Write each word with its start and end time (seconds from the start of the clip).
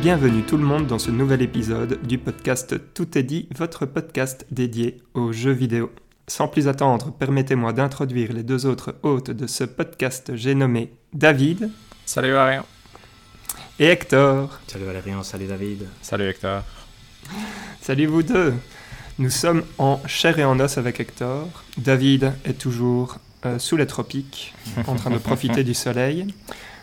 Bienvenue 0.00 0.42
tout 0.42 0.56
le 0.56 0.64
monde 0.64 0.86
dans 0.86 0.98
ce 0.98 1.10
nouvel 1.10 1.42
épisode 1.42 2.00
du 2.06 2.16
podcast 2.16 2.74
Tout 2.94 3.18
est 3.18 3.22
dit, 3.22 3.50
votre 3.54 3.84
podcast 3.84 4.46
dédié 4.50 4.96
aux 5.12 5.30
jeux 5.30 5.52
vidéo. 5.52 5.92
Sans 6.26 6.48
plus 6.48 6.68
attendre, 6.68 7.12
permettez-moi 7.12 7.74
d'introduire 7.74 8.32
les 8.32 8.42
deux 8.42 8.64
autres 8.64 8.94
hôtes 9.02 9.30
de 9.30 9.46
ce 9.46 9.64
podcast, 9.64 10.32
j'ai 10.36 10.54
nommé 10.54 10.94
David. 11.12 11.70
Salut 12.06 12.32
Valérian. 12.32 12.64
Et 13.78 13.88
Hector. 13.88 14.58
Salut 14.68 14.86
Valérian, 14.86 15.22
salut 15.22 15.46
David. 15.46 15.86
Salut 16.00 16.28
Hector. 16.30 16.62
Salut 17.82 18.06
vous 18.06 18.22
deux. 18.22 18.54
Nous 19.18 19.30
sommes 19.30 19.64
en 19.76 20.00
chair 20.06 20.38
et 20.38 20.44
en 20.46 20.58
os 20.60 20.78
avec 20.78 20.98
Hector. 20.98 21.46
David 21.76 22.32
est 22.46 22.58
toujours 22.58 23.18
euh, 23.44 23.58
sous 23.58 23.76
les 23.76 23.86
tropiques, 23.86 24.54
en 24.86 24.94
train 24.94 25.10
de 25.10 25.18
profiter 25.18 25.62
du 25.62 25.74
soleil. 25.74 26.26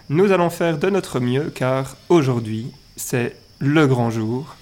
Nous 0.09 0.31
allons 0.31 0.51
faire 0.51 0.77
de 0.77 0.91
notre 0.91 1.19
mieux 1.19 1.49
car 1.49 1.97
aujourd'hui, 2.09 2.71
c'est 2.97 3.37
le 3.59 3.87
grand 3.87 4.09
jour. 4.09 4.57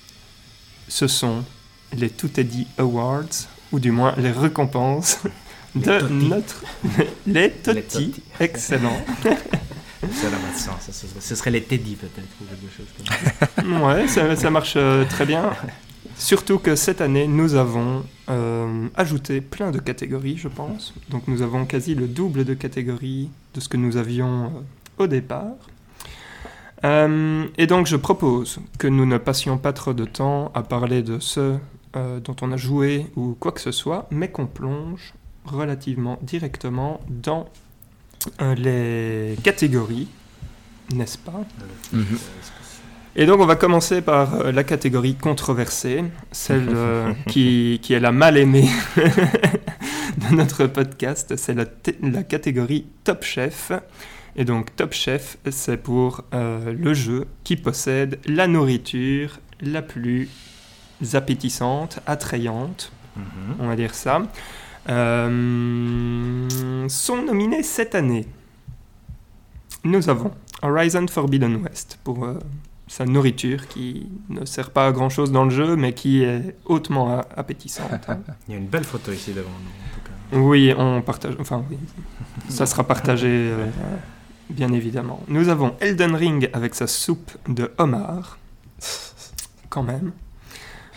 Ce 0.88 1.08
sont 1.08 1.44
les 1.94 2.10
Tout 2.12 2.40
est 2.40 2.44
dit 2.44 2.68
Awards, 2.78 3.48
ou 3.72 3.80
du 3.80 3.92
moins 3.92 4.14
les 4.18 4.32
récompenses 4.32 5.20
de 5.76 6.00
notre. 6.10 6.64
les 7.28 7.50
Totti. 7.52 8.14
Excellent. 8.40 9.04
Ça 10.14 10.30
n'a 10.30 10.38
pas 10.38 10.54
de 10.54 10.60
sens. 10.60 11.08
Ce 11.20 11.36
serait 11.36 11.50
les 11.50 11.64
Teddy 11.64 11.96
peut-être, 11.96 12.28
ou 12.40 12.46
quelque 12.46 12.76
chose 12.78 12.86
comme 12.96 13.80
ça. 13.80 13.86
ouais, 13.86 14.08
ça, 14.08 14.36
ça 14.36 14.52
marche 14.52 14.76
euh, 14.78 15.04
très 15.06 15.26
bien. 15.26 15.52
Surtout 16.18 16.60
que 16.60 16.76
cette 16.76 17.02
année, 17.02 17.28
nous 17.28 17.56
avons 17.56 18.04
euh, 18.30 18.88
ajouté 18.96 19.42
plein 19.42 19.72
de 19.72 19.80
catégories, 19.80 20.38
je 20.38 20.48
pense. 20.48 20.94
Donc 21.10 21.28
nous 21.28 21.42
avons 21.42 21.66
quasi 21.66 21.96
le 21.96 22.08
double 22.08 22.46
de 22.46 22.54
catégories 22.54 23.30
de 23.56 23.60
ce 23.60 23.68
que 23.68 23.78
nous 23.78 23.98
avions 23.98 24.46
euh, 24.46 25.04
au 25.04 25.08
départ. 25.08 25.56
Euh, 26.84 27.46
et 27.58 27.68
donc 27.68 27.88
je 27.88 27.96
propose 27.96 28.60
que 28.78 28.88
nous 28.88 29.06
ne 29.06 29.18
passions 29.18 29.58
pas 29.58 29.74
trop 29.74 29.94
de 29.94 30.06
temps 30.06 30.52
à 30.54 30.64
parler 30.64 31.02
de 31.04 31.20
ce 31.20 31.58
dont 32.26 32.36
on 32.42 32.52
a 32.52 32.58
joué 32.58 33.08
ou 33.16 33.38
quoi 33.40 33.54
que 33.54 33.62
ce 33.62 33.72
soit, 33.72 34.06
mais 34.12 34.28
qu'on 34.28 34.48
plonge 34.48 35.14
relativement 35.46 36.20
directement 36.22 37.00
dans 37.08 37.48
les 38.58 39.38
catégories, 39.44 40.08
n'est-ce 40.94 41.18
pas? 41.18 41.44
Mhm. 41.94 42.18
et 43.16 43.26
donc 43.26 43.40
on 43.40 43.46
va 43.46 43.56
commencer 43.56 44.02
par 44.02 44.36
euh, 44.36 44.52
la 44.52 44.64
catégorie 44.64 45.16
controversée, 45.16 46.04
celle 46.32 46.70
euh, 46.70 47.14
qui, 47.28 47.80
qui 47.82 47.94
est 47.94 48.00
la 48.00 48.12
mal 48.12 48.38
aimée 48.38 48.70
de 48.96 50.36
notre 50.36 50.66
podcast, 50.68 51.36
c'est 51.38 51.54
la, 51.54 51.66
la 52.02 52.24
catégorie 52.24 52.86
Top 53.04 53.24
Chef. 53.24 53.72
Et 54.36 54.46
donc 54.46 54.76
Top 54.76 54.94
Chef, 54.94 55.38
c'est 55.50 55.78
pour 55.78 56.24
euh, 56.34 56.74
le 56.74 56.94
jeu 56.94 57.26
qui 57.44 57.56
possède 57.56 58.20
la 58.26 58.48
nourriture 58.48 59.40
la 59.62 59.82
plus 59.82 60.30
appétissante, 61.14 62.00
attrayante, 62.06 62.92
Mhm. 63.16 63.56
on 63.60 63.68
va 63.68 63.76
dire 63.78 63.96
ça. 63.96 64.22
Euh, 64.90 66.48
sont 66.90 67.22
nominés 67.22 67.64
cette 67.64 67.96
année. 67.96 68.26
Nous 69.84 70.10
avons 70.10 70.32
Horizon 70.62 71.06
Forbidden 71.08 71.58
West 71.64 72.00
pour 72.04 72.26
euh, 72.26 72.40
sa 72.88 73.06
nourriture 73.06 73.68
qui 73.68 74.08
ne 74.30 74.46
sert 74.46 74.72
pas 74.72 74.88
à 74.88 74.92
grand 74.92 75.10
chose 75.10 75.32
dans 75.32 75.46
le 75.46 75.50
jeu 75.52 75.76
mais 75.76 75.94
qui 75.94 76.24
est 76.24 76.56
hautement 76.66 77.20
appétissante. 77.38 77.92
hein. 78.10 78.20
Il 78.48 78.54
y 78.54 78.56
a 78.56 78.60
une 78.60 78.68
belle 78.68 78.84
photo 78.84 79.12
ici 79.12 79.34
devant 79.34 79.50
nous, 79.50 79.70
en 79.70 79.96
tout 79.96 80.02
cas. 80.04 80.38
Oui, 80.38 80.74
on 80.78 81.02
partage. 81.02 81.36
Enfin, 81.40 81.64
oui. 81.70 81.78
Ça 82.50 82.66
sera 82.66 82.84
partagé, 82.84 83.28
euh, 83.30 83.66
bien 84.50 84.72
évidemment. 84.72 85.22
Nous 85.28 85.50
avons 85.50 85.76
Elden 85.80 86.16
Ring 86.16 86.50
avec 86.54 86.76
sa 86.76 86.88
soupe 86.88 87.32
de 87.48 87.72
homard. 87.78 88.38
Quand 89.70 89.84
même. 89.84 90.12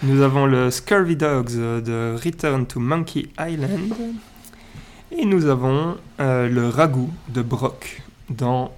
Nous 0.03 0.22
avons 0.22 0.47
le 0.47 0.70
Scurvy 0.70 1.16
Dogs 1.16 1.56
de 1.56 2.14
Return 2.22 2.66
to 2.66 2.78
Monkey 2.78 3.28
Island. 3.38 3.92
Et 5.10 5.25
nous 5.25 5.47
avons 5.47 5.97
euh, 6.20 6.48
le 6.48 6.69
ragoût 6.69 7.10
de 7.28 7.42
Brock 7.42 8.03
dans 8.31 8.72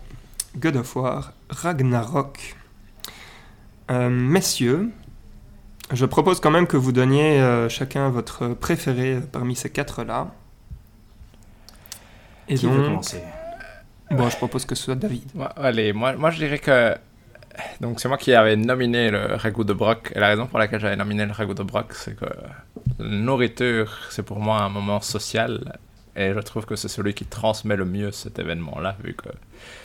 God 0.56 0.76
of 0.76 0.96
War 0.96 1.32
Ragnarok. 1.50 2.56
Euh, 3.90 4.08
messieurs, 4.08 4.90
je 5.92 6.06
propose 6.06 6.40
quand 6.40 6.50
même 6.50 6.66
que 6.66 6.76
vous 6.76 6.92
donniez 6.92 7.40
euh, 7.40 7.68
chacun 7.68 8.08
votre 8.10 8.48
préféré 8.48 9.20
parmi 9.32 9.56
ces 9.56 9.70
quatre-là. 9.70 10.28
Et 12.48 12.54
Qui 12.54 12.66
veut 12.66 12.76
donc, 12.76 12.84
commencer? 12.86 13.22
Bon, 14.10 14.28
je 14.28 14.36
propose 14.36 14.64
que 14.64 14.74
ce 14.74 14.84
soit 14.84 14.94
David. 14.94 15.30
Allez, 15.56 15.92
moi, 15.92 16.14
moi 16.14 16.30
je 16.30 16.38
dirais 16.38 16.58
que. 16.58 16.94
Donc 17.80 18.00
c'est 18.00 18.08
moi 18.08 18.16
qui 18.16 18.32
avais 18.32 18.56
nominé 18.56 19.10
le 19.10 19.34
ragoût 19.34 19.64
de 19.64 19.72
Brock. 19.72 20.12
Et 20.14 20.20
la 20.20 20.28
raison 20.28 20.46
pour 20.46 20.58
laquelle 20.58 20.80
j'avais 20.80 20.96
nominé 20.96 21.26
le 21.26 21.32
ragoût 21.32 21.54
de 21.54 21.62
Brock, 21.62 21.92
c'est 21.94 22.16
que 22.16 22.26
la 22.98 23.06
nourriture, 23.06 23.98
c'est 24.10 24.22
pour 24.22 24.38
moi 24.38 24.62
un 24.62 24.68
moment 24.68 25.00
social. 25.00 25.78
Et 26.16 26.32
je 26.34 26.40
trouve 26.40 26.66
que 26.66 26.76
c'est 26.76 26.88
celui 26.88 27.14
qui 27.14 27.24
transmet 27.24 27.76
le 27.76 27.84
mieux 27.84 28.10
cet 28.10 28.38
événement-là, 28.38 28.96
vu 29.02 29.14
que 29.14 29.28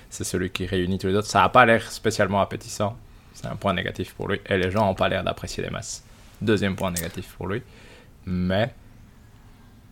c'est 0.09 0.23
celui 0.23 0.49
qui 0.49 0.65
réunit 0.65 0.97
tous 0.97 1.07
les 1.07 1.15
autres. 1.15 1.27
Ça 1.27 1.41
n'a 1.41 1.49
pas 1.49 1.65
l'air 1.65 1.91
spécialement 1.91 2.41
appétissant. 2.41 2.97
C'est 3.33 3.47
un 3.47 3.55
point 3.55 3.73
négatif 3.73 4.13
pour 4.13 4.27
lui. 4.29 4.39
Et 4.47 4.57
les 4.57 4.71
gens 4.71 4.85
n'ont 4.85 4.95
pas 4.95 5.09
l'air 5.09 5.23
d'apprécier 5.23 5.63
les 5.63 5.69
masses. 5.69 6.03
Deuxième 6.41 6.75
point 6.75 6.91
négatif 6.91 7.33
pour 7.37 7.47
lui. 7.47 7.61
Mais 8.25 8.73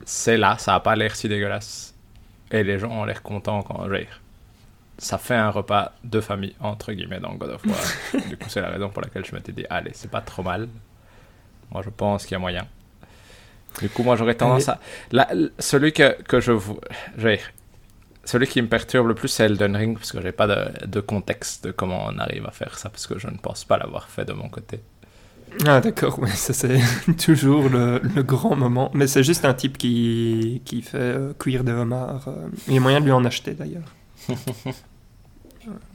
c'est 0.05 0.37
là, 0.37 0.57
ça 0.57 0.73
n'a 0.73 0.79
pas 0.79 0.95
l'air 0.95 1.15
si 1.15 1.27
dégueulasse. 1.27 1.93
Et 2.51 2.63
les 2.63 2.79
gens 2.79 2.91
ont 2.91 3.05
l'air 3.05 3.21
contents 3.21 3.61
quand 3.63 3.83
veux 3.85 3.97
dire, 3.97 4.21
Ça 4.97 5.17
fait 5.17 5.35
un 5.35 5.49
repas 5.49 5.93
de 6.03 6.21
famille, 6.21 6.55
entre 6.59 6.93
guillemets, 6.93 7.19
dans 7.19 7.33
God 7.33 7.49
of 7.51 7.65
War. 7.65 8.21
du 8.29 8.37
coup, 8.37 8.47
c'est 8.49 8.61
la 8.61 8.69
raison 8.69 8.89
pour 8.89 9.01
laquelle 9.01 9.25
je 9.25 9.33
m'étais 9.35 9.51
dit, 9.51 9.65
allez, 9.69 9.91
c'est 9.93 10.09
pas 10.11 10.21
trop 10.21 10.43
mal. 10.43 10.67
Moi, 11.71 11.81
je 11.83 11.89
pense 11.89 12.25
qu'il 12.25 12.33
y 12.33 12.35
a 12.35 12.39
moyen. 12.39 12.65
Du 13.81 13.89
coup, 13.89 14.03
moi, 14.03 14.15
j'aurais 14.15 14.35
tendance 14.35 14.69
à. 14.69 14.79
Là, 15.11 15.27
celui 15.59 15.93
que, 15.93 16.21
que 16.23 16.39
je. 16.39 16.51
vou- 16.51 16.79
je 17.17 17.23
veux 17.27 17.35
dire, 17.35 17.51
celui 18.23 18.47
qui 18.47 18.61
me 18.61 18.67
perturbe 18.67 19.07
le 19.07 19.15
plus, 19.15 19.27
c'est 19.29 19.45
Elden 19.45 19.75
Ring, 19.75 19.97
parce 19.97 20.11
que 20.11 20.21
j'ai 20.21 20.31
pas 20.31 20.47
de, 20.47 20.85
de 20.87 20.99
contexte 20.99 21.65
de 21.65 21.71
comment 21.71 22.05
on 22.07 22.19
arrive 22.19 22.45
à 22.45 22.51
faire 22.51 22.77
ça, 22.77 22.89
parce 22.89 23.07
que 23.07 23.17
je 23.17 23.27
ne 23.27 23.37
pense 23.37 23.65
pas 23.65 23.77
l'avoir 23.77 24.09
fait 24.09 24.25
de 24.25 24.33
mon 24.33 24.47
côté. 24.47 24.79
Ah 25.67 25.81
d'accord, 25.81 26.19
ouais, 26.19 26.29
ça 26.29 26.53
c'est 26.53 26.79
toujours 27.17 27.67
le, 27.69 27.99
le 28.15 28.23
grand 28.23 28.55
moment. 28.55 28.91
Mais 28.93 29.07
c'est 29.07 29.23
juste 29.23 29.43
un 29.45 29.53
type 29.55 29.77
qui, 29.77 30.61
qui 30.65 30.81
fait 30.83 30.97
euh, 30.99 31.33
cuire 31.37 31.63
des 31.63 31.71
homards. 31.73 32.27
euh, 32.27 32.47
Il 32.67 32.75
y 32.75 32.77
a 32.77 32.79
moyen 32.79 32.99
de 33.01 33.05
lui 33.05 33.11
en 33.11 33.25
acheter 33.25 33.53
d'ailleurs. 33.53 33.83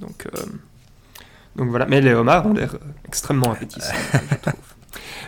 Donc, 0.00 0.26
euh, 0.26 0.44
donc 1.56 1.68
voilà, 1.68 1.86
mais 1.86 2.00
les 2.00 2.14
homards 2.14 2.46
ont 2.46 2.54
l'air 2.54 2.74
euh, 2.74 2.78
extrêmement 3.06 3.52
appétissants, 3.52 3.92
je 4.30 4.36
trouve. 4.36 4.54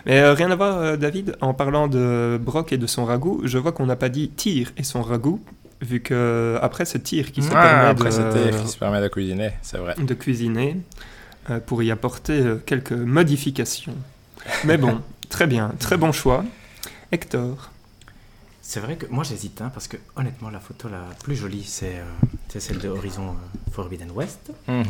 Mais 0.05 0.19
euh, 0.19 0.33
rien 0.33 0.49
à 0.49 0.55
voir, 0.55 0.77
euh, 0.77 0.97
David, 0.97 1.35
en 1.41 1.53
parlant 1.53 1.87
de 1.87 2.39
Brock 2.41 2.73
et 2.73 2.77
de 2.77 2.87
son 2.87 3.05
ragoût, 3.05 3.41
je 3.43 3.57
vois 3.59 3.71
qu'on 3.71 3.85
n'a 3.85 3.95
pas 3.95 4.09
dit 4.09 4.29
tir 4.29 4.71
et 4.77 4.83
son 4.83 5.03
ragoût, 5.03 5.43
vu 5.81 5.99
que 6.01 6.57
après 6.61 6.85
c'est 6.85 6.99
tir 6.99 7.31
qui 7.31 7.43
se 7.43 7.49
Ah, 7.53 7.61
permet 7.61 7.89
après, 7.89 8.05
de, 8.09 8.11
c'était 8.11 8.57
qui 8.63 8.67
se 8.67 8.77
permet 8.77 9.01
de 9.01 9.07
cuisiner, 9.09 9.51
c'est 9.61 9.77
vrai. 9.77 9.93
de 9.95 10.13
cuisiner 10.13 10.77
pour 11.67 11.83
y 11.83 11.91
apporter 11.91 12.41
quelques 12.65 12.93
modifications. 12.93 13.95
Mais 14.63 14.77
bon, 14.77 15.01
très 15.29 15.47
bien, 15.47 15.71
très 15.79 15.97
bon 15.97 16.11
choix. 16.11 16.45
Hector. 17.11 17.69
C'est 18.71 18.79
vrai 18.79 18.95
que 18.95 19.05
moi 19.07 19.25
j'hésite, 19.25 19.59
hein, 19.59 19.69
parce 19.73 19.89
que 19.89 19.97
honnêtement, 20.15 20.49
la 20.49 20.61
photo 20.61 20.87
la 20.87 21.03
plus 21.25 21.35
jolie, 21.35 21.65
c'est 21.65 21.99
euh, 21.99 22.57
celle 22.59 22.77
de 22.77 22.87
Horizon 22.87 23.31
euh, 23.31 23.71
Forbidden 23.73 24.09
West. 24.11 24.53
Mhm. 24.69 24.85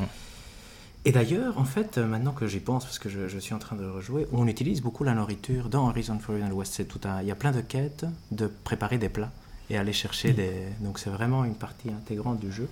Et 1.06 1.12
d'ailleurs, 1.12 1.58
en 1.58 1.66
fait, 1.66 1.98
euh, 1.98 2.06
maintenant 2.06 2.32
que 2.32 2.46
j'y 2.46 2.60
pense, 2.60 2.86
parce 2.86 3.00
que 3.00 3.10
je, 3.10 3.28
je 3.28 3.40
suis 3.40 3.56
en 3.56 3.58
train 3.58 3.76
de 3.76 3.88
rejouer, 3.88 4.28
on 4.34 4.48
utilise 4.48 4.82
beaucoup 4.84 5.04
la 5.04 5.16
nourriture 5.16 5.68
dans 5.68 5.90
Horizon 5.90 6.20
Forbidden 6.20 6.54
West. 6.54 6.74
C'est 6.76 6.86
tout 6.86 7.02
un, 7.06 7.24
il 7.24 7.28
y 7.28 7.32
a 7.32 7.36
plein 7.36 7.52
de 7.52 7.62
quêtes 7.62 8.06
de 8.30 8.46
préparer 8.46 9.00
des 9.00 9.10
plats 9.10 9.32
et 9.72 9.80
aller 9.80 9.94
chercher 9.94 10.32
des. 10.34 10.54
Donc 10.82 11.00
c'est 11.00 11.10
vraiment 11.10 11.44
une 11.44 11.56
partie 11.56 11.90
intégrante 11.90 12.40
du 12.40 12.52
jeu. 12.52 12.70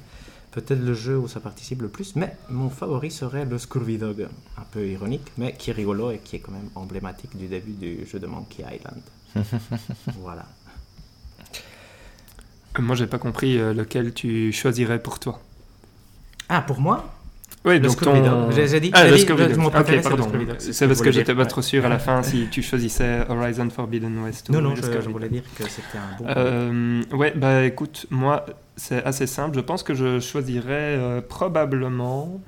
Peut-être 0.51 0.79
le 0.79 0.94
jeu 0.94 1.17
où 1.17 1.27
ça 1.27 1.39
participe 1.39 1.81
le 1.81 1.89
plus, 1.89 2.15
mais 2.15 2.35
mon 2.51 2.69
favori 2.69 3.09
serait 3.09 3.45
le 3.45 3.57
Scurvy 3.57 3.97
Dog, 3.97 4.27
un 4.59 4.65
peu 4.71 4.88
ironique, 4.88 5.31
mais 5.39 5.53
qui 5.53 5.71
est 5.71 5.73
rigolo 5.73 6.12
et 6.12 6.19
qui 6.19 6.35
est 6.35 6.39
quand 6.39 6.51
même 6.51 6.69
emblématique 6.75 7.35
du 7.35 7.47
début 7.47 7.73
du 7.73 8.05
jeu 8.05 8.19
de 8.19 8.27
Monkey 8.27 8.63
Island. 8.63 9.01
voilà. 10.19 10.45
Moi, 12.77 12.95
j'ai 12.95 13.07
pas 13.07 13.18
compris 13.18 13.57
euh, 13.60 13.74
lequel 13.74 14.13
tu 14.13 14.51
choisirais 14.51 15.00
pour 15.00 15.19
toi. 15.19 15.42
Ah, 16.48 16.62
pour 16.62 16.80
moi? 16.80 17.13
Oui, 17.66 17.80
donc 17.80 18.00
ton... 18.01 18.51
J'ai- 18.51 18.80
dit- 18.80 18.92
Ah, 18.94 19.06
dit, 19.12 19.25
mon 19.57 19.68
Ok, 19.68 20.01
pardon. 20.01 20.31
C'est 20.60 20.88
parce 20.88 21.01
que 21.01 21.12
j'étais 21.12 21.36
pas 21.36 21.45
trop 21.45 21.62
sûr 21.62 21.86
à 21.86 21.89
la 21.89 22.00
fin 22.00 22.24
si 22.24 22.48
tu 22.50 22.62
choisissais 22.62 23.25
Horizon 23.27 23.69
Forbidden 23.69 24.18
West 24.24 24.50
ou 24.50 24.54
Non, 24.54 24.62
non, 24.62 24.75
je, 24.75 25.01
je 25.01 25.10
voulais 25.10 25.30
dire 25.30 25.44
que 25.56 25.63
c'était 25.68 25.98
un 25.98 26.07
bon. 26.18 26.25
Euh, 26.30 27.04
ouais, 27.12 27.33
bah 27.36 27.66
écoute, 27.66 28.06
moi, 28.12 28.45
c'est 28.77 29.04
assez 29.04 29.27
simple. 29.27 29.56
Je 29.56 29.62
pense 29.62 29.83
que 29.83 29.94
je 29.94 30.19
choisirais 30.19 30.95
euh, 30.98 31.22
probablement. 31.22 32.39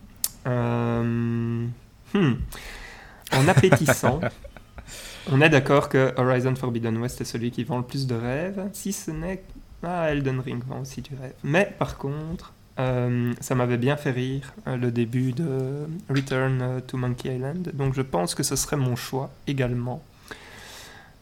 euh, 0.48 1.66
hmm, 2.14 2.34
en 3.34 3.48
appétissant. 3.48 4.22
On 5.32 5.40
est 5.42 5.50
d'accord 5.50 5.88
que 5.90 6.14
Horizon 6.18 6.56
Forbidden 6.56 6.98
West 6.98 7.22
est 7.22 7.26
celui 7.26 7.52
qui 7.52 7.64
vend 7.64 7.78
le 7.78 7.84
plus 7.84 8.08
de 8.08 8.16
rêves, 8.16 8.70
si 8.74 8.92
ce 8.92 9.12
n'est. 9.12 9.44
Ah, 9.84 10.12
Elden 10.12 10.40
Ring 10.40 10.62
vend 10.68 10.82
aussi 10.82 11.02
du 11.02 11.12
rêve. 11.20 11.34
Mais 11.44 11.74
par 11.80 11.98
contre, 11.98 12.54
euh, 12.80 13.34
ça 13.42 13.56
m'avait 13.56 13.78
bien 13.78 13.98
fait 13.98 14.12
rire, 14.12 14.54
euh, 14.68 14.78
le 14.78 14.92
début 14.92 15.34
de 15.34 15.88
Return 16.10 16.60
euh, 16.62 16.80
to 16.82 16.98
Monkey 16.98 17.36
Island. 17.36 17.72
Donc 17.74 17.94
je 17.96 18.02
pense 18.02 18.36
que 18.36 18.44
ce 18.44 18.56
serait 18.56 18.78
mon 18.78 18.96
choix 18.96 19.30
également. 19.48 20.04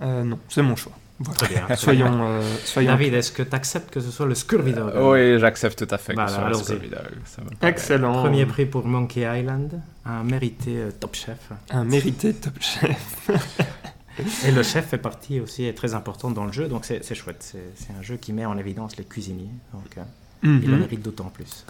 Euh, 0.02 0.24
non, 0.24 0.40
c'est 0.50 0.62
mon 0.62 0.76
choix. 0.76 0.94
Voilà. 1.22 1.38
Très 1.40 1.48
bien. 1.68 1.76
Soyons, 1.76 2.20
euh, 2.22 2.42
soyons 2.64 2.92
David, 2.94 3.14
est-ce 3.14 3.34
que 3.34 3.44
tu 3.44 3.54
acceptes 3.54 3.90
que 3.94 4.00
ce 4.00 4.10
soit 4.10 4.26
le 4.26 4.36
Scurvy 4.36 4.72
Dog 4.72 4.94
oui, 5.02 5.38
j'accepte 5.38 5.86
tout 5.86 5.94
à 5.94 5.98
fait 5.98 6.14
que 6.14 6.22
Voilà, 6.22 6.54
ce 6.54 6.64
soit 6.64 6.76
le 6.80 7.68
Excellent. 7.68 8.14
Premier 8.24 8.46
prix 8.46 8.66
pour 8.66 8.86
Monkey 8.86 9.22
Island, 9.40 9.82
un 10.06 10.24
mérité 10.24 10.78
euh, 10.78 10.92
top 10.98 11.16
chef. 11.16 11.50
Un 11.72 11.84
mérité 11.84 12.34
top 12.34 12.54
chef. 12.62 13.30
Et 14.46 14.52
le 14.52 14.64
chef 14.64 14.88
fait 14.88 14.98
partie 14.98 15.40
aussi, 15.40 15.66
est 15.66 15.74
très 15.74 15.94
importante 15.94 16.34
dans 16.34 16.46
le 16.46 16.52
jeu, 16.52 16.68
donc 16.68 16.86
c'est 16.86 17.16
chouette. 17.16 17.56
C'est 17.76 17.94
un 17.98 18.02
jeu 18.02 18.18
qui 18.18 18.34
met 18.34 18.46
en 18.46 18.58
évidence 18.58 18.98
les 18.98 19.04
cuisiniers, 19.06 19.50
donc 19.74 19.98
euh, 19.98 20.04
il 20.44 20.62
le 20.68 20.74
Mhm. 20.74 20.80
mérite 20.80 21.02
d'autant 21.02 21.30
plus. 21.30 21.66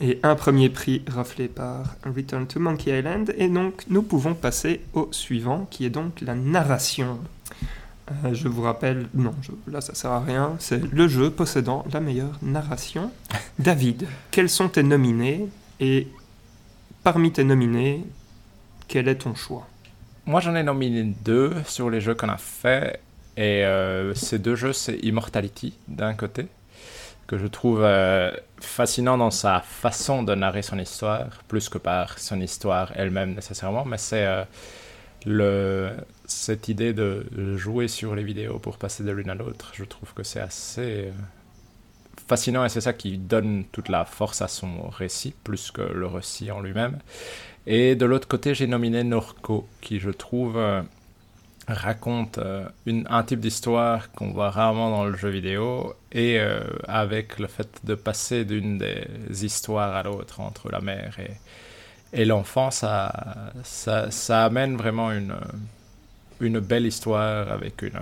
Et 0.00 0.18
un 0.22 0.34
premier 0.34 0.68
prix 0.68 1.02
raflé 1.08 1.46
par 1.48 1.94
Return 2.04 2.46
to 2.46 2.58
Monkey 2.58 2.98
Island. 2.98 3.32
Et 3.38 3.48
donc, 3.48 3.84
nous 3.88 4.02
pouvons 4.02 4.34
passer 4.34 4.80
au 4.94 5.08
suivant, 5.12 5.66
qui 5.70 5.84
est 5.84 5.90
donc 5.90 6.20
la 6.22 6.34
narration. 6.34 7.18
Euh, 8.24 8.34
je 8.34 8.48
vous 8.48 8.62
rappelle, 8.62 9.06
non, 9.14 9.32
je- 9.42 9.52
là 9.70 9.80
ça 9.80 9.94
sert 9.94 10.10
à 10.10 10.18
rien, 10.20 10.56
c'est 10.58 10.82
le 10.92 11.06
jeu 11.06 11.30
possédant 11.30 11.84
la 11.92 12.00
meilleure 12.00 12.36
narration. 12.42 13.12
David, 13.60 14.06
quels 14.32 14.48
sont 14.50 14.68
tes 14.68 14.82
nominés? 14.82 15.46
Et 15.78 16.08
parmi 17.04 17.30
tes 17.30 17.44
nominés, 17.44 18.04
quel 18.88 19.06
est 19.06 19.16
ton 19.16 19.36
choix? 19.36 19.68
Moi, 20.24 20.40
j'en 20.40 20.54
ai 20.54 20.62
nominé 20.62 21.02
deux 21.24 21.52
sur 21.66 21.90
les 21.90 22.00
jeux 22.00 22.14
qu'on 22.14 22.28
a 22.28 22.36
fait. 22.36 23.00
Et 23.36 23.64
euh, 23.64 24.14
ces 24.14 24.38
deux 24.38 24.54
jeux, 24.54 24.72
c'est 24.72 24.96
Immortality, 24.98 25.74
d'un 25.88 26.14
côté, 26.14 26.46
que 27.26 27.38
je 27.38 27.46
trouve 27.46 27.82
euh, 27.82 28.30
fascinant 28.60 29.18
dans 29.18 29.30
sa 29.30 29.60
façon 29.60 30.22
de 30.22 30.34
narrer 30.34 30.62
son 30.62 30.78
histoire, 30.78 31.42
plus 31.48 31.68
que 31.68 31.78
par 31.78 32.18
son 32.18 32.40
histoire 32.40 32.92
elle-même 32.94 33.34
nécessairement, 33.34 33.84
mais 33.84 33.98
c'est 33.98 34.44
euh, 35.26 35.96
cette 36.26 36.68
idée 36.68 36.92
de 36.92 37.56
jouer 37.56 37.88
sur 37.88 38.14
les 38.14 38.22
vidéos 38.22 38.58
pour 38.58 38.76
passer 38.76 39.02
de 39.02 39.10
l'une 39.10 39.30
à 39.30 39.34
l'autre. 39.34 39.72
Je 39.74 39.84
trouve 39.84 40.12
que 40.14 40.22
c'est 40.22 40.40
assez 40.40 41.10
fascinant 42.28 42.64
et 42.64 42.68
c'est 42.68 42.80
ça 42.80 42.92
qui 42.92 43.18
donne 43.18 43.64
toute 43.72 43.88
la 43.88 44.04
force 44.04 44.42
à 44.42 44.48
son 44.48 44.88
récit, 44.88 45.34
plus 45.44 45.70
que 45.70 45.82
le 45.82 46.06
récit 46.06 46.50
en 46.50 46.60
lui-même. 46.60 46.98
Et 47.66 47.94
de 47.94 48.06
l'autre 48.06 48.28
côté, 48.28 48.54
j'ai 48.54 48.66
nominé 48.66 49.04
Norco, 49.04 49.68
qui 49.80 50.00
je 50.00 50.10
trouve 50.10 50.56
euh, 50.56 50.82
raconte 51.68 52.38
euh, 52.38 52.66
un 52.86 53.22
type 53.22 53.40
d'histoire 53.40 54.10
qu'on 54.12 54.32
voit 54.32 54.50
rarement 54.50 54.90
dans 54.90 55.04
le 55.04 55.16
jeu 55.16 55.28
vidéo, 55.28 55.94
et 56.10 56.40
euh, 56.40 56.60
avec 56.88 57.38
le 57.38 57.46
fait 57.46 57.68
de 57.84 57.94
passer 57.94 58.44
d'une 58.44 58.78
des 58.78 59.44
histoires 59.44 59.94
à 59.94 60.02
l'autre 60.02 60.40
entre 60.40 60.70
la 60.70 60.80
mère 60.80 61.16
et, 62.12 62.24
l'enfant, 62.24 62.70
ça, 62.70 63.12
amène 64.28 64.76
vraiment 64.76 65.12
une, 65.12 65.34
une 66.40 66.58
belle 66.60 66.84
histoire 66.84 67.50
avec 67.50 67.80
une 67.80 67.98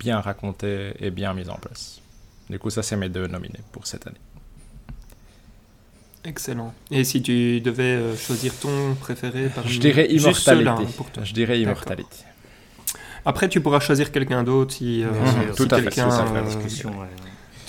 bien 0.00 0.20
racontée 0.20 0.94
et 0.98 1.10
bien 1.10 1.32
mise 1.34 1.48
en 1.48 1.56
place. 1.56 2.00
Du 2.48 2.58
coup, 2.58 2.70
ça, 2.70 2.82
c'est 2.82 2.96
mes 2.96 3.08
deux 3.08 3.28
nominés 3.28 3.60
pour 3.70 3.86
cette 3.86 4.08
année. 4.08 4.18
Excellent. 6.24 6.74
Et 6.90 7.04
si 7.04 7.22
tu 7.22 7.60
devais 7.60 7.82
euh, 7.82 8.16
choisir 8.16 8.54
ton 8.54 8.94
préféré 8.94 9.48
parmi 9.54 9.70
Je 9.70 9.80
dirais 9.80 10.08
hein, 10.10 10.76
pour 10.96 11.10
toi. 11.10 11.24
Je 11.24 11.32
dirais 11.32 11.58
D'accord. 11.58 11.82
Immortality. 11.82 12.24
Après, 13.24 13.48
tu 13.48 13.60
pourras 13.60 13.80
choisir 13.80 14.12
quelqu'un 14.12 14.42
d'autre 14.42 14.74
si, 14.74 15.02
euh, 15.02 15.10
Bien 15.10 15.52
si 15.54 15.68
quelqu'un 15.68 16.08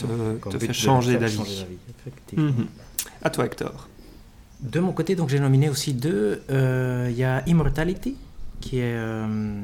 euh, 0.09 0.37
te, 0.37 0.57
fait 0.57 0.73
changer 0.73 1.11
faire 1.11 1.19
d'avis. 1.21 1.37
changer 1.37 1.59
d'avis, 1.61 1.75
effectivement. 1.99 2.45
Mhm. 2.45 2.67
À 3.21 3.29
toi, 3.29 3.45
Hector. 3.45 3.87
De 4.61 4.79
mon 4.79 4.91
côté, 4.93 5.15
donc 5.15 5.29
j'ai 5.29 5.39
nominé 5.39 5.69
aussi 5.69 5.93
deux. 5.93 6.43
Euh, 6.49 7.07
Il 7.09 7.17
y 7.17 7.23
a 7.23 7.43
Immortality, 7.47 8.15
qui 8.59 8.77
est, 8.79 8.93
euh, 8.95 9.61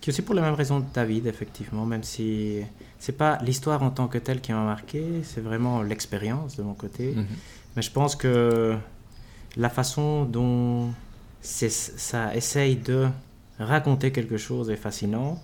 qui 0.00 0.10
est 0.10 0.12
aussi 0.12 0.22
pour 0.22 0.34
la 0.34 0.42
même 0.42 0.54
raison 0.54 0.80
de 0.80 0.84
David, 0.92 1.26
effectivement, 1.26 1.86
même 1.86 2.02
si 2.02 2.58
c'est 2.98 3.16
pas 3.16 3.38
l'histoire 3.42 3.82
en 3.82 3.90
tant 3.90 4.06
que 4.06 4.18
telle 4.18 4.40
qui 4.40 4.52
m'a 4.52 4.64
marqué, 4.64 5.02
c'est 5.24 5.40
vraiment 5.40 5.82
l'expérience 5.82 6.56
de 6.56 6.62
mon 6.62 6.74
côté. 6.74 7.14
Mhm. 7.16 7.26
Mais 7.76 7.82
je 7.82 7.90
pense 7.90 8.16
que 8.16 8.76
la 9.56 9.68
façon 9.68 10.24
dont 10.24 10.92
ça 11.40 12.34
essaye 12.34 12.76
de 12.76 13.08
raconter 13.58 14.12
quelque 14.12 14.36
chose 14.36 14.70
est 14.70 14.76
fascinant. 14.76 15.40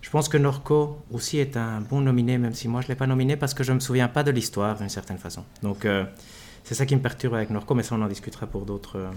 Je 0.00 0.10
pense 0.10 0.28
que 0.28 0.36
Norco 0.36 0.98
aussi 1.12 1.38
est 1.38 1.56
un 1.56 1.80
bon 1.80 2.00
nominé, 2.00 2.38
même 2.38 2.54
si 2.54 2.68
moi 2.68 2.80
je 2.80 2.86
ne 2.86 2.88
l'ai 2.90 2.96
pas 2.96 3.06
nominé 3.06 3.36
parce 3.36 3.54
que 3.54 3.62
je 3.62 3.70
ne 3.70 3.76
me 3.76 3.80
souviens 3.80 4.08
pas 4.08 4.22
de 4.22 4.30
l'histoire 4.30 4.76
d'une 4.78 4.88
certaine 4.88 5.18
façon. 5.18 5.44
Donc 5.62 5.84
euh, 5.84 6.04
c'est 6.64 6.74
ça 6.74 6.86
qui 6.86 6.96
me 6.96 7.00
perturbe 7.00 7.34
avec 7.34 7.50
Norco, 7.50 7.74
mais 7.74 7.82
ça 7.82 7.94
on 7.94 8.02
en 8.02 8.08
discutera 8.08 8.46
pour 8.46 8.66
euh, 8.96 9.10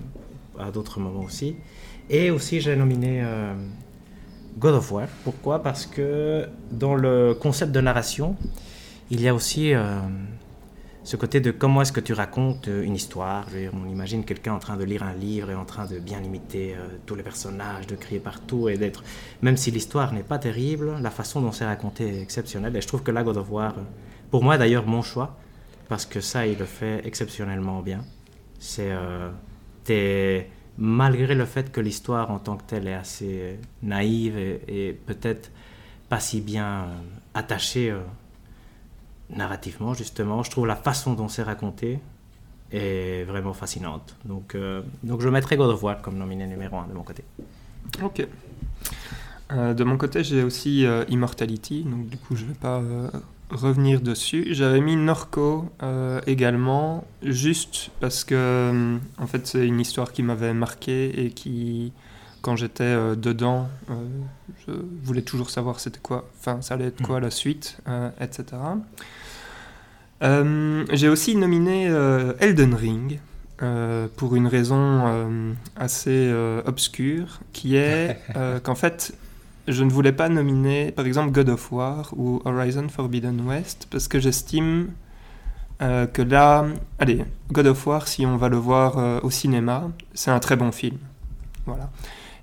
à 0.60 0.72
d'autres 0.72 1.00
moments 1.00 1.24
aussi. 1.24 1.56
Et 2.10 2.30
aussi 2.30 2.62
j'ai 2.62 2.76
nominé 2.76 3.22
euh, 3.24 3.56
God 4.58 4.76
of 4.76 4.92
War. 4.92 5.08
Pourquoi? 5.24 5.64
Parce 5.64 5.88
que 5.88 6.48
dans 6.72 6.96
le 6.96 7.34
concept 7.34 7.72
de 7.72 7.82
narration, 7.82 8.36
il 9.10 9.22
y 9.22 9.28
a 9.28 9.34
aussi 9.34 9.74
ce 11.06 11.16
côté 11.18 11.40
de 11.40 11.52
comment 11.52 11.84
est-ce 11.84 11.92
que 11.92 12.00
tu 12.00 12.14
racontes 12.14 12.68
euh, 12.68 12.82
une 12.82 12.96
histoire. 12.96 13.48
Je 13.52 13.70
on 13.72 13.88
imagine 13.88 14.26
quelqu'un 14.26 14.54
en 14.54 14.60
train 14.60 14.76
de 14.76 14.84
lire 14.84 15.04
un 15.04 15.14
livre 15.14 15.52
et 15.52 15.56
en 15.56 15.64
train 15.64 15.86
de 15.86 16.00
bien 16.00 16.22
imiter 16.22 16.74
euh, 16.76 16.88
tous 17.06 17.14
les 17.14 17.22
personnages, 17.22 17.86
de 17.86 17.96
crier 17.96 18.20
partout 18.20 18.70
et 18.70 18.78
d'être... 18.78 19.04
Même 19.44 19.56
si 19.56 19.70
l'histoire 19.70 20.14
n'est 20.14 20.24
pas 20.24 20.40
terrible, 20.40 20.98
la 21.00 21.12
façon 21.12 21.42
dont 21.42 21.52
c'est 21.52 21.66
raconté 21.66 22.08
est 22.08 22.22
exceptionnelle. 22.22 22.76
Et 22.76 22.82
je 22.82 22.88
trouve 22.88 23.04
que 23.04 23.12
là, 23.12 23.24
God 23.24 23.38
of 23.38 23.48
euh, 23.54 23.70
pour 24.32 24.44
moi 24.44 24.58
d'ailleurs, 24.58 24.88
mon 24.88 25.04
choix, 25.04 25.38
parce 25.90 26.08
que 26.08 26.22
ça, 26.22 26.48
il 26.48 26.58
le 26.58 26.66
fait 26.66 27.06
exceptionnellement 27.06 27.82
bien. 27.82 28.04
C'est... 28.58 28.90
euh, 28.90 30.42
malgré 30.80 31.36
le 31.36 31.46
fait 31.46 31.72
que 31.72 31.82
l'histoire 31.82 32.32
en 32.32 32.40
tant 32.40 32.58
que 32.58 32.64
telle 32.64 32.88
est 32.88 32.96
assez 32.96 33.60
naïve 33.84 34.38
et, 34.38 35.00
peut-être 35.06 35.52
pas 36.10 36.20
si 36.20 36.42
bien 36.42 36.88
attachée 37.36 37.96
narrativement, 39.30 39.94
justement, 39.94 40.44
je 40.44 40.52
trouve 40.52 40.68
la 40.68 40.76
façon 40.76 41.14
dont 41.14 41.28
c'est 41.28 41.44
raconté 41.44 42.00
est 42.72 43.24
vraiment 43.24 43.54
fascinante. 43.54 44.16
Donc, 44.26 44.56
euh, 44.56 44.82
donc 45.04 45.22
je 45.22 45.30
mettrai 45.30 45.58
God 45.58 45.70
of 45.70 45.84
War 45.84 46.02
comme 46.02 46.18
nominé 46.18 46.48
numéro 46.48 46.78
un 46.78 46.88
de 46.88 46.94
mon 46.94 47.04
côté. 47.04 47.24
Ok. 48.04 48.28
Euh, 49.52 49.74
de 49.74 49.84
mon 49.84 49.98
côté, 49.98 50.24
j'ai 50.24 50.44
aussi 50.44 50.86
euh, 50.86 51.06
Immortality, 51.08 51.84
donc 51.84 52.08
du 52.10 52.18
coup, 52.18 52.36
je 52.36 52.46
vais 52.46 52.54
pas 52.54 52.82
revenir 53.52 54.02
dessus. 54.02 54.48
J'avais 54.52 54.82
mis 54.82 54.96
Norco 54.96 55.70
également, 56.26 57.06
juste 57.22 57.92
parce 58.00 58.24
que, 58.24 58.98
en 59.20 59.28
fait, 59.28 59.46
c'est 59.48 59.68
une 59.68 59.80
histoire 59.80 60.12
qui 60.12 60.24
m'avait 60.24 60.54
marqué 60.54 61.26
et 61.26 61.30
qui, 61.30 61.94
quand 62.46 62.56
j'étais 62.56 62.84
euh, 62.84 63.16
dedans, 63.16 63.70
euh, 63.90 63.96
je 64.68 64.74
voulais 65.04 65.24
toujours 65.24 65.50
savoir 65.50 65.80
c'était 65.80 66.00
quoi, 66.00 66.30
enfin, 66.40 66.62
ça 66.62 66.76
allait 66.76 66.86
être 66.86 67.02
quoi 67.02 67.20
la 67.20 67.32
suite, 67.32 67.80
euh, 67.88 68.12
etc. 68.22 68.44
J'ai 70.94 71.10
aussi 71.10 71.36
nominé 71.36 71.86
Elden 72.40 72.76
Ring. 72.76 73.20
pour 74.16 74.36
une 74.36 74.48
raison 74.48 75.56
assez 75.76 76.32
obscure, 76.66 77.40
qui 77.52 77.78
est 77.78 78.20
qu'en 78.64 78.76
fait, 78.76 79.16
je 79.68 79.84
ne 79.84 79.90
voulais 79.90 80.12
pas 80.12 80.30
nominer, 80.30 80.92
par 80.92 81.06
exemple, 81.08 81.32
God 81.32 81.50
of 81.50 81.72
War 81.72 82.14
ou 82.16 82.42
Horizon 82.46 82.90
Forbidden 82.90 83.42
West, 83.42 83.88
parce 83.90 84.08
que 84.08 84.20
j'estime 84.20 84.90
que 85.80 86.22
là, 86.22 86.66
allez, 87.00 87.26
God 87.52 87.68
of 87.68 87.88
War, 87.88 88.08
si 88.08 88.26
on 88.26 88.38
va 88.38 88.50
le 88.50 88.58
voir 88.58 89.24
au 89.24 89.32
cinéma, 89.32 89.90
c'est 90.14 90.32
un 90.32 90.40
très 90.40 90.56
bon 90.56 90.72
film. 90.72 90.98
Voilà. 91.66 91.90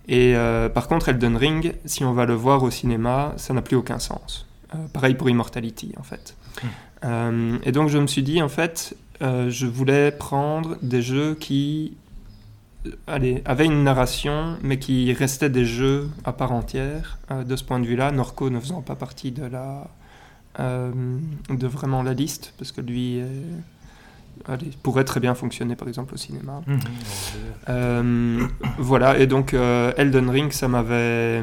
Et 0.09 0.35
euh, 0.37 0.69
par 0.69 0.89
contre, 0.89 1.09
Elden 1.09 1.37
Ring, 1.37 1.75
si 1.85 2.05
on 2.05 2.13
va 2.13 2.25
le 2.27 2.35
voir 2.35 2.63
au 2.63 2.71
cinéma, 2.71 3.35
ça 3.37 3.55
n'a 3.55 3.63
plus 3.63 3.77
aucun 3.77 3.99
sens. 3.99 4.47
Euh, 4.75 4.79
pareil 4.93 5.15
pour 5.15 5.29
Immortality, 5.31 5.93
en 5.99 6.03
fait. 6.03 6.35
Euh, 7.05 7.59
et 7.63 7.73
donc, 7.73 7.89
je 7.89 7.99
me 7.99 8.07
suis 8.07 8.23
dit, 8.23 8.43
en 8.43 8.49
fait, 8.49 8.97
je 9.21 9.67
voulais 9.67 10.11
prendre 10.11 10.77
des 10.83 11.03
jeux 11.03 11.35
qui 11.35 11.97
allez, 13.07 13.43
avaient 13.45 13.67
une 13.67 13.85
narration, 13.85 14.57
mais 14.63 14.79
qui 14.81 15.13
restaient 15.13 15.51
des 15.51 15.65
jeux 15.65 16.11
à 16.25 16.33
part 16.33 16.51
entière. 16.53 17.19
De 17.47 17.55
ce 17.55 17.63
point 17.63 17.79
de 17.79 17.87
vue-là, 17.87 18.11
Norco 18.11 18.51
ne 18.51 18.59
faisant 18.59 18.83
pas 18.83 18.97
partie 18.97 19.31
de 19.31 19.45
la 19.45 19.89
de 20.59 21.67
vraiment 21.67 22.03
la 22.03 22.13
liste, 22.15 22.53
parce 22.59 22.73
que 22.73 22.81
lui 22.83 23.19
est- 23.19 23.27
allez, 24.47 24.71
pourrait 24.83 25.05
très 25.05 25.21
bien 25.21 25.35
fonctionner, 25.35 25.77
par 25.77 25.89
exemple, 25.89 26.15
au 26.15 26.17
cinéma. 26.17 26.63
Euh, 27.69 28.47
voilà, 28.79 29.19
et 29.19 29.27
donc 29.27 29.55
euh, 29.55 29.93
Elden 29.97 30.29
Ring, 30.31 30.53
ça 30.53 30.69
m'avait 30.69 31.43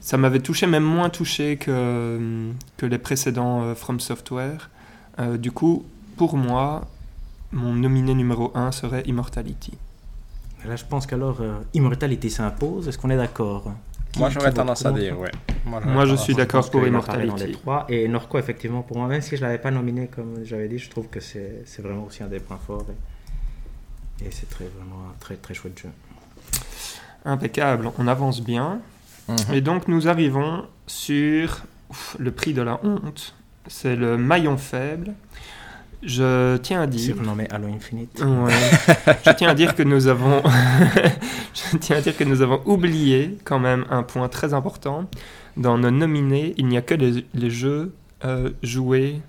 ça 0.00 0.16
m'avait 0.18 0.40
touché, 0.40 0.66
même 0.66 0.84
moins 0.84 1.08
touché 1.08 1.56
que, 1.56 2.50
que 2.76 2.86
les 2.86 2.98
précédents 2.98 3.62
euh, 3.62 3.74
From 3.74 4.00
Software. 4.00 4.70
Euh, 5.18 5.38
du 5.38 5.50
coup, 5.50 5.84
pour 6.16 6.36
moi, 6.36 6.86
mon 7.52 7.72
nominé 7.72 8.14
numéro 8.14 8.52
1 8.54 8.72
serait 8.72 9.02
Immortality. 9.06 9.72
Là, 10.66 10.76
je 10.76 10.84
pense 10.84 11.06
qu'alors, 11.06 11.42
Immortality 11.74 12.30
s'impose. 12.30 12.88
Est-ce 12.88 12.98
qu'on 12.98 13.10
est 13.10 13.16
d'accord? 13.16 13.72
Moi, 14.16 14.28
Qui- 14.28 14.34
j'aurais 14.34 14.46
qui 14.50 14.50
vote 14.50 14.54
tendance 14.56 14.86
à 14.86 14.92
dire, 14.92 15.18
ouais. 15.18 15.30
Moi, 15.64 15.80
je- 15.82 15.88
Moi, 15.88 16.16
suis 16.16 16.34
d'accord 16.34 16.70
pour 16.70 16.80
dans 16.80 16.84
les 16.84 16.90
Immortality. 16.90 17.52
trois. 17.52 17.86
Et 17.88 18.06
Norco, 18.08 18.38
effectivement, 18.38 18.82
pour 18.82 18.98
moi, 18.98 19.08
même 19.08 19.22
si 19.22 19.36
je 19.36 19.42
l'avais 19.42 19.58
pas 19.58 19.70
nominé, 19.70 20.08
comme 20.08 20.44
j'avais 20.44 20.68
dit, 20.68 20.78
je 20.78 20.90
trouve 20.90 21.08
que 21.08 21.20
c'est 21.20 21.62
c'est 21.64 21.82
vraiment 21.82 22.04
aussi 22.04 22.22
un 22.22 22.26
des 22.28 22.40
points 22.40 22.58
forts. 22.64 22.86
Et, 24.20 24.26
et 24.26 24.30
c'est 24.30 24.48
très, 24.48 24.66
vraiment 24.66 25.02
un 25.10 25.14
très, 25.20 25.36
très 25.36 25.54
chouette 25.54 25.78
jeu. 25.82 25.88
Impeccable, 27.24 27.90
on 27.98 28.06
avance 28.06 28.42
bien. 28.42 28.80
Mhm. 29.28 29.36
Et 29.54 29.60
donc 29.62 29.88
nous 29.88 30.08
arrivons 30.08 30.66
sur 30.86 31.62
ouf, 31.90 32.16
le 32.18 32.30
prix 32.30 32.52
de 32.52 32.62
la 32.62 32.78
honte. 32.84 33.34
C'est 33.66 33.96
le 33.96 34.18
maillon 34.18 34.58
faible. 34.58 35.14
Je 36.04 36.56
tiens 36.58 36.82
à 36.82 36.86
dire. 36.86 37.14
Surnommé 37.14 37.46
Halo 37.50 37.68
Infinite. 37.68 38.22
Ouais. 38.24 38.52
je 39.26 39.30
tiens 39.32 39.48
à 39.48 39.54
dire 39.54 39.74
que 39.74 39.82
nous 39.82 40.06
avons. 40.06 40.42
je 41.54 41.76
tiens 41.78 41.96
à 41.96 42.00
dire 42.00 42.16
que 42.16 42.24
nous 42.24 42.42
avons 42.42 42.60
oublié 42.66 43.38
quand 43.44 43.58
même 43.58 43.84
un 43.90 44.02
point 44.02 44.28
très 44.28 44.54
important. 44.54 45.08
Dans 45.56 45.78
nos 45.78 45.90
nominés, 45.90 46.54
il 46.56 46.66
n'y 46.66 46.76
a 46.76 46.82
que 46.82 46.94
les, 46.94 47.24
les 47.34 47.50
jeux 47.50 47.92
euh, 48.24 48.50
joués 48.62 49.20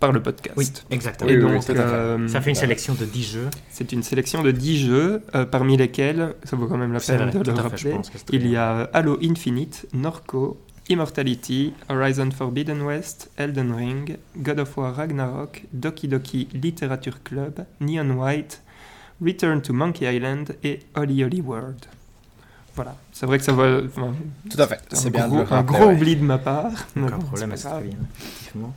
par 0.00 0.12
le 0.12 0.22
podcast. 0.22 0.54
Oui, 0.56 0.70
exactement. 0.90 1.30
Et 1.30 1.36
Oui, 1.36 1.44
oui, 1.44 1.52
donc, 1.54 1.70
euh, 1.70 2.28
Ça 2.28 2.40
fait 2.40 2.50
une 2.50 2.54
Voilà. 2.54 2.60
sélection 2.60 2.94
de 2.94 3.04
10 3.04 3.22
jeux. 3.32 3.48
c'est 3.70 3.92
une 3.92 4.02
sélection 4.02 4.42
de 4.42 4.50
10 4.50 4.86
jeux, 4.86 5.22
euh, 5.34 5.46
parmi 5.46 5.76
lesquels, 5.76 6.34
ça 6.44 6.56
vaut 6.56 6.66
quand 6.66 6.76
même 6.76 6.92
la 6.92 7.00
peine 7.00 7.30
vrai, 7.30 7.40
de 7.40 7.50
le 7.50 7.56
rappeler, 7.58 7.96
il 8.32 8.46
y 8.46 8.56
a 8.56 8.90
Halo 8.92 9.18
Infinite, 9.22 9.86
Norco, 9.94 10.60
Immortality, 10.88 11.74
Horizon 11.88 12.30
Forbidden 12.30 12.82
West, 12.82 13.30
Elden 13.36 13.72
Ring, 13.74 14.16
God 14.36 14.58
of 14.60 14.76
War 14.76 14.92
Ragnarok, 14.92 15.62
Doki 15.74 16.08
Doki 16.08 16.48
Literature 16.54 17.16
Club, 17.24 17.64
Neon 17.80 18.10
White, 18.10 18.60
Return 19.20 19.60
to 19.62 19.72
Monkey 19.72 20.06
Island 20.06 20.56
et 20.62 20.80
Holy 20.96 21.24
Holy 21.24 21.40
World. 21.40 21.86
Voilà, 22.74 22.94
c'est 23.12 23.26
vrai 23.26 23.38
que 23.38 23.44
ça 23.44 23.52
va... 23.52 23.80
enfin, 23.84 24.14
Tout 24.48 24.60
à 24.62 24.66
fait. 24.68 24.80
C'est 24.92 25.10
bien 25.10 25.26
gros, 25.28 25.44
un 25.50 25.62
gros 25.62 25.86
ouais. 25.86 25.94
oubli 25.94 26.14
de 26.16 26.22
ma 26.22 26.38
part. 26.38 26.70
Aucun 26.96 27.16
bon, 27.18 27.24
problème, 27.24 27.52
c'est 27.56 27.62
très 27.64 27.70
grave. 27.70 27.82
bien. 27.84 27.98
Effectivement. 28.16 28.74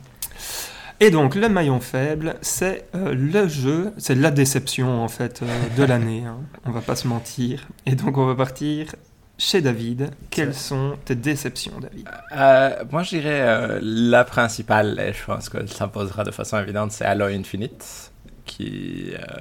Et 0.98 1.10
donc, 1.10 1.34
le 1.36 1.48
maillon 1.48 1.78
faible, 1.80 2.36
c'est 2.42 2.88
euh, 2.94 3.14
le 3.14 3.48
jeu, 3.48 3.92
c'est 3.98 4.14
la 4.16 4.30
déception 4.32 5.02
en 5.02 5.08
fait 5.08 5.42
euh, 5.42 5.46
de 5.76 5.82
l'année. 5.88 6.24
hein. 6.26 6.38
On 6.64 6.70
va 6.72 6.80
pas 6.80 6.96
se 6.96 7.06
mentir. 7.08 7.66
Et 7.86 7.94
donc, 7.94 8.18
on 8.18 8.26
va 8.26 8.34
partir 8.34 8.94
chez 9.42 9.60
David. 9.60 10.10
Quelles 10.30 10.54
sont 10.54 10.96
tes 11.04 11.16
déceptions, 11.16 11.80
David 11.80 12.08
Euh, 12.30 12.84
moi, 12.92 13.02
je 13.02 13.16
dirais 13.18 13.40
euh, 13.40 13.80
la 13.82 14.24
principale, 14.24 15.00
et 15.00 15.12
je 15.12 15.24
pense 15.24 15.48
que 15.48 15.66
ça 15.66 15.88
posera 15.88 16.22
de 16.22 16.30
façon 16.30 16.60
évidente, 16.60 16.92
c'est 16.92 17.04
Halo 17.04 17.24
Infinite, 17.24 18.12
qui 18.44 19.12
euh, 19.14 19.40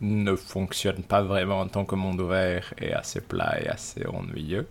ne 0.00 0.34
fonctionne 0.34 1.02
pas 1.02 1.20
vraiment 1.22 1.60
en 1.60 1.68
tant 1.68 1.84
que 1.84 1.96
monde 1.96 2.18
ouvert 2.20 2.72
et 2.78 2.94
assez 2.94 3.20
plat 3.20 3.60
et 3.60 3.68
assez 3.68 4.06
ennuyeux. 4.06 4.66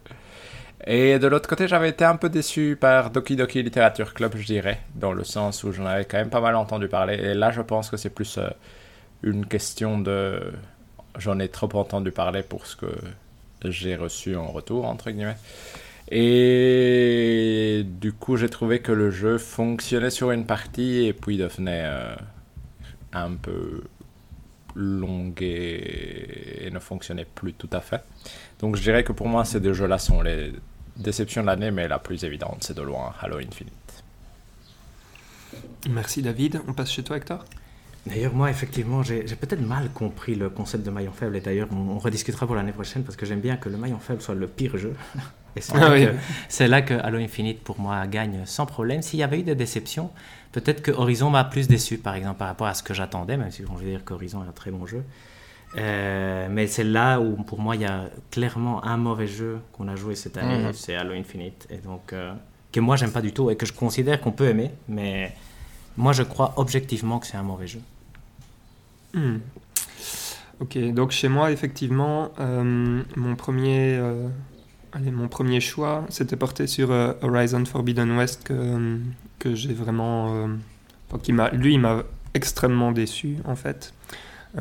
Et 0.87 1.19
de 1.19 1.27
l'autre 1.27 1.47
côté, 1.47 1.67
j'avais 1.67 1.89
été 1.89 2.03
un 2.03 2.15
peu 2.15 2.29
déçu 2.29 2.75
par 2.79 3.11
Doki 3.11 3.35
Doki 3.35 3.61
Literature 3.61 4.15
Club, 4.15 4.35
je 4.35 4.45
dirais, 4.45 4.81
dans 4.95 5.13
le 5.13 5.23
sens 5.23 5.63
où 5.63 5.71
j'en 5.71 5.85
avais 5.85 6.05
quand 6.05 6.17
même 6.17 6.31
pas 6.31 6.41
mal 6.41 6.55
entendu 6.55 6.87
parler. 6.87 7.15
Et 7.15 7.33
là, 7.35 7.51
je 7.51 7.61
pense 7.61 7.91
que 7.91 7.97
c'est 7.97 8.09
plus 8.09 8.39
une 9.21 9.45
question 9.45 9.99
de... 9.99 10.53
J'en 11.19 11.37
ai 11.39 11.49
trop 11.49 11.69
entendu 11.75 12.11
parler 12.11 12.41
pour 12.43 12.65
ce 12.67 12.75
que 12.75 12.87
j'ai 13.63 13.95
reçu 13.95 14.35
en 14.35 14.47
retour, 14.47 14.85
entre 14.85 15.11
guillemets. 15.11 15.37
Et 16.09 17.83
du 17.85 18.13
coup, 18.13 18.37
j'ai 18.37 18.49
trouvé 18.49 18.79
que 18.79 18.91
le 18.91 19.11
jeu 19.11 19.37
fonctionnait 19.37 20.09
sur 20.09 20.31
une 20.31 20.45
partie 20.45 21.05
et 21.05 21.13
puis 21.13 21.37
devenait 21.37 21.83
euh, 21.85 22.15
un 23.13 23.31
peu 23.35 23.83
longué 24.75 26.61
et 26.61 26.71
ne 26.71 26.79
fonctionnait 26.79 27.25
plus 27.25 27.53
tout 27.53 27.69
à 27.73 27.81
fait. 27.81 28.03
Donc 28.59 28.75
je 28.75 28.81
dirais 28.81 29.03
que 29.03 29.11
pour 29.11 29.27
moi, 29.27 29.43
ces 29.43 29.59
deux 29.59 29.73
jeux-là 29.73 29.97
sont 29.97 30.21
les 30.21 30.53
déceptions 30.95 31.41
de 31.41 31.47
l'année, 31.47 31.71
mais 31.71 31.87
la 31.87 31.99
plus 31.99 32.23
évidente, 32.23 32.63
c'est 32.63 32.77
de 32.77 32.81
loin 32.81 33.13
Halo 33.19 33.37
Infinite. 33.37 34.03
Merci, 35.89 36.21
David. 36.21 36.61
On 36.67 36.73
passe 36.73 36.91
chez 36.91 37.03
toi, 37.03 37.17
Hector? 37.17 37.43
D'ailleurs, 38.05 38.33
moi, 38.33 38.49
effectivement, 38.49 39.03
j'ai 39.03 39.23
peut-être 39.23 39.61
mal 39.61 39.89
compris 39.93 40.35
le 40.35 40.49
concept 40.49 40.85
de 40.85 40.89
maillon 40.91 41.11
faible. 41.11 41.35
Et 41.35 41.41
d'ailleurs, 41.41 41.67
on, 41.73 41.95
on 41.95 41.99
rediscutera 41.99 42.45
pour 42.45 42.55
l'année 42.55 42.71
prochaine 42.71 43.03
parce 43.03 43.17
que 43.17 43.25
j'aime 43.25 43.41
bien 43.41 43.57
que 43.57 43.67
le 43.67 43.77
maillon 43.77 43.99
faible 43.99 44.21
soit 44.21 44.35
le 44.35 44.47
pire 44.47 44.77
jeu. 44.77 44.95
Et 45.57 45.61
c'est 45.61 45.73
Ah 45.75 45.89
là, 45.89 45.91
oui. 45.93 46.67
là 46.69 46.81
que 46.83 46.93
Halo 46.93 47.17
Infinite, 47.17 47.61
pour 47.63 47.79
moi, 47.79 48.05
gagne 48.07 48.41
sans 48.45 48.65
problème. 48.67 49.01
S'il 49.01 49.19
y 49.19 49.23
avait 49.23 49.39
eu 49.39 49.43
des 49.43 49.55
déceptions, 49.55 50.11
peut-être 50.51 50.81
que 50.83 50.91
Horizon 50.91 51.31
m'a 51.31 51.43
plus 51.43 51.67
déçu, 51.67 51.97
par 51.97 52.13
exemple, 52.15 52.37
par 52.37 52.47
rapport 52.47 52.67
à 52.67 52.75
ce 52.75 52.83
que 52.83 52.93
j'attendais, 52.93 53.35
même 53.37 53.49
si 53.51 53.63
on 53.69 53.73
veut 53.73 53.85
dire 53.89 54.05
qu'Horizon 54.05 54.43
est 54.45 54.47
un 54.47 54.51
très 54.51 54.69
bon 54.71 54.85
jeu. 54.85 55.03
Euh, 55.77 56.47
mais 56.49 56.67
c'est 56.67 56.83
là 56.83 57.19
où, 57.19 57.35
pour 57.43 57.59
moi, 57.59 57.75
il 57.75 57.81
y 57.81 57.85
a 57.85 58.09
clairement 58.31 58.85
un 58.85 58.97
mauvais 58.97 59.27
jeu 59.27 59.59
qu'on 59.73 59.87
a 59.87 59.95
joué 59.95 60.15
cette 60.15 60.37
année, 60.37 60.63
Mhm. 60.63 60.73
c'est 60.73 60.95
Halo 60.95 61.13
Infinite. 61.13 61.67
Et 61.69 61.77
donc, 61.77 62.13
euh, 62.13 62.33
que 62.71 62.79
moi, 62.79 62.95
j'aime 62.95 63.11
pas 63.11 63.21
du 63.21 63.33
tout 63.33 63.49
et 63.49 63.55
que 63.57 63.65
je 63.65 63.73
considère 63.73 64.21
qu'on 64.21 64.31
peut 64.31 64.47
aimer, 64.47 64.71
mais 64.87 65.33
moi, 65.97 66.13
je 66.13 66.23
crois 66.23 66.53
objectivement 66.57 67.19
que 67.19 67.27
c'est 67.27 67.37
un 67.37 67.43
mauvais 67.43 67.67
jeu. 67.67 67.81
Hmm. 69.13 69.37
Ok, 70.59 70.77
donc 70.93 71.11
chez 71.11 71.27
moi, 71.27 71.51
effectivement, 71.51 72.31
euh, 72.39 73.01
mon, 73.15 73.35
premier, 73.35 73.95
euh, 73.97 74.27
mon 74.95 75.27
premier 75.27 75.59
choix 75.59 76.05
s'était 76.09 76.35
porté 76.35 76.65
sur 76.67 76.91
euh, 76.91 77.13
Horizon 77.21 77.63
Forbidden 77.65 78.17
West 78.17 78.43
que, 78.43 78.99
que 79.39 79.53
j'ai 79.53 79.73
vraiment... 79.73 80.49
qui 81.21 81.33
m'a, 81.33 81.49
lui, 81.51 81.73
il 81.73 81.79
m'a 81.79 82.03
extrêmement 82.33 82.91
déçu, 82.91 83.37
en 83.45 83.55
fait. 83.55 83.93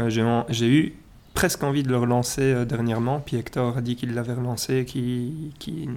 J'ai 0.09 0.69
eu 0.69 0.95
presque 1.37 1.63
envie 1.63 1.83
de 1.83 1.91
le 1.91 1.99
relancer 1.99 2.41
euh, 2.41 2.65
dernièrement, 2.65 3.21
puis 3.21 3.37
Hector 3.37 3.77
a 3.77 3.81
dit 3.83 3.95
qu'il 3.95 4.15
l'avait 4.15 4.33
relancé, 4.33 4.87
qu'il, 4.87 5.53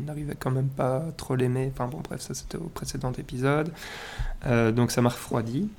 n'arrivait 0.05 0.35
quand 0.37 0.51
même 0.51 0.67
pas 0.67 1.05
trop 1.15 1.35
l'aimer. 1.35 1.71
Enfin 1.73 1.87
bon, 1.87 2.01
bref, 2.07 2.19
ça 2.19 2.33
c'était 2.33 2.57
au 2.57 2.67
précédent 2.67 3.13
épisode. 3.17 3.71
Euh, 4.45 4.73
donc 4.73 4.91
ça 4.91 5.01
m'a 5.01 5.07
refroidi. 5.09 5.69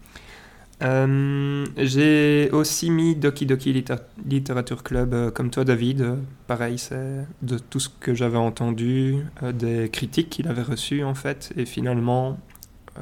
Euh, 0.83 1.67
j'ai 1.77 2.49
aussi 2.53 2.91
mis 2.91 3.15
Doki 3.15 3.45
Doki 3.45 3.75
Liter- 3.75 4.07
Literature 4.27 4.83
Club 4.83 5.31
comme 5.33 5.51
toi 5.51 5.65
David. 5.65 6.17
Pareil, 6.47 6.79
c'est 6.79 7.27
de 7.43 7.59
tout 7.59 7.81
ce 7.81 7.91
que 7.91 8.15
j'avais 8.15 8.39
entendu, 8.39 9.27
des 9.53 9.91
critiques 9.91 10.31
qu'il 10.31 10.49
avait 10.49 10.63
reçues 10.63 11.05
en 11.05 11.15
fait. 11.15 11.53
Et 11.59 11.67
finalement, 11.67 12.39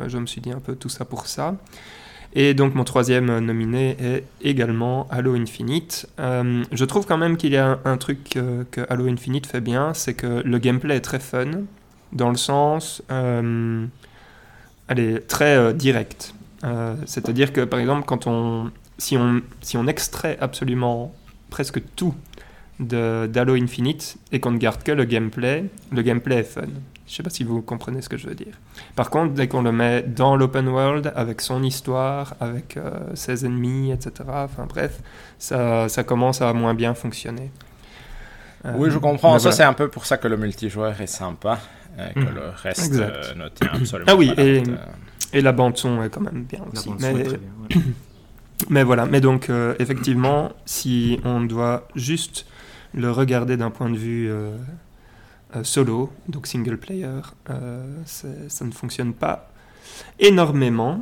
je 0.09 0.19
me 0.19 0.27
suis 0.27 0.41
dit 0.41 0.51
un 0.51 0.59
peu 0.59 0.75
tout 0.75 0.89
ça 0.89 1.05
pour 1.05 1.29
ça. 1.29 1.55
Et 2.35 2.55
donc 2.55 2.75
mon 2.75 2.85
troisième 2.85 3.31
euh, 3.31 3.41
nominé 3.41 3.97
est 4.01 4.25
également 4.43 5.09
Halo 5.11 5.35
Infinite. 5.35 6.09
Euh, 6.21 6.63
je 6.73 6.85
trouve 6.85 7.07
quand 7.07 7.17
même 7.17 7.37
qu'il 7.37 7.53
y 7.53 7.57
a 7.57 7.79
un, 7.85 7.97
truc 7.97 8.37
euh, 8.37 8.65
que 8.71 8.83
Halo 8.91 9.07
Infinite 9.09 9.47
fait 9.47 9.61
bien, 9.61 9.95
c'est 9.95 10.15
que 10.15 10.43
le 10.45 10.59
gameplay 10.59 10.97
est 10.97 11.01
très 11.01 11.21
fun, 11.21 11.47
dans 12.13 12.31
le 12.31 12.37
sens, 12.37 13.03
euh, 13.11 13.87
très 15.29 15.57
euh, 15.57 15.73
direct. 15.73 16.35
Euh, 16.65 16.97
C'est-à-dire 17.07 17.53
que 17.53 17.63
par 17.63 17.81
exemple, 17.81 18.05
quand 18.07 18.27
on, 18.27 18.71
si 18.99 19.17
on, 19.17 19.43
si 19.61 19.77
on 19.77 19.87
extrait 19.87 20.37
absolument 20.41 21.15
presque 21.51 21.81
tout 21.97 22.15
d'Halo 22.81 23.55
Infinite 23.55 24.19
et 24.31 24.39
qu'on 24.39 24.53
ne 24.53 24.59
garde 24.59 24.83
que 24.83 24.93
le 24.93 25.05
gameplay, 25.05 25.65
le 25.91 26.03
gameplay 26.03 26.37
est 26.37 26.45
fun. 26.45 26.69
Je 27.09 27.15
sais 27.15 27.23
pas 27.23 27.31
si 27.31 27.43
vous 27.43 27.63
comprenez 27.63 28.03
ce 28.03 28.09
que 28.11 28.19
je 28.19 28.27
veux 28.29 28.35
dire. 28.35 28.55
Par 28.95 29.09
contre, 29.09 29.33
dès 29.33 29.49
qu'on 29.49 29.63
le 29.63 29.73
met 29.73 30.03
dans 30.03 30.37
l'open 30.37 30.69
world, 30.69 31.11
avec 31.17 31.41
son 31.41 31.63
histoire, 31.63 32.35
avec 32.39 32.77
euh, 32.77 32.91
ses 33.15 33.47
ennemis, 33.47 33.91
etc., 33.93 34.13
enfin 34.29 34.67
bref, 34.69 35.01
ça, 35.39 35.89
ça 35.89 36.05
commence 36.05 36.43
à 36.43 36.53
moins 36.53 36.75
bien 36.75 36.93
fonctionner. 36.95 37.51
Euh, 38.67 38.75
Oui, 38.77 38.91
je 38.91 38.99
comprends. 38.99 39.33
Ça, 39.39 39.45
voilà. 39.45 39.57
c'est 39.57 39.63
un 39.63 39.73
peu 39.73 39.89
pour 39.89 40.05
ça 40.05 40.19
que 40.19 40.29
le 40.29 40.37
multijoueur 40.37 41.01
est 41.01 41.07
sympa 41.07 41.59
et 41.99 42.13
que 42.13 42.19
Mhm. 42.21 42.35
le 42.35 42.43
reste 42.63 42.93
euh, 42.95 43.35
ne 43.37 43.49
tient 43.49 43.71
absolument 43.73 44.11
Ah 44.13 44.17
oui, 44.17 44.29
pas 44.35 44.43
la 44.43 44.49
et- 44.49 44.63
euh. 44.69 44.77
Et 45.33 45.41
la 45.41 45.53
bande-son 45.53 46.03
est 46.03 46.11
quand 46.11 46.21
même 46.21 46.45
bien 46.45 46.61
La 46.61 46.79
aussi. 46.79 46.89
bande 46.91 47.01
son 47.01 47.13
Mais, 47.15 47.21
est 47.21 47.25
très 47.25 47.37
bien. 47.39 47.49
ouais. 47.71 47.83
mais 48.71 48.83
voilà, 48.83 49.07
mais 49.07 49.21
donc 49.21 49.49
euh, 49.51 49.75
effectivement, 49.79 50.53
si 50.67 51.21
on 51.25 51.41
doit 51.41 51.87
juste 51.95 52.47
le 52.95 53.11
regarder 53.11 53.57
d'un 53.57 53.71
point 53.71 53.89
de 53.91 53.97
vue 53.97 54.31
euh, 55.57 55.65
solo, 55.65 56.11
donc 56.29 56.47
single 56.47 56.77
player, 56.77 57.21
euh, 57.49 57.83
ça 58.05 58.65
ne 58.65 58.71
fonctionne 58.71 59.15
pas 59.15 59.51
énormément. 60.19 61.01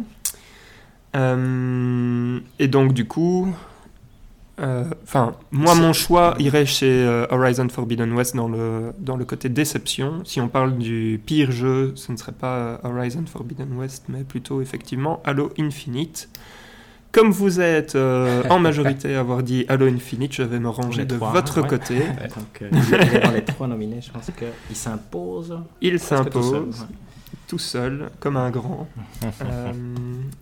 Euh, 1.17 2.39
et 2.61 2.69
donc 2.69 2.93
du 2.93 3.07
coup, 3.07 3.53
enfin, 4.59 5.35
moi 5.51 5.75
mon 5.75 5.93
choix 5.93 6.37
irait 6.39 6.65
chez 6.65 7.27
Horizon 7.31 7.69
Forbidden 7.69 8.13
West 8.13 8.37
dans 8.37 8.49
le, 8.49 8.93
dans 8.99 9.17
le 9.17 9.25
côté 9.25 9.49
déception. 9.49 10.25
Si 10.25 10.41
on 10.41 10.49
parle 10.49 10.79
du 10.79 11.21
pire 11.27 11.51
jeu, 11.51 11.93
ce 11.97 12.13
ne 12.13 12.17
serait 12.17 12.33
pas 12.33 12.81
Horizon 12.85 13.25
Forbidden 13.27 13.73
West, 13.77 14.05
mais 14.09 14.23
plutôt 14.23 14.63
effectivement 14.63 15.21
Halo 15.25 15.53
Infinite. 15.59 16.29
Comme 17.17 17.31
vous 17.31 17.63
êtes 17.63 17.95
euh, 17.95 18.43
en 18.51 18.59
majorité 18.69 19.15
à 19.15 19.21
avoir 19.21 19.43
dit 19.43 19.65
Halo 19.71 19.87
Infinite, 19.87 20.35
je 20.35 20.43
vais 20.43 20.59
me 20.59 20.69
ranger 20.69 21.07
de 21.07 21.17
trois, 21.17 21.33
votre 21.33 21.63
ouais. 21.63 21.67
côté. 21.67 22.01
Donc, 22.37 22.61
euh, 22.61 23.21
dans 23.25 23.31
les 23.31 23.43
trois 23.43 23.67
nominés, 23.67 24.03
je 24.03 24.11
pense 24.11 24.31
qu'il 24.37 24.77
s'impose. 24.77 25.59
Il 25.81 25.97
presque 25.97 26.29
tout 26.29 26.43
seul, 26.43 26.53
s'impose 26.53 26.81
ouais. 26.81 26.87
tout 27.49 27.59
seul, 27.59 28.11
comme 28.21 28.37
un 28.37 28.51
grand, 28.51 28.87
euh, 29.25 29.73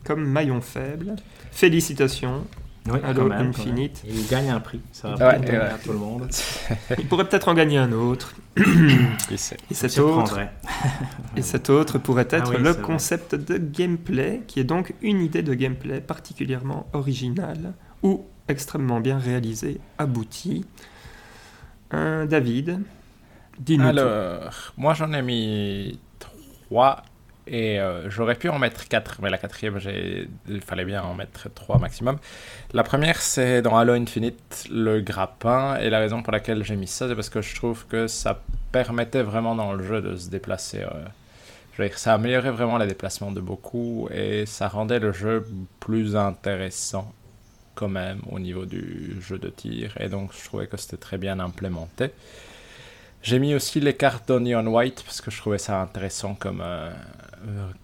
comme 0.02 0.24
maillon 0.24 0.60
faible. 0.60 1.14
Félicitations, 1.52 2.42
Oui, 2.86 2.98
Halo 3.02 3.22
quand 3.22 3.28
même, 3.28 3.52
quand 3.54 3.60
Infinite. 3.62 4.04
même. 4.04 4.12
Et 4.14 4.18
il 4.18 4.26
gagne 4.28 4.50
un 4.50 4.60
prix. 4.60 4.80
Ça 4.92 5.14
va 5.14 5.30
Ouais, 5.30 5.38
ouais. 5.40 5.56
à 5.56 5.78
tout 5.78 5.92
le 5.92 5.98
monde. 5.98 6.28
Il 6.98 7.06
pourrait 7.08 7.26
peut-être 7.26 7.48
en 7.48 7.54
gagner 7.54 7.78
un 7.78 7.92
autre. 7.92 8.34
Qui 9.28 9.38
sait 9.38 9.56
Et 9.70 9.74
me 9.74 9.74
cet 9.74 9.98
autre, 9.98 10.38
et 11.36 11.42
cet 11.42 11.70
autre 11.70 11.98
pourrait 11.98 12.28
être 12.30 12.50
Ah 12.52 12.56
oui, 12.56 12.62
le 12.62 12.70
vrai. 12.70 12.82
concept 12.82 13.34
de 13.34 13.56
gameplay, 13.56 14.42
qui 14.46 14.60
est 14.60 14.64
donc 14.64 14.94
une 15.00 15.22
idée 15.22 15.42
de 15.42 15.54
gameplay 15.54 16.00
particulièrement 16.02 16.86
originale 16.92 17.72
ou 18.02 18.26
extrêmement 18.48 19.00
bien 19.00 19.18
réalisée, 19.18 19.80
aboutie. 19.98 20.66
Un 21.90 22.26
David, 22.26 22.80
dis-nous 23.58 23.82
tout. 23.84 23.98
Alors, 23.98 24.72
moi 24.76 24.92
j'en 24.94 25.12
ai 25.14 25.22
mis 25.22 25.98
3 26.68 27.02
et 27.46 27.78
euh, 27.80 28.08
j'aurais 28.10 28.34
pu 28.36 28.48
en 28.48 28.58
mettre 28.58 28.88
4, 28.88 29.20
mais 29.22 29.30
la 29.30 29.38
quatrième, 29.38 29.78
il 30.48 30.60
fallait 30.60 30.84
bien 30.84 31.02
en 31.02 31.14
mettre 31.14 31.48
3 31.52 31.78
maximum. 31.78 32.18
La 32.72 32.82
première, 32.82 33.20
c'est 33.20 33.62
dans 33.62 33.76
Halo 33.76 33.92
Infinite, 33.94 34.66
le 34.70 35.00
grappin, 35.00 35.76
et 35.76 35.90
la 35.90 35.98
raison 35.98 36.22
pour 36.22 36.32
laquelle 36.32 36.64
j'ai 36.64 36.76
mis 36.76 36.86
ça, 36.86 37.08
c'est 37.08 37.14
parce 37.14 37.30
que 37.30 37.42
je 37.42 37.54
trouve 37.54 37.86
que 37.86 38.06
ça 38.06 38.40
permettait 38.72 39.22
vraiment 39.22 39.54
dans 39.54 39.72
le 39.74 39.84
jeu 39.84 40.00
de 40.00 40.16
se 40.16 40.30
déplacer. 40.30 40.82
euh, 40.82 40.88
je 41.76 41.82
veux 41.82 41.88
dire, 41.88 41.98
ça 41.98 42.14
améliorait 42.14 42.52
vraiment 42.52 42.78
les 42.78 42.86
déplacements 42.86 43.32
de 43.32 43.40
beaucoup 43.40 44.08
et 44.12 44.46
ça 44.46 44.68
rendait 44.68 45.00
le 45.00 45.12
jeu 45.12 45.44
plus 45.80 46.14
intéressant 46.16 47.12
quand 47.74 47.88
même 47.88 48.20
au 48.30 48.38
niveau 48.38 48.64
du 48.66 49.16
jeu 49.20 49.38
de 49.38 49.48
tir, 49.48 49.92
et 49.98 50.08
donc 50.08 50.30
je 50.32 50.44
trouvais 50.44 50.66
que 50.68 50.76
c'était 50.76 50.96
très 50.96 51.18
bien 51.18 51.40
implémenté. 51.40 52.10
J'ai 53.22 53.38
mis 53.38 53.54
aussi 53.54 53.80
les 53.80 53.94
cartes 53.94 54.28
d'Onion 54.28 54.66
White 54.66 55.02
parce 55.02 55.20
que 55.22 55.30
je 55.30 55.38
trouvais 55.38 55.58
ça 55.58 55.80
intéressant 55.80 56.34
comme, 56.34 56.60
euh, 56.62 56.92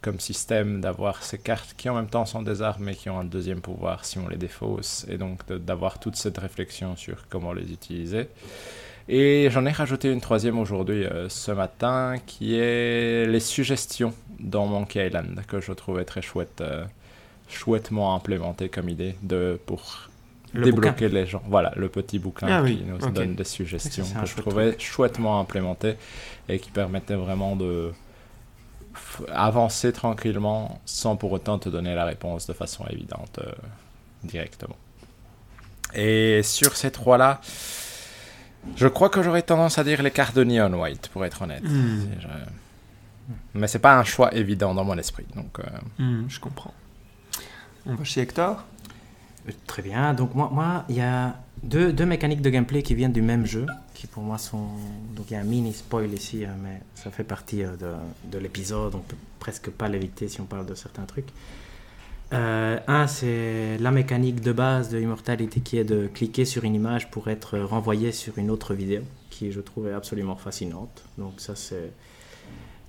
comme 0.00 0.20
système 0.20 0.80
d'avoir 0.80 1.22
ces 1.22 1.38
cartes 1.38 1.74
qui 1.76 1.88
en 1.88 1.94
même 1.94 2.08
temps 2.08 2.24
sont 2.24 2.42
des 2.42 2.62
armes 2.62 2.84
mais 2.84 2.94
qui 2.94 3.10
ont 3.10 3.18
un 3.18 3.24
deuxième 3.24 3.60
pouvoir 3.60 4.04
si 4.04 4.18
on 4.18 4.28
les 4.28 4.36
défausse 4.36 5.06
et 5.08 5.18
donc 5.18 5.40
d'avoir 5.52 5.98
toute 5.98 6.16
cette 6.16 6.38
réflexion 6.38 6.96
sur 6.96 7.28
comment 7.28 7.52
les 7.52 7.72
utiliser. 7.72 8.28
Et 9.08 9.48
j'en 9.50 9.66
ai 9.66 9.72
rajouté 9.72 10.12
une 10.12 10.20
troisième 10.20 10.58
aujourd'hui 10.58 11.04
euh, 11.04 11.28
ce 11.28 11.50
matin 11.50 12.16
qui 12.26 12.54
est 12.54 13.26
les 13.26 13.40
suggestions 13.40 14.14
dans 14.38 14.66
Monkey 14.66 15.04
Island 15.04 15.42
que 15.48 15.60
je 15.60 15.72
trouvais 15.72 16.04
très 16.04 16.22
chouette, 16.22 16.60
euh, 16.60 16.84
chouettement 17.48 18.14
implémenté 18.14 18.68
comme 18.68 18.88
idée 18.88 19.16
de, 19.22 19.58
pour 19.66 20.08
Le 20.52 20.64
débloquer 20.64 21.08
les 21.08 21.26
gens. 21.26 21.42
Voilà, 21.48 21.72
le 21.76 21.88
petit 21.88 22.20
bouquin 22.20 22.46
Ah 22.48 22.60
qui 22.60 22.72
oui, 22.72 22.84
nous 22.86 23.10
donne 23.10 23.34
des 23.34 23.44
suggestions 23.44 24.04
que 24.20 24.26
je 24.26 24.36
trouvais 24.36 24.78
chouettement 24.78 25.40
implémenté 25.40 25.94
et 26.48 26.60
qui 26.60 26.70
permettait 26.70 27.16
vraiment 27.16 27.56
de 27.56 27.92
avancer 29.32 29.92
tranquillement 29.92 30.80
sans 30.84 31.16
pour 31.16 31.32
autant 31.32 31.58
te 31.58 31.68
donner 31.68 31.94
la 31.94 32.04
réponse 32.04 32.46
de 32.46 32.52
façon 32.52 32.84
évidente 32.88 33.38
euh, 33.42 33.50
directement. 34.24 34.76
Et 35.94 36.42
sur 36.44 36.76
ces 36.76 36.90
trois-là, 36.90 37.40
je 38.76 38.86
crois 38.86 39.08
que 39.08 39.22
j'aurais 39.22 39.42
tendance 39.42 39.78
à 39.78 39.84
dire 39.84 40.02
les 40.02 40.10
cartes 40.10 40.36
de 40.36 40.44
Neon 40.44 40.72
White, 40.80 41.08
pour 41.12 41.24
être 41.24 41.42
honnête. 41.42 41.64
Si 41.66 42.08
je- 42.20 42.28
Mais 43.54 43.66
c'est 43.68 43.78
pas 43.78 43.98
un 43.98 44.04
choix 44.04 44.34
évident 44.34 44.74
dans 44.74 44.84
mon 44.84 44.96
esprit. 44.98 45.26
Donc, 45.34 45.58
euh, 45.60 45.62
Hmm, 46.02 46.24
je 46.28 46.38
comprends. 46.40 46.74
On 47.86 47.94
va 47.94 48.04
chez 48.04 48.20
Hector. 48.20 48.64
Euh, 49.48 49.52
Très 49.66 49.82
bien. 49.82 50.14
Donc 50.14 50.34
moi, 50.34 50.50
moi, 50.52 50.84
il 50.88 50.96
y 50.96 51.00
a 51.00 51.36
deux, 51.62 51.92
deux 51.92 52.06
mécaniques 52.06 52.42
de 52.42 52.50
gameplay 52.50 52.82
qui 52.82 52.94
viennent 52.94 53.12
du 53.12 53.22
même 53.22 53.46
jeu, 53.46 53.66
qui 54.00 54.06
pour 54.06 54.22
moi 54.22 54.38
sont... 54.38 54.68
Donc 55.14 55.26
il 55.30 55.34
y 55.34 55.36
a 55.36 55.40
un 55.40 55.44
mini 55.44 55.74
spoil 55.74 56.12
ici, 56.14 56.46
hein, 56.46 56.56
mais 56.62 56.80
ça 56.94 57.10
fait 57.10 57.24
partie 57.24 57.62
euh, 57.62 57.76
de, 57.76 57.92
de 58.32 58.38
l'épisode, 58.38 58.94
on 58.94 59.00
peut 59.00 59.16
presque 59.38 59.68
pas 59.70 59.88
l'éviter 59.88 60.26
si 60.28 60.40
on 60.40 60.46
parle 60.46 60.64
de 60.64 60.74
certains 60.74 61.04
trucs. 61.04 61.28
Euh, 62.32 62.78
un, 62.86 63.06
c'est 63.06 63.76
la 63.78 63.90
mécanique 63.90 64.40
de 64.40 64.52
base 64.52 64.88
de 64.88 64.98
Immortality 64.98 65.60
qui 65.60 65.76
est 65.76 65.84
de 65.84 66.06
cliquer 66.06 66.46
sur 66.46 66.64
une 66.64 66.74
image 66.74 67.10
pour 67.10 67.28
être 67.28 67.58
renvoyé 67.58 68.12
sur 68.12 68.38
une 68.38 68.50
autre 68.50 68.72
vidéo, 68.72 69.02
qui 69.28 69.52
je 69.52 69.60
trouve 69.60 69.88
est 69.88 69.92
absolument 69.92 70.36
fascinante. 70.36 71.04
Donc 71.18 71.34
ça 71.38 71.54
c'est... 71.54 71.92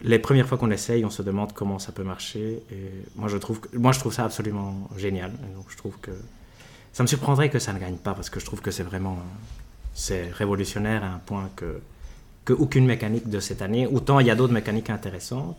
Les 0.03 0.17
premières 0.17 0.47
fois 0.47 0.57
qu'on 0.57 0.71
essaye, 0.71 1.03
on 1.03 1.11
se 1.11 1.21
demande 1.21 1.51
comment 1.53 1.77
ça 1.77 1.91
peut 1.91 2.03
marcher. 2.03 2.63
Et 2.71 2.89
moi, 3.15 3.27
je 3.27 3.37
trouve, 3.37 3.59
moi, 3.73 3.91
je 3.91 3.99
trouve 3.99 4.11
ça 4.11 4.25
absolument 4.25 4.89
génial. 4.97 5.31
Donc, 5.55 5.65
je 5.69 5.77
trouve 5.77 5.95
que 5.99 6.09
ça 6.91 7.03
me 7.03 7.07
surprendrait 7.07 7.51
que 7.51 7.59
ça 7.59 7.71
ne 7.71 7.77
gagne 7.77 7.97
pas 7.97 8.15
parce 8.15 8.31
que 8.31 8.39
je 8.39 8.45
trouve 8.45 8.61
que 8.61 8.71
c'est 8.71 8.81
vraiment 8.81 9.19
c'est 9.93 10.31
révolutionnaire 10.31 11.03
à 11.03 11.07
un 11.07 11.19
point 11.19 11.49
que, 11.55 11.81
que 12.45 12.53
aucune 12.53 12.85
mécanique 12.85 13.29
de 13.29 13.39
cette 13.39 13.61
année. 13.61 13.87
Autant 13.87 14.19
il 14.19 14.27
y 14.27 14.31
a 14.31 14.35
d'autres 14.35 14.53
mécaniques 14.53 14.89
intéressantes, 14.89 15.57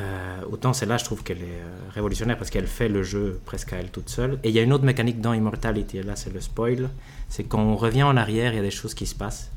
euh, 0.00 0.40
autant 0.50 0.72
celle-là 0.72 0.96
je 0.96 1.04
trouve 1.04 1.22
qu'elle 1.22 1.42
est 1.42 1.62
euh, 1.62 1.90
révolutionnaire 1.90 2.36
parce 2.36 2.50
qu'elle 2.50 2.66
fait 2.66 2.88
le 2.88 3.02
jeu 3.02 3.40
presque 3.44 3.72
à 3.72 3.76
elle 3.76 3.90
toute 3.90 4.08
seule. 4.08 4.38
Et 4.42 4.48
il 4.48 4.54
y 4.54 4.58
a 4.58 4.62
une 4.62 4.72
autre 4.72 4.84
mécanique 4.84 5.20
dans 5.20 5.32
Immortality, 5.32 5.98
et 5.98 6.02
là 6.02 6.16
c'est 6.16 6.32
le 6.32 6.40
spoil, 6.40 6.90
c'est 7.28 7.44
quand 7.44 7.62
on 7.62 7.76
revient 7.76 8.02
en 8.02 8.16
arrière, 8.16 8.52
il 8.52 8.56
y 8.56 8.60
a 8.60 8.62
des 8.62 8.70
choses 8.70 8.94
qui 8.94 9.06
se 9.06 9.14
passent. 9.14 9.50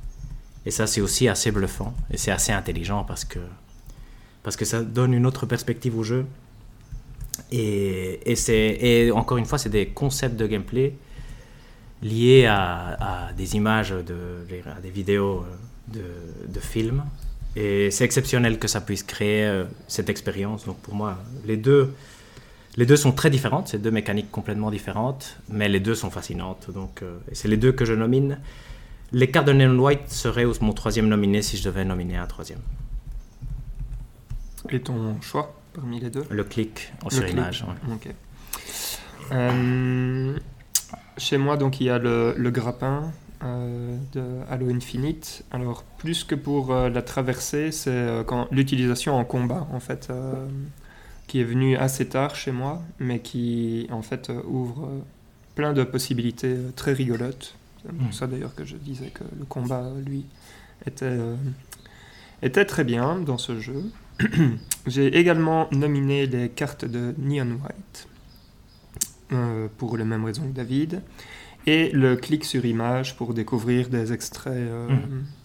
Et 0.65 0.71
ça 0.71 0.85
c'est 0.85 1.01
aussi 1.01 1.27
assez 1.27 1.51
bluffant 1.51 1.93
et 2.11 2.17
c'est 2.17 2.31
assez 2.31 2.51
intelligent 2.51 3.03
parce 3.03 3.25
que, 3.25 3.39
parce 4.43 4.55
que 4.55 4.65
ça 4.65 4.83
donne 4.83 5.13
une 5.13 5.25
autre 5.25 5.45
perspective 5.45 5.97
au 5.97 6.03
jeu. 6.03 6.25
Et, 7.51 8.19
et, 8.25 9.05
et 9.07 9.11
encore 9.11 9.37
une 9.37 9.45
fois, 9.45 9.57
c'est 9.57 9.69
des 9.69 9.87
concepts 9.87 10.35
de 10.35 10.47
gameplay 10.47 10.95
liés 12.01 12.45
à, 12.45 13.27
à 13.29 13.33
des 13.33 13.55
images, 13.55 13.89
de, 13.91 14.15
à 14.77 14.79
des 14.81 14.89
vidéos 14.89 15.43
euh, 15.43 15.93
de, 16.47 16.53
de 16.53 16.59
films. 16.59 17.03
Et 17.55 17.89
c'est 17.89 18.03
exceptionnel 18.05 18.59
que 18.59 18.67
ça 18.67 18.81
puisse 18.81 19.03
créer 19.03 19.45
euh, 19.45 19.63
cette 19.87 20.09
expérience. 20.09 20.65
Donc 20.65 20.77
pour 20.79 20.93
moi, 20.93 21.17
les 21.45 21.57
deux, 21.57 21.93
les 22.75 22.85
deux 22.85 22.97
sont 22.97 23.11
très 23.11 23.29
différentes, 23.31 23.69
c'est 23.69 23.81
deux 23.81 23.89
mécaniques 23.91 24.29
complètement 24.29 24.69
différentes, 24.69 25.37
mais 25.49 25.67
les 25.67 25.79
deux 25.79 25.95
sont 25.95 26.11
fascinantes. 26.11 26.69
Donc 26.71 27.01
euh, 27.01 27.17
c'est 27.31 27.47
les 27.47 27.57
deux 27.57 27.71
que 27.71 27.83
je 27.85 27.93
nomine. 27.93 28.37
Les 29.11 29.31
cartes 29.31 29.47
de 29.47 29.53
Neon 29.53 29.79
White 29.79 30.09
seraient 30.09 30.45
mon 30.61 30.73
troisième 30.73 31.07
nominé 31.07 31.41
si 31.41 31.57
je 31.57 31.63
devais 31.63 31.85
nominer 31.85 32.17
un 32.17 32.27
troisième. 32.27 32.59
Et 34.69 34.81
ton 34.81 35.19
choix 35.21 35.55
parmi 35.73 35.99
les 35.99 36.09
deux? 36.09 36.25
Le 36.29 36.43
clic 36.43 36.91
en 37.01 37.05
Le 37.05 37.11
sur 37.15 37.23
clic. 37.23 37.33
image. 37.33 37.63
ouais. 37.89 38.15
Euh, 39.31 40.37
chez 41.17 41.37
moi, 41.37 41.57
donc, 41.57 41.79
il 41.81 41.85
y 41.87 41.89
a 41.89 41.97
le, 41.97 42.33
le 42.37 42.51
grappin 42.51 43.11
euh, 43.43 43.97
de 44.13 44.23
Halo 44.49 44.69
Infinite. 44.69 45.43
Alors, 45.51 45.83
plus 45.97 46.23
que 46.23 46.35
pour 46.35 46.71
euh, 46.71 46.89
la 46.89 47.01
traversée, 47.01 47.71
c'est 47.71 47.89
euh, 47.91 48.23
quand 48.23 48.47
l'utilisation 48.51 49.15
en 49.15 49.25
combat, 49.25 49.67
en 49.71 49.79
fait, 49.79 50.11
qui 51.27 51.41
est 51.41 51.43
venue 51.43 51.75
assez 51.75 52.07
tard 52.07 52.35
chez 52.35 52.51
moi, 52.51 52.81
mais 52.99 53.19
qui, 53.19 53.87
en 53.91 54.01
fait, 54.01 54.31
ouvre 54.47 54.89
plein 55.55 55.73
de 55.73 55.83
possibilités 55.83 56.55
très 56.75 56.93
rigolotes. 56.93 57.55
C'est 57.83 57.91
pour 57.93 58.07
Mm. 58.07 58.11
ça, 58.11 58.27
d'ailleurs, 58.27 58.55
que 58.55 58.65
je 58.65 58.75
disais 58.75 59.07
que 59.09 59.23
le 59.37 59.45
combat, 59.45 59.91
lui, 60.05 60.25
était, 60.85 61.17
était 62.41 62.65
très 62.65 62.83
bien 62.83 63.19
dans 63.19 63.37
ce 63.37 63.59
jeu. 63.59 63.83
J'ai 64.87 65.15
également 65.17 65.67
nominé 65.71 66.25
les 66.25 66.49
cartes 66.49 66.85
de 66.85 67.13
Neon 67.19 67.51
White 67.63 68.06
euh, 69.31 69.67
pour 69.77 69.97
les 69.97 70.03
mêmes 70.03 70.25
raisons 70.25 70.43
que 70.43 70.55
David 70.55 71.01
et 71.65 71.89
le 71.91 72.15
clic 72.15 72.45
sur 72.45 72.65
image 72.65 73.15
pour 73.17 73.33
découvrir 73.33 73.89
des 73.89 74.13
extraits 74.13 74.53
euh, 74.53 74.87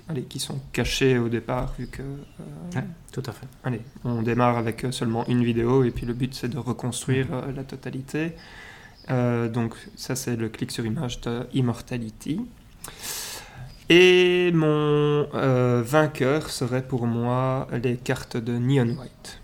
allez, 0.09 0.23
qui 0.23 0.39
sont 0.39 0.61
cachés 0.73 1.19
au 1.19 1.29
départ 1.29 1.75
vu 1.79 1.89
que 1.89 2.03
euh, 2.03 2.77
Ouais, 2.77 2.85
tout 3.13 3.23
à 3.27 3.33
fait. 3.33 3.47
allez, 3.65 3.81
on 4.05 4.23
démarre 4.23 4.57
avec 4.57 4.87
seulement 4.91 5.27
une 5.27 5.45
vidéo 5.45 5.85
et 5.85 5.91
puis 5.91 6.07
le 6.07 6.15
but 6.15 6.35
c'est 6.35 6.49
de 6.49 6.59
reconstruire 6.59 7.27
euh, 7.33 7.53
la 7.53 7.65
totalité. 7.65 8.33
Donc 9.09 9.75
ça 9.97 10.15
c'est 10.15 10.37
le 10.37 10.49
clic 10.49 10.71
sur 10.71 10.87
image 10.87 11.21
de 11.23 11.47
Immortality. 11.53 12.41
Et 13.89 14.53
mon 14.53 15.29
euh, 15.35 15.83
vainqueur 15.85 16.51
serait 16.51 16.87
pour 16.87 17.07
moi 17.07 17.69
les 17.83 17.97
cartes 17.97 18.37
de 18.37 18.57
Neon 18.57 18.97
White. 18.99 19.41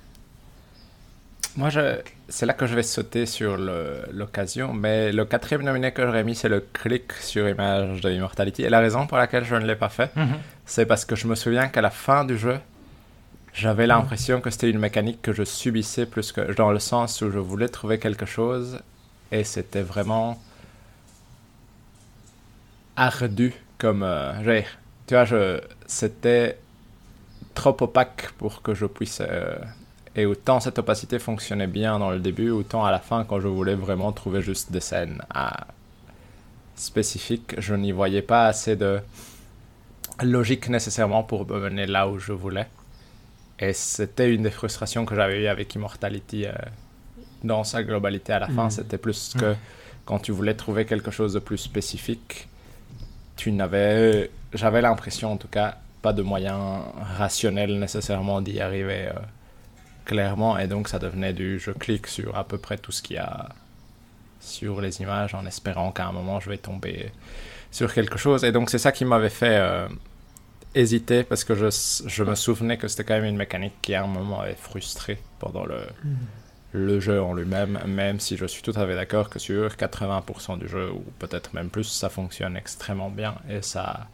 Moi, 1.57 1.68
je... 1.70 2.01
c'est 2.29 2.45
là 2.47 2.53
que 2.53 2.67
je 2.67 2.75
vais 2.75 2.83
sauter 2.83 3.25
sur 3.27 3.57
l'occasion, 3.57 4.75
mais 4.75 5.12
le 5.12 5.25
quatrième 5.25 5.62
nominé 5.62 5.93
que 5.93 6.05
j'aurais 6.05 6.25
mis, 6.25 6.35
c'est 6.35 6.49
le 6.49 6.61
clic 6.73 7.12
sur 7.14 7.49
image 7.49 8.01
de 8.03 8.11
Immortality. 8.11 8.64
Et 8.64 8.69
la 8.69 8.81
raison 8.81 9.07
pour 9.07 9.17
laquelle 9.17 9.45
je 9.45 9.55
ne 9.55 9.67
l'ai 9.67 9.77
pas 9.77 9.88
fait, 9.88 10.11
c'est 10.67 10.85
parce 10.85 11.05
que 11.05 11.17
je 11.17 11.27
me 11.27 11.35
souviens 11.35 11.69
qu'à 11.69 11.81
la 11.81 11.91
fin 11.91 12.25
du 12.25 12.37
jeu, 12.37 12.59
j'avais 13.55 13.87
l'impression 13.87 14.41
que 14.41 14.51
c'était 14.51 14.71
une 14.71 14.79
mécanique 14.79 15.23
que 15.23 15.33
je 15.33 15.43
subissais 15.43 16.07
plus 16.07 16.33
que 16.33 16.53
dans 16.53 16.71
le 16.71 16.79
sens 16.79 17.21
où 17.23 17.31
je 17.31 17.38
voulais 17.38 17.69
trouver 17.69 17.99
quelque 17.99 18.27
chose 18.27 18.79
et 19.33 19.43
c'était 19.43 19.83
vraiment 19.83 20.41
ardu 22.97 23.53
comme 23.79 24.03
euh, 24.03 24.62
tu 25.07 25.14
vois 25.14 25.27
c'était 25.87 26.59
trop 27.55 27.77
opaque 27.81 28.31
pour 28.38 28.62
que 28.62 28.75
je 28.75 28.87
puisse 28.87 29.21
euh, 29.21 29.57
et 30.18 30.26
autant 30.26 30.59
cette 30.61 30.78
opacité 30.78 31.18
fonctionnait 31.18 31.66
bien 31.81 31.98
dans 31.98 32.11
le 32.11 32.18
début 32.18 32.50
autant 32.50 32.85
à 32.85 32.90
la 32.90 32.98
fin 32.98 33.24
quand 33.24 33.40
je 33.40 33.48
voulais 33.48 33.74
vraiment 33.74 34.11
trouver 34.12 34.40
juste 34.42 34.72
des 34.72 34.81
scènes 34.81 35.22
à- 35.31 35.66
spécifiques 36.74 37.54
je 37.59 37.74
n'y 37.74 37.92
voyais 37.92 38.22
pas 38.22 38.46
assez 38.46 38.74
de 38.76 39.00
logique 40.22 40.68
nécessairement 40.68 41.22
pour 41.22 41.46
me 41.46 41.59
mener 41.61 41.87
là 41.87 42.09
où 42.09 42.18
je 42.18 42.33
voulais. 42.33 42.66
Et 43.61 43.72
c'était 43.72 44.33
une 44.35 44.42
des 44.42 44.50
frustrations 44.50 45.04
que 45.04 45.14
j'avais 45.14 45.42
eues 45.42 45.46
avec 45.46 45.72
Immortality 45.74 46.46
euh, 46.46 46.52
dans 47.44 47.64
sa 47.64 47.83
globalité 47.85 48.33
à 48.33 48.40
la 48.40 48.48
fin. 48.48 48.64
Mhm. 48.64 48.70
c'était 48.70 48.98
plus 48.98 49.35
que 49.38 49.54
quand 50.04 50.18
tu 50.20 50.33
voulais 50.33 50.54
trouver 50.54 50.87
quelque 50.87 51.11
chose 51.11 51.35
de 51.35 51.38
plus 51.38 51.59
spécifique, 51.59 52.48
tu 53.37 53.52
n'avais, 53.52 54.31
j'avais 54.54 54.81
l'impression 54.81 55.33
en 55.33 55.37
tout 55.37 55.48
cas, 55.48 55.76
pas 56.02 56.12
de 56.12 56.22
moyen 56.22 56.83
rationnel 57.18 57.78
nécessairement 57.78 58.40
d'y 58.40 58.61
arriver 58.61 59.09
euh, 59.09 59.12
clairement. 60.09 60.59
Et 60.59 60.66
donc 60.66 60.88
ça 60.88 60.99
devenait 60.99 61.33
du 61.33 61.61
je 61.61 61.71
clique 61.71 62.09
sur 62.09 62.37
à 62.37 62.42
peu 62.42 62.59
près 62.59 62.79
tout 62.79 62.90
ce 62.90 63.01
qu'il 63.03 63.16
y 63.16 63.21
a 63.21 63.51
sur 64.40 64.81
les 64.81 65.01
images 65.01 65.35
en 65.35 65.47
espérant 65.47 65.92
qu'à 65.92 66.07
un 66.07 66.12
moment 66.12 66.40
je 66.40 66.51
vais 66.51 66.59
tomber 66.59 67.12
sur 67.71 67.94
quelque 67.94 68.18
chose. 68.18 68.42
Et 68.42 68.51
donc 68.51 68.71
c'est 68.71 68.79
ça 68.79 68.90
qui 68.90 69.05
m'avait 69.05 69.31
fait 69.42 69.59
euh, 69.59 69.87
hésiter 70.75 71.23
parce 71.23 71.44
que 71.44 71.55
je, 71.55 71.68
je, 72.07 72.25
me 72.25 72.35
souvenais 72.35 72.77
que 72.79 72.88
c'était 72.88 73.05
quand 73.05 73.14
même 73.14 73.31
une 73.33 73.37
mécanique 73.37 73.75
qui 73.83 73.94
à 73.94 74.03
un 74.03 74.09
moment 74.09 74.40
avait 74.40 74.57
frustré 74.57 75.18
pendant 75.38 75.64
le, 75.64 75.79
mm 76.03 76.16
le 76.73 77.01
jeu 77.01 77.23
en 77.23 77.35
lui-même, 77.35 77.79
même 77.87 78.21
si 78.21 78.37
je 78.37 78.47
suis 78.47 78.62
tout 78.62 78.73
à 78.77 78.87
fait 78.87 78.94
d'accord 78.94 79.31
que 79.31 79.38
sur 79.38 79.68
80% 79.71 80.59
du 80.59 80.68
jeu, 80.68 80.90
ou 80.90 81.03
peut-être 81.18 81.55
même 81.55 81.71
plus, 81.71 81.85
ça 81.85 82.09
fonctionne 82.09 82.57
extrêmement 82.57 83.11
bien, 83.11 83.37
et, 83.49 83.62
ça, 83.62 84.09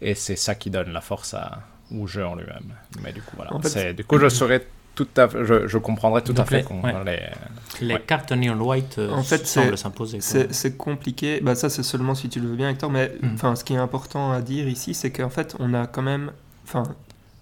et 0.00 0.14
c'est 0.14 0.36
ça 0.36 0.54
qui 0.54 0.70
donne 0.70 0.92
la 0.92 1.00
force 1.00 1.34
à, 1.34 1.60
au 1.92 2.06
jeu 2.06 2.24
en 2.24 2.36
lui-même. 2.36 2.74
Mais 3.02 3.12
du 3.12 3.20
coup, 3.22 3.36
voilà. 3.36 3.92
du 3.92 4.04
coup, 4.04 4.18
je 4.18 4.28
serais 4.28 4.64
tout 4.94 5.08
à 5.16 5.28
je, 5.28 5.66
je 5.66 5.78
comprendrais 5.78 6.22
tout 6.22 6.34
à 6.36 6.44
fait 6.44 6.66
les, 7.06 7.86
les, 7.86 8.00
cartes 8.00 8.32
neon 8.32 8.60
white 8.60 8.98
euh, 8.98 9.10
en 9.10 9.22
fait, 9.22 9.46
semblent 9.46 9.78
s'imposer. 9.78 10.20
C'est 10.20 10.76
compliqué. 10.76 11.40
Bah, 11.40 11.54
ça, 11.54 11.70
c'est 11.70 11.82
seulement 11.82 12.14
si 12.14 12.28
tu 12.28 12.40
le 12.40 12.48
veux 12.48 12.56
bien, 12.56 12.70
Hector. 12.70 12.90
Mais 12.90 13.12
mm. 13.22 13.34
enfin, 13.34 13.56
ce 13.56 13.64
qui 13.64 13.74
est 13.74 13.78
important 13.78 14.32
à 14.32 14.40
dire 14.40 14.68
ici, 14.68 14.94
c'est 14.94 15.10
qu'en 15.10 15.30
fait, 15.30 15.56
on 15.58 15.74
a 15.74 15.86
quand 15.86 16.02
même. 16.02 16.32
Enfin, 16.64 16.82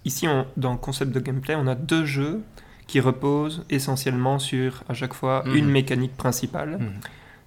ici, 0.05 0.27
on, 0.27 0.45
dans 0.57 0.71
le 0.71 0.77
concept 0.77 1.11
de 1.11 1.19
gameplay, 1.19 1.55
on 1.55 1.67
a 1.67 1.75
deux 1.75 2.05
jeux 2.05 2.41
qui 2.87 2.99
repose 2.99 3.63
essentiellement 3.69 4.39
sur, 4.39 4.83
à 4.89 4.93
chaque 4.93 5.13
fois, 5.13 5.43
une 5.45 5.65
mhm. 5.65 5.71
mécanique 5.71 6.17
principale. 6.17 6.77
Mhm. 6.79 6.91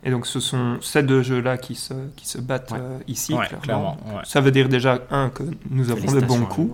Et 0.07 0.11
donc, 0.11 0.27
ce 0.27 0.39
sont 0.39 0.77
ces 0.83 1.03
deux 1.03 1.23
jeux-là 1.23 1.57
qui 1.57 1.75
se, 1.75 1.95
qui 2.15 2.29
se 2.29 2.37
battent 2.39 2.73
euh, 2.73 2.99
ici, 3.09 3.35
clairement. 3.63 3.97
Ça 4.25 4.43
veut 4.43 4.51
dire 4.51 4.69
déjà, 4.69 5.01
un, 5.11 5.31
que 5.31 5.43
nous 5.71 5.91
avons 5.91 6.13
de 6.13 6.21
bons 6.21 6.45
coups, 6.45 6.73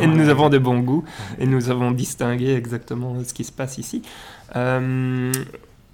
et 0.00 0.06
nous 0.06 0.28
avons 0.30 0.48
de 0.48 0.56
bons 0.56 0.78
goûts, 0.80 1.04
et 1.38 1.46
nous 1.46 1.68
avons 1.68 1.90
distingué 1.90 2.54
exactement 2.54 3.14
ce 3.22 3.34
qui 3.34 3.44
se 3.44 3.52
passe 3.52 3.76
ici. 3.76 4.00
Euh, 4.56 5.32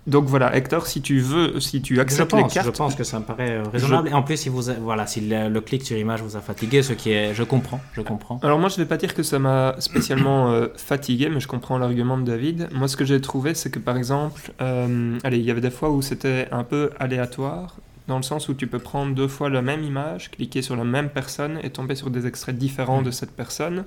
donc 0.06 0.24
voilà, 0.24 0.56
Hector, 0.56 0.86
si 0.88 1.00
tu 1.00 1.20
veux, 1.20 1.60
si 1.60 1.80
tu 1.80 2.00
acceptes 2.00 2.32
les 2.32 2.42
cartes, 2.48 2.66
je 2.66 2.70
pense 2.70 2.96
que 2.96 3.04
ça 3.04 3.20
me 3.20 3.24
paraît 3.24 3.52
euh, 3.52 3.62
raisonnable. 3.72 4.08
Et 4.08 4.12
en 4.12 4.22
plus, 4.22 4.36
si 4.36 4.48
vous, 4.48 4.62
voilà, 4.80 5.06
si 5.06 5.20
le, 5.20 5.60
clic 5.60 5.86
sur 5.86 5.96
image 5.96 6.22
vous 6.22 6.36
a 6.36 6.40
fatigué, 6.40 6.82
ce 6.82 6.92
qui 6.92 7.12
est, 7.12 7.34
je 7.34 7.44
comprends, 7.44 7.80
je 7.92 8.00
comprends. 8.00 8.40
Alors 8.42 8.58
moi, 8.58 8.68
je 8.68 8.76
vais 8.76 8.84
pas 8.84 8.96
dire 8.96 9.14
que 9.14 9.22
ça 9.22 9.38
m'a 9.38 9.76
spécialement 9.78 10.50
euh, 10.50 10.66
fatigué, 10.76 11.28
mais 11.28 11.38
je 11.38 11.46
comprends 11.46 11.78
l'argument 11.78 12.18
de 12.18 12.24
David. 12.24 12.68
Moi, 12.72 12.88
ce 12.88 12.96
que 12.96 13.04
j'ai 13.04 13.20
trouvé, 13.20 13.54
c'est 13.54 13.70
que 13.70 13.78
par 13.78 13.96
exemple, 13.96 14.52
euh, 14.60 15.18
allez, 15.22 15.38
il 15.38 15.44
y 15.44 15.52
avait 15.52 15.60
des 15.60 15.70
fois 15.70 15.90
où 15.90 16.02
c'était 16.02 16.48
un 16.50 16.64
peu 16.64 16.90
aléatoire, 16.98 17.76
dans 18.08 18.16
le 18.16 18.24
sens 18.24 18.48
où 18.48 18.54
tu 18.54 18.66
peux 18.66 18.80
prendre 18.80 19.14
deux 19.14 19.28
fois 19.28 19.50
la 19.50 19.62
même 19.62 19.84
image, 19.84 20.32
cliquer 20.32 20.62
sur 20.62 20.74
la 20.74 20.82
même 20.82 21.10
personne 21.10 21.60
et 21.62 21.70
tomber 21.70 21.94
sur 21.94 22.10
des 22.10 22.26
extraits 22.26 22.58
différents 22.58 23.02
de 23.02 23.12
cette 23.12 23.30
personne, 23.30 23.84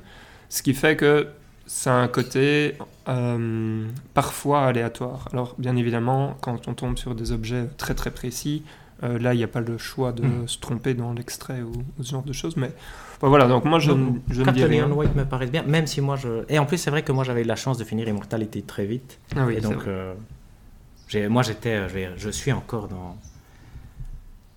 ce 0.48 0.64
qui 0.64 0.74
fait 0.74 0.96
que 0.96 1.28
ça 1.66 1.96
a 1.96 1.98
un 1.98 2.08
côté 2.08 2.76
euh, 3.08 3.88
parfois 4.14 4.66
aléatoire. 4.66 5.28
Alors, 5.34 5.56
bien 5.58 5.76
évidemment, 5.76 6.38
quand 6.42 6.68
on 6.68 6.74
tombe 6.74 6.98
sur 6.98 7.16
des 7.16 7.32
objets 7.32 7.68
très 7.78 7.94
très 7.96 8.12
précis, 8.12 8.64
euh, 9.04 9.20
là, 9.20 9.34
il 9.34 9.38
n'y 9.38 9.44
a 9.44 9.48
pas 9.48 9.62
le 9.62 9.78
choix 9.78 10.12
de 10.12 10.24
hmm. 10.24 10.48
se 10.48 10.58
tromper 10.60 10.94
dans 10.94 11.14
l'extrait 11.14 11.62
ou, 11.62 11.74
ce 12.02 12.12
genre 12.12 12.24
de 12.24 12.34
choses. 12.34 12.56
Mais 12.56 12.72
voilà, 13.20 13.48
donc 13.48 13.66
moi, 13.66 13.80
je, 13.80 13.92
je 14.30 14.42
ne 14.42 14.52
dis 14.52 14.64
rien. 14.64 14.90
White 14.90 15.16
me 15.16 15.26
paraît 15.26 15.48
bien, 15.48 15.64
même 15.64 15.88
si 15.88 16.02
moi, 16.02 16.16
je... 16.16 16.46
Et 16.50 16.60
en 16.60 16.66
plus, 16.66 16.78
c'est 16.78 16.92
vrai 16.92 17.04
que 17.04 17.12
moi, 17.12 17.24
j'avais 17.24 17.42
eu 17.42 17.46
la 17.46 17.56
chance 17.56 17.78
de 17.78 17.84
finir 17.84 18.08
Immortality 18.08 18.64
très 18.64 18.86
vite. 18.86 19.20
Ah 19.36 19.46
oui, 19.46 19.56
et 19.58 19.62
donc, 19.62 19.88
euh, 19.88 20.14
moi, 21.30 21.44
j'étais, 21.44 21.88
je 22.18 22.30
suis 22.30 22.52
encore 22.52 22.88
dans 22.88 23.18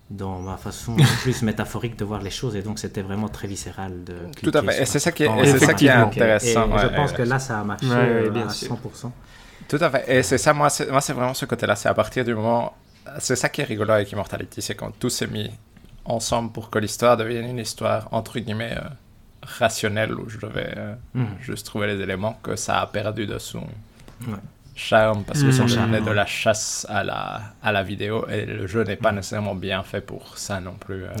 dans 0.09 0.39
ma 0.39 0.57
façon 0.57 0.95
plus 1.21 1.41
métaphorique 1.43 1.97
de 1.97 2.05
voir 2.05 2.21
les 2.21 2.29
choses 2.31 2.55
et 2.55 2.61
donc 2.61 2.79
c'était 2.79 3.01
vraiment 3.01 3.29
très 3.29 3.47
viscéral 3.47 4.03
de 4.03 4.15
tout 4.41 4.51
à 4.57 4.63
fait. 4.63 4.81
Et 4.81 4.85
c'est 4.85 4.99
ça 4.99 5.11
qui 5.11 5.23
est, 5.23 5.45
c'est 5.45 5.59
ça 5.59 5.73
qui 5.73 5.87
est 5.87 5.91
intéressant 5.91 6.77
je 6.77 6.87
pense 6.87 7.13
que 7.13 7.21
là 7.21 7.39
ça 7.39 7.59
a 7.59 7.63
marché 7.63 7.87
à 7.91 8.47
100% 8.47 9.11
tout 9.67 9.77
à 9.79 9.89
fait. 9.91 10.17
Et 10.17 10.23
c'est 10.23 10.39
ça 10.39 10.53
moi 10.53 10.69
c'est, 10.69 10.89
moi 10.89 11.01
c'est 11.01 11.13
vraiment 11.13 11.33
ce 11.33 11.45
côté 11.45 11.67
là 11.67 11.75
c'est 11.75 11.89
à 11.89 11.93
partir 11.93 12.25
du 12.25 12.33
moment 12.33 12.73
c'est 13.19 13.35
ça 13.35 13.49
qui 13.49 13.61
est 13.61 13.65
rigolo 13.65 13.93
avec 13.93 14.11
Immortality 14.11 14.61
c'est 14.61 14.75
quand 14.75 14.91
tout 14.97 15.09
s'est 15.09 15.27
mis 15.27 15.51
ensemble 16.05 16.51
pour 16.51 16.69
que 16.69 16.79
l'histoire 16.79 17.15
devienne 17.15 17.45
une 17.45 17.59
histoire 17.59 18.07
entre 18.11 18.39
guillemets 18.39 18.75
euh, 18.75 18.89
rationnelle 19.43 20.13
où 20.13 20.27
je 20.27 20.39
devais 20.39 20.73
euh, 20.75 20.95
hmm. 21.13 21.27
juste 21.39 21.67
trouver 21.67 21.87
les 21.87 22.01
éléments 22.01 22.39
que 22.41 22.55
ça 22.55 22.79
a 22.79 22.87
perdu 22.87 23.27
de 23.27 23.37
son 23.37 23.63
charme 24.79 25.23
parce 25.23 25.43
que 25.43 25.51
ça 25.51 25.65
mmh. 25.65 26.05
de 26.05 26.11
la 26.11 26.25
chasse 26.25 26.85
à 26.89 27.03
la, 27.03 27.41
à 27.61 27.71
la 27.71 27.83
vidéo 27.83 28.25
et 28.29 28.45
le 28.45 28.65
jeu 28.65 28.83
n'est 28.83 28.95
pas 28.95 29.11
nécessairement 29.11 29.55
bien 29.55 29.83
fait 29.83 30.01
pour 30.01 30.37
ça 30.37 30.59
non 30.59 30.75
plus. 30.79 31.03
Euh. 31.03 31.13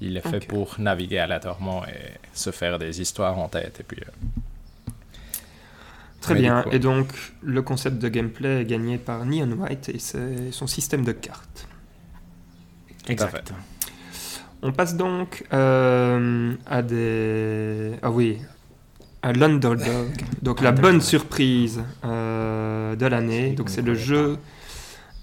Il 0.00 0.16
est 0.16 0.28
fait 0.28 0.44
pour 0.46 0.76
naviguer 0.78 1.18
aléatoirement 1.18 1.86
et 1.86 2.18
se 2.32 2.50
faire 2.50 2.78
des 2.78 3.00
histoires 3.00 3.38
en 3.38 3.48
tête. 3.48 3.80
Et 3.80 3.82
puis, 3.84 4.00
euh. 4.00 4.92
Très 6.20 6.34
bien. 6.34 6.64
et 6.70 6.78
donc, 6.78 7.08
le 7.42 7.62
concept 7.62 7.98
de 7.98 8.08
gameplay 8.08 8.62
est 8.62 8.64
gagné 8.64 8.98
par 8.98 9.24
Neon 9.24 9.50
White 9.52 9.88
et 9.88 9.98
son 10.52 10.66
système 10.66 11.04
de 11.04 11.12
cartes. 11.12 11.66
Exact. 13.08 13.52
On 14.62 14.72
passe 14.72 14.96
donc 14.96 15.44
euh, 15.52 16.54
à 16.66 16.82
des. 16.82 17.92
Ah 18.02 18.10
oui, 18.10 18.38
à 19.22 19.32
l'Underdog, 19.32 20.10
donc 20.42 20.60
la 20.60 20.72
bonne 20.72 21.00
surprise 21.00 21.82
euh, 22.04 22.96
de 22.96 23.06
l'année. 23.06 23.52
Donc 23.52 23.70
c'est 23.70 23.82
le 23.82 23.94
jeu 23.94 24.36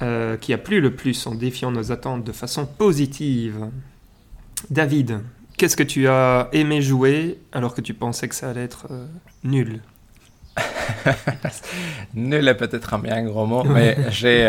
euh, 0.01 0.37
qui 0.37 0.53
a 0.53 0.57
plu 0.57 0.79
le 0.79 0.95
plus 0.95 1.27
en 1.27 1.35
défiant 1.35 1.71
nos 1.71 1.91
attentes 1.91 2.23
de 2.23 2.31
façon 2.31 2.65
positive. 2.65 3.67
David, 4.69 5.19
qu'est-ce 5.57 5.75
que 5.75 5.83
tu 5.83 6.07
as 6.07 6.47
aimé 6.53 6.81
jouer 6.81 7.39
alors 7.51 7.75
que 7.75 7.81
tu 7.81 7.93
pensais 7.93 8.29
que 8.29 8.35
ça 8.35 8.49
allait 8.49 8.63
être 8.63 8.87
euh, 8.89 9.05
nul? 9.43 9.81
Nul 12.13 12.47
est 12.47 12.55
peut-être 12.55 12.93
un 12.93 12.99
bien 12.99 13.23
gros 13.23 13.45
mot, 13.45 13.63
mais 13.63 13.95
j'ai, 14.09 14.43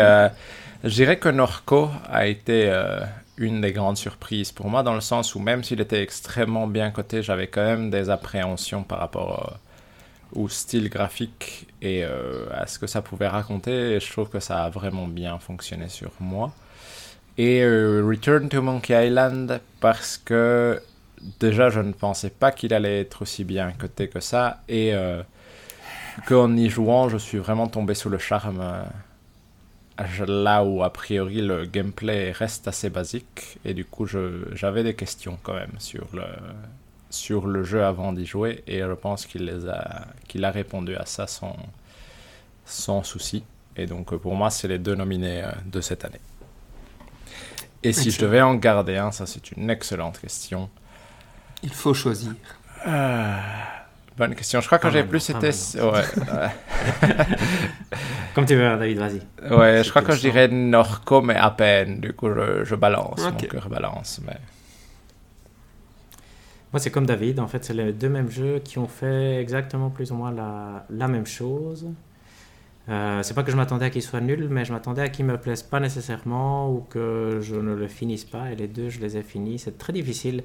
je 0.83 0.89
dirais 0.89 1.17
que 1.17 1.29
Norco 1.29 1.89
a 2.09 2.27
été 2.27 2.69
une 3.41 3.59
des 3.59 3.71
grandes 3.71 3.97
surprises 3.97 4.51
pour 4.51 4.69
moi, 4.69 4.83
dans 4.83 4.93
le 4.93 5.01
sens 5.01 5.35
où 5.35 5.39
même 5.39 5.63
s'il 5.63 5.81
était 5.81 6.01
extrêmement 6.01 6.67
bien 6.67 6.91
coté, 6.91 7.23
j'avais 7.23 7.47
quand 7.47 7.63
même 7.63 7.89
des 7.89 8.09
appréhensions 8.09 8.83
par 8.83 8.99
rapport 8.99 9.59
au 10.33 10.47
style 10.47 10.89
graphique 10.89 11.67
et 11.81 12.03
euh, 12.03 12.45
à 12.53 12.67
ce 12.67 12.79
que 12.79 12.87
ça 12.87 13.01
pouvait 13.01 13.27
raconter. 13.27 13.95
Et 13.95 13.99
je 13.99 14.11
trouve 14.11 14.29
que 14.29 14.39
ça 14.39 14.63
a 14.63 14.69
vraiment 14.69 15.07
bien 15.07 15.39
fonctionné 15.39 15.89
sur 15.89 16.11
moi. 16.19 16.53
Et 17.37 17.63
euh, 17.63 18.05
Return 18.07 18.49
to 18.49 18.61
Monkey 18.61 19.07
Island, 19.07 19.59
parce 19.79 20.17
que 20.17 20.81
déjà 21.39 21.69
je 21.69 21.79
ne 21.79 21.93
pensais 21.93 22.29
pas 22.29 22.51
qu'il 22.51 22.73
allait 22.73 23.01
être 23.01 23.23
aussi 23.23 23.43
bien 23.43 23.71
coté 23.71 24.07
que 24.07 24.19
ça. 24.19 24.61
Et 24.69 24.93
euh, 24.93 25.23
qu'en 26.27 26.55
y 26.55 26.69
jouant, 26.69 27.09
je 27.09 27.17
suis 27.17 27.39
vraiment 27.39 27.67
tombé 27.67 27.95
sous 27.95 28.09
le 28.09 28.17
charme 28.17 28.61
là 30.27 30.63
où 30.63 30.83
a 30.83 30.91
priori 30.91 31.41
le 31.41 31.65
gameplay 31.65 32.31
reste 32.31 32.67
assez 32.67 32.89
basique 32.89 33.59
et 33.65 33.73
du 33.73 33.85
coup 33.85 34.07
j'avais 34.53 34.83
des 34.83 34.95
questions 34.95 35.37
quand 35.43 35.53
même 35.53 35.73
sur 35.79 36.07
le, 36.13 36.23
sur 37.09 37.45
le 37.47 37.63
jeu 37.63 37.83
avant 37.83 38.13
d'y 38.13 38.25
jouer 38.25 38.63
et 38.67 38.79
je 38.79 38.93
pense 38.93 39.25
qu'il 39.25 39.45
les 39.45 39.67
a 39.67 40.07
qu'il 40.27 40.43
a 40.45 40.51
répondu 40.51 40.95
à 40.95 41.05
ça 41.05 41.27
sans, 41.27 41.55
sans 42.65 43.03
souci 43.03 43.43
et 43.75 43.85
donc 43.85 44.15
pour 44.15 44.35
moi 44.35 44.49
c'est 44.49 44.67
les 44.67 44.79
deux 44.79 44.95
nominés 44.95 45.43
euh, 45.43 45.51
de 45.65 45.81
cette 45.81 46.05
année. 46.05 46.21
Et 47.83 47.93
si 47.93 48.11
je 48.11 48.19
devais 48.19 48.41
en 48.41 48.55
garder 48.55 48.97
un, 48.97 49.11
ça 49.11 49.25
c'est 49.25 49.51
une 49.51 49.69
excellente 49.69 50.19
question. 50.19 50.69
Il 51.63 51.73
faut 51.73 51.93
choisir. 51.93 52.33
Euh, 52.87 53.37
Bonne 54.17 54.35
question. 54.35 54.61
Je 54.61 54.65
crois 54.65 54.77
que 54.77 54.89
j'ai 54.89 55.03
plus 55.03 55.29
été. 55.29 55.49
Ouais. 55.79 56.03
Comme 58.35 58.45
tu 58.45 58.55
veux, 58.55 58.77
David, 58.77 58.97
vas-y. 58.97 59.21
Ouais, 59.53 59.83
je 59.83 59.89
crois 59.89 60.01
que 60.01 60.13
je 60.13 60.19
dirais 60.19 60.47
Norco, 60.47 61.21
mais 61.21 61.35
à 61.35 61.51
peine. 61.51 61.99
Du 61.99 62.13
coup, 62.13 62.27
je, 62.27 62.75
balance. 62.75 63.21
Mon 63.21 63.31
cœur 63.31 63.69
balance. 63.69 64.21
Mais... 64.25 64.37
Moi, 66.71 66.79
c'est 66.79 66.91
comme 66.91 67.05
David. 67.05 67.39
En 67.39 67.47
fait, 67.47 67.65
c'est 67.65 67.73
les 67.73 67.91
deux 67.91 68.09
mêmes 68.09 68.29
jeux 68.29 68.59
qui 68.63 68.79
ont 68.79 68.87
fait 68.87 69.41
exactement 69.41 69.89
plus 69.89 70.11
ou 70.11 70.15
moins 70.15 70.31
la, 70.31 70.85
la 70.89 71.07
même 71.07 71.25
chose. 71.25 71.87
Euh, 72.89 73.21
c'est 73.23 73.33
pas 73.33 73.43
que 73.43 73.51
je 73.51 73.57
m'attendais 73.57 73.85
à 73.85 73.89
qu'ils 73.89 74.01
soient 74.01 74.21
nuls, 74.21 74.47
mais 74.49 74.65
je 74.65 74.73
m'attendais 74.73 75.01
à 75.01 75.09
qu'ils 75.09 75.25
me 75.25 75.37
plaisent 75.37 75.63
pas 75.63 75.79
nécessairement 75.79 76.71
ou 76.71 76.81
que 76.89 77.39
je 77.41 77.55
ne 77.55 77.73
le 77.73 77.87
finisse 77.87 78.25
pas. 78.25 78.51
Et 78.51 78.55
les 78.55 78.67
deux, 78.67 78.89
je 78.89 78.99
les 78.99 79.17
ai 79.17 79.23
finis. 79.23 79.59
C'est 79.59 79.77
très 79.77 79.93
difficile. 79.93 80.43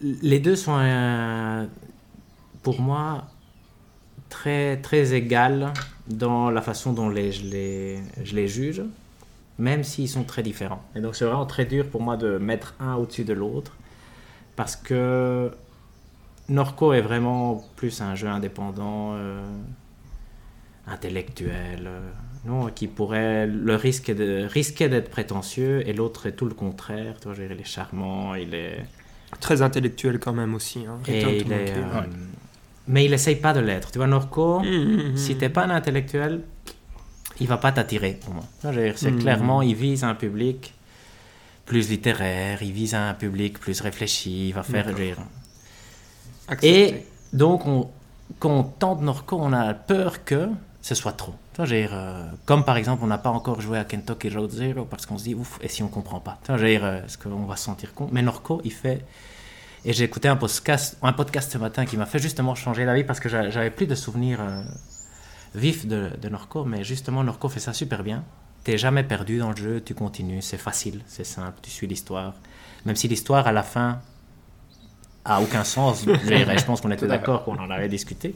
Les 0.00 0.40
deux 0.40 0.56
sont 0.56 0.74
un 0.76 1.68
pour 2.68 2.82
moi, 2.82 3.24
très, 4.28 4.76
très 4.76 5.14
égal 5.14 5.72
dans 6.06 6.50
la 6.50 6.60
façon 6.60 6.92
dont 6.92 7.08
les, 7.08 7.32
je, 7.32 7.46
les, 7.46 7.98
je 8.22 8.36
les 8.36 8.46
juge, 8.46 8.82
même 9.58 9.82
s'ils 9.84 10.10
sont 10.10 10.24
très 10.24 10.42
différents. 10.42 10.82
Et 10.94 11.00
donc 11.00 11.16
c'est 11.16 11.24
vraiment 11.24 11.46
très 11.46 11.64
dur 11.64 11.88
pour 11.88 12.02
moi 12.02 12.18
de 12.18 12.36
mettre 12.36 12.74
un 12.78 12.96
au-dessus 12.96 13.24
de 13.24 13.32
l'autre, 13.32 13.74
parce 14.54 14.76
que 14.76 15.50
Norco 16.50 16.92
est 16.92 17.00
vraiment 17.00 17.64
plus 17.76 18.02
un 18.02 18.14
jeu 18.14 18.28
indépendant, 18.28 19.14
euh, 19.14 19.42
intellectuel, 20.86 21.84
euh, 21.86 22.00
non, 22.44 22.66
qui 22.66 22.86
pourrait 22.86 23.46
le 23.46 23.76
risque 23.76 24.14
de 24.14 24.44
risquer 24.44 24.90
d'être 24.90 25.08
prétentieux 25.08 25.88
et 25.88 25.94
l'autre 25.94 26.26
est 26.26 26.32
tout 26.32 26.44
le 26.44 26.54
contraire. 26.54 27.14
Dire, 27.22 27.50
il 27.50 27.60
est 27.62 27.64
charmant, 27.64 28.34
il 28.34 28.54
est 28.54 28.84
Très 29.40 29.62
intellectuel 29.62 30.18
quand 30.18 30.32
même 30.32 30.54
aussi. 30.54 30.84
Hein. 30.86 30.98
et 31.06 31.40
il 31.40 31.52
est, 31.52 31.74
mais 32.88 33.04
il 33.04 33.12
essaye 33.12 33.36
pas 33.36 33.52
de 33.52 33.60
l'être. 33.60 33.90
Tu 33.92 33.98
vois, 33.98 34.06
Norco, 34.06 34.60
Mhm. 34.60 35.16
si 35.16 35.36
t'es 35.36 35.48
pas 35.48 35.64
un 35.64 35.70
intellectuel, 35.70 36.42
il 37.40 37.46
va 37.46 37.56
pas 37.58 37.70
t'attirer 37.72 38.18
pour 38.24 38.34
moi. 38.34 38.44
Tu 38.60 38.62
vois, 38.62 38.72
je 38.72 38.80
veux 38.80 38.84
dire, 38.86 38.98
C'est 38.98 39.10
Mhm. 39.12 39.18
clairement, 39.20 39.62
il 39.62 39.74
vise 39.74 40.02
un 40.04 40.14
public 40.14 40.74
plus 41.66 41.88
littéraire, 41.90 42.62
il 42.62 42.72
vise 42.72 42.94
un 42.94 43.14
public 43.14 43.58
plus 43.60 43.80
réfléchi, 43.80 44.48
il 44.48 44.52
va 44.54 44.62
faire. 44.62 44.86
Et 46.62 47.04
donc, 47.32 47.66
on, 47.66 47.90
quand 48.38 48.50
on 48.50 48.62
tente 48.64 49.02
Norco, 49.02 49.36
on 49.40 49.52
a 49.52 49.74
peur 49.74 50.24
que 50.24 50.48
ce 50.80 50.94
soit 50.94 51.12
trop. 51.12 51.34
Tu 51.52 51.56
vois, 51.58 51.66
dire, 51.66 51.90
euh, 51.92 52.24
comme 52.46 52.64
par 52.64 52.76
exemple, 52.76 53.02
on 53.04 53.06
n'a 53.08 53.18
pas 53.18 53.30
encore 53.30 53.60
joué 53.60 53.78
à 53.78 53.84
Kentucky 53.84 54.30
Road 54.30 54.50
Zero 54.50 54.84
parce 54.86 55.04
qu'on 55.06 55.18
se 55.18 55.24
dit, 55.24 55.34
ouf, 55.34 55.58
et 55.60 55.68
si 55.68 55.82
on 55.82 55.88
comprend 55.88 56.20
pas? 56.20 56.38
Tu 56.44 56.52
vois, 56.52 56.60
dire, 56.66 56.84
euh, 56.84 57.04
est-ce 57.04 57.18
qu'on 57.18 57.44
va 57.44 57.56
se 57.56 57.64
sentir 57.64 57.92
con? 57.94 58.08
Mais 58.12 58.22
Norco, 58.22 58.60
il 58.64 58.72
fait. 58.72 59.04
Et 59.84 59.92
j'ai 59.92 60.04
écouté 60.04 60.28
un 60.28 60.36
podcast, 60.36 60.98
un 61.02 61.12
podcast 61.12 61.52
ce 61.52 61.58
matin 61.58 61.84
qui 61.86 61.96
m'a 61.96 62.06
fait 62.06 62.18
justement 62.18 62.54
changer 62.54 62.84
la 62.84 62.94
vie 62.94 63.04
parce 63.04 63.20
que 63.20 63.28
j'a- 63.28 63.48
j'avais 63.50 63.70
plus 63.70 63.86
de 63.86 63.94
souvenirs 63.94 64.40
euh, 64.40 64.62
vifs 65.54 65.86
de, 65.86 66.10
de 66.20 66.28
Norco, 66.28 66.64
mais 66.64 66.84
justement, 66.84 67.22
Norco 67.24 67.48
fait 67.48 67.60
ça 67.60 67.72
super 67.72 68.02
bien. 68.02 68.24
T'es 68.64 68.76
jamais 68.76 69.04
perdu 69.04 69.38
dans 69.38 69.50
le 69.50 69.56
jeu, 69.56 69.80
tu 69.80 69.94
continues, 69.94 70.42
c'est 70.42 70.58
facile, 70.58 71.00
c'est 71.06 71.24
simple, 71.24 71.58
tu 71.62 71.70
suis 71.70 71.86
l'histoire. 71.86 72.34
Même 72.84 72.96
si 72.96 73.08
l'histoire, 73.08 73.46
à 73.46 73.52
la 73.52 73.62
fin, 73.62 74.00
a 75.24 75.40
aucun 75.40 75.64
sens, 75.64 76.04
je, 76.06 76.64
pense 76.64 76.80
qu'on 76.80 76.90
était 76.90 77.06
d'accord 77.06 77.44
qu'on 77.44 77.56
en 77.58 77.70
avait 77.70 77.88
discuté. 77.88 78.34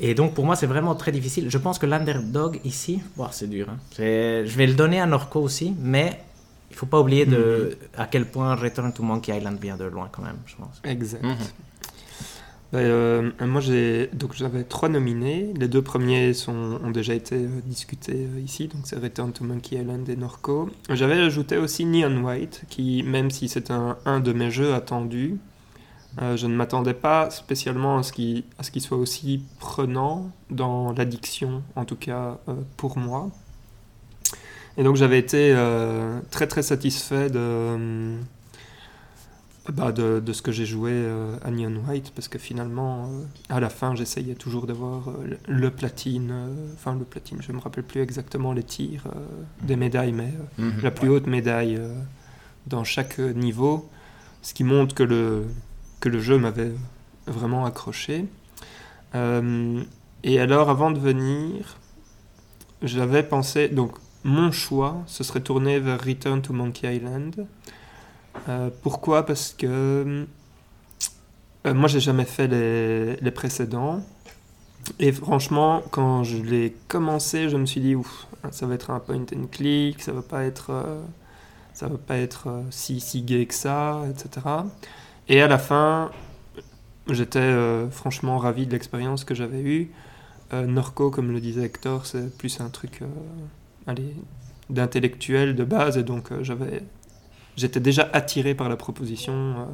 Et 0.00 0.14
donc 0.14 0.34
pour 0.34 0.44
moi, 0.44 0.56
c'est 0.56 0.66
vraiment 0.66 0.96
très 0.96 1.12
difficile. 1.12 1.48
Je 1.48 1.58
pense 1.58 1.78
que 1.78 1.86
l'underdog 1.86 2.60
ici, 2.64 3.00
bon, 3.16 3.28
c'est 3.30 3.48
dur. 3.48 3.68
hein. 3.70 3.78
Je 3.96 4.42
vais 4.56 4.66
le 4.66 4.74
donner 4.74 5.00
à 5.00 5.06
Norco 5.06 5.40
aussi, 5.40 5.74
mais 5.78 6.20
il 6.70 6.76
faut 6.76 6.86
pas 6.86 7.00
oublier 7.00 7.26
de, 7.26 7.78
à 7.96 8.06
quel 8.06 8.26
point 8.26 8.54
Return 8.54 8.92
to 8.92 9.02
Monkey 9.02 9.36
Island 9.36 9.58
vient 9.60 9.76
de 9.76 9.84
loin 9.84 10.08
quand 10.10 10.22
même, 10.22 10.38
je 10.46 10.56
pense. 10.56 10.80
Exact. 10.84 11.22
Mhm. 11.22 11.36
Bah, 12.72 12.80
euh, 12.80 13.30
moi, 13.40 13.60
j'ai 13.60 14.08
donc 14.12 14.32
j'avais 14.34 14.64
trois 14.64 14.88
nominés. 14.88 15.52
Les 15.56 15.68
deux 15.68 15.82
premiers 15.82 16.34
sont, 16.34 16.80
ont 16.82 16.90
déjà 16.90 17.14
été 17.14 17.36
euh, 17.36 17.60
discutés 17.64 18.26
euh, 18.34 18.40
ici, 18.40 18.66
donc 18.66 18.82
c'est 18.84 18.98
Return 18.98 19.32
to 19.32 19.44
Monkey 19.44 19.76
Island 19.76 20.08
et 20.08 20.16
Norco. 20.16 20.68
J'avais 20.90 21.20
ajouté 21.20 21.56
aussi 21.56 21.84
Neon 21.84 22.24
White, 22.24 22.64
qui, 22.68 23.04
même 23.04 23.30
si 23.30 23.48
c'est 23.48 23.70
un, 23.70 23.96
un 24.04 24.18
de 24.18 24.32
mes 24.32 24.50
jeux 24.50 24.74
attendus, 24.74 25.38
euh, 26.22 26.36
je 26.36 26.46
ne 26.46 26.54
m'attendais 26.54 26.94
pas 26.94 27.30
spécialement 27.30 27.98
à 27.98 28.02
ce 28.02 28.12
qu'il 28.12 28.44
à 28.58 28.62
ce 28.62 28.70
qu'il 28.70 28.82
soit 28.82 28.98
aussi 28.98 29.42
prenant 29.58 30.30
dans 30.50 30.92
l'addiction, 30.92 31.62
en 31.74 31.84
tout 31.84 31.96
cas 31.96 32.38
euh, 32.48 32.54
pour 32.76 32.98
moi. 32.98 33.30
Et 34.76 34.82
donc 34.82 34.96
j'avais 34.96 35.18
été 35.18 35.52
euh, 35.54 36.20
très 36.30 36.46
très 36.46 36.62
satisfait 36.62 37.30
de, 37.30 38.16
bah, 39.72 39.92
de, 39.92 40.20
de 40.20 40.32
ce 40.32 40.42
que 40.42 40.50
j'ai 40.52 40.66
joué 40.66 40.90
euh, 40.92 41.36
à 41.44 41.50
Neon 41.50 41.76
White, 41.88 42.12
parce 42.14 42.28
que 42.28 42.38
finalement, 42.38 43.04
euh, 43.06 43.24
à 43.54 43.60
la 43.60 43.70
fin, 43.70 43.94
j'essayais 43.94 44.34
toujours 44.34 44.66
d'avoir 44.66 45.08
euh, 45.08 45.38
le, 45.46 45.70
platine, 45.70 46.30
euh, 46.32 46.72
enfin 46.74 46.94
le 46.94 47.04
platine, 47.04 47.38
je 47.40 47.52
ne 47.52 47.56
me 47.56 47.62
rappelle 47.62 47.84
plus 47.84 48.00
exactement 48.02 48.52
les 48.52 48.64
tirs 48.64 49.04
euh, 49.06 49.20
des 49.62 49.76
médailles, 49.76 50.12
mais 50.12 50.32
euh, 50.58 50.62
Mhm. 50.70 50.82
la 50.82 50.90
plus 50.90 51.08
haute 51.08 51.26
médaille 51.28 51.76
euh, 51.76 51.94
dans 52.66 52.82
chaque 52.84 53.18
niveau, 53.18 53.88
ce 54.42 54.54
qui 54.54 54.64
montre 54.64 54.94
que 54.94 55.02
le, 55.04 55.44
que 56.00 56.08
le 56.08 56.18
jeu 56.20 56.36
m'avait 56.36 56.72
vraiment 57.26 57.64
accroché. 57.64 58.26
Euh, 59.14 59.80
et 60.24 60.40
alors, 60.40 60.68
avant 60.68 60.90
de 60.90 60.98
venir, 60.98 61.78
j'avais 62.82 63.22
pensé, 63.22 63.68
donc 63.68 63.92
mon 64.24 64.50
choix, 64.50 65.02
ce 65.06 65.22
serait 65.22 65.40
tourné 65.40 65.78
vers 65.78 66.02
Return 66.02 66.42
to 66.42 66.52
Monkey 66.52 66.96
Island. 66.96 67.46
Euh, 68.48 68.70
pourquoi? 68.82 69.24
Parce 69.26 69.54
que 69.56 70.26
euh, 71.66 71.72
moi, 71.72 71.88
j'ai 71.88 72.00
jamais 72.00 72.24
fait 72.24 72.46
les, 72.46 73.30
précédents. 73.30 74.02
Et 74.98 75.12
franchement, 75.12 75.82
quand 75.90 76.24
je 76.24 76.36
l'ai 76.36 76.76
commencé, 76.88 77.48
je 77.48 77.56
me 77.56 77.64
suis 77.64 77.80
dit, 77.80 77.94
ouf, 77.94 78.26
ça 78.50 78.66
va 78.66 78.74
être 78.74 78.90
un 78.90 79.00
point 79.00 79.24
and 79.34 79.46
click, 79.50 80.02
ça 80.02 80.12
va 80.12 80.20
pas 80.20 80.44
être, 80.44 80.70
euh, 80.70 81.00
ça 81.72 81.88
va 81.88 81.96
pas 81.96 82.16
être 82.16 82.48
euh, 82.48 82.62
si, 82.70 83.00
si 83.00 83.22
gay 83.22 83.46
que 83.46 83.54
ça, 83.54 84.02
etc. 84.10 84.46
Et 85.28 85.40
à 85.40 85.48
la 85.48 85.56
fin, 85.56 86.10
j'étais 87.08 87.54
franchement 87.90 88.36
ravi 88.38 88.66
de 88.66 88.72
l'expérience 88.72 89.24
que 89.24 89.34
j'avais 89.34 89.62
eue. 89.62 89.90
Norco, 90.52 91.10
comme 91.10 91.32
le 91.32 91.40
disait 91.40 91.64
Hector, 91.64 92.06
c'est 92.06 92.36
plus 92.36 92.60
un 92.60 92.68
truc 92.68 93.00
d'intellectuel 94.70 95.54
de 95.54 95.64
base, 95.64 95.98
et 95.98 96.02
donc 96.02 96.32
euh, 96.32 96.42
j'avais, 96.42 96.82
j'étais 97.56 97.80
déjà 97.80 98.08
attiré 98.12 98.54
par 98.54 98.68
la 98.68 98.76
proposition, 98.76 99.32
euh, 99.32 99.64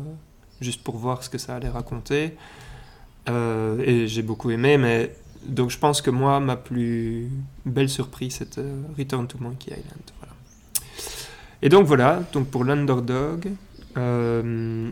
juste 0.61 0.83
pour 0.83 0.97
voir 0.97 1.23
ce 1.23 1.31
que 1.31 1.39
ça 1.39 1.57
allait 1.57 1.69
raconter. 1.69 2.37
Euh, 3.29 3.79
et 3.85 4.07
j'ai 4.09 4.23
beaucoup 4.23 4.51
aimé, 4.51 4.79
mais 4.79 5.15
donc 5.47 5.71
je 5.71 5.79
pense 5.79 6.03
que 6.03 6.11
moi, 6.11 6.41
ma 6.41 6.57
plus 6.57 7.29
belle 7.65 7.89
surprise, 7.89 8.37
c'était 8.37 8.65
Return 8.99 9.27
to 9.27 9.39
Monkey 9.41 9.71
Island. 9.71 10.03
Voilà. 10.19 10.35
Et 11.63 11.69
donc 11.69 11.87
voilà, 11.87 12.23
donc 12.33 12.49
pour 12.49 12.65
l'Underdog, 12.65 13.51
euh, 13.97 14.91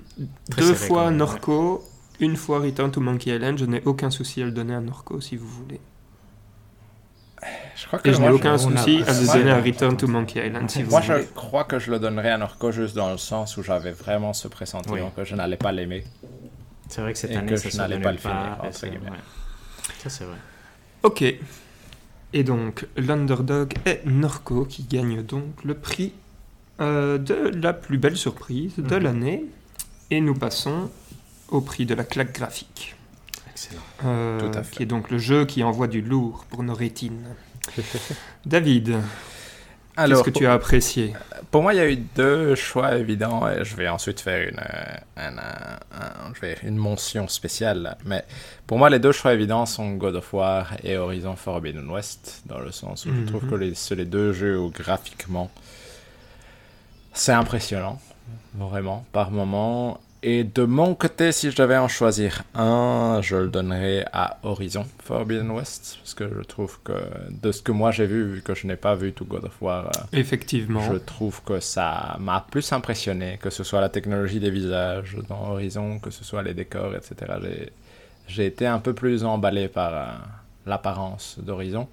deux 0.56 0.74
fois 0.74 1.10
Norco, 1.10 1.84
une 2.20 2.36
fois 2.36 2.60
Return 2.60 2.90
to 2.90 3.00
Monkey 3.00 3.34
Island, 3.34 3.58
je 3.58 3.64
n'ai 3.64 3.82
aucun 3.84 4.10
souci 4.10 4.42
à 4.42 4.44
le 4.44 4.52
donner 4.52 4.74
à 4.74 4.80
Norco 4.80 5.20
si 5.20 5.36
vous 5.36 5.48
voulez. 5.48 5.80
Je 7.80 7.86
crois 7.86 7.98
que 8.00 8.08
Et 8.08 8.12
je 8.12 8.20
n'ai 8.20 8.28
aucun 8.28 8.58
souci 8.58 9.02
à 9.06 9.12
Moi, 9.12 9.34
donner 9.36 9.50
je- 9.62 9.66
Return 9.70 9.96
to 9.96 10.08
Monkey 10.08 10.44
Island 10.46 10.68
si 10.68 10.82
vous 10.82 10.90
Moi, 10.90 11.00
je 11.00 11.12
crois 11.34 11.62
que 11.64 11.78
je 11.78 11.90
le 11.92 11.98
donnerais 12.00 12.30
à 12.30 12.38
Norco 12.38 12.72
juste 12.72 12.96
dans 12.96 13.10
le 13.12 13.18
sens 13.18 13.56
où 13.56 13.62
j'avais 13.62 13.92
vraiment 13.92 14.32
ce 14.32 14.48
pressentiment 14.48 14.94
Oui. 14.96 15.00
que 15.16 15.24
je 15.24 15.36
n'allais 15.36 15.56
pas 15.56 15.70
l'aimer. 15.70 16.04
C'est 16.88 17.00
vrai 17.02 17.12
que 17.12 17.18
cette 17.18 17.30
Et 17.30 17.36
année, 17.36 17.52
que 17.52 17.56
ça 17.56 17.68
je 17.70 17.76
n'allais 17.76 18.00
pas 18.00 18.10
le 18.12 18.18
finir, 18.18 18.58
entre 18.62 18.74
c'est- 18.74 18.88
guillemets. 18.90 19.10
ouais. 19.10 19.16
Ça, 19.98 20.10
c'est 20.10 20.24
vrai. 20.24 20.36
Ok. 21.04 21.22
Et 22.32 22.44
donc, 22.44 22.86
l'underdog 22.96 23.74
est 23.86 24.04
Norco 24.06 24.64
qui 24.64 24.82
gagne 24.82 25.22
donc 25.22 25.62
le 25.64 25.74
prix 25.74 26.12
euh, 26.80 27.18
de 27.18 27.34
la 27.60 27.72
plus 27.72 27.98
belle 27.98 28.16
surprise 28.16 28.74
de 28.76 28.82
Mhm. 28.96 29.02
l'année. 29.02 29.44
Et 30.10 30.20
nous 30.20 30.34
passons 30.34 30.90
au 31.48 31.60
prix 31.60 31.86
de 31.86 31.94
la 31.94 32.04
claque 32.04 32.32
graphique. 32.34 32.94
Excellent. 33.50 33.80
euh, 34.04 34.38
Tout 34.38 34.56
à 34.58 34.62
fait. 34.62 34.76
Qui 34.76 34.82
est 34.84 34.86
donc 34.86 35.10
le 35.10 35.18
jeu 35.18 35.44
qui 35.44 35.62
envoie 35.64 35.88
du 35.88 36.00
lourd 36.02 36.44
pour 36.50 36.62
nos 36.62 36.74
rétines. 36.74 37.26
David, 38.46 38.96
qu'est-ce 40.10 40.22
que 40.22 40.30
tu 40.30 40.46
as 40.46 40.52
apprécié? 40.52 41.14
Pour 41.50 41.62
moi, 41.62 41.72
il 41.74 41.76
y 41.76 41.80
a 41.80 41.88
eu 41.90 41.96
deux 41.96 42.54
choix 42.54 42.96
évidents 42.96 43.48
et 43.48 43.64
je 43.64 43.74
vais 43.76 43.88
ensuite 43.88 44.20
faire 44.20 44.48
une, 44.48 44.60
une 46.62 46.76
mention 46.76 47.26
spéciale. 47.28 47.96
Mais 48.04 48.24
pour 48.66 48.78
moi, 48.78 48.90
les 48.90 48.98
deux 48.98 49.12
choix 49.12 49.32
évidents 49.34 49.66
sont 49.66 49.92
God 49.94 50.16
of 50.16 50.32
War 50.32 50.72
et 50.84 50.96
Horizon 50.96 51.36
Forbidden 51.36 51.88
West, 51.90 52.42
dans 52.46 52.58
le 52.58 52.70
sens 52.72 53.06
où 53.06 53.10
Mhm. 53.10 53.20
je 53.22 53.26
trouve 53.32 53.46
que 53.48 53.54
les- 53.54 53.74
c'est 53.74 53.94
les 53.96 54.04
deux 54.04 54.32
jeux 54.32 54.58
où 54.58 54.70
graphiquement, 54.70 55.50
c'est 57.12 57.32
impressionnant, 57.32 58.00
vraiment, 58.54 59.04
par 59.12 59.30
moment. 59.30 60.00
Et 60.22 60.42
de 60.42 60.64
mon 60.64 60.96
côté, 60.96 61.30
si 61.30 61.50
je 61.52 61.56
devais 61.56 61.76
en 61.76 61.86
choisir 61.86 62.42
un, 62.56 63.20
je 63.22 63.36
le 63.36 63.48
donnerais 63.48 64.04
à 64.12 64.38
Horizon 64.42 64.84
Forbidden 65.04 65.48
West, 65.52 65.98
parce 66.00 66.14
que 66.14 66.28
je 66.36 66.42
trouve 66.42 66.80
que 66.82 66.92
de 67.30 67.52
ce 67.52 67.62
que 67.62 67.70
moi 67.70 67.92
j'ai 67.92 68.06
vu, 68.06 68.24
vu 68.34 68.42
que 68.42 68.52
je 68.54 68.66
n'ai 68.66 68.74
pas 68.74 68.96
vu 68.96 69.12
tout 69.12 69.24
God 69.24 69.44
of 69.44 69.62
War, 69.62 69.86
euh, 69.86 69.90
Effectivement. 70.18 70.82
je 70.90 70.96
trouve 70.98 71.40
que 71.44 71.60
ça 71.60 72.16
m'a 72.18 72.44
plus 72.50 72.72
impressionné, 72.72 73.38
que 73.40 73.48
ce 73.50 73.62
soit 73.62 73.80
la 73.80 73.88
technologie 73.90 74.40
des 74.40 74.50
visages 74.50 75.16
dans 75.28 75.50
Horizon, 75.52 76.00
que 76.00 76.10
ce 76.10 76.24
soit 76.24 76.42
les 76.42 76.54
décors, 76.54 76.94
etc. 76.96 77.14
J'ai- 77.42 77.72
J'ai 78.26 78.44
été 78.46 78.66
un 78.66 78.78
peu 78.80 78.92
plus 78.92 79.24
emballé 79.24 79.68
par 79.68 79.94
euh, 79.94 80.04
l'apparence 80.66 81.36
d'Horizon. 81.38 81.88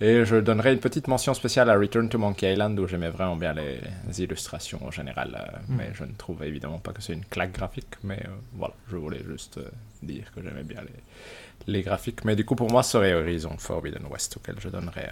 Et 0.00 0.26
je 0.26 0.36
donnerai 0.36 0.74
une 0.74 0.78
petite 0.78 1.08
mention 1.08 1.32
spéciale 1.32 1.70
à 1.70 1.74
Return 1.78 2.08
to 2.10 2.18
Monkey 2.18 2.52
Island, 2.52 2.78
où 2.78 2.86
j'aimais 2.86 3.08
vraiment 3.08 3.36
bien 3.36 3.54
les, 3.54 3.80
les 4.06 4.22
illustrations 4.22 4.84
en 4.86 4.90
général. 4.90 5.34
euh, 5.34 5.58
Mm. 5.68 5.76
Mais 5.76 5.90
je 5.94 6.04
ne 6.04 6.12
trouve 6.12 6.44
évidemment 6.44 6.78
pas 6.78 6.92
que 6.92 7.00
c'est 7.02 7.14
une 7.14 7.24
claque 7.24 7.52
graphique. 7.52 7.94
Mais 8.04 8.20
euh, 8.26 8.30
voilà, 8.54 8.74
je 8.90 8.96
voulais 8.96 9.22
juste 9.26 9.56
euh, 9.58 9.68
dire 10.02 10.30
que 10.34 10.42
j'aimais 10.42 10.64
bien 10.64 10.82
les, 10.82 11.72
les 11.72 11.82
graphiques. 11.82 12.24
Mais 12.26 12.36
du 12.36 12.44
coup, 12.44 12.56
pour 12.56 12.70
moi, 12.70 12.82
ce 12.82 12.92
serait 12.92 13.14
Horizon 13.14 13.56
Forbidden 13.58 14.04
West, 14.10 14.36
auquel 14.36 14.56
je 14.60 14.68
donnerais 14.68 15.10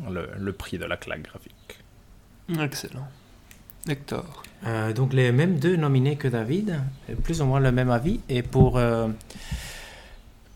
euh, 0.00 0.10
le, 0.10 0.28
le 0.38 0.52
prix 0.52 0.78
de 0.78 0.86
la 0.86 0.96
claque 0.96 1.22
graphique. 1.22 1.78
Excellent. 2.58 3.06
Hector. 3.88 4.42
Euh, 4.66 4.92
donc 4.92 5.12
les 5.12 5.30
mêmes 5.30 5.58
deux 5.58 5.76
nominés 5.76 6.16
que 6.16 6.26
David, 6.28 6.80
plus 7.22 7.40
ou 7.42 7.44
moins 7.44 7.60
le 7.60 7.70
même 7.70 7.90
avis. 7.90 8.20
Et 8.28 8.42
pour, 8.42 8.78
euh, 8.78 9.08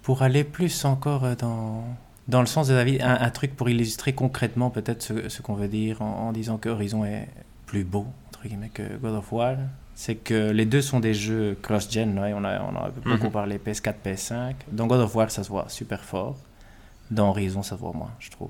pour 0.02 0.22
aller 0.22 0.44
plus 0.44 0.84
encore 0.84 1.36
dans, 1.36 1.84
dans 2.30 2.40
le 2.40 2.46
sens 2.46 2.68
de 2.68 2.74
David, 2.74 3.02
un, 3.02 3.18
un 3.20 3.30
truc 3.30 3.54
pour 3.56 3.68
illustrer 3.68 4.12
concrètement 4.12 4.70
peut-être 4.70 5.02
ce, 5.02 5.28
ce 5.28 5.42
qu'on 5.42 5.54
veut 5.54 5.68
dire 5.68 6.00
en, 6.02 6.28
en 6.28 6.32
disant 6.32 6.56
que 6.58 6.68
Horizon 6.68 7.04
est 7.04 7.28
plus 7.66 7.84
beau, 7.84 8.06
entre 8.28 8.46
guillemets, 8.48 8.70
que 8.72 8.82
God 8.98 9.14
of 9.16 9.32
War, 9.32 9.56
c'est 9.94 10.14
que 10.16 10.50
les 10.50 10.64
deux 10.64 10.80
sont 10.82 11.00
des 11.00 11.12
jeux 11.14 11.58
cross-gen. 11.60 12.18
ouais, 12.18 12.32
on, 12.34 12.42
a, 12.44 12.60
on 12.62 12.74
a 12.76 12.90
beaucoup 13.04 13.26
Mhm. 13.26 13.30
parlé 13.32 13.58
PS4, 13.58 13.94
PS5. 14.04 14.54
Dans 14.72 14.86
God 14.86 15.00
of 15.00 15.14
War, 15.14 15.30
ça 15.30 15.44
se 15.44 15.48
voit 15.50 15.66
super 15.68 16.02
fort. 16.04 16.36
Dans 17.10 17.28
Horizon, 17.30 17.62
ça 17.62 17.76
se 17.76 17.80
voit 17.80 17.92
moins, 17.92 18.12
je 18.20 18.30
trouve. 18.30 18.48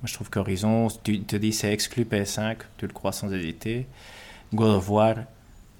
Moi, 0.00 0.06
je 0.06 0.14
trouve 0.14 0.30
qu'Horizon, 0.30 0.88
tu 1.04 1.20
te 1.22 1.36
dis 1.36 1.52
c'est 1.52 1.72
exclu 1.72 2.04
PS5, 2.04 2.56
tu 2.78 2.86
le 2.86 2.92
crois 2.92 3.12
sans 3.12 3.30
hésiter. 3.32 3.86
God 4.54 4.76
of 4.76 4.88
War, 4.90 5.14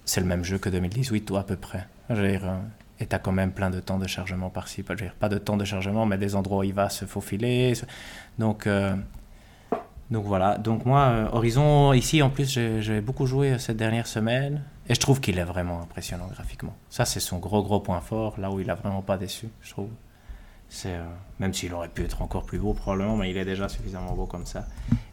c'est 0.04 0.20
le 0.20 0.26
même 0.26 0.44
jeu 0.44 0.58
que 0.58 0.68
2018 0.68 1.30
ou 1.30 1.36
à 1.36 1.44
peu 1.44 1.56
près. 1.56 1.86
Dire, 2.10 2.42
et 3.00 3.06
tu 3.06 3.16
as 3.16 3.18
quand 3.18 3.32
même 3.32 3.52
plein 3.52 3.70
de 3.70 3.80
temps 3.80 3.98
de 3.98 4.06
chargement 4.06 4.50
par-ci. 4.50 4.82
Pas, 4.82 5.28
de 5.28 5.38
temps 5.38 5.56
de 5.56 5.64
chargement, 5.64 6.04
mais 6.06 6.18
des 6.18 6.36
endroits 6.36 6.58
où 6.58 6.64
il 6.64 6.74
va 6.74 6.90
se 6.90 7.06
faufiler. 7.06 7.72
Donc, 8.38 8.66
euh, 8.66 8.94
donc 10.10 10.26
voilà. 10.26 10.58
Donc 10.58 10.84
moi, 10.84 11.00
euh, 11.00 11.28
Horizon, 11.32 11.94
ici 11.94 12.20
en 12.22 12.28
plus, 12.28 12.48
j'ai 12.48 13.00
beaucoup 13.00 13.26
joué 13.26 13.58
cette 13.58 13.78
dernière 13.78 14.06
semaine. 14.06 14.62
Et 14.88 14.94
je 14.94 15.00
trouve 15.00 15.20
qu'il 15.20 15.38
est 15.38 15.44
vraiment 15.44 15.80
impressionnant 15.80 16.26
graphiquement. 16.26 16.76
Ça, 16.90 17.04
c'est 17.04 17.20
son 17.20 17.38
gros, 17.38 17.62
gros 17.62 17.80
point 17.80 18.00
fort, 18.00 18.38
là 18.38 18.50
où 18.50 18.60
il 18.60 18.68
a 18.70 18.74
vraiment 18.74 19.02
pas 19.02 19.16
déçu, 19.16 19.48
je 19.62 19.70
trouve. 19.70 19.90
Euh, 20.86 21.04
même 21.40 21.52
s'il 21.52 21.72
aurait 21.74 21.88
pu 21.88 22.04
être 22.04 22.22
encore 22.22 22.44
plus 22.44 22.58
beau 22.58 22.74
probablement, 22.74 23.16
mais 23.16 23.30
il 23.30 23.36
est 23.36 23.44
déjà 23.44 23.68
suffisamment 23.68 24.14
beau 24.14 24.26
comme 24.26 24.46
ça. 24.46 24.66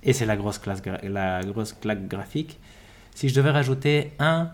Et 0.03 0.13
c'est 0.13 0.25
la 0.25 0.35
la 0.35 1.41
grosse 1.43 1.73
claque 1.73 2.07
graphique. 2.07 2.59
Si 3.15 3.29
je 3.29 3.33
devais 3.33 3.49
rajouter 3.49 4.13
un 4.19 4.51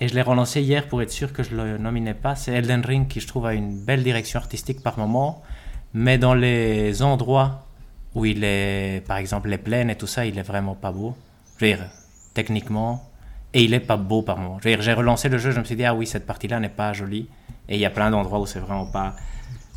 et 0.00 0.08
je 0.08 0.14
l'ai 0.14 0.22
relancé 0.22 0.60
hier 0.60 0.88
pour 0.88 1.00
être 1.00 1.10
sûr 1.10 1.32
que 1.32 1.42
je 1.42 1.54
le 1.54 1.78
nominais 1.78 2.14
pas. 2.14 2.34
C'est 2.34 2.52
Elden 2.52 2.84
Ring 2.84 3.08
qui, 3.08 3.20
je 3.20 3.26
trouve, 3.26 3.46
a 3.46 3.54
une 3.54 3.82
belle 3.84 4.02
direction 4.02 4.38
artistique 4.38 4.82
par 4.82 4.98
moment. 4.98 5.42
Mais 5.94 6.18
dans 6.18 6.34
les 6.34 7.02
endroits 7.02 7.66
où 8.14 8.26
il 8.26 8.44
est, 8.44 9.02
par 9.06 9.16
exemple, 9.16 9.48
les 9.48 9.58
plaines 9.58 9.88
et 9.88 9.96
tout 9.96 10.06
ça, 10.06 10.26
il 10.26 10.38
est 10.38 10.42
vraiment 10.42 10.74
pas 10.74 10.92
beau. 10.92 11.16
Je 11.56 11.64
veux 11.64 11.72
dire, 11.72 11.86
techniquement. 12.34 13.10
Et 13.54 13.64
il 13.64 13.72
est 13.72 13.80
pas 13.80 13.96
beau 13.96 14.20
par 14.20 14.36
moment. 14.36 14.58
Je 14.58 14.68
veux 14.68 14.74
dire, 14.74 14.82
j'ai 14.82 14.92
relancé 14.92 15.30
le 15.30 15.38
jeu, 15.38 15.50
je 15.50 15.60
me 15.60 15.64
suis 15.64 15.76
dit, 15.76 15.84
ah 15.84 15.94
oui, 15.94 16.06
cette 16.06 16.26
partie-là 16.26 16.60
n'est 16.60 16.68
pas 16.68 16.92
jolie. 16.92 17.28
Et 17.68 17.76
il 17.76 17.80
y 17.80 17.86
a 17.86 17.90
plein 17.90 18.10
d'endroits 18.10 18.38
où 18.38 18.46
c'est 18.46 18.58
vraiment 18.58 18.86
pas. 18.86 19.16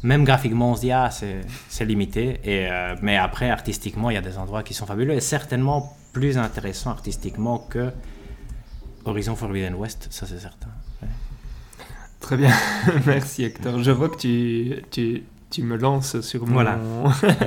Même 0.04 0.26
graphiquement, 0.26 0.72
on 0.72 0.76
se 0.76 0.82
dit, 0.82 0.92
ah, 0.92 1.10
c'est 1.12 1.86
limité. 1.86 2.42
Et, 2.44 2.70
euh, 2.70 2.96
mais 3.02 3.16
après, 3.16 3.50
artistiquement, 3.50 4.10
il 4.10 4.16
y 4.16 4.18
a 4.18 4.22
des 4.22 4.38
endroits 4.38 4.64
qui 4.64 4.74
sont 4.74 4.86
fabuleux 4.86 5.14
et 5.14 5.22
certainement 5.22 5.96
plus 6.12 6.38
intéressants 6.38 6.92
artistiquement 6.92 7.60
que 7.60 7.94
Horizon 9.10 9.36
Forbidden 9.36 9.76
West, 9.76 10.08
ça 10.12 10.26
c'est 10.26 10.40
certain. 10.40 10.70
Très 12.20 12.38
bien, 12.38 12.54
merci 13.06 13.44
Hector. 13.44 13.82
Je 13.82 13.92
vois 13.92 14.10
que 14.10 14.18
tu, 14.18 14.76
tu, 14.92 15.24
tu 15.50 15.64
me 15.64 15.78
lances 15.78 16.22
sur 16.22 16.46
mon, 16.46 16.64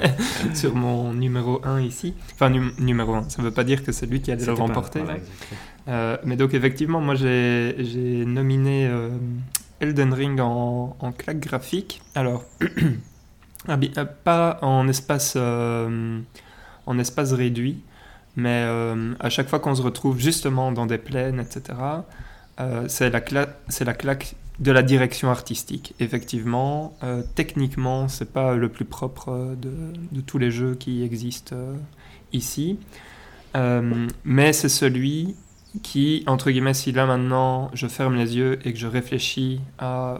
sur 0.54 0.74
mon 0.74 1.12
numéro 1.12 1.60
1 1.64 1.80
ici. 1.82 2.14
Enfin, 2.34 2.50
numéro 2.78 3.14
1, 3.14 3.28
ça 3.28 3.42
ne 3.42 3.46
veut 3.46 3.52
pas 3.52 3.64
dire 3.64 3.84
que 3.84 3.92
c'est 3.92 4.06
lui 4.06 4.20
qui 4.20 4.32
a 4.32 4.36
le 4.36 4.52
remporter. 4.52 5.02
Euh, 5.88 6.16
mais 6.24 6.36
donc, 6.36 6.54
effectivement, 6.54 7.00
moi 7.00 7.14
j'ai 7.14 8.24
nominé 8.26 8.86
euh, 8.86 9.10
Elden 9.80 10.12
Ring 10.12 10.40
en, 10.40 10.96
en, 10.98 11.12
claque 11.12 11.40
graphique. 11.40 12.02
Alors, 12.14 12.44
ah, 13.68 13.78
euh, 13.98 14.04
pas 14.24 14.58
en 14.62 14.88
espace, 14.88 15.36
en 15.36 16.98
espace 16.98 17.32
réduit, 17.32 17.82
mais 18.36 18.64
euh, 18.66 19.14
à 19.20 19.30
chaque 19.30 19.48
fois 19.48 19.60
qu'on 19.60 19.74
se 19.74 19.82
retrouve 19.82 20.18
justement 20.18 20.72
dans 20.72 20.86
des 20.86 20.98
plaines, 20.98 21.40
etc., 21.40 21.78
euh, 22.60 22.84
c'est 22.88 23.10
la, 23.10 23.20
la, 23.80 23.94
claque 23.94 24.34
de 24.58 24.72
la 24.72 24.82
direction 24.82 25.30
artistique. 25.30 25.94
Effectivement, 26.00 26.96
euh, 27.02 27.22
techniquement, 27.34 28.08
c'est 28.08 28.32
pas 28.32 28.54
le 28.54 28.68
plus 28.68 28.84
propre 28.84 29.56
de, 29.60 29.72
de, 30.12 30.20
tous 30.20 30.38
les 30.38 30.50
jeux 30.50 30.74
qui 30.74 31.02
existent 31.02 31.56
ici, 32.32 32.78
mais 34.24 34.52
c'est 34.52 34.70
celui 34.70 35.34
qui, 35.82 36.22
entre 36.26 36.50
guillemets, 36.50 36.74
si 36.74 36.92
là 36.92 37.06
maintenant 37.06 37.70
je 37.74 37.86
ferme 37.86 38.14
les 38.14 38.36
yeux 38.36 38.58
et 38.66 38.72
que 38.72 38.78
je 38.78 38.86
réfléchis 38.86 39.60
à 39.78 40.18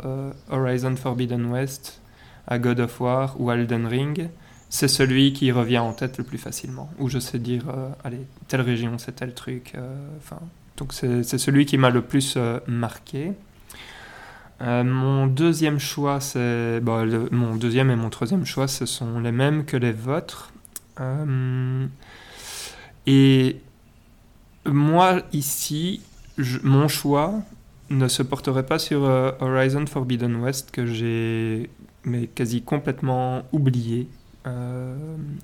Horizon 0.51 0.97
Forbidden 0.97 1.47
West, 1.47 2.03
à 2.47 2.59
God 2.59 2.81
of 2.81 3.01
War 3.01 3.37
ou 3.39 3.51
à 3.51 3.57
Elden 3.57 3.87
Ring, 3.87 4.29
c'est 4.73 4.89
celui 4.89 5.35
qui 5.35 5.53
revient 5.53 5.81
en 5.81 5.93
tête 5.93 6.17
le 6.17 6.25
plus 6.25 6.39
facilement, 6.39 6.91
où 6.99 7.11
je 7.11 7.19
sais 7.19 7.39
dire, 7.39 7.65
euh, 7.69 7.91
allez, 8.05 8.27
telle 8.49 8.63
région, 8.63 8.97
c'est 8.97 9.13
tel 9.13 9.35
truc. 9.35 9.73
Euh, 9.75 9.95
enfin, 10.17 10.39
donc 10.79 10.95
c'est 10.95 11.23
celui 11.39 11.67
qui 11.67 11.77
m'a 11.77 11.91
le 11.91 12.01
plus 12.01 12.35
euh, 12.39 12.59
marqué. 12.67 13.33
mon 14.61 15.27
deuxième 15.27 15.79
choix, 15.79 16.21
c'est 16.21 16.81
mon 16.81 17.55
deuxième 17.57 17.91
et 17.91 17.97
mon 17.97 18.09
troisième 18.09 18.47
choix, 18.47 18.67
ce 18.67 18.87
sont 18.87 19.21
les 19.21 19.31
mêmes 19.31 19.67
que 19.67 19.77
les 19.77 19.93
vôtres. 19.93 20.51
et 23.07 23.57
moi 24.65 25.21
ici, 25.35 26.01
mon 26.63 26.89
choix 26.89 27.35
ne 27.91 28.09
se 28.09 28.23
porterait 28.23 28.65
pas 28.65 28.79
sur 28.79 29.03
Horizon 29.03 29.85
Forbidden 29.85 30.37
West 30.37 30.71
que 30.71 30.87
j'ai 30.87 31.69
quasi 32.35 32.63
complètement 32.63 33.43
oublié 33.53 34.09
euh, 34.47 34.97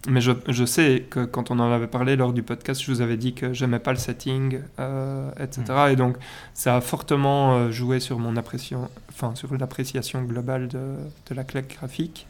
mais 0.09 0.21
je, 0.21 0.33
je, 0.49 0.65
sais 0.65 1.07
que 1.09 1.25
quand 1.25 1.51
on 1.51 1.61
en 1.61 1.71
avait 1.71 1.87
parlé 1.87 2.17
lors 2.17 2.33
du 2.33 2.43
podcast, 2.43 2.83
je 2.83 2.91
vous 2.91 3.01
avais 3.01 3.17
dit 3.17 3.33
que 3.33 3.53
j'aimais 3.53 3.79
pas 3.79 3.93
le 3.93 3.99
setting, 3.99 4.61
euh, 4.81 5.31
etc. 5.39 5.63
Mm. 5.69 5.93
Et 5.93 5.97
donc, 5.97 6.17
ça 6.55 6.77
a 6.77 6.81
fortement 6.81 7.55
euh, 7.55 7.71
joué 7.71 8.01
sur 8.01 8.19
mon 8.19 8.37
appréciation, 8.37 8.89
enfin, 9.11 9.35
sur 9.37 9.57
l'appréciation 9.57 10.23
globale 10.23 10.67
de, 10.69 10.97
de, 11.29 11.35
la 11.35 11.45
claque 11.45 11.77
graphique 11.79 12.27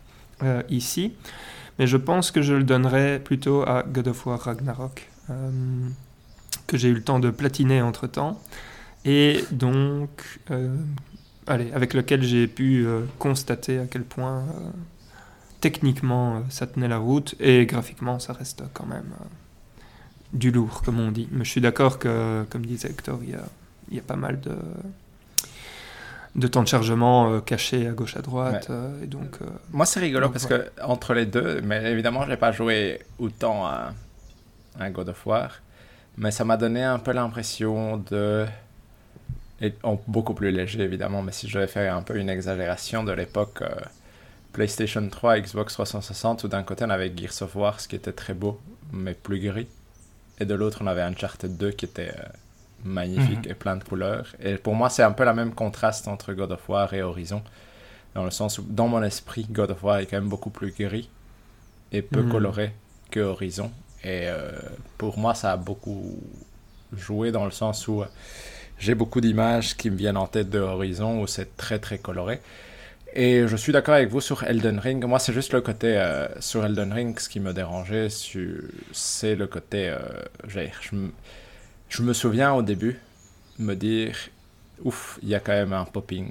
ici. 0.68 1.14
Mais 1.78 1.87
je 1.87 1.96
pense 1.96 2.31
que 2.31 2.42
je 2.42 2.54
le 2.54 2.64
donnerais 2.64 3.18
plutôt 3.18 3.62
à 3.62 3.83
God 3.83 4.09
of 4.09 4.26
War 4.26 4.38
Ragnarok, 4.38 5.09
que 6.66 6.76
j'ai 6.76 6.88
eu 6.88 6.94
le 6.94 7.02
temps 7.02 7.18
de 7.18 7.31
platiner 7.31 7.83
entre 7.83 8.07
temps. 8.07 8.40
Et 9.04 9.44
donc, 9.50 10.38
allez, 11.48 11.72
avec 11.72 11.94
lequel 11.94 12.22
j'ai 12.22 12.46
pu 12.46 12.87
constater 13.18 13.81
à 13.81 13.87
quel 13.87 14.04
point 14.04 14.44
techniquement, 15.61 16.37
euh, 16.37 16.40
ça 16.51 16.66
tenait 16.66 16.88
la 16.88 16.99
route 16.99 17.35
et 17.40 17.66
graphiquement, 17.66 18.18
ça 18.18 18.33
reste 18.33 18.62
quand 18.73 18.87
même 18.87 19.12
euh, 19.21 19.83
du 20.33 20.51
lourd, 20.51 20.83
comme 20.83 21.01
on 21.01 21.11
dit. 21.11 21.29
Mais 21.33 21.44
je 21.44 21.51
suis 21.51 21.61
d'accord 21.61 21.99
que, 21.99 22.44
comme 22.51 22.64
disait 22.64 22.90
Hector, 22.90 23.18
il 23.23 23.31
y 23.31 23.35
a, 23.35 23.44
il 23.90 23.97
y 23.97 24.01
a 24.01 24.03
pas 24.03 24.16
mal 24.16 24.40
de, 24.40 24.57
de 26.35 26.47
temps 26.47 26.62
de 26.62 26.68
chargement 26.68 27.33
euh, 27.33 27.40
caché 27.40 27.87
à 27.88 27.92
gauche 27.92 28.16
à 28.16 28.23
droite. 28.23 28.71
et 29.03 29.07
donc, 29.07 29.38
Moi, 29.73 29.87
c'est 29.87 30.01
rigolo 30.01 30.29
parce 30.29 30.47
que 30.47 30.71
entre 30.83 31.14
les 31.14 31.27
deux, 31.27 31.61
mais 31.62 31.90
évidemment, 31.90 32.25
je 32.25 32.31
n'ai 32.31 32.37
pas 32.37 32.53
joué 32.53 33.01
autant 33.18 33.66
à, 33.66 33.92
à, 34.79 34.90
God 34.90 35.09
of 35.09 35.27
War, 35.27 35.61
mais 36.16 36.31
ça 36.31 36.44
m'a 36.44 36.57
donné 36.57 36.83
un 36.83 36.99
peu 36.99 37.12
l'impression 37.12 37.99
de. 38.11 38.47
Et, 39.61 39.75
beaucoup 40.07 40.35
plus 40.35 40.53
léger, 40.53 40.81
évidemment, 40.83 41.21
mais 41.21 41.33
si 41.33 41.49
je 41.49 41.59
vais 41.59 41.66
faire 41.66 41.97
un 41.97 42.03
peu 42.03 42.16
une 42.16 42.31
exagération 42.31 43.03
de 43.03 43.11
l'époque. 43.11 43.64
PlayStation 44.52 45.06
3, 45.08 45.40
Xbox 45.40 45.74
360, 45.74 46.44
où 46.44 46.48
d'un 46.48 46.62
côté 46.62 46.84
on 46.84 46.90
avait 46.90 47.12
Gears 47.14 47.42
of 47.42 47.54
War, 47.56 47.80
ce 47.80 47.88
qui 47.88 47.96
était 47.96 48.12
très 48.12 48.34
beau, 48.34 48.61
mais 48.92 49.14
plus 49.14 49.40
gris. 49.40 49.68
Et 50.40 50.44
de 50.44 50.54
l'autre, 50.54 50.78
on 50.82 50.87
avait 50.87 51.02
Uncharted 51.02 51.56
2 51.56 51.70
qui 51.72 51.84
était 51.84 52.11
euh, 52.11 52.22
magnifique 52.84 53.44
mhm. 53.44 53.50
et 53.50 53.54
plein 53.54 53.76
de 53.76 53.84
couleurs. 53.84 54.34
Et 54.42 54.56
pour 54.56 54.74
moi, 54.74 54.88
c'est 54.88 55.02
un 55.02 55.12
peu 55.12 55.24
la 55.24 55.34
même 55.34 55.54
contraste 55.54 56.08
entre 56.08 56.32
God 56.32 56.52
of 56.52 56.68
War 56.68 56.92
et 56.94 57.02
Horizon. 57.02 57.42
Dans 58.14 58.24
le 58.24 58.30
sens 58.30 58.58
où, 58.58 58.66
dans 58.68 58.88
mon 58.88 59.02
esprit, 59.02 59.46
God 59.50 59.72
of 59.72 59.82
War 59.82 59.98
est 59.98 60.06
quand 60.06 60.16
même 60.16 60.28
beaucoup 60.28 60.50
plus 60.50 60.72
gris 60.72 61.08
et 61.92 62.02
peu 62.02 62.22
mhm. 62.22 62.30
coloré 62.30 62.72
que 63.11 63.20
Horizon. 63.20 63.70
Et 64.04 64.28
euh, 64.28 64.52
pour 64.96 65.18
moi, 65.18 65.34
ça 65.34 65.52
a 65.52 65.56
beaucoup 65.56 66.16
joué 66.96 67.32
dans 67.32 67.44
le 67.44 67.50
sens 67.50 67.88
où 67.88 68.02
euh, 68.02 68.06
j'ai 68.78 68.94
beaucoup 68.94 69.20
d'images 69.20 69.76
qui 69.76 69.90
me 69.90 69.96
viennent 69.96 70.16
en 70.16 70.26
tête 70.26 70.50
de 70.50 70.58
Horizon 70.58 71.20
où 71.20 71.26
c'est 71.26 71.56
très 71.56 71.78
très 71.78 71.98
coloré. 71.98 72.40
Et 73.20 73.48
je 73.48 73.57
suis 73.57 73.72
d'accord 73.72 73.96
avec 73.96 74.11
vous 74.11 74.20
sur 74.20 74.44
Elden 74.44 74.78
Ring. 74.78 75.04
Moi, 75.04 75.18
c'est 75.18 75.33
juste 75.33 75.52
le 75.52 75.61
côté 75.61 75.96
euh, 75.98 76.28
sur 76.38 76.64
Elden 76.64 76.92
Ring, 76.92 77.18
ce 77.18 77.28
qui 77.28 77.40
me 77.40 77.52
dérangeait, 77.52 78.07
c'est 78.92 79.35
le 79.35 79.48
côté. 79.48 79.88
Euh, 79.88 79.98
je, 80.46 82.02
me, 82.02 82.12
souviens 82.12 82.52
au 82.52 82.62
début 82.62 83.00
me 83.59 83.74
dire 83.74 84.14
ouf, 84.85 85.18
il 85.20 85.31
y 85.31 85.35
a 85.35 85.40
quand 85.40 85.50
même 85.50 85.72
un 85.72 85.85
popping 85.85 86.31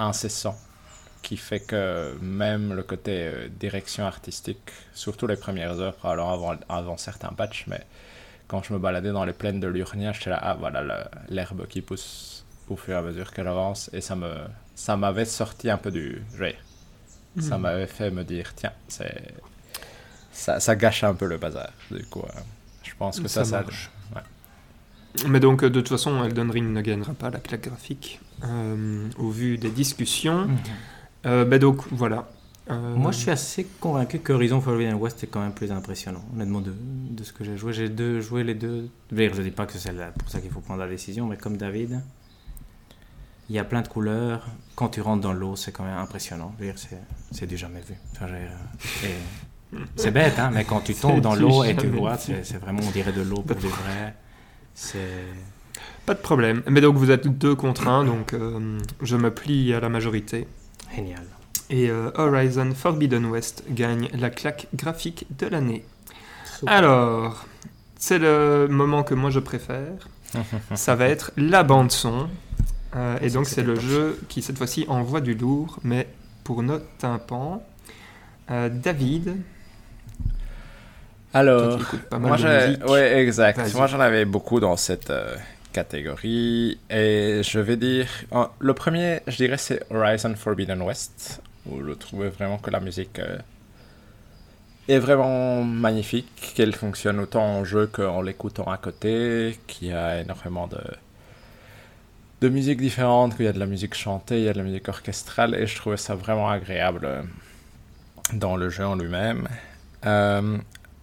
incessant 0.00 0.58
qui 1.22 1.36
fait 1.36 1.60
que 1.60 2.18
même 2.20 2.74
le 2.74 2.82
côté 2.82 3.12
euh, 3.12 3.48
direction 3.48 4.04
artistique, 4.04 4.72
surtout 4.94 5.28
les 5.28 5.36
premières 5.36 5.78
heures, 5.78 5.94
alors 6.02 6.56
avant 6.68 6.96
certains 6.96 7.28
patchs, 7.28 7.66
mais 7.68 7.82
quand 8.48 8.64
je 8.64 8.72
me 8.72 8.80
baladais 8.80 9.12
dans 9.12 9.24
les 9.24 9.32
plaines 9.32 9.60
de 9.60 9.68
l'Urnia, 9.68 10.10
j'étais 10.10 10.30
là, 10.30 10.40
ah 10.42 10.56
voilà 10.58 11.08
l'herbe 11.28 11.68
qui 11.68 11.82
pousse 11.82 12.44
au 12.68 12.74
fur 12.74 12.94
et 12.94 12.96
à 12.96 13.02
mesure 13.02 13.32
qu'elle 13.32 13.46
avance, 13.46 13.90
et 13.92 14.00
ça 14.00 14.16
me, 14.16 14.28
ça 14.76 14.96
m'avait 14.96 15.24
sorti 15.24 15.68
un 15.70 15.78
peu 15.78 15.90
du 15.90 16.22
jeu. 16.38 16.52
Ça 17.40 17.58
hmm. 17.58 17.62
m'avait 17.62 17.86
fait 17.86 18.10
me 18.10 18.22
dire, 18.22 18.52
tiens, 18.54 18.72
c'est 18.86 19.34
ça, 20.32 20.60
ça, 20.60 20.76
gâche 20.76 21.02
un 21.02 21.14
peu 21.14 21.26
le 21.26 21.38
bazar. 21.38 21.70
Du 21.90 22.04
coup, 22.04 22.20
euh, 22.20 22.40
je 22.82 22.92
pense 22.98 23.18
que 23.18 23.26
ça, 23.26 23.44
ça, 23.44 23.62
marche. 23.62 23.90
Mais 25.26 25.40
donc, 25.40 25.64
de 25.64 25.68
toute 25.80 25.88
façon, 25.88 26.22
Elden 26.22 26.50
Ring 26.50 26.70
ne 26.72 26.80
gagnera 26.82 27.14
pas 27.14 27.30
la 27.30 27.40
claque 27.40 27.62
graphique 27.62 28.20
euh, 28.44 29.08
au 29.18 29.30
vu 29.30 29.56
des 29.56 29.70
discussions. 29.70 30.48
Euh, 31.24 31.46
ben 31.46 31.58
donc, 31.58 31.82
voilà. 31.90 32.28
Moi, 32.68 33.12
je 33.12 33.18
suis 33.18 33.30
assez 33.30 33.64
convaincu 33.80 34.18
que 34.18 34.32
Horizon 34.32 34.60
Forbidden 34.60 34.94
West 34.94 35.22
est 35.24 35.28
quand 35.28 35.40
même 35.40 35.54
plus 35.54 35.72
impressionnant, 35.72 36.24
honnêtement, 36.34 36.60
de, 36.60 36.74
de 37.10 37.24
ce 37.24 37.32
que 37.32 37.44
j'ai 37.44 37.56
joué. 37.56 37.72
J'ai 37.72 37.88
deux, 37.88 38.20
joué 38.20 38.44
les 38.44 38.54
deux. 38.54 38.90
Je 39.10 39.22
ne 39.22 39.42
dis 39.42 39.50
pas 39.50 39.66
que 39.66 39.78
c'est 39.78 39.92
pour 40.18 40.28
ça 40.28 40.40
qu'il 40.40 40.50
faut 40.50 40.60
prendre 40.60 40.80
la 40.80 40.88
décision, 40.88 41.26
mais 41.26 41.36
comme 41.36 41.56
David, 41.56 42.02
Il 43.48 43.54
y 43.54 43.58
a 43.58 43.64
plein 43.64 43.82
de 43.82 43.88
couleurs. 43.88 44.46
Quand 44.74 44.88
tu 44.88 45.00
rentres 45.00 45.22
dans 45.22 45.32
l'eau, 45.32 45.56
c'est 45.56 45.72
quand 45.72 45.84
même 45.84 45.98
impressionnant. 45.98 46.54
C'est- 47.32 47.46
du 47.46 47.56
jamais 47.56 47.80
vu. 47.80 47.94
Enfin, 48.14 48.26
C'est 49.96 50.10
bête, 50.10 50.38
hein, 50.38 50.50
mais 50.52 50.64
quand 50.64 50.80
tu 50.80 50.94
tombes 51.02 51.20
dans 51.20 51.34
l'eau 51.34 51.64
et 51.64 51.76
tu 51.76 51.88
vois, 51.88 52.16
c'est 52.18 52.56
vraiment, 52.58 52.80
on 52.86 52.90
dirait 52.90 53.12
de 53.12 53.22
l'eau 53.22 53.42
pour 53.42 53.56
de 53.56 53.68
vrai. 53.68 54.14
C'est. 54.74 54.98
Pas 56.04 56.14
de 56.14 56.20
problème. 56.20 56.62
Mais 56.68 56.80
donc 56.80 56.96
vous 56.96 57.10
êtes 57.10 57.26
deux 57.26 57.54
contre 57.56 57.88
un, 57.88 58.04
donc 58.04 58.32
euh, 58.32 58.78
je 59.02 59.16
me 59.16 59.32
plie 59.34 59.74
à 59.74 59.80
la 59.80 59.88
majorité. 59.88 60.46
Génial. 60.94 61.24
Et 61.68 61.90
euh, 61.90 62.10
Horizon 62.14 62.72
Forbidden 62.74 63.24
West 63.26 63.64
gagne 63.70 64.08
la 64.14 64.30
claque 64.30 64.68
graphique 64.72 65.26
de 65.36 65.46
l'année. 65.48 65.84
Alors, 66.66 67.44
c'est 67.98 68.18
le 68.18 68.68
moment 68.70 69.02
que 69.02 69.14
moi 69.14 69.30
je 69.30 69.40
préfère. 69.40 70.08
Ça 70.74 70.94
va 70.94 71.06
être 71.06 71.32
la 71.36 71.64
bande 71.64 71.90
son. 71.90 72.28
Euh, 72.96 73.18
et 73.20 73.30
donc 73.30 73.46
c'est 73.46 73.62
le 73.62 73.78
jeu 73.78 74.18
qui 74.28 74.42
cette 74.42 74.58
fois-ci 74.58 74.86
envoie 74.88 75.20
du 75.20 75.34
lourd, 75.34 75.78
mais 75.84 76.08
pour 76.44 76.62
notre 76.62 76.86
tympan. 76.98 77.62
Euh, 78.50 78.68
David, 78.70 79.36
Alors, 81.32 81.78
pas 82.08 82.18
mal 82.18 82.28
moi, 82.28 82.36
de 82.36 82.90
ouais, 82.90 83.18
exact. 83.20 83.58
Vas-y. 83.58 83.74
Moi, 83.74 83.86
j'en 83.86 84.00
avais 84.00 84.24
beaucoup 84.24 84.60
dans 84.60 84.76
cette 84.76 85.10
euh, 85.10 85.36
catégorie. 85.72 86.78
Et 86.90 87.42
je 87.44 87.58
vais 87.58 87.76
dire. 87.76 88.08
euh, 88.32 88.44
le 88.58 88.74
premier, 88.74 89.20
je 89.26 89.36
dirais, 89.36 89.58
c'est 89.58 89.82
Horizon 89.90 90.34
Forbidden 90.34 90.80
West, 90.82 91.42
où 91.66 91.84
je 91.84 91.92
trouvais 91.92 92.28
vraiment 92.30 92.58
que 92.58 92.70
la 92.70 92.80
musique 92.80 93.18
euh, 93.18 93.38
est 94.88 94.98
vraiment 94.98 95.62
magnifique, 95.64 96.52
qu'elle 96.54 96.74
fonctionne 96.74 97.18
autant 97.20 97.44
en 97.44 97.64
jeu 97.64 97.86
qu'en 97.88 98.22
l'écoutant 98.22 98.64
à 98.70 98.78
côté, 98.78 99.58
qu'il 99.66 99.88
y 99.88 99.92
a 99.92 100.20
énormément 100.20 100.66
de. 100.68 100.78
De 102.40 102.48
musique 102.48 102.80
différente, 102.80 103.36
qu'il 103.36 103.46
y 103.46 103.48
a 103.48 103.52
de 103.52 103.58
la 103.58 103.66
musique 103.66 103.94
chantée, 103.94 104.38
il 104.38 104.44
y 104.44 104.48
a 104.48 104.52
de 104.52 104.58
la 104.58 104.64
musique 104.64 104.88
orchestrale, 104.88 105.54
et 105.54 105.66
je 105.66 105.76
trouvais 105.76 105.96
ça 105.96 106.14
vraiment 106.14 106.48
agréable 106.48 107.04
euh, 107.04 107.22
dans 108.32 108.56
le 108.56 108.68
jeu 108.68 108.86
en 108.86 108.94
lui-même. 108.94 109.48
Euh, 110.04 110.58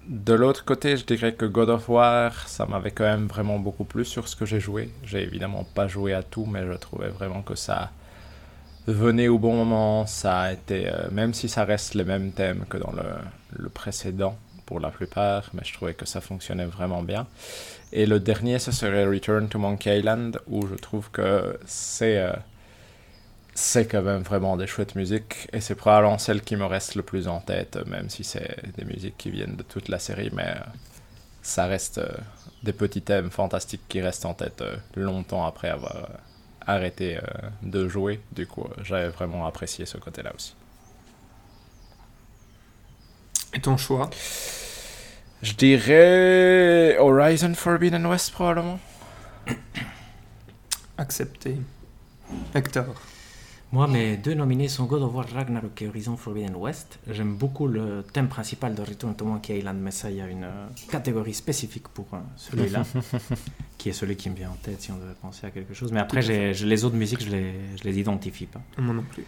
de 0.07 0.33
l'autre 0.33 0.65
côté, 0.65 0.97
je 0.97 1.05
dirais 1.05 1.33
que 1.33 1.45
God 1.45 1.69
of 1.69 1.89
War, 1.89 2.47
ça 2.47 2.65
m'avait 2.65 2.91
quand 2.91 3.05
même 3.05 3.27
vraiment 3.27 3.57
beaucoup 3.57 3.85
plu 3.85 4.05
sur 4.05 4.27
ce 4.27 4.35
que 4.35 4.45
j'ai 4.45 4.59
joué. 4.59 4.91
J'ai 5.03 5.23
évidemment 5.23 5.63
pas 5.63 5.87
joué 5.87 6.13
à 6.13 6.23
tout, 6.23 6.45
mais 6.45 6.65
je 6.67 6.73
trouvais 6.73 7.07
vraiment 7.07 7.41
que 7.41 7.55
ça 7.55 7.91
venait 8.85 9.29
au 9.29 9.39
bon 9.39 9.55
moment. 9.55 10.05
Ça 10.05 10.41
a 10.41 10.53
euh, 10.71 11.07
même 11.11 11.33
si 11.33 11.47
ça 11.47 11.63
reste 11.63 11.95
les 11.95 12.03
mêmes 12.03 12.31
thèmes 12.31 12.65
que 12.69 12.77
dans 12.77 12.91
le 13.51 13.69
précédent 13.69 14.37
pour 14.65 14.79
la 14.79 14.89
plupart, 14.89 15.49
mais 15.53 15.61
je 15.63 15.73
trouvais 15.73 15.93
que 15.93 16.05
ça 16.05 16.21
fonctionnait 16.21 16.65
vraiment 16.65 17.03
bien. 17.03 17.27
Et 17.95 18.07
le 18.07 18.19
dernier, 18.19 18.57
ce 18.57 18.71
serait 18.71 19.05
Return 19.05 19.47
to 19.49 19.59
Monkey 19.59 19.99
Island, 19.99 20.41
où 20.47 20.65
je 20.65 20.73
trouve 20.73 21.11
que 21.11 21.59
c'est 21.67 22.17
euh, 22.17 22.33
c'est 23.53 23.85
quand 23.85 24.01
même 24.01 24.23
vraiment 24.23 24.57
des 24.57 24.65
chouettes 24.65 24.95
musiques 24.95 25.47
et 25.53 25.61
c'est 25.61 25.75
probablement 25.75 26.17
celle 26.17 26.41
qui 26.41 26.55
me 26.55 26.65
reste 26.65 26.95
le 26.95 27.03
plus 27.03 27.27
en 27.27 27.39
tête, 27.39 27.77
même 27.85 28.09
si 28.09 28.23
c'est 28.23 28.57
des 28.75 28.83
musiques 28.83 29.15
qui 29.15 29.29
viennent 29.29 29.55
de 29.55 29.61
toute 29.61 29.89
la 29.89 29.99
série, 29.99 30.31
mais 30.33 30.47
euh, 30.47 30.59
ça 31.43 31.67
reste 31.67 31.99
euh, 31.99 32.09
des 32.63 32.73
petits 32.73 33.03
thèmes 33.03 33.29
fantastiques 33.29 33.87
qui 33.87 34.01
restent 34.01 34.25
en 34.25 34.33
tête 34.33 34.63
longtemps 34.95 35.45
après 35.45 35.69
avoir 35.69 36.09
arrêté 36.65 37.19
de 37.61 37.87
jouer. 37.89 38.21
Du 38.31 38.47
coup, 38.47 38.65
j'avais 38.81 39.09
vraiment 39.09 39.45
apprécié 39.45 39.85
ce 39.85 39.97
côté-là 39.97 40.31
aussi. 40.33 40.55
Et 43.53 43.59
ton 43.59 43.77
choix? 43.77 44.09
Je 45.43 45.53
dirais 45.53 46.97
Horizon 46.99 47.53
Forbidden 47.53 48.05
West 48.05 48.31
probablement. 48.31 48.79
Accepté. 50.97 51.57
Hector. 52.55 52.85
Moi, 53.73 53.87
mes 53.87 54.15
deux 54.17 54.35
nominés 54.35 54.67
sont 54.69 54.85
God 54.85 55.01
of 55.01 55.13
War 55.15 55.25
Ragnarok 55.33 55.81
et 55.81 55.87
Horizon 55.89 56.15
Forbidden 56.15 56.55
West. 56.55 56.97
J'aime 57.09 57.35
beaucoup 57.35 57.67
le 57.67 58.03
thème 58.13 58.29
principal 58.29 58.73
de 58.73 58.83
Return 58.83 59.15
to 59.15 59.25
Monkey 59.25 59.57
Island, 59.57 59.79
mais 59.81 59.91
ça, 59.91 60.09
il 60.11 60.17
y 60.17 60.21
a 60.21 60.27
une 60.27 60.43
euh, 60.45 60.67
catégorie 60.89 61.33
spécifique 61.33 61.87
pour 61.89 62.05
euh, 62.13 62.17
celui-là, 62.37 62.83
qui 63.77 63.89
est 63.89 63.93
celui 63.93 64.15
qui 64.15 64.29
me 64.29 64.35
vient 64.35 64.51
en 64.51 64.55
tête 64.61 64.79
si 64.81 64.91
on 64.91 64.97
devait 64.97 65.15
penser 65.21 65.47
à 65.47 65.51
quelque 65.51 65.73
chose. 65.73 65.91
Mais 65.91 65.99
après, 65.99 66.21
j'ai, 66.21 66.53
les 66.53 66.85
autres 66.85 66.95
musiques, 66.95 67.21
je 67.23 67.31
les, 67.31 67.53
je 67.77 67.83
les 67.83 67.99
identifie 67.99 68.45
pas. 68.45 68.61
Moi 68.77 68.93
non 68.95 69.03
plus. 69.11 69.25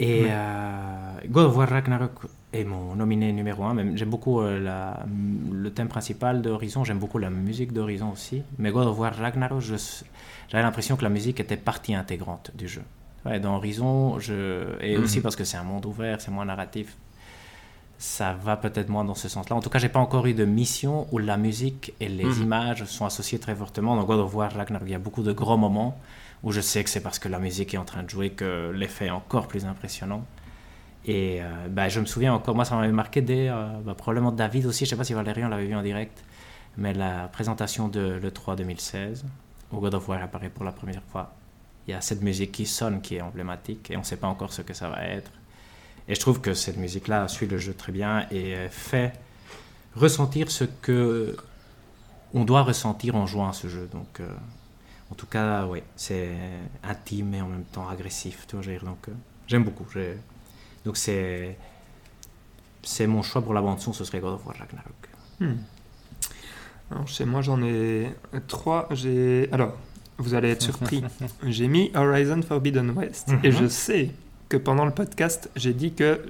Et 0.00 0.22
Ouais. 0.22 0.28
euh, 0.32 1.12
God 1.28 1.44
of 1.50 1.56
War 1.56 1.68
Ragnarok 1.68 2.12
est 2.52 2.64
mon 2.64 2.94
nominé 2.94 3.32
numéro 3.32 3.64
un. 3.64 3.96
J'aime 3.96 4.10
beaucoup 4.10 4.40
euh, 4.40 4.58
la- 4.60 5.04
le 5.50 5.70
thème 5.70 5.88
principal 5.88 6.42
d'Horizon, 6.42 6.84
j'aime 6.84 6.98
beaucoup 6.98 7.18
la 7.18 7.30
musique 7.30 7.72
d'Horizon 7.72 8.10
aussi. 8.10 8.42
Mais 8.58 8.70
God 8.70 8.86
of 8.88 8.98
War 8.98 9.14
Ragnarok, 9.14 9.60
j'avais 9.62 10.62
l'impression 10.62 10.96
que 10.96 11.02
la 11.04 11.08
musique 11.10 11.40
était 11.40 11.56
partie 11.56 11.94
intégrante 11.94 12.50
du 12.54 12.68
jeu. 12.68 12.82
Ouais, 13.24 13.38
dans 13.40 13.56
Horizon, 13.56 14.18
je... 14.18 14.64
et 14.80 14.96
Mhm. 14.96 15.04
aussi 15.04 15.20
parce 15.20 15.36
que 15.36 15.44
c'est 15.44 15.56
un 15.56 15.62
monde 15.62 15.86
ouvert, 15.86 16.20
c'est 16.20 16.30
moins 16.30 16.44
narratif, 16.44 16.96
ça 17.98 18.32
va 18.34 18.56
peut-être 18.56 18.88
moins 18.88 19.04
dans 19.04 19.14
ce 19.14 19.28
sens-là. 19.28 19.54
En 19.54 19.60
tout 19.60 19.70
cas, 19.70 19.78
j'ai 19.78 19.88
pas 19.88 20.00
encore 20.00 20.26
eu 20.26 20.34
de 20.34 20.44
mission 20.44 21.06
où 21.12 21.18
la 21.18 21.36
musique 21.36 21.94
et 22.00 22.08
les 22.08 22.24
Mhm. 22.24 22.42
images 22.42 22.84
sont 22.86 23.06
associées 23.06 23.38
très 23.38 23.54
fortement. 23.54 23.94
Dans 23.96 24.04
God 24.04 24.20
of 24.20 24.34
War 24.34 24.52
Ragnarok, 24.52 24.86
il 24.88 24.92
y 24.92 24.94
a 24.94 24.98
beaucoup 24.98 25.22
de 25.22 25.32
gros 25.32 25.56
moments 25.56 25.96
où 26.42 26.50
je 26.50 26.60
sais 26.60 26.82
que 26.82 26.90
c'est 26.90 27.00
parce 27.00 27.20
que 27.20 27.28
la 27.28 27.38
musique 27.38 27.72
est 27.74 27.78
en 27.78 27.84
train 27.84 28.02
de 28.02 28.10
jouer 28.10 28.30
que 28.30 28.72
l'effet 28.74 29.06
est 29.06 29.10
encore 29.10 29.46
plus 29.46 29.64
impressionnant. 29.64 30.24
Et 31.04 31.42
euh, 31.42 31.68
bah, 31.68 31.88
je 31.88 32.00
me 32.00 32.06
souviens 32.06 32.32
encore, 32.32 32.54
moi 32.54 32.64
ça 32.64 32.76
m'avait 32.76 32.92
marqué 32.92 33.22
dès, 33.22 33.48
euh, 33.48 33.68
bah, 33.84 33.94
probablement 33.94 34.30
David 34.30 34.66
aussi, 34.66 34.84
je 34.84 34.90
sais 34.90 34.96
pas 34.96 35.04
si 35.04 35.14
Valérian 35.14 35.48
l'avait 35.48 35.66
vu 35.66 35.74
en 35.74 35.82
direct, 35.82 36.22
mais 36.76 36.94
la 36.94 37.28
présentation 37.28 37.88
de 37.88 38.20
l'E3 38.22 38.56
2016, 38.56 39.24
où 39.72 39.80
God 39.80 39.94
of 39.94 40.08
War 40.08 40.22
apparaît 40.22 40.50
pour 40.50 40.64
la 40.64 40.72
première 40.72 41.02
fois. 41.10 41.34
Il 41.88 41.90
y 41.90 41.94
a 41.94 42.00
cette 42.00 42.22
musique 42.22 42.52
qui 42.52 42.66
sonne, 42.66 43.00
qui 43.00 43.16
est 43.16 43.20
emblématique, 43.20 43.90
et 43.90 43.96
on 43.96 44.00
ne 44.00 44.04
sait 44.04 44.16
pas 44.16 44.28
encore 44.28 44.52
ce 44.52 44.62
que 44.62 44.74
ça 44.74 44.88
va 44.88 45.04
être. 45.04 45.32
Et 46.06 46.14
je 46.14 46.20
trouve 46.20 46.40
que 46.40 46.54
cette 46.54 46.76
musique-là 46.76 47.26
suit 47.26 47.46
le 47.46 47.58
jeu 47.58 47.74
très 47.74 47.90
bien 47.90 48.26
et 48.30 48.54
fait 48.70 49.12
ressentir 49.96 50.50
ce 50.50 50.64
que 50.64 51.36
on 52.34 52.44
doit 52.44 52.62
ressentir 52.62 53.16
en 53.16 53.26
jouant 53.26 53.48
à 53.48 53.52
ce 53.52 53.68
jeu. 53.68 53.88
Donc, 53.92 54.20
euh, 54.20 54.28
en 55.10 55.14
tout 55.14 55.26
cas, 55.26 55.66
oui, 55.66 55.82
c'est 55.96 56.30
intime 56.82 57.34
et 57.34 57.42
en 57.42 57.48
même 57.48 57.64
temps 57.64 57.88
agressif. 57.88 58.46
Tu 58.46 58.56
vois, 58.56 58.64
je 58.64 58.84
donc, 58.84 59.08
euh, 59.08 59.12
j'aime 59.46 59.64
beaucoup. 59.64 59.86
Donc, 60.84 60.96
c'est 60.96 61.56
c'est 62.82 63.06
mon 63.06 63.22
choix 63.22 63.42
pour 63.42 63.54
la 63.54 63.60
bande 63.60 63.78
son, 63.80 63.92
ce 63.92 64.04
serait 64.04 64.18
God 64.20 64.34
of 64.34 64.46
War 64.46 64.56
Ragnarok. 64.58 65.08
Hmm. 65.40 65.62
Alors, 66.90 67.06
chez 67.08 67.24
moi, 67.24 67.40
j'en 67.42 67.62
ai 67.62 68.12
trois. 68.48 68.88
J'ai. 68.90 69.48
Alors, 69.52 69.76
vous 70.18 70.34
allez 70.34 70.50
être 70.50 70.62
surpris. 70.62 71.02
j'ai 71.46 71.68
mis 71.68 71.90
Horizon 71.94 72.42
Forbidden 72.42 72.90
West 72.90 73.28
Mhm. 73.28 73.40
et 73.44 73.52
je 73.52 73.66
sais 73.66 74.10
que 74.48 74.56
pendant 74.56 74.84
le 74.84 74.90
podcast, 74.90 75.48
j'ai 75.56 75.72
dit 75.72 75.92
que 75.94 76.20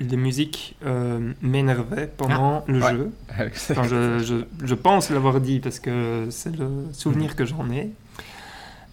les 0.00 0.16
musiques 0.16 0.76
euh, 0.84 1.32
m'énervaient 1.42 2.10
pendant 2.16 2.64
le 2.66 2.80
ouais. 2.82 2.90
jeu. 2.92 3.10
Enfin, 3.70 3.84
je, 3.84 4.18
je- 4.18 4.66
je 4.66 4.74
pense 4.74 5.10
l'avoir 5.10 5.40
dit 5.40 5.60
parce 5.60 5.80
que 5.80 6.26
c'est 6.30 6.54
le 6.56 6.86
souvenir 6.92 7.34
que 7.36 7.44
j'en 7.44 7.68
ai. 7.70 7.90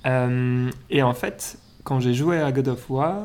Euh, 0.05 0.69
et 0.89 1.03
en 1.03 1.13
fait, 1.13 1.57
quand 1.83 1.99
j'ai 1.99 2.13
joué 2.13 2.39
à 2.39 2.51
God 2.51 2.69
of 2.69 2.89
War, 2.89 3.23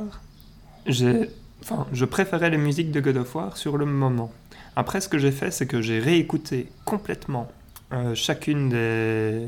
j'ai, 0.86 1.30
enfin, 1.64 1.86
je 1.92 2.04
préférais 2.04 2.50
les 2.50 2.58
musiques 2.58 2.90
de 2.92 3.00
God 3.00 3.16
of 3.16 3.34
War 3.34 3.56
sur 3.56 3.76
le 3.76 3.86
moment. 3.86 4.32
Après, 4.76 5.00
ce 5.00 5.08
que 5.08 5.18
j'ai 5.18 5.32
fait, 5.32 5.50
c'est 5.50 5.66
que 5.66 5.80
j'ai 5.80 5.98
réécouté 5.98 6.68
complètement 6.84 7.50
euh, 7.92 8.14
chacune 8.14 8.68
des, 8.70 9.46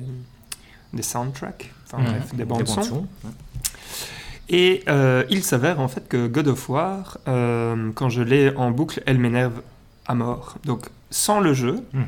des 0.92 1.02
soundtracks, 1.02 1.72
enfin 1.86 2.02
bref, 2.02 2.30
des 2.32 2.38
Des 2.38 2.44
bandes 2.44 2.58
bandes 2.64 2.68
son. 2.68 2.82
son, 2.82 2.96
ouais. 3.24 3.30
Et 4.48 4.84
euh, 4.88 5.24
il 5.28 5.42
s'avère 5.42 5.80
en 5.80 5.88
fait 5.88 6.06
que 6.08 6.28
God 6.28 6.46
of 6.48 6.68
War, 6.68 7.18
euh, 7.26 7.90
quand 7.96 8.08
je 8.08 8.22
l'ai 8.22 8.54
en 8.56 8.70
boucle, 8.70 9.02
elle 9.06 9.18
m'énerve 9.18 9.60
à 10.06 10.14
mort. 10.14 10.56
Donc 10.64 10.86
sans 11.10 11.40
le 11.40 11.52
jeu, 11.52 11.82
Mhm. 11.92 12.04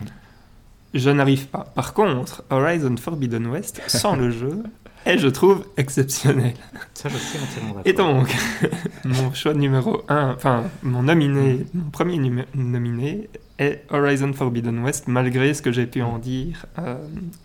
je 0.95 1.11
n'arrive 1.11 1.49
pas. 1.49 1.67
Par 1.75 1.95
contre, 1.95 2.45
Horizon 2.51 2.97
Forbidden 2.97 3.47
West, 3.49 3.83
sans 3.89 4.15
le 4.15 4.31
jeu, 4.31 4.63
est, 5.09 5.19
je 5.19 5.29
trouve, 5.29 5.65
exceptionnel. 5.77 6.55
Ça, 6.95 7.09
je 7.09 7.17
suis 7.17 7.39
entièrement 7.39 7.75
d'accord. 7.75 7.83
Et 7.87 7.93
donc, 7.93 8.35
mon 9.05 9.33
choix 9.33 9.55
numéro 9.55 10.03
1, 10.09 10.33
enfin, 10.33 10.65
mon 10.83 11.05
nominé, 11.05 11.67
mon 11.75 11.91
premier 11.91 12.19
nominé 12.55 13.29
est 13.59 13.85
Horizon 13.91 14.33
Forbidden 14.33 14.79
West, 14.81 15.09
malgré 15.09 15.53
ce 15.55 15.63
que 15.63 15.73
j'ai 15.73 15.87
pu 15.87 16.03
en 16.03 16.19
dire 16.19 16.67
euh, 16.79 16.97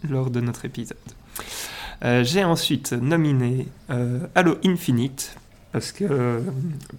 lors 0.10 0.30
de 0.30 0.42
notre 0.42 0.66
épisode. 0.66 0.98
Euh, 2.04 2.24
j'ai 2.24 2.44
ensuite 2.44 2.92
nominé 2.94 3.68
euh, 3.90 4.20
Halo 4.36 4.58
Infinite, 4.66 5.36
parce 5.72 5.92
que 5.92 6.44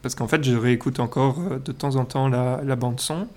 parce 0.02 0.14
qu'en 0.14 0.26
fait, 0.26 0.42
je 0.42 0.56
réécoute 0.56 0.98
encore 0.98 1.60
de 1.64 1.72
temps 1.72 1.96
en 1.96 2.04
temps 2.04 2.28
la, 2.28 2.60
la 2.64 2.76
bande-son. 2.76 3.28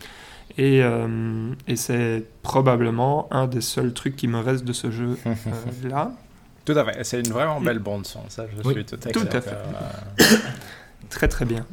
Et, 0.58 0.82
euh, 0.82 1.52
et 1.68 1.76
c'est 1.76 2.24
probablement 2.42 3.28
un 3.32 3.48
des 3.48 3.62
seuls 3.62 3.94
trucs 3.94 4.16
qui 4.16 4.28
me 4.28 4.40
reste 4.40 4.66
de 4.66 4.74
ce 4.74 4.90
jeu-là. 4.90 6.12
Tout 6.68 6.78
à 6.78 6.86
fait. 6.86 7.04
C'est 7.04 7.20
une 7.22 7.32
vraiment 7.32 7.60
belle 7.62 7.80
bande 7.80 8.06
son, 8.06 8.20
ça. 8.30 8.46
Je 8.46 8.68
Oui, 8.68 8.74
suis 8.76 8.86
tout 8.86 8.96
à 8.96 9.00
fait. 9.00 9.12
tout 9.12 9.20
à 9.22 9.24
d'accord, 9.24 9.42
fait. 10.18 10.24
euh, 10.36 10.38
Très 11.10 11.28
très 11.28 11.46
bien. 11.46 11.66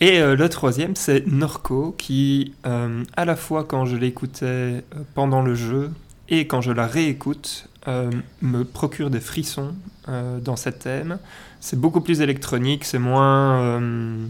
Et 0.00 0.18
euh, 0.20 0.34
le 0.34 0.48
troisième, 0.48 0.96
c'est 0.96 1.26
Norco, 1.26 1.94
qui, 1.98 2.54
euh, 2.66 3.04
à 3.16 3.24
la 3.24 3.36
fois 3.36 3.64
quand 3.64 3.84
je 3.84 3.96
l'écoutais 3.96 4.44
euh, 4.46 4.80
pendant 5.14 5.42
le 5.42 5.54
jeu 5.54 5.90
et 6.28 6.46
quand 6.46 6.60
je 6.62 6.72
la 6.72 6.86
réécoute, 6.86 7.68
euh, 7.88 8.10
me 8.42 8.64
procure 8.64 9.10
des 9.10 9.20
frissons 9.20 9.74
euh, 10.08 10.40
dans 10.40 10.56
cet 10.56 10.80
thème. 10.80 11.18
C'est 11.60 11.78
beaucoup 11.78 12.00
plus 12.00 12.20
électronique, 12.22 12.84
c'est 12.84 12.98
moins. 12.98 13.60
euh, 13.60 14.26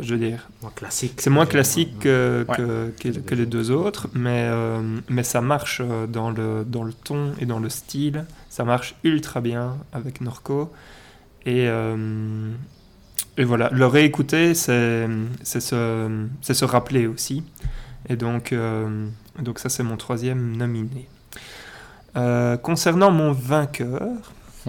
je 0.00 0.14
veux 0.14 0.18
dire, 0.20 0.48
Moins 0.60 0.72
classique. 0.74 1.20
c'est 1.20 1.30
moins 1.30 1.46
classique 1.46 2.00
que, 2.00 2.44
Ouais. 2.48 2.56
que, 2.56 2.92
que- 2.98 3.18
que 3.20 3.34
les 3.36 3.46
deux 3.46 3.70
autres, 3.70 4.08
mais, 4.14 4.48
euh, 4.50 4.80
mais 5.08 5.22
ça 5.22 5.40
marche 5.40 5.82
dans 6.08 6.30
le, 6.30 6.64
dans 6.66 6.82
le 6.82 6.92
ton 6.92 7.32
et 7.40 7.46
dans 7.46 7.60
le 7.60 7.68
style. 7.68 8.24
Ça 8.54 8.62
marche 8.62 8.94
ultra 9.02 9.40
bien 9.40 9.78
avec 9.92 10.20
Norco. 10.20 10.72
Et, 11.44 11.66
euh, 11.68 12.52
et 13.36 13.42
voilà, 13.42 13.68
le 13.70 13.84
réécouter, 13.84 14.54
c'est 14.54 15.08
se, 15.42 16.28
se 16.40 16.64
rappeler 16.64 17.08
aussi. 17.08 17.42
Et 18.08 18.14
donc, 18.14 18.52
euh, 18.52 19.08
donc 19.40 19.58
ça, 19.58 19.68
c'est 19.68 19.82
mon 19.82 19.96
troisième 19.96 20.56
nominé. 20.56 21.08
Euh, 22.14 22.56
concernant 22.56 23.10
mon 23.10 23.32
vainqueur, 23.32 24.12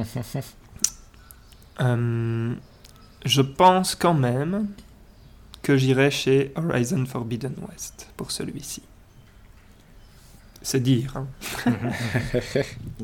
je 3.24 3.42
pense 3.42 3.94
quand 3.94 4.16
même 4.16 4.66
que 5.62 5.78
j'irai 5.78 6.10
chez 6.10 6.54
Horizon 6.56 7.06
Forbidden 7.06 7.54
West 7.70 8.08
pour 8.18 8.32
celui-ci. 8.32 8.82
C'est 10.68 10.80
dire. 10.82 11.14
hein. 11.16 11.28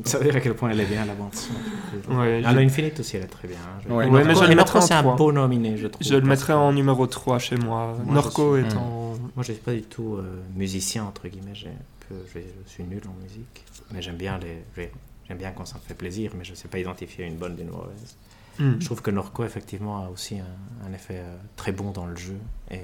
Ça 0.04 0.18
veut 0.18 0.24
dire 0.24 0.36
à 0.36 0.40
quel 0.40 0.54
point 0.54 0.70
elle 0.70 0.80
est 0.80 0.84
bien 0.86 1.04
la 1.04 1.14
bande 1.14 1.32
son. 1.34 2.12
Ouais, 2.12 2.42
Halo 2.44 2.58
je- 2.60 2.64
Infinite 2.66 2.98
aussi, 3.00 3.16
elle 3.16 3.22
est 3.22 3.26
très 3.26 3.46
bien. 3.46 3.56
hein. 3.58 3.80
Je- 3.86 3.92
Ouais, 3.92 4.06
Et 4.06 4.10
mais 4.10 4.22
je 4.22 4.28
Norco- 4.28 4.40
le 4.46 4.52
et 4.52 4.54
mettrai 4.56 4.56
Norco, 4.56 4.78
en 4.78 4.80
c'est 4.80 4.94
un 4.94 5.14
beau 5.14 5.32
nominé, 5.32 5.76
je 5.76 5.86
trouve. 5.86 6.04
Je 6.06 6.14
le 6.14 6.20
parce 6.20 6.28
mettrai 6.30 6.52
que 6.54 6.58
en 6.58 6.72
numéro 6.72 7.06
3 7.06 7.38
chez 7.38 7.56
moi. 7.56 7.96
Moi 8.04 8.14
Norco 8.14 8.42
aussi. 8.56 8.64
étant. 8.66 9.14
Moi, 9.36 9.44
je 9.44 9.52
suis 9.52 9.62
pas 9.62 9.72
du 9.74 9.82
tout 9.82 10.16
euh, 10.16 10.42
musicien, 10.56 11.04
entre 11.04 11.28
guillemets. 11.28 11.54
j'ai 11.54 11.68
un 11.68 11.72
peu- 12.08 12.16
je, 12.34 12.40
je 12.66 12.70
suis 12.70 12.82
nul 12.84 13.00
en 13.06 13.22
musique. 13.22 13.64
Mais 13.92 14.02
j'aime 14.02 14.16
bien, 14.16 14.38
les, 14.38 14.64
j'ai- 14.76 14.90
j'aime 15.28 15.38
bien 15.38 15.52
quand 15.52 15.64
ça 15.64 15.76
me 15.76 15.80
fait 15.86 15.94
plaisir, 15.94 16.32
mais 16.36 16.44
je 16.44 16.50
ne 16.50 16.56
sais 16.56 16.68
pas 16.68 16.78
identifier 16.78 17.26
une 17.26 17.36
bonne 17.36 17.54
d'une 17.54 17.70
mauvaise. 17.70 18.16
Hmm. 18.58 18.72
Je 18.80 18.84
trouve 18.84 19.00
que 19.02 19.10
Norco, 19.12 19.44
effectivement, 19.44 20.04
a 20.04 20.08
aussi 20.10 20.38
un, 20.40 20.88
un 20.88 20.92
effet 20.92 21.18
euh, 21.18 21.36
très 21.56 21.70
bon 21.72 21.92
dans 21.92 22.06
le 22.06 22.16
jeu. 22.16 22.36
Et 22.72 22.76
euh, 22.78 22.80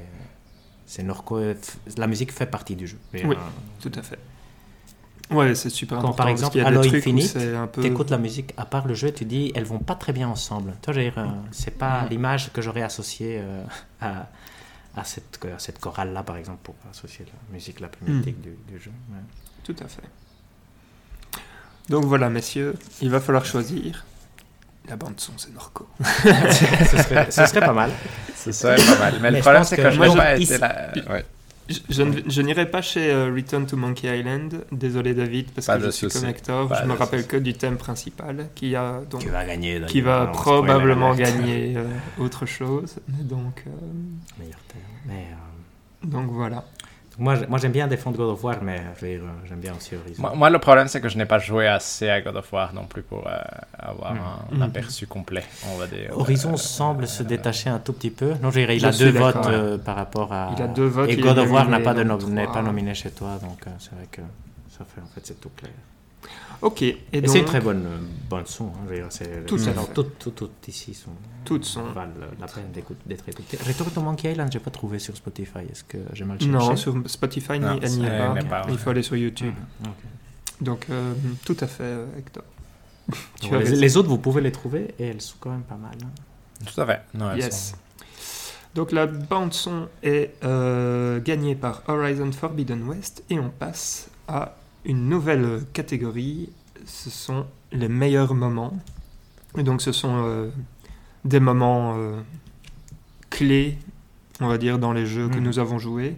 c'est 0.87 1.03
Norco, 1.03 1.41
la 1.97 2.07
musique 2.07 2.33
fait 2.33 2.47
partie 2.47 2.76
du 2.76 2.87
jeu. 2.87 2.99
Et, 3.12 3.26
Oui. 3.26 3.35
euh, 3.37 3.41
Tout 3.83 3.93
à 3.99 4.03
fait. 4.03 4.18
Ouais, 5.31 5.55
c'est 5.55 5.68
super 5.70 5.99
Quand, 5.99 6.05
important. 6.09 6.16
par 6.16 6.26
parce 6.26 6.39
exemple, 6.41 6.53
qu'il 6.53 6.61
y 6.62 6.64
a 6.64 6.68
Halo 6.68 6.81
des 6.81 6.89
trucs 6.89 7.07
où 7.07 7.09
Infinite, 7.11 7.39
peu. 7.72 7.83
T'écoutes 7.83 8.11
la 8.11 8.18
musique, 8.18 8.55
à 8.57 8.64
part 8.64 8.87
le 8.87 8.95
jeu, 8.95 9.12
tu 9.12 9.24
dis, 9.26 9.53
elles 9.55 9.64
vont 9.64 9.79
pas 9.79 9.95
très 9.95 10.12
bien 10.12 10.29
ensemble. 10.29 10.72
Toi, 10.83 10.95
je 10.95 11.01
veux 11.01 11.05
dire, 11.05 11.18
euh, 11.18 11.26
c'est 11.51 11.76
pas 11.76 12.07
l'image 12.11 12.51
que 12.53 12.62
j'aurais 12.62 12.83
associée 12.83 13.39
euh, 13.43 13.62
à, 14.01 14.26
à 14.97 15.05
cette, 15.05 15.39
à 15.55 15.59
cette 15.59 15.79
chorale-là, 15.81 16.22
par 16.22 16.37
exemple, 16.39 16.61
pour 16.62 16.74
associer 16.91 17.26
la 17.26 17.55
musique 17.55 17.81
la 17.81 17.89
plus 17.89 18.11
mythique 18.11 18.41
du, 18.41 18.57
du 18.66 18.79
jeu. 18.83 18.91
ouais. 19.11 19.18
Tout 19.64 19.76
à 19.85 19.89
fait. 19.89 20.03
Donc 21.89 22.05
voilà, 22.05 22.29
messieurs, 22.29 22.74
il 23.01 23.11
va 23.11 23.20
falloir 23.20 23.45
choisir. 23.45 24.05
La 24.89 24.97
bande 24.97 25.18
son, 25.20 25.33
c'est 25.37 25.53
Norco. 25.53 25.87
ce, 26.03 26.97
serait, 27.03 27.31
ce 27.31 27.45
serait 27.47 27.61
pas 27.61 27.72
mal. 27.74 27.91
C'est 28.35 28.53
ça, 28.53 28.74
pas 28.74 28.99
mal. 28.99 29.14
Mais, 29.20 29.31
Mais 29.31 29.37
le 29.39 29.41
problème, 29.43 29.64
c'est 29.64 29.76
que 29.76 29.83
que 29.83 29.91
je 29.91 30.03
je- 30.03 30.16
pas 30.16 30.37
ici- 30.37 30.55
été 30.55 30.59
là. 30.62 30.91
Ouais. 31.11 31.24
Je, 31.69 31.79
je 31.91 32.03
ne, 32.03 32.21
je 32.27 32.43
n'irai 32.43 32.71
pas 32.71 32.81
chez 32.81 33.11
euh, 33.12 33.33
Return 33.35 33.66
to 33.66 33.77
Monkey 33.77 34.19
Island. 34.19 34.64
Désolé, 34.73 35.12
David, 35.14 35.51
parce 35.51 35.66
Pas 35.66 35.79
que 35.79 35.85
je 35.85 35.91
suis 35.91 36.09
comme 36.09 36.25
Hector. 36.25 36.75
Je 36.75 36.87
me 36.87 36.95
rappelle 36.95 37.27
que 37.27 37.37
du 37.37 37.53
thème 37.55 37.77
principal 37.77 38.49
qui, 38.55 38.75
a, 38.75 39.03
donc, 39.11 39.21
Qui 39.21 39.29
va 39.29 39.45
gagner, 39.45 39.83
qui 39.87 40.01
va 40.01 40.27
probablement 40.29 41.14
gagner 41.14 41.75
euh, 41.77 41.85
autre 42.19 42.47
chose. 42.47 42.97
Donc, 43.09 43.64
euh, 43.66 43.71
Meilleur 44.39 44.61
thème. 44.69 44.81
Mais, 45.07 45.27
donc 46.05 46.31
voilà. 46.31 46.64
Moi, 47.19 47.35
moi, 47.49 47.59
j'aime 47.59 47.73
bien 47.73 47.87
défendre 47.89 48.16
God 48.16 48.31
of 48.31 48.45
War, 48.45 48.57
mais 48.62 48.81
euh, 49.03 49.19
j'aime 49.49 49.59
bien 49.61 49.75
aussi 49.77 49.95
Horizon. 49.97 50.23
Moi, 50.23 50.33
moi, 50.37 50.51
le 50.51 50.59
problème, 50.59 50.89
c'est 50.89 51.01
que 51.01 51.09
je 51.09 51.19
n'ai 51.19 51.27
pas 51.27 51.39
joué 51.39 51.66
assez 51.66 52.09
à 52.09 52.21
God 52.21 52.37
of 52.37 52.53
War 52.53 52.73
non 52.73 52.85
plus 52.87 53.03
pour 53.03 53.27
euh, 53.27 53.33
avoir 53.79 54.14
Mhm. 54.14 54.21
un, 54.53 54.55
Mhm. 54.57 54.62
aperçu 54.62 55.07
complet, 55.07 55.45
on 55.73 55.77
va 55.79 55.87
dire. 55.87 56.11
Horizon 56.16 56.55
Euh, 56.55 56.57
semble 56.57 57.07
se 57.09 57.23
euh, 57.23 57.27
détacher 57.27 57.71
un 57.71 57.79
tout 57.81 57.93
petit 57.93 58.11
peu. 58.11 58.35
Non, 58.43 58.51
je 58.51 58.61
dirais, 58.61 58.77
il 58.77 58.81
Je 58.81 58.87
a 58.87 58.93
deux 58.93 59.11
votes 59.11 59.37
euh, 59.47 59.79
par 59.79 59.97
rapport 59.97 60.33
à. 60.33 60.51
Il 60.57 60.62
a 60.62 60.69
deux 60.69 60.87
votes, 60.87 61.11
Et 61.11 61.16
God 61.16 61.39
of 61.39 61.51
War 61.51 61.69
n'a 61.69 61.81
pas, 61.81 61.95
de 61.95 62.03
nom- 62.05 62.19
pas 62.47 62.62
nominé 62.62 62.95
chez 62.95 63.11
toi, 63.11 63.39
donc 63.43 63.59
euh, 63.66 63.71
c'est 63.79 63.95
vrai 63.95 64.07
que 64.11 64.23
ça 64.71 64.85
fait 64.85 65.01
en 65.01 65.07
fait 65.14 65.21
c'est 65.27 65.41
tout 65.41 65.51
clair. 65.57 65.73
Ok. 66.61 66.83
Et, 66.83 66.99
Et, 67.12 67.20
donc, 67.20 67.31
c'est 67.31 67.39
une 67.39 67.45
très 67.45 67.61
bonne 67.61 67.87
bande 68.29 68.47
son. 68.49 68.66
Hein, 68.66 69.07
c'est, 69.11 69.47
toutes, 69.47 69.62
toutes, 70.18 70.35
toutes 70.35 70.68
ici 70.68 70.93
sont, 70.93 71.11
Toutes 71.45 71.64
sont. 71.64 71.85
valent 71.93 72.11
la 72.41 72.47
peine 72.49 72.72
d'écoute- 72.72 72.97
d'être 73.07 73.29
écoutées. 73.29 73.57
Return 73.64 73.91
to 73.91 74.01
Monkey 74.01 74.33
Island, 74.33 74.51
j'ai 74.53 74.59
pas 74.59 74.70
trouvé 74.70 74.99
sur 74.99 75.16
Spotify. 75.16 75.61
Est-ce 75.70 75.85
que 75.85 75.99
j'ai 76.12 76.24
mal 76.24 76.39
cherché? 76.41 76.51
Non, 76.53 76.74
sur 76.76 76.95
Spotify, 77.07 77.61
Non, 77.61 77.79
elle 77.81 77.91
n'y 77.93 78.05
est 78.07 78.49
pas. 78.49 78.66
Il 78.68 78.76
faut 78.79 78.91
aller 78.91 79.03
sur 79.05 79.14
YouTube. 79.16 79.55
Ok. 79.85 79.91
Donc, 80.61 80.87
euh, 80.91 81.14
tout 81.45 81.57
à 81.61 81.66
fait, 81.68 81.85
euh, 81.85 82.07
Hector. 82.18 82.43
Tu 83.41 83.57
les, 83.57 83.97
autres, 83.97 84.09
vous 84.09 84.18
pouvez 84.18 84.41
les 84.43 84.53
trouver 84.53 84.95
et 84.99 85.07
elles 85.07 85.20
sont 85.20 85.37
quand 85.41 85.51
même 85.51 85.62
pas 85.62 85.76
mal. 85.76 85.93
hein. 86.03 86.09
Tout 86.66 86.81
à 86.81 86.87
fait. 86.87 87.01
Non, 87.14 87.31
elles 87.31 87.39
Yes. 87.39 87.70
sont- 87.70 87.76
Donc 88.74 88.91
la 88.93 89.07
bande 89.07 89.55
son 89.55 89.87
est 90.03 90.35
euh, 90.45 91.20
gagnée 91.20 91.55
par 91.55 91.83
Horizon 91.89 92.31
Forbidden 92.33 92.83
West 92.83 93.22
et 93.31 93.39
on 93.39 93.49
passe 93.49 94.09
à 94.26 94.57
une 94.89 95.09
nouvelle 95.09 95.61
catégorie. 95.72 96.49
Ce 96.86 97.11
sont 97.11 97.47
les 97.72 97.89
meilleurs 97.89 98.34
moments. 98.34 98.76
Et 99.57 99.62
donc 99.62 99.82
ce 99.82 99.93
sont 99.93 100.22
euh, 100.24 100.49
des 101.24 101.41
moments 101.41 101.95
euh, 101.97 102.20
clés, 103.30 103.78
on 104.41 104.49
va 104.49 104.59
dire, 104.59 104.78
dans 104.78 104.93
les 104.93 105.07
jeux 105.07 105.28
que 105.28 105.36
Mhm. 105.39 105.45
nous 105.45 105.59
avons 105.59 105.78
joués, 105.78 106.16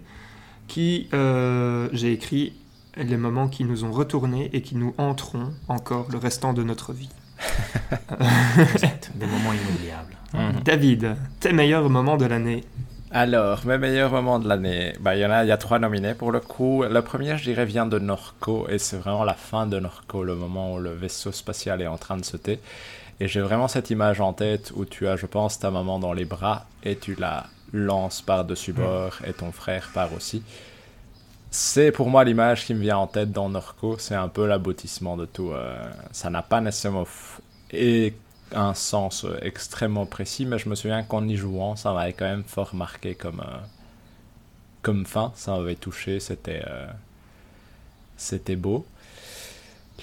qui, 0.69 1.09
euh, 1.13 1.89
j'ai 1.93 2.13
écrit, 2.13 2.55
les 2.97 3.17
moments 3.17 3.49
qui 3.49 3.65
nous 3.65 3.85
ont 3.85 3.93
retournés 3.93 4.51
et 4.53 4.63
qui 4.63 4.77
nous 4.77 4.95
hanteront 4.99 5.53
encore 5.69 6.09
le 6.11 6.19
restant 6.19 6.53
de 6.53 6.63
notre 6.65 6.93
vie. 6.93 7.09
Des 9.15 9.27
moments 9.27 9.53
inoubliables. 9.53 10.17
David, 10.65 11.17
tes 11.41 11.53
meilleurs 11.53 11.89
moments 11.89 12.17
de 12.17 12.27
l'année 12.27 12.65
Alors, 13.13 13.67
mes 13.67 13.77
meilleurs 13.77 14.13
moments 14.13 14.39
de 14.39 14.49
l'année, 14.49 14.95
bah, 15.01 15.17
il 15.17 15.21
y 15.21 15.27
en 15.27 15.33
a, 15.33 15.43
il 15.43 15.49
y 15.49 15.53
a 15.53 15.57
trois 15.57 15.81
nominés 15.81 16.15
pour 16.15 16.31
le 16.31 16.39
coup. 16.39 16.85
Le 16.85 17.03
premier, 17.03 17.37
je 17.37 17.43
dirais, 17.43 17.65
vient 17.65 17.87
de 17.87 17.99
Norco, 17.99 18.69
et 18.69 18.79
c'est 18.79 18.99
vraiment 18.99 19.25
la 19.25 19.35
fin 19.35 19.67
de 19.67 19.81
Norco, 19.81 20.23
le 20.23 20.37
moment 20.37 20.75
où 20.75 20.79
le 20.79 20.91
vaisseau 20.93 21.33
spatial 21.33 21.83
est 21.83 21.89
en 21.89 21.99
train 21.99 22.17
de 22.17 22.25
sauter. 22.25 22.61
Et 23.19 23.27
j'ai 23.27 23.41
vraiment 23.41 23.67
cette 23.67 23.91
image 23.91 24.21
en 24.21 24.33
tête 24.33 24.73
où 24.77 24.85
tu 24.85 25.09
as, 25.09 25.17
je 25.17 25.27
pense, 25.27 25.59
ta 25.59 25.73
maman 25.73 25.99
dans 25.99 26.13
les 26.13 26.25
bras, 26.25 26.67
et 26.85 26.95
tu 26.97 27.17
la 27.17 27.47
lances 27.73 28.23
par-dessus 28.23 28.73
bord, 28.73 29.19
et 29.27 29.33
ton 29.33 29.51
frère 29.51 29.91
part 29.93 30.13
aussi. 30.15 30.45
C'est 31.51 31.91
pour 31.91 32.09
moi 32.09 32.23
l'image 32.23 32.65
qui 32.65 32.75
me 32.75 32.81
vient 32.81 32.99
en 32.99 33.09
tête 33.09 33.33
dans 33.33 33.49
Norco, 33.49 33.97
c'est 33.99 34.15
un 34.15 34.29
peu 34.29 34.47
l'aboutissement 34.47 35.17
de 35.17 35.27
tout. 35.27 35.51
euh, 35.51 35.91
ça 36.13 36.31
n'a 36.31 36.43
pas 36.43 36.61
nécessairement 36.61 37.07
et 37.73 38.15
un 38.55 38.75
sens 38.75 39.25
euh, 39.25 39.39
extrêmement 39.43 40.07
précis, 40.07 40.47
mais 40.47 40.59
je 40.59 40.69
me 40.69 40.75
souviens 40.75 41.03
qu'en 41.03 41.27
y 41.27 41.37
jouant, 41.37 41.77
ça 41.77 41.93
m'avait 41.93 42.13
quand 42.13 42.27
même 42.27 42.45
fort 42.45 42.75
marqué 42.75 43.15
comme, 43.15 43.41
euh, 43.41 43.59
comme 44.83 45.07
fin. 45.07 45.33
Ça 45.35 45.57
m'avait 45.57 45.77
touché, 45.77 46.21
c'était 46.21 46.63
euh, 46.67 46.87
c'était 48.17 48.57
beau. 48.57 48.87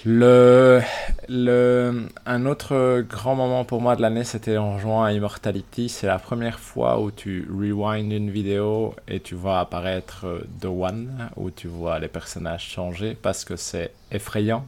Le, 0.04 0.80
le, 1.28 2.06
un 2.24 2.46
autre 2.46 3.00
grand 3.00 3.34
moment 3.34 3.64
pour 3.64 3.80
moi 3.80 3.96
de 3.96 4.02
l'année, 4.02 4.22
c'était 4.22 4.56
en 4.56 4.78
jouant 4.78 5.02
à 5.02 5.12
Immortality. 5.12 5.88
C'est 5.88 6.06
la 6.06 6.20
première 6.20 6.60
fois 6.60 7.00
où 7.00 7.10
tu 7.10 7.48
rewind 7.50 8.12
une 8.12 8.30
vidéo 8.30 8.94
et 9.08 9.18
tu 9.18 9.34
vois 9.34 9.58
apparaître 9.58 10.46
The 10.60 10.66
One, 10.66 11.30
où 11.36 11.50
tu 11.50 11.66
vois 11.66 11.98
les 11.98 12.06
personnages 12.08 12.64
changer, 12.68 13.16
parce 13.20 13.44
que 13.44 13.56
c'est 13.56 13.92
effrayant. 14.12 14.64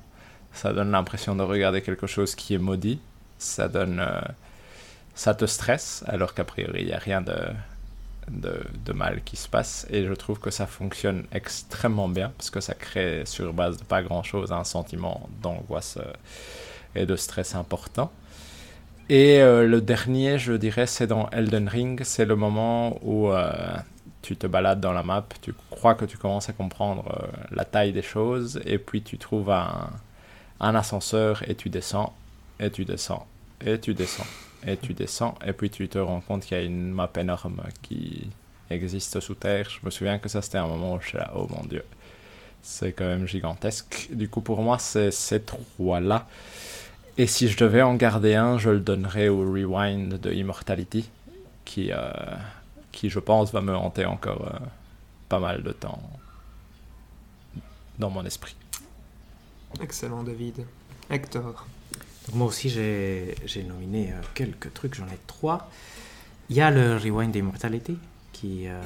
Ça 0.53 0.73
donne 0.73 0.91
l'impression 0.91 1.37
de 1.37 1.43
regarder 1.43 1.81
quelque 1.81 2.09
chose 2.09 2.35
qui 2.35 2.55
est 2.55 2.59
maudit. 2.59 2.99
Ça 3.41 3.69
donne, 3.69 4.01
euh, 4.01 4.21
ça 5.15 5.35
te 5.35 5.47
stresse, 5.47 6.05
alors 6.07 6.35
qu'a 6.35 6.45
priori 6.45 6.83
il 6.83 6.87
n'y 6.87 6.93
a 6.93 6.99
rien 6.99 7.23
de, 7.23 7.35
de, 8.29 8.93
mal 8.93 9.23
qui 9.25 9.37
se 9.37 9.49
passe. 9.49 9.87
Et 9.91 10.05
je 10.05 10.13
trouve 10.13 10.39
que 10.39 10.51
ça 10.51 10.67
fonctionne 10.67 11.25
extrêmement 11.33 12.09
bien, 12.09 12.33
parce 12.37 12.51
que 12.51 12.61
ça 12.61 12.75
crée 12.75 13.23
sur 13.25 13.55
base 13.55 13.79
de 13.79 13.85
pas 13.85 14.03
grand 14.03 14.23
chose 14.23 14.53
un 14.53 14.65
sentiment 14.65 15.29
d'angoisse 15.43 15.97
euh, 15.99 16.13
et 16.95 17.07
de 17.07 17.17
stress 17.17 17.55
important. 17.55 18.13
Et 19.09 19.41
euh, 19.41 19.67
le 19.67 19.81
dernier, 19.81 20.39
je 20.39 20.53
dirais, 20.53 20.87
c'est 20.87 21.07
dans 21.07 21.31
Elden 21.31 21.67
Ring. 21.67 22.03
C'est 22.05 22.27
le 22.27 22.37
moment 22.37 22.99
où 23.03 23.31
tu 24.21 24.37
te 24.37 24.47
balades 24.47 24.81
dans 24.81 24.93
la 24.93 25.03
map, 25.03 25.25
tu 25.41 25.55
crois 25.71 25.95
que 25.95 26.05
tu 26.05 26.19
commences 26.19 26.51
à 26.51 26.53
comprendre 26.53 27.31
la 27.51 27.65
taille 27.65 27.93
des 27.93 28.03
choses, 28.03 28.61
et 28.67 28.79
puis 28.79 29.03
tu 29.03 29.17
trouves 29.17 29.51
un, 29.51 29.91
un 30.61 30.75
ascenseur 30.75 31.43
et 31.49 31.55
tu 31.55 31.71
descends, 31.71 32.15
et 32.61 32.71
tu 32.71 32.85
descends, 32.85 33.27
et 33.65 33.81
tu 33.81 33.95
descends, 33.95 34.27
et 34.67 34.77
tu 34.77 34.93
descends, 34.93 35.35
et 35.45 35.53
puis 35.53 35.71
tu 35.71 35.89
te 35.89 35.99
rends 35.99 36.21
compte 36.21 36.45
qu'il 36.45 36.57
y 36.57 36.61
a 36.61 36.63
une 36.63 36.91
map 36.91 37.11
énorme 37.17 37.63
qui 37.83 38.29
existe 38.69 39.19
sous 39.21 39.35
terre. 39.35 39.69
Je 39.71 39.79
me 39.83 39.91
souviens 39.91 40.19
que 40.19 40.29
ça, 40.29 40.43
c'était 40.43 40.59
un 40.59 40.67
moment 40.67 40.95
où 40.95 41.01
je 41.01 41.09
suis 41.09 41.19
là, 41.19 41.33
oh 41.35 41.49
mon 41.51 41.65
dieu, 41.65 41.85
c'est 42.63 42.93
quand 42.93 43.07
même 43.07 43.27
gigantesque. 43.27 44.09
Du 44.13 44.29
coup, 44.29 44.43
pour 44.43 44.61
moi, 44.63 44.79
c'est 44.79 45.11
ces 45.11 45.41
trois-là. 45.41 46.29
Et 47.17 47.27
si 47.27 47.49
je 47.49 47.57
devais 47.57 47.83
en 47.83 47.95
garder 47.95 48.35
un, 48.35 48.59
je 48.59 48.71
le 48.71 48.81
donnerais 48.81 49.29
au 49.29 49.41
Rewind 49.41 50.21
de 50.21 50.33
Immortality, 50.33 51.09
qui, 51.65 51.93
euh, 51.93 52.13
qui 52.93 53.09
je 53.09 53.19
pense, 53.19 53.53
va 53.53 53.63
me 53.63 53.75
hanter 53.75 54.05
encore 54.05 54.47
euh, 54.55 54.59
pas 55.29 55.39
mal 55.39 55.63
de 55.63 55.73
temps 55.73 56.01
dans 57.99 58.11
mon 58.11 58.25
esprit. 58.25 58.57
Excellent, 59.81 60.23
David. 60.23 60.65
Hector. 61.11 61.67
Moi 62.35 62.47
aussi, 62.47 62.69
j'ai 62.71 63.63
nominé 63.67 64.13
euh, 64.13 64.17
quelques 64.35 64.73
trucs, 64.73 64.95
j'en 64.95 65.07
ai 65.07 65.19
trois. 65.27 65.71
Il 66.49 66.57
y 66.57 66.61
a 66.61 66.71
le 66.71 66.97
Rewind 66.97 67.35
Immortality, 67.35 67.97
qui. 68.33 68.67
euh, 68.69 68.81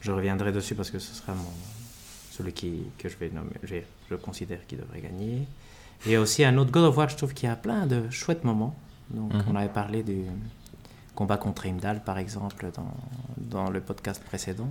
je 0.00 0.12
reviendrai 0.12 0.50
dessus 0.50 0.74
parce 0.74 0.90
que 0.90 0.98
ce 0.98 1.14
sera 1.14 1.34
mon, 1.34 1.44
celui 2.30 2.52
qui, 2.54 2.84
que 2.96 3.08
je 3.10 3.16
vais 3.18 3.28
nommer, 3.28 3.50
je, 3.62 3.76
je 4.10 4.14
considère 4.14 4.66
qui 4.66 4.76
devrait 4.76 5.00
gagner. 5.02 5.46
Il 6.06 6.12
y 6.12 6.14
a 6.14 6.20
aussi 6.22 6.42
un 6.42 6.56
autre 6.56 6.70
God 6.70 6.84
of 6.84 6.96
War, 6.96 7.08
je 7.10 7.16
trouve 7.16 7.34
qu'il 7.34 7.48
y 7.48 7.52
a 7.52 7.56
plein 7.56 7.86
de 7.86 8.08
chouettes 8.10 8.42
moments. 8.44 8.74
Donc, 9.10 9.34
Mhm. 9.34 9.44
on 9.48 9.56
avait 9.56 9.68
parlé 9.68 10.02
du 10.02 10.22
combat 11.14 11.36
contre 11.36 11.66
Imdal, 11.66 12.02
par 12.02 12.16
exemple, 12.16 12.70
dans, 12.74 12.94
dans 13.36 13.68
le 13.70 13.80
podcast 13.82 14.22
précédent. 14.24 14.70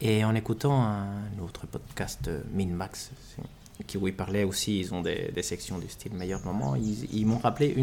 Et 0.00 0.24
en 0.24 0.34
écoutant 0.34 0.82
un 0.82 1.38
autre 1.40 1.66
podcast, 1.68 2.26
euh, 2.26 2.42
Minmax, 2.52 3.12
c'est- 3.36 3.42
qui, 3.86 3.98
où 3.98 4.10
parlaient 4.12 4.44
aussi, 4.44 4.80
ils 4.80 4.94
ont 4.94 5.02
des, 5.02 5.32
sections 5.42 5.78
du 5.78 5.88
style 5.88 6.14
meilleur 6.14 6.44
moment, 6.44 6.74
ils, 6.76 7.26
m'ont 7.26 7.38
rappelé 7.38 7.74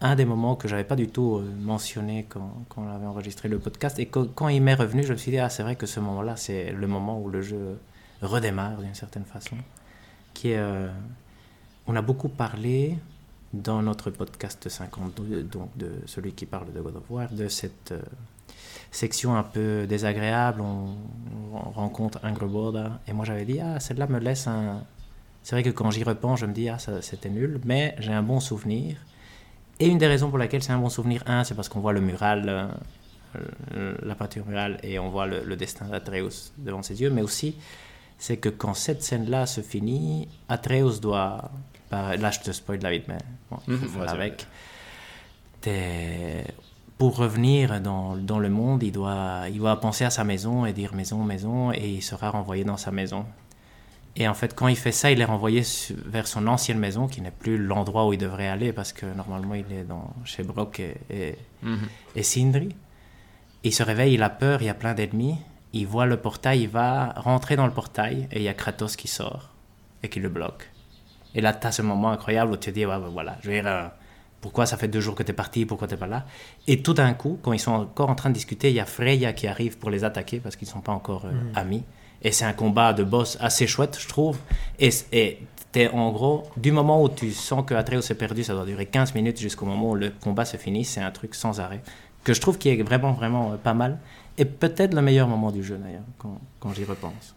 un 0.00 0.16
des 0.16 0.24
moments 0.24 0.56
que 0.56 0.66
j'avais 0.66 0.84
pas 0.84 0.96
du 0.96 1.08
tout 1.08 1.36
euh, 1.36 1.48
mentionné 1.60 2.26
quand, 2.28 2.64
on 2.76 2.88
avait 2.88 3.06
enregistré 3.06 3.48
le 3.48 3.58
podcast. 3.60 3.98
Et 4.00 4.06
quand 4.06 4.48
il 4.48 4.60
m'est 4.60 4.74
revenu, 4.74 5.04
je 5.04 5.12
me 5.12 5.18
suis 5.18 5.30
dit, 5.30 5.38
ah, 5.38 5.48
c'est 5.48 5.62
vrai 5.62 5.76
que 5.76 5.86
ce 5.86 6.00
moment-là, 6.00 6.36
c'est 6.36 6.72
le 6.72 6.86
moment 6.88 7.20
où 7.20 7.28
le 7.28 7.40
jeu 7.40 7.78
redémarre 8.20 8.78
d'une 8.78 8.94
certaine 8.94 9.24
façon. 9.24 9.56
Qui 10.34 10.50
est, 10.50 10.58
euh, 10.58 10.90
on 11.86 11.94
a 11.94 12.02
beaucoup 12.02 12.28
parlé 12.28 12.98
dans 13.52 13.82
notre 13.82 14.10
podcast 14.10 14.68
52, 14.68 15.42
donc 15.44 15.76
de 15.76 15.90
celui 16.06 16.32
qui 16.32 16.46
parle 16.46 16.72
de 16.72 16.80
God 16.80 16.96
of 16.96 17.10
War, 17.10 17.28
de 17.30 17.48
cette 17.48 17.92
euh, 17.92 18.00
section 18.92 19.34
un 19.34 19.42
peu 19.42 19.86
désagréable. 19.88 20.60
On, 20.60 20.94
on 21.52 21.70
rencontre 21.70 22.20
Angerboda. 22.22 23.00
Et 23.08 23.12
moi, 23.12 23.24
j'avais 23.24 23.44
dit, 23.44 23.58
ah, 23.60 23.80
celle-là 23.80 24.06
me 24.06 24.20
laisse 24.20 24.46
un. 24.46 24.84
C'est 25.42 25.56
vrai 25.56 25.64
que 25.64 25.70
quand 25.70 25.90
j'y 25.90 26.04
repense, 26.04 26.38
je 26.40 26.46
me 26.46 26.52
dis, 26.52 26.68
ah, 26.68 26.78
c'était 27.00 27.28
nul, 27.30 27.60
mais 27.64 27.96
j'ai 27.98 28.12
un 28.12 28.22
bon 28.22 28.38
souvenir. 28.38 28.96
Et 29.80 29.88
une 29.88 29.98
des 29.98 30.06
raisons 30.06 30.28
pour 30.28 30.38
laquelle 30.38 30.62
c'est 30.62 30.72
un 30.72 30.78
bon 30.78 30.88
souvenir, 30.90 31.24
un, 31.26 31.42
c'est 31.42 31.54
parce 31.56 31.68
qu'on 31.68 31.80
voit 31.80 31.92
le 31.92 32.00
mural, 32.00 32.48
euh, 32.48 32.66
euh, 33.74 33.96
la 34.02 34.14
peinture 34.14 34.46
murale, 34.46 34.78
et 34.84 35.00
on 35.00 35.08
voit 35.08 35.26
le, 35.26 35.42
le 35.42 35.56
destin 35.56 35.86
d'Atreus 35.86 36.52
devant 36.58 36.82
ses 36.82 37.00
yeux, 37.00 37.10
mais 37.10 37.22
aussi, 37.22 37.56
c'est 38.18 38.36
que 38.36 38.48
quand 38.50 38.74
cette 38.74 39.02
scène-là 39.02 39.46
se 39.46 39.60
finit, 39.62 40.28
Atreus 40.48 41.00
doit. 41.00 41.50
Là, 41.90 42.30
je 42.30 42.40
te 42.40 42.52
spoil 42.52 42.78
la 42.80 42.90
vie, 42.92 43.02
mais 43.08 43.18
bon, 43.50 43.58
il 43.66 43.74
faut 43.78 43.88
faire 43.88 44.02
avec. 44.14 44.46
T'es- 45.60 46.44
Pour 46.98 47.16
revenir 47.16 47.80
dans, 47.80 48.16
dans 48.16 48.38
le 48.38 48.48
monde, 48.48 48.82
il 48.82 48.92
doit, 48.92 49.42
il 49.50 49.58
doit 49.58 49.80
penser 49.80 50.04
à 50.04 50.10
sa 50.10 50.22
maison 50.24 50.66
et 50.66 50.72
dire 50.72 50.94
maison, 50.94 51.18
maison, 51.24 51.72
et 51.72 51.88
il 51.88 52.02
sera 52.02 52.30
renvoyé 52.30 52.64
dans 52.64 52.76
sa 52.76 52.92
maison. 52.92 53.26
Et 54.14 54.28
en 54.28 54.34
fait, 54.34 54.54
quand 54.54 54.68
il 54.68 54.76
fait 54.76 54.92
ça, 54.92 55.10
il 55.10 55.20
est 55.20 55.24
renvoyé 55.24 55.62
vers 56.06 56.26
son 56.28 56.46
ancienne 56.46 56.78
maison, 56.78 57.08
qui 57.08 57.20
n'est 57.22 57.30
plus 57.30 57.56
l'endroit 57.58 58.06
où 58.06 58.12
il 58.12 58.18
devrait 58.18 58.46
aller, 58.46 58.72
parce 58.72 58.92
que 58.92 59.06
normalement, 59.16 59.54
il 59.54 59.64
est 59.72 59.84
dans, 59.84 60.12
chez 60.24 60.42
Brock 60.42 60.80
et, 60.80 60.96
et, 61.10 61.38
Mhm. 61.62 61.88
et 62.16 62.22
Sindri. 62.22 62.76
Il 63.64 63.72
se 63.72 63.82
réveille, 63.82 64.14
il 64.14 64.22
a 64.22 64.30
peur, 64.30 64.60
il 64.62 64.66
y 64.66 64.68
a 64.68 64.74
plein 64.74 64.92
d'ennemis. 64.94 65.36
Il 65.72 65.86
voit 65.86 66.04
le 66.06 66.18
portail, 66.18 66.62
il 66.62 66.68
va 66.68 67.14
rentrer 67.16 67.56
dans 67.56 67.66
le 67.66 67.72
portail, 67.72 68.28
et 68.30 68.36
il 68.38 68.42
y 68.42 68.48
a 68.48 68.54
Kratos 68.54 68.96
qui 68.96 69.08
sort 69.08 69.50
et 70.02 70.08
qui 70.08 70.20
le 70.20 70.28
bloque. 70.28 70.68
Et 71.34 71.40
là, 71.40 71.54
tu 71.54 71.66
as 71.66 71.72
ce 71.72 71.80
moment 71.82 72.10
incroyable 72.10 72.52
où 72.52 72.56
tu 72.56 72.70
te 72.70 72.74
dis, 72.74 72.84
ouais, 72.84 72.94
ouais, 72.96 73.10
voilà, 73.10 73.38
je 73.42 73.50
euh, 73.50 73.86
pourquoi 74.42 74.66
ça 74.66 74.76
fait 74.76 74.88
deux 74.88 75.00
jours 75.00 75.14
que 75.14 75.22
tu 75.22 75.30
es 75.30 75.34
parti, 75.34 75.64
pourquoi 75.64 75.88
tu 75.88 75.96
pas 75.96 76.08
là 76.08 76.26
Et 76.66 76.82
tout 76.82 76.92
d'un 76.92 77.14
coup, 77.14 77.38
quand 77.42 77.52
ils 77.52 77.60
sont 77.60 77.72
encore 77.72 78.10
en 78.10 78.16
train 78.16 78.28
de 78.28 78.34
discuter, 78.34 78.68
il 78.68 78.74
y 78.74 78.80
a 78.80 78.84
Freya 78.84 79.32
qui 79.32 79.46
arrive 79.46 79.78
pour 79.78 79.88
les 79.88 80.04
attaquer 80.04 80.40
parce 80.40 80.56
qu'ils 80.56 80.68
ne 80.68 80.72
sont 80.72 80.80
pas 80.80 80.92
encore 80.92 81.24
euh, 81.26 81.30
amis. 81.54 81.84
Et 82.22 82.32
c'est 82.32 82.44
un 82.44 82.52
combat 82.52 82.92
de 82.92 83.04
boss 83.04 83.38
assez 83.40 83.66
chouette, 83.66 83.96
je 83.98 84.08
trouve. 84.08 84.38
Et 84.80 84.90
et 85.12 85.38
t'es 85.70 85.88
en 85.88 86.10
gros, 86.10 86.42
du 86.56 86.72
moment 86.72 87.02
où 87.02 87.08
tu 87.08 87.30
sens 87.30 87.64
que 87.64 87.74
Atreus 87.74 88.10
est 88.10 88.16
perdu, 88.16 88.42
ça 88.42 88.52
doit 88.52 88.66
durer 88.66 88.86
15 88.86 89.14
minutes 89.14 89.40
jusqu'au 89.40 89.64
moment 89.64 89.92
où 89.92 89.94
le 89.94 90.10
combat 90.10 90.44
se 90.44 90.56
finit, 90.56 90.84
c'est 90.84 91.00
un 91.00 91.10
truc 91.12 91.36
sans 91.36 91.60
arrêt. 91.60 91.80
Que 92.24 92.34
je 92.34 92.40
trouve 92.40 92.58
qui 92.58 92.68
est 92.68 92.82
vraiment, 92.82 93.12
vraiment 93.12 93.52
euh, 93.52 93.56
pas 93.56 93.74
mal. 93.74 93.98
Et 94.38 94.44
peut-être 94.44 94.92
le 94.92 95.02
meilleur 95.02 95.28
moment 95.28 95.52
du 95.52 95.62
jeu 95.62 95.76
d'ailleurs, 95.76 96.02
quand, 96.18 96.38
quand 96.58 96.72
j'y 96.74 96.84
repense. 96.84 97.36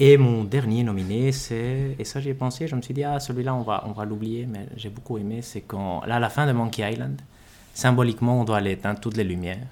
Et 0.00 0.16
mon 0.16 0.42
dernier 0.42 0.82
nominé, 0.82 1.30
c'est, 1.30 1.94
et 1.98 2.04
ça 2.04 2.20
j'y 2.20 2.30
ai 2.30 2.34
pensé, 2.34 2.66
je 2.66 2.74
me 2.74 2.82
suis 2.82 2.92
dit, 2.94 3.04
ah 3.04 3.20
celui-là 3.20 3.54
on 3.54 3.62
va, 3.62 3.84
on 3.86 3.92
va 3.92 4.04
l'oublier, 4.04 4.44
mais 4.46 4.66
j'ai 4.76 4.88
beaucoup 4.90 5.18
aimé, 5.18 5.40
c'est 5.40 5.60
quand, 5.60 6.02
là 6.04 6.16
à 6.16 6.18
la 6.18 6.28
fin 6.30 6.46
de 6.46 6.52
Monkey 6.52 6.82
Island, 6.92 7.20
symboliquement 7.74 8.40
on 8.40 8.44
doit 8.44 8.56
aller 8.56 8.72
éteindre 8.72 8.98
toutes 8.98 9.16
les 9.16 9.22
lumières. 9.24 9.66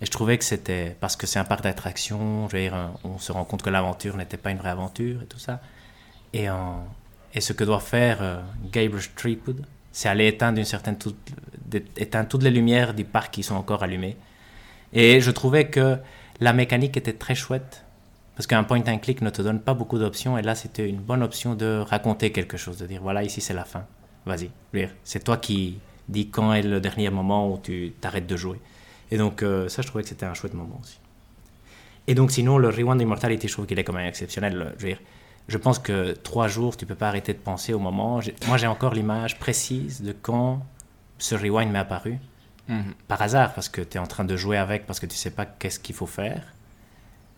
Et 0.00 0.06
je 0.06 0.10
trouvais 0.10 0.38
que 0.38 0.44
c'était, 0.44 0.96
parce 1.00 1.14
que 1.14 1.26
c'est 1.28 1.38
un 1.38 1.44
parc 1.44 1.62
d'attractions, 1.62 2.48
je 2.48 2.56
veux 2.56 2.62
dire, 2.62 2.74
un- 2.74 2.92
on 3.04 3.18
se 3.18 3.30
rend 3.30 3.44
compte 3.44 3.62
que 3.62 3.70
l'aventure 3.70 4.16
n'était 4.16 4.36
pas 4.36 4.50
une 4.50 4.58
vraie 4.58 4.70
aventure 4.70 5.22
et 5.22 5.26
tout 5.26 5.38
ça. 5.40 5.60
Et, 6.32 6.50
en- 6.50 6.84
et 7.34 7.40
ce 7.40 7.52
que 7.52 7.62
doit 7.64 7.80
faire 7.80 8.18
euh, 8.22 8.40
Gabriel 8.72 9.00
Streetwood, 9.02 9.64
c'est 9.92 10.08
aller 10.08 10.26
éteindre, 10.28 10.64
certaine 10.64 10.96
toute, 10.98 11.16
éteindre 11.96 12.28
toutes 12.28 12.42
les 12.44 12.50
lumières 12.50 12.92
du 12.94 13.04
parc 13.04 13.34
qui 13.34 13.42
sont 13.42 13.54
encore 13.56 13.82
allumées. 13.82 14.16
Et 14.92 15.20
je 15.20 15.30
trouvais 15.32 15.66
que 15.68 15.96
la 16.40 16.52
mécanique 16.52 16.96
était 16.96 17.12
très 17.12 17.34
chouette, 17.34 17.84
parce 18.38 18.46
qu'un 18.46 18.62
point 18.62 18.80
and 18.86 18.98
click 18.98 19.20
ne 19.20 19.30
te 19.30 19.42
donne 19.42 19.58
pas 19.58 19.74
beaucoup 19.74 19.98
d'options, 19.98 20.38
et 20.38 20.42
là 20.42 20.54
c'était 20.54 20.88
une 20.88 21.00
bonne 21.00 21.24
option 21.24 21.56
de 21.56 21.82
raconter 21.84 22.30
quelque 22.30 22.56
chose, 22.56 22.78
de 22.78 22.86
dire 22.86 23.02
voilà, 23.02 23.24
ici 23.24 23.40
c'est 23.40 23.52
la 23.52 23.64
fin, 23.64 23.84
vas-y. 24.26 24.48
C'est 25.02 25.24
toi 25.24 25.38
qui 25.38 25.80
dis 26.08 26.28
quand 26.30 26.52
est 26.52 26.62
le 26.62 26.80
dernier 26.80 27.10
moment 27.10 27.50
où 27.52 27.58
tu 27.58 27.94
t'arrêtes 28.00 28.28
de 28.28 28.36
jouer. 28.36 28.60
Et 29.10 29.18
donc 29.18 29.42
euh, 29.42 29.68
ça, 29.68 29.82
je 29.82 29.88
trouvais 29.88 30.04
que 30.04 30.08
c'était 30.10 30.24
un 30.24 30.34
chouette 30.34 30.54
moment 30.54 30.78
aussi. 30.80 31.00
Et 32.06 32.14
donc 32.14 32.30
sinon, 32.30 32.58
le 32.58 32.68
Rewind 32.68 33.00
Immortality, 33.00 33.48
je 33.48 33.52
trouve 33.54 33.66
qu'il 33.66 33.78
est 33.80 33.82
quand 33.84 33.92
même 33.92 34.06
exceptionnel. 34.06 34.72
Je 34.78 34.82
veux 34.84 34.88
dire, 34.90 35.00
je 35.48 35.58
pense 35.58 35.80
que 35.80 36.12
trois 36.12 36.46
jours, 36.46 36.76
tu 36.76 36.86
peux 36.86 36.94
pas 36.94 37.08
arrêter 37.08 37.32
de 37.32 37.38
penser 37.38 37.74
au 37.74 37.80
moment. 37.80 38.20
Moi, 38.46 38.56
j'ai 38.56 38.66
encore 38.68 38.94
l'image 38.94 39.36
précise 39.40 40.00
de 40.00 40.12
quand 40.12 40.64
ce 41.18 41.34
Rewind 41.34 41.72
m'est 41.72 41.80
apparu 41.80 42.18
Mhm. 42.68 42.92
par 43.08 43.20
hasard 43.22 43.54
parce 43.54 43.68
que 43.70 43.80
tu 43.80 43.96
es 43.96 44.00
en 44.00 44.06
train 44.06 44.24
de 44.24 44.36
jouer 44.36 44.58
avec 44.58 44.86
parce 44.86 45.00
que 45.00 45.06
tu 45.06 45.16
sais 45.16 45.30
pas 45.30 45.46
qu'est-ce 45.46 45.80
qu'il 45.80 45.94
faut 45.94 46.06
faire. 46.06 46.42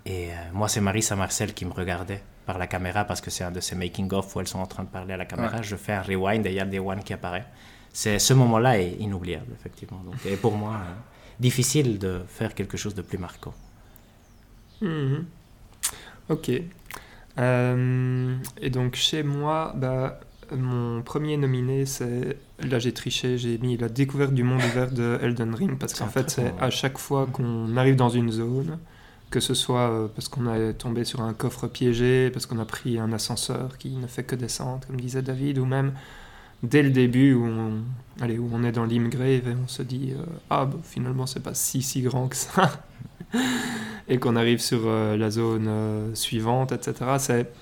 Et 0.06 0.30
euh, 0.30 0.34
moi, 0.52 0.68
c'est 0.68 0.80
Marissa 0.80 1.16
Marcel 1.16 1.54
qui 1.54 1.64
me 1.64 1.72
regardait 1.72 2.22
par 2.46 2.58
la 2.58 2.66
caméra 2.66 3.04
parce 3.04 3.20
que 3.20 3.30
c'est 3.30 3.44
un 3.44 3.50
de 3.50 3.60
ces 3.60 3.76
making-of 3.76 4.34
où 4.34 4.40
elles 4.40 4.48
sont 4.48 4.58
en 4.58 4.66
train 4.66 4.84
de 4.84 4.88
parler 4.88 5.14
à 5.14 5.16
la 5.16 5.26
caméra. 5.26 5.58
Ouais. 5.58 5.62
Je 5.62 5.76
fais 5.76 5.92
un 5.92 6.02
rewind 6.02 6.44
et 6.46 6.50
il 6.50 6.56
y 6.56 6.60
a 6.60 6.64
des 6.64 6.78
one 6.78 7.02
qui 7.02 7.12
apparaît. 7.12 7.46
C'est, 7.92 8.18
ce 8.18 8.34
moment-là 8.34 8.78
est 8.78 8.92
inoubliable, 9.00 9.52
effectivement. 9.58 10.00
Donc, 10.04 10.14
et 10.24 10.36
pour 10.36 10.56
moi, 10.56 10.74
euh, 10.74 10.94
difficile 11.38 11.98
de 11.98 12.22
faire 12.28 12.54
quelque 12.54 12.76
chose 12.76 12.94
de 12.94 13.02
plus 13.02 13.18
marquant. 13.18 13.54
Mhm. 14.80 15.26
Ok. 16.28 16.50
Euh, 17.38 18.36
et 18.60 18.70
donc 18.70 18.94
chez 18.94 19.22
moi, 19.22 19.72
bah, 19.76 20.20
mon 20.52 21.02
premier 21.02 21.36
nominé, 21.36 21.86
c'est. 21.86 22.36
Là 22.60 22.78
j'ai 22.78 22.92
triché, 22.92 23.38
j'ai 23.38 23.58
mis 23.58 23.76
la 23.76 23.88
découverte 23.88 24.32
du 24.32 24.42
monde 24.42 24.60
ouvert 24.60 24.90
de 24.90 25.18
Elden 25.22 25.54
Ring, 25.54 25.78
parce 25.78 25.94
qu'en 25.94 26.08
fait 26.08 26.30
c'est 26.30 26.52
à 26.60 26.70
chaque 26.70 26.98
fois 26.98 27.26
qu'on 27.26 27.76
arrive 27.76 27.96
dans 27.96 28.10
une 28.10 28.30
zone, 28.30 28.78
que 29.30 29.40
ce 29.40 29.54
soit 29.54 29.90
euh, 29.90 30.08
parce 30.08 30.28
qu'on 30.28 30.52
est 30.52 30.74
tombé 30.74 31.04
sur 31.04 31.22
un 31.22 31.32
coffre 31.32 31.68
piégé, 31.68 32.30
parce 32.30 32.46
qu'on 32.46 32.58
a 32.58 32.64
pris 32.64 32.98
un 32.98 33.12
ascenseur 33.12 33.78
qui 33.78 33.90
ne 33.90 34.06
fait 34.06 34.24
que 34.24 34.34
descendre, 34.34 34.86
comme 34.86 35.00
disait 35.00 35.22
David, 35.22 35.58
ou 35.58 35.66
même 35.66 35.92
dès 36.62 36.82
le 36.82 36.90
début 36.90 37.32
où 37.34 37.44
on, 37.46 37.82
allez, 38.20 38.38
où 38.38 38.50
on 38.52 38.64
est 38.64 38.72
dans 38.72 38.84
l'Imgrave 38.84 39.48
et 39.48 39.54
on 39.62 39.68
se 39.68 39.82
dit 39.82 40.12
euh, 40.16 40.24
Ah, 40.50 40.66
bah, 40.66 40.78
finalement 40.82 41.26
c'est 41.26 41.42
pas 41.42 41.54
si 41.54 41.80
si 41.80 42.02
grand 42.02 42.28
que 42.28 42.36
ça 42.36 42.82
et 44.08 44.18
qu'on 44.18 44.34
arrive 44.36 44.60
sur 44.60 44.82
euh, 44.84 45.16
la 45.16 45.30
zone 45.30 45.70
suivante, 46.14 46.72
etc. 46.72 46.94
C'est 47.18 47.52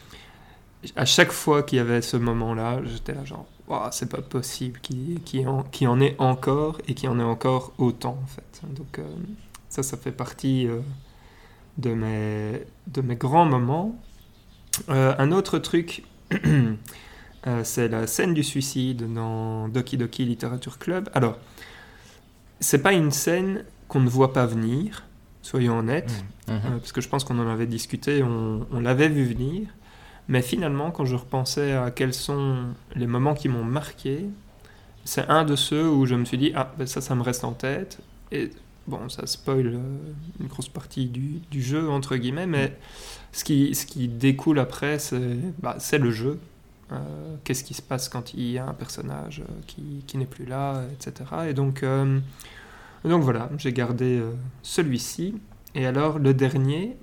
à 0.97 1.05
chaque 1.05 1.33
fois 1.33 1.63
qu'il 1.63 1.77
y 1.79 1.81
avait 1.81 2.03
ce 2.03 2.17
moment-là, 2.17 2.81
j'étais 2.85 3.13
là 3.13 3.25
genre, 3.25 3.47
Ouah, 3.69 3.91
c'est 3.93 4.09
pas 4.09 4.23
possible 4.23 4.81
qu'il 4.81 5.21
qu'il 5.23 5.47
en, 5.47 5.63
qu'il 5.65 5.89
en 5.89 6.01
ait 6.01 6.17
encore 6.19 6.81
et 6.89 6.95
qu'il 6.95 7.11
en 7.11 7.21
ait 7.21 7.23
encore 7.23 7.73
autant 7.77 8.19
en 8.23 8.27
fait. 8.27 8.63
Donc 8.75 8.99
ça, 9.69 9.83
ça 9.83 9.99
fait 9.99 10.13
partie 10.13 10.67
de 11.79 11.95
mes 11.95 12.63
de 12.89 13.01
mes 13.01 13.17
grands 13.17 13.45
moments. 13.47 13.99
Euh, 14.89 15.15
un 15.19 15.33
autre 15.33 15.59
truc. 15.59 16.05
euh, 17.47 17.61
c'est 17.65 17.89
la 17.89 18.07
scène 18.07 18.35
du 18.35 18.43
suicide 18.43 19.13
dans 19.13 19.69
Doki 19.69 19.97
Doki 19.97 20.25
Literature 20.25 20.79
Club. 20.79 21.09
Alors, 21.15 21.39
c'est 22.61 22.83
pas 22.83 22.93
une 22.93 23.11
scène 23.11 23.65
qu'on 23.87 24.01
ne 24.01 24.09
voit 24.09 24.33
pas 24.33 24.45
venir, 24.47 25.05
soyons 25.43 25.79
honnêtes, 25.79 26.25
Mhm. 26.49 26.55
euh, 26.55 26.79
parce 26.79 26.93
que 26.93 27.01
je 27.01 27.09
pense 27.09 27.25
qu'on 27.25 27.39
en 27.39 27.49
avait 27.49 27.67
discuté, 27.67 28.23
on, 28.23 28.67
on 28.73 28.81
l'avait 28.81 29.09
vu 29.09 29.25
venir. 29.25 29.69
Mais 30.29 30.43
finalement, 30.43 30.91
quand 30.91 31.07
je 31.07 31.17
repensais 31.17 31.73
à 31.73 31.91
quels 31.91 32.13
sont 32.13 32.57
les 32.95 33.07
moments 33.07 33.35
qui 33.35 33.49
m'ont 33.49 33.65
marqué, 33.65 34.27
c'est 35.05 35.27
un 35.29 35.45
de 35.45 35.57
ceux 35.57 35.89
où 35.89 36.05
je 36.05 36.15
me 36.17 36.27
suis 36.27 36.37
dit, 36.37 36.53
ah, 36.55 36.71
ben 36.77 36.87
ça, 36.87 37.01
ça 37.01 37.15
me 37.15 37.23
reste 37.23 37.45
en 37.45 37.53
tête. 37.53 37.99
Et 38.31 38.51
bon, 38.89 39.09
ça 39.09 39.27
spoil 39.27 39.67
euh, 39.67 39.79
une 40.41 40.47
grosse 40.47 40.69
partie 40.69 41.07
du, 41.07 41.41
du 41.51 41.63
jeu, 41.63 41.89
entre 41.89 42.17
guillemets, 42.17 42.47
mais 42.47 42.77
ce 43.33 43.45
qui, 43.45 43.75
ce 43.75 43.87
qui 43.87 44.09
découle 44.09 44.59
après, 44.59 44.99
c'est 44.99 45.37
bah, 45.61 45.77
le 45.93 46.11
jeu. 46.11 46.41
Euh, 46.91 47.37
Qu'est-ce 47.45 47.65
qui 47.65 47.75
se 47.75 47.83
passe 47.83 48.09
quand 48.09 48.33
il 48.33 48.51
y 48.51 48.59
a 48.59 48.67
un 48.67 48.73
personnage 48.73 49.41
euh, 49.41 49.53
qui, 49.67 50.03
qui 50.07 50.17
n'est 50.17 50.27
plus 50.27 50.47
là, 50.47 50.83
etc. 50.93 51.31
Et 51.49 51.53
donc, 51.53 51.85
donc 53.05 53.23
voilà, 53.23 53.51
j'ai 53.59 53.73
gardé 53.73 54.23
celui-ci. 54.63 55.35
Et 55.75 55.87
alors, 55.87 56.19
le 56.19 56.33
dernier, 56.33 56.97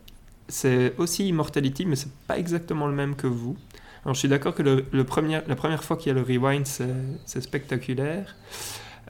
c'est 0.47 0.93
aussi 0.97 1.27
Immortality, 1.27 1.85
mais 1.85 1.95
c'est 1.95 2.11
pas 2.27 2.37
exactement 2.37 2.87
le 2.87 2.93
même 2.93 3.15
que 3.15 3.27
vous. 3.27 3.55
Alors, 4.03 4.15
je 4.15 4.19
suis 4.19 4.27
d'accord 4.27 4.53
que 4.55 4.63
le, 4.63 4.85
le 4.91 5.05
la 5.47 5.55
première 5.55 5.83
fois 5.83 5.97
qu'il 5.97 6.07
y 6.07 6.11
a 6.11 6.13
le 6.13 6.21
rewind, 6.21 6.65
c'est 6.65 7.41
spectaculaire. 7.41 8.35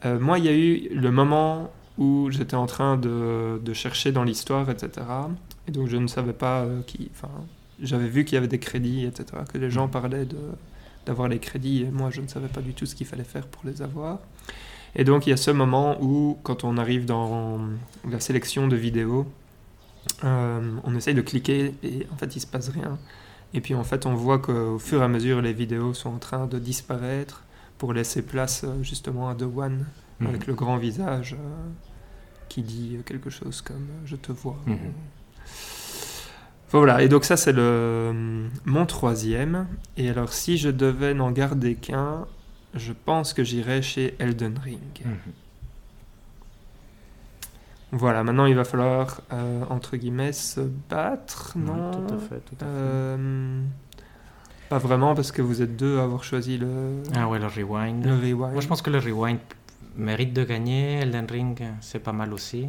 Moi, 0.03 0.39
il 0.39 0.45
y 0.45 0.49
a 0.49 0.53
eu 0.53 0.89
le 0.93 1.09
moment 1.09 1.71
où 1.97 2.29
j'étais 2.31 2.55
en 2.55 2.65
train 2.65 2.97
de, 2.97 3.73
chercher 3.73 4.11
dans 4.11 4.23
l'histoire, 4.23 4.69
etc. 4.69 5.05
Et 5.67 5.71
donc, 5.71 5.87
je 5.87 5.97
ne 5.97 6.07
savais 6.07 6.33
pas 6.33 6.61
euh, 6.61 6.81
qui. 6.85 7.09
Enfin, 7.13 7.31
j'avais 7.81 8.07
vu 8.07 8.25
qu'il 8.25 8.35
y 8.35 8.37
avait 8.37 8.47
des 8.47 8.59
crédits, 8.59 9.05
etc. 9.05 9.25
Que 9.51 9.57
les 9.57 9.69
gens 9.69 9.87
parlaient 9.87 10.27
d'avoir 11.05 11.27
les 11.27 11.39
crédits, 11.39 11.83
et 11.83 11.91
moi, 11.91 12.09
je 12.09 12.21
ne 12.21 12.27
savais 12.27 12.47
pas 12.47 12.61
du 12.61 12.73
tout 12.73 12.85
ce 12.85 12.95
qu'il 12.95 13.07
fallait 13.07 13.23
faire 13.23 13.47
pour 13.47 13.63
les 13.65 13.81
avoir. 13.81 14.19
Et 14.95 15.03
donc, 15.03 15.27
il 15.27 15.31
y 15.31 15.33
a 15.33 15.37
ce 15.37 15.51
moment 15.51 16.01
où, 16.01 16.37
quand 16.43 16.63
on 16.63 16.77
arrive 16.77 17.05
dans 17.05 17.59
la 18.09 18.19
sélection 18.19 18.67
de 18.67 18.75
vidéos, 18.75 19.27
euh, 20.23 20.61
on 20.83 20.95
essaye 20.95 21.15
de 21.15 21.21
cliquer 21.21 21.73
et 21.83 22.07
en 22.13 22.17
fait, 22.17 22.35
il 22.35 22.39
se 22.39 22.47
passe 22.47 22.69
rien. 22.69 22.97
Et 23.53 23.61
puis, 23.61 23.75
en 23.75 23.83
fait, 23.83 24.05
on 24.05 24.15
voit 24.15 24.39
qu'au 24.39 24.79
fur 24.79 25.01
et 25.01 25.03
à 25.03 25.07
mesure, 25.07 25.41
les 25.41 25.53
vidéos 25.53 25.93
sont 25.93 26.09
en 26.09 26.17
train 26.17 26.45
de 26.45 26.59
disparaître 26.59 27.43
pour 27.77 27.93
laisser 27.93 28.21
place 28.21 28.63
euh, 28.63 28.81
justement 28.83 29.29
à 29.29 29.35
The 29.35 29.43
One, 29.43 29.85
Mhm. 30.19 30.27
avec 30.27 30.47
le 30.47 30.53
grand 30.53 30.77
visage 30.77 31.33
euh, 31.33 31.69
qui 32.49 32.61
dit 32.61 32.97
quelque 33.05 33.29
chose 33.29 33.61
comme 33.61 33.75
euh, 33.89 34.05
Je 34.05 34.15
te 34.15 34.31
vois. 34.31 34.57
Mhm. 34.65 34.77
Voilà, 36.71 37.01
et 37.03 37.07
donc 37.09 37.23
ça 37.25 37.37
c'est 37.37 37.51
le 37.53 38.47
mon 38.65 38.85
troisième. 38.85 39.67
Et 39.97 40.09
alors 40.09 40.33
si 40.33 40.57
je 40.57 40.69
devais 40.69 41.13
n'en 41.13 41.31
garder 41.31 41.75
qu'un, 41.75 42.25
je 42.73 42.91
pense 42.93 43.33
que 43.33 43.43
j'irais 43.43 43.81
chez 43.81 44.15
Elden 44.19 44.57
Ring. 44.63 44.79
Mhm. 45.05 45.15
Voilà, 47.91 48.23
maintenant 48.23 48.45
il 48.45 48.55
va 48.55 48.63
falloir 48.65 49.21
euh, 49.31 49.63
entre 49.69 49.95
guillemets 49.95 50.33
se 50.33 50.59
battre, 50.89 51.53
Ouais, 51.55 51.61
non? 51.63 51.91
Tout 51.91 52.13
à 52.13 52.17
fait, 52.17 52.39
tout 52.39 52.55
à 52.55 52.65
fait. 52.65 52.65
Euh, 52.65 53.61
Pas 54.69 54.79
vraiment 54.79 55.15
parce 55.15 55.31
que 55.31 55.41
vous 55.41 55.61
êtes 55.61 55.77
deux 55.77 55.99
à 55.99 56.03
avoir 56.03 56.23
choisi 56.23 56.57
le, 56.57 57.03
Ah 57.15 57.29
ouais, 57.29 57.39
le 57.39 57.45
rewind. 57.47 58.03
le 58.03 58.15
rewind. 58.15 58.51
Moi, 58.53 58.59
je 58.61 58.67
pense 58.67 58.81
que 58.81 58.89
le 58.89 58.97
rewind 58.99 59.37
mérite 59.97 60.33
de 60.33 60.43
gagner. 60.43 60.99
Elden 61.01 61.27
Ring, 61.29 61.63
c'est 61.81 61.99
pas 61.99 62.11
mal 62.13 62.33
aussi. 62.33 62.67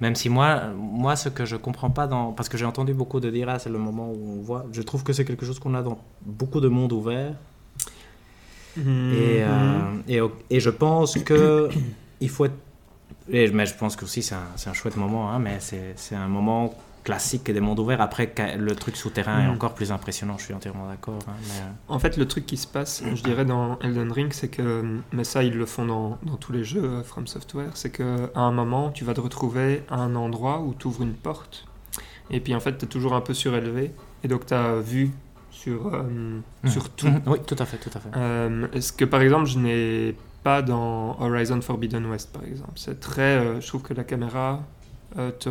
Même 0.00 0.14
si 0.14 0.28
moi, 0.28 0.68
moi, 0.76 1.16
ce 1.16 1.28
que 1.28 1.44
je 1.44 1.56
comprends 1.56 1.90
pas 1.90 2.06
dans. 2.06 2.32
Parce 2.32 2.48
que 2.48 2.56
j'ai 2.56 2.64
entendu 2.64 2.94
beaucoup 2.94 3.18
de 3.20 3.30
dire, 3.30 3.48
ah, 3.48 3.58
c'est 3.58 3.70
le 3.70 3.78
moment 3.78 4.10
où 4.10 4.38
on 4.38 4.42
voit. 4.42 4.64
Je 4.72 4.82
trouve 4.82 5.02
que 5.02 5.12
c'est 5.12 5.24
quelque 5.24 5.44
chose 5.44 5.58
qu'on 5.58 5.74
a 5.74 5.82
dans 5.82 5.98
beaucoup 6.24 6.60
de 6.60 6.68
mondes 6.68 6.92
ouverts. 6.92 7.34
Mhm. 8.76 9.12
Et, 9.12 9.42
euh, 9.42 9.94
et, 10.08 10.20
et 10.56 10.60
je 10.60 10.70
pense 10.70 11.18
que 11.18 11.68
il 12.20 12.28
faut 12.28 12.44
être. 12.44 12.54
et- 13.28 13.50
mais 13.50 13.66
je 13.66 13.74
pense 13.74 13.96
que 13.96 14.04
aussi 14.04 14.22
c'est 14.22 14.36
un, 14.36 14.70
un 14.70 14.72
chouette 14.72 14.96
moment, 14.96 15.32
hein, 15.32 15.38
mais 15.40 15.58
c'est 15.60 16.14
un 16.14 16.28
moment 16.28 16.72
classique 17.08 17.50
des 17.50 17.60
mondes 17.60 17.78
ouverts. 17.80 18.02
Après, 18.02 18.30
le 18.58 18.74
truc 18.74 18.94
souterrain 18.96 19.40
est 19.40 19.46
Mhm. 19.46 19.54
encore 19.54 19.74
plus 19.74 19.90
impressionnant, 19.92 20.36
je 20.36 20.44
suis 20.44 20.52
entièrement 20.54 20.86
d'accord. 20.88 21.18
hein, 21.26 21.32
mais, 21.48 21.60
euh, 21.62 21.94
En 21.94 21.98
fait, 21.98 22.18
le 22.18 22.28
truc 22.28 22.44
qui 22.44 22.58
se 22.58 22.66
passe, 22.66 23.02
je 23.14 23.22
dirais, 23.22 23.46
dans 23.46 23.78
Elden 23.80 24.12
Ring, 24.12 24.30
c'est 24.34 24.48
que, 24.48 24.84
mais 25.12 25.24
ça, 25.24 25.42
ils 25.42 25.56
le 25.56 25.64
font 25.64 25.86
dans, 25.86 26.18
dans 26.22 26.36
tous 26.36 26.52
les 26.52 26.64
jeux 26.64 26.84
euh, 26.84 27.02
From 27.02 27.26
Software, 27.26 27.70
c'est 27.74 27.90
qu'à 27.90 28.04
un 28.34 28.52
moment, 28.52 28.90
tu 28.90 29.04
vas 29.06 29.14
te 29.14 29.22
retrouver 29.22 29.84
à 29.88 29.96
un 29.96 30.14
endroit 30.16 30.60
où 30.60 30.74
tu 30.78 30.86
ouvres 30.86 31.02
une 31.02 31.14
porte, 31.14 31.64
et 32.30 32.40
puis 32.40 32.54
en 32.54 32.60
fait, 32.60 32.76
tu 32.76 32.84
es 32.84 32.88
toujours 32.88 33.14
un 33.14 33.22
peu 33.22 33.32
surélevé, 33.32 33.94
et 34.22 34.28
donc 34.28 34.44
tu 34.44 34.52
as 34.52 34.74
vue 34.80 35.10
sur, 35.50 35.86
euh, 35.94 36.02
Mhm. 36.02 36.70
sur 36.70 36.90
tout. 36.90 37.06
Mhm. 37.08 37.22
Oui, 37.26 37.38
tout 37.46 37.56
à 37.58 37.64
fait, 37.64 37.78
tout 37.78 37.90
à 37.94 38.00
fait. 38.00 38.10
Euh, 38.16 38.66
Est-ce 38.74 38.92
que, 38.92 39.06
par 39.06 39.22
exemple, 39.22 39.46
je 39.46 39.58
n'ai 39.58 40.14
pas 40.44 40.60
dans 40.60 41.16
Horizon 41.20 41.60
Forbidden 41.62 42.04
West, 42.04 42.32
par 42.34 42.44
exemple? 42.44 42.72
C'est 42.76 43.00
très. 43.00 43.22
euh, 43.38 43.60
je 43.62 43.66
trouve 43.66 43.80
que 43.82 43.94
la 43.94 44.04
caméra 44.04 44.60
te, 45.40 45.48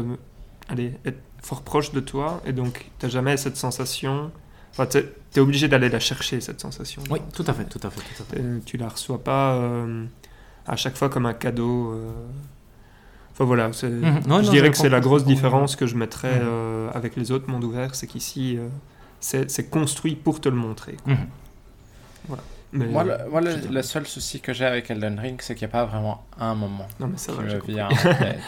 allez, 0.70 0.94
est 1.04 1.16
fort 1.48 1.62
proche 1.62 1.92
de 1.94 2.02
toi, 2.02 2.42
et 2.46 2.52
donc 2.54 2.74
tu 3.00 3.06
n'as 3.06 3.10
jamais 3.12 3.38
cette 3.38 3.56
sensation. 3.58 4.32
Enfin, 4.72 4.86
tu 4.86 4.98
es 4.98 5.40
obligé 5.40 5.68
d'aller 5.68 5.90
la 5.90 6.00
chercher, 6.00 6.42
cette 6.42 6.60
sensation. 6.60 7.02
Oui, 7.10 7.20
tout 7.34 7.46
à 7.48 7.54
fait, 7.54 7.64
tout 7.66 7.80
à 7.88 7.90
fait, 7.90 8.02
tout 8.02 8.22
à 8.24 8.26
fait. 8.36 8.42
Euh, 8.42 8.60
tu 8.66 8.76
la 8.78 8.90
reçois 8.90 9.24
pas 9.24 9.54
euh, 9.56 10.06
à 10.68 10.76
chaque 10.76 10.96
fois 10.98 11.10
comme 11.10 11.26
un 11.26 11.34
cadeau. 11.34 11.94
euh. 11.94 12.12
Enfin 13.32 13.46
voilà, 13.46 13.68
Mhm. 13.68 14.22
Non, 14.28 14.42
je 14.42 14.46
non, 14.48 14.52
dirais 14.52 14.68
je 14.68 14.72
que 14.72 14.78
c'est 14.78 14.90
la 14.90 15.00
grosse 15.00 15.24
différence 15.24 15.76
que 15.76 15.86
je 15.88 15.96
mettrais 15.96 16.40
Mhm. 16.40 16.46
euh, 16.48 16.90
avec 16.94 17.16
les 17.16 17.32
autres 17.32 17.50
mondes 17.50 17.64
ouverts, 17.64 17.96
c'est 17.96 18.08
qu'ici, 18.08 18.58
euh, 18.58 18.68
c'est 19.20 19.70
construit 19.70 20.16
pour 20.16 20.42
te 20.42 20.50
le 20.50 20.56
montrer. 20.56 20.98
Mhm. 21.06 21.18
Mais, 22.74 22.86
Moi, 22.88 23.04
le, 23.06 23.18
moi, 23.32 23.40
le- 23.42 23.56
le 23.72 23.82
seul 23.82 24.06
souci 24.06 24.42
que 24.42 24.52
j'ai 24.54 24.66
avec 24.66 24.92
Elden 24.92 25.18
Ring, 25.20 25.40
c'est 25.42 25.56
qu'il 25.56 25.66
n'y 25.66 25.72
a 25.72 25.78
pas 25.80 25.86
vraiment 25.86 26.26
un 26.38 26.54
moment 26.54 26.86
Non 27.00 27.08
mais 27.08 27.18
ça 27.18 27.32
qui 27.32 27.38
va, 27.38 27.44
me 27.46 27.60
vient 27.62 27.88
en 27.88 27.96
tête. 27.96 28.40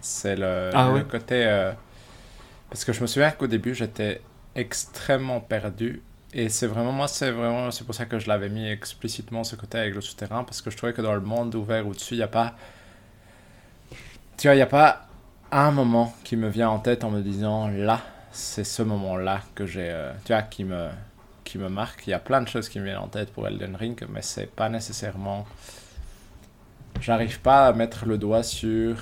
C'est 0.00 0.36
le, 0.36 0.70
Ah 0.72 0.88
le 0.88 0.94
ouais. 0.94 1.04
côté. 1.04 1.44
Parce 2.70 2.84
que 2.84 2.92
je 2.92 3.00
me 3.00 3.06
souviens 3.06 3.30
qu'au 3.30 3.46
début, 3.46 3.74
j'étais 3.74 4.20
extrêmement 4.54 5.40
perdu. 5.40 6.02
Et 6.32 6.48
c'est 6.48 6.66
vraiment, 6.66 6.92
moi, 6.92 7.08
c'est 7.08 7.30
vraiment, 7.30 7.70
c'est 7.70 7.84
pour 7.84 7.94
ça 7.94 8.04
que 8.04 8.18
je 8.18 8.28
l'avais 8.28 8.48
mis 8.48 8.68
explicitement 8.68 9.44
ce 9.44 9.56
côté 9.56 9.78
avec 9.78 9.94
le 9.94 10.00
souterrain, 10.00 10.44
parce 10.44 10.60
que 10.60 10.70
je 10.70 10.76
trouvais 10.76 10.92
que 10.92 11.00
dans 11.02 11.14
le 11.14 11.20
monde 11.20 11.54
ouvert 11.54 11.86
au-dessus, 11.86 12.14
il 12.14 12.18
n'y 12.18 12.22
a 12.22 12.28
pas. 12.28 12.54
Tu 14.36 14.48
vois, 14.48 14.54
il 14.54 14.58
n'y 14.58 14.62
a 14.62 14.66
pas 14.66 15.06
un 15.50 15.70
moment 15.70 16.14
qui 16.24 16.36
me 16.36 16.48
vient 16.48 16.68
en 16.68 16.78
tête 16.78 17.04
en 17.04 17.10
me 17.10 17.22
disant 17.22 17.68
là, 17.68 18.02
c'est 18.32 18.64
ce 18.64 18.82
moment-là 18.82 19.40
que 19.54 19.64
j'ai. 19.66 19.88
euh, 19.90 20.12
tu 20.24 20.32
vois, 20.32 20.42
qui 20.42 20.64
me, 20.64 20.88
qui 21.44 21.58
me 21.58 21.68
marque. 21.68 22.06
Il 22.06 22.10
y 22.10 22.14
a 22.14 22.18
plein 22.18 22.42
de 22.42 22.48
choses 22.48 22.68
qui 22.68 22.78
me 22.80 22.84
viennent 22.84 22.98
en 22.98 23.08
tête 23.08 23.32
pour 23.32 23.46
Elden 23.46 23.76
Ring, 23.76 24.04
mais 24.10 24.22
c'est 24.22 24.50
pas 24.54 24.68
nécessairement. 24.68 25.46
J'arrive 27.00 27.40
pas 27.40 27.68
à 27.68 27.72
mettre 27.72 28.06
le 28.06 28.18
doigt 28.18 28.42
sur 28.42 28.96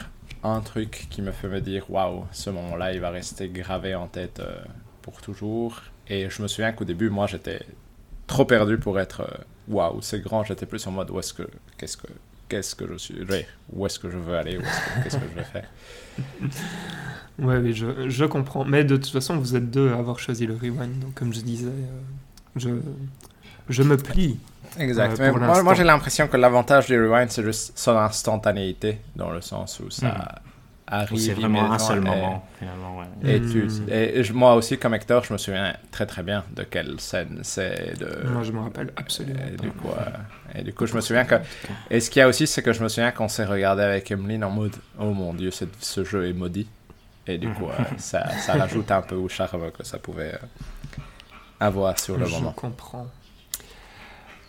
un 0.44 0.60
truc 0.60 1.06
qui 1.10 1.22
me 1.22 1.32
fait 1.32 1.48
me 1.48 1.60
dire 1.60 1.90
waouh, 1.90 2.26
ce 2.32 2.50
moment-là, 2.50 2.92
il 2.92 3.00
va 3.00 3.10
rester 3.10 3.48
gravé 3.48 3.94
en 3.94 4.06
tête 4.06 4.40
euh, 4.40 4.62
pour 5.02 5.20
toujours. 5.20 5.82
Et 6.06 6.28
je 6.28 6.42
me 6.42 6.48
souviens 6.48 6.72
qu'au 6.72 6.84
début, 6.84 7.10
moi, 7.10 7.26
j'étais 7.26 7.62
trop 8.26 8.44
perdu 8.44 8.78
pour 8.78 9.00
être 9.00 9.22
euh, 9.22 9.44
waouh, 9.68 10.00
c'est 10.02 10.20
grand. 10.20 10.44
J'étais 10.44 10.66
plus 10.66 10.86
en 10.86 10.92
mode 10.92 11.10
où 11.10 11.18
est-ce 11.18 11.32
que, 11.32 11.48
qu'est-ce 11.78 11.96
que, 11.96 12.08
qu'est-ce 12.48 12.74
que 12.74 12.86
je 12.86 12.98
suis, 12.98 13.16
où 13.72 13.86
est-ce 13.86 13.98
que 13.98 14.10
je 14.10 14.18
veux 14.18 14.36
aller, 14.36 14.58
qu'est-ce 15.02 15.16
que 15.16 15.28
je 15.28 15.34
vais 15.34 15.44
faire. 15.44 15.68
Ouais, 17.38 17.56
oui, 17.58 17.74
je, 17.74 18.08
je 18.08 18.24
comprends. 18.24 18.64
Mais 18.64 18.84
de 18.84 18.96
toute 18.96 19.10
façon, 19.10 19.36
vous 19.36 19.56
êtes 19.56 19.70
deux 19.70 19.90
à 19.92 19.96
avoir 19.96 20.18
choisi 20.18 20.46
le 20.46 20.54
rewind, 20.54 21.00
donc 21.00 21.14
comme 21.14 21.34
je 21.34 21.40
disais, 21.40 21.66
euh, 21.66 22.00
je, 22.56 22.70
je 23.68 23.82
me 23.82 23.96
plie. 23.96 24.38
Exact. 24.78 25.18
Mais 25.18 25.30
pour 25.30 25.40
moi, 25.40 25.74
j'ai 25.74 25.84
l'impression 25.84 26.26
que 26.28 26.36
l'avantage 26.36 26.86
du 26.86 27.00
rewind, 27.00 27.30
c'est 27.30 27.42
juste 27.42 27.72
son 27.78 27.96
instantanéité, 27.96 28.98
dans 29.16 29.30
le 29.30 29.40
sens 29.40 29.80
où 29.80 29.90
ça 29.90 30.40
arrive. 30.86 31.18
C'est 31.18 31.32
vraiment 31.32 31.72
un 31.72 31.78
seul 31.78 31.98
et- 31.98 32.00
moment, 32.00 32.46
finalement. 32.58 32.98
ouais. 32.98 33.04
Et, 33.36 33.40
tu- 33.40 33.62
Hmm. 33.64 33.88
et 33.88 34.22
je- 34.22 34.32
moi 34.34 34.54
aussi, 34.54 34.76
comme 34.78 34.92
acteur, 34.92 35.24
je 35.24 35.32
me 35.32 35.38
souviens 35.38 35.74
très 35.90 36.04
très 36.06 36.22
bien 36.22 36.44
de 36.54 36.62
quelle 36.62 37.00
scène 37.00 37.40
c'est. 37.42 37.98
De, 37.98 38.26
Moi, 38.28 38.42
je 38.42 38.52
me 38.52 38.60
rappelle 38.60 38.92
absolument 38.96 39.40
et, 39.48 39.56
pas. 39.56 39.62
du 39.62 39.70
coup, 39.70 39.88
euh, 39.88 40.58
et 40.58 40.62
du 40.62 40.74
coup, 40.74 40.86
je 40.86 40.94
me 40.94 41.00
souviens 41.00 41.24
que. 41.24 41.36
Et 41.90 42.00
ce 42.00 42.10
qu'il 42.10 42.20
y 42.20 42.22
a 42.22 42.28
aussi, 42.28 42.46
c'est 42.46 42.62
que 42.62 42.72
je 42.72 42.82
me 42.82 42.88
souviens 42.88 43.12
qu'on 43.12 43.28
s'est 43.28 43.44
regardé 43.46 43.82
avec 43.82 44.10
Emeline 44.10 44.44
en 44.44 44.50
mode 44.50 44.74
Oh 44.98 45.12
mon 45.12 45.32
dieu, 45.32 45.50
ce, 45.50 45.64
ce 45.80 46.04
jeu 46.04 46.28
est 46.28 46.32
maudit. 46.34 46.68
Et 47.26 47.38
du 47.38 47.48
coup, 47.50 47.64
euh, 47.66 47.82
ça, 47.96 48.28
ça 48.40 48.52
rajoute 48.52 48.90
un 48.90 49.00
peu 49.00 49.14
au 49.14 49.28
charme 49.30 49.70
que 49.70 49.82
ça 49.84 49.96
pouvait 49.98 50.34
euh, 50.34 51.00
avoir 51.60 51.98
sur 51.98 52.18
le 52.18 52.26
je 52.26 52.32
moment. 52.34 52.52
comprends. 52.52 53.06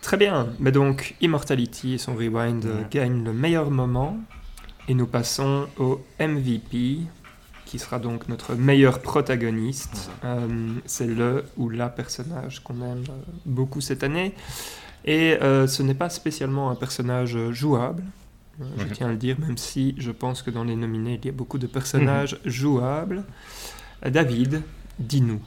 Très 0.06 0.16
bien. 0.16 0.46
Mais 0.60 0.70
donc, 0.70 1.16
Immortality 1.20 1.94
et 1.94 1.98
son 1.98 2.14
rewind 2.14 2.64
euh, 2.64 2.78
Ouais. 2.82 2.86
gagnent 2.88 3.24
le 3.24 3.32
meilleur 3.32 3.72
moment. 3.72 4.16
Et 4.86 4.94
nous 4.94 5.08
passons 5.08 5.66
au 5.78 6.00
MVP, 6.20 6.98
qui 7.64 7.78
sera 7.80 7.98
donc 7.98 8.28
notre 8.28 8.54
meilleur 8.54 9.00
protagoniste. 9.02 10.08
Euh, 10.24 10.46
c'est 10.84 11.08
le 11.08 11.44
ou 11.56 11.68
la 11.70 11.88
personnage 11.88 12.60
qu'on 12.62 12.74
aime 12.82 13.02
euh, 13.08 13.22
beaucoup 13.46 13.80
cette 13.80 14.04
année. 14.04 14.32
Et 15.04 15.36
euh, 15.42 15.66
ce 15.66 15.82
n'est 15.82 15.94
pas 15.94 16.08
spécialement 16.08 16.70
un 16.70 16.76
personnage 16.76 17.36
jouable. 17.50 18.04
Euh, 18.60 18.64
Je 18.78 18.84
Mhm. 18.84 18.90
tiens 18.92 19.06
à 19.08 19.10
le 19.10 19.16
dire, 19.16 19.40
même 19.40 19.58
si 19.58 19.96
je 19.98 20.12
pense 20.12 20.40
que 20.42 20.52
dans 20.52 20.62
les 20.62 20.76
nominés, 20.76 21.18
il 21.20 21.26
y 21.26 21.30
a 21.30 21.32
beaucoup 21.32 21.58
de 21.58 21.66
personnages 21.66 22.38
jouables. 22.44 23.24
David, 24.08 24.62
dis-nous. 25.00 25.40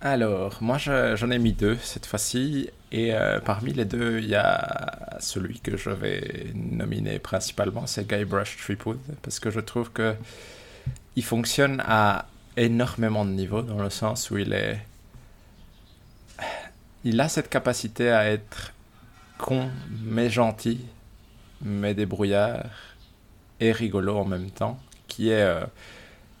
Alors, 0.00 0.58
moi 0.62 0.78
je- 0.78 1.16
j'en 1.16 1.30
ai 1.30 1.38
mis 1.38 1.52
deux 1.52 1.76
cette 1.82 2.06
fois-ci, 2.06 2.70
et 2.92 3.14
euh, 3.14 3.40
parmi 3.40 3.72
les 3.72 3.84
deux, 3.84 4.18
il 4.20 4.28
y 4.28 4.34
a 4.36 5.16
celui 5.20 5.58
que 5.60 5.76
je 5.76 5.90
vais 5.90 6.52
nominer 6.54 7.18
principalement, 7.18 7.86
c'est 7.86 8.06
Guybrush 8.08 8.56
Threepwood, 8.58 9.00
parce 9.22 9.40
que 9.40 9.50
je 9.50 9.60
trouve 9.60 9.90
que 9.90 10.14
il 11.16 11.24
fonctionne 11.24 11.82
à 11.86 12.26
énormément 12.56 13.24
de 13.24 13.30
niveaux, 13.32 13.62
dans 13.62 13.82
le 13.82 13.90
sens 13.90 14.30
où 14.30 14.38
il 14.38 14.52
est... 14.52 14.78
Il 17.04 17.20
a 17.20 17.28
cette 17.28 17.48
capacité 17.48 18.10
à 18.10 18.26
être 18.30 18.72
con, 19.38 19.70
mais 20.04 20.30
gentil, 20.30 20.80
mais 21.62 21.94
débrouillard, 21.94 22.66
et 23.60 23.72
rigolo 23.72 24.16
en 24.18 24.24
même 24.24 24.50
temps, 24.50 24.78
qui 25.08 25.30
est... 25.30 25.42
euh, 25.42 25.64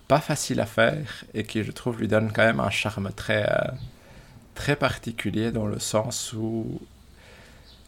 pas 0.08 0.20
facile 0.20 0.60
à 0.60 0.66
faire 0.66 1.24
et 1.34 1.44
qui, 1.44 1.62
je 1.62 1.70
trouve, 1.70 2.00
lui 2.00 2.08
donne 2.08 2.32
quand 2.32 2.44
même 2.44 2.60
un 2.60 2.70
charme 2.70 3.10
très, 3.14 3.44
euh, 3.48 3.70
très 4.54 4.74
particulier 4.74 5.52
dans 5.52 5.66
le 5.66 5.78
sens 5.78 6.32
où 6.32 6.80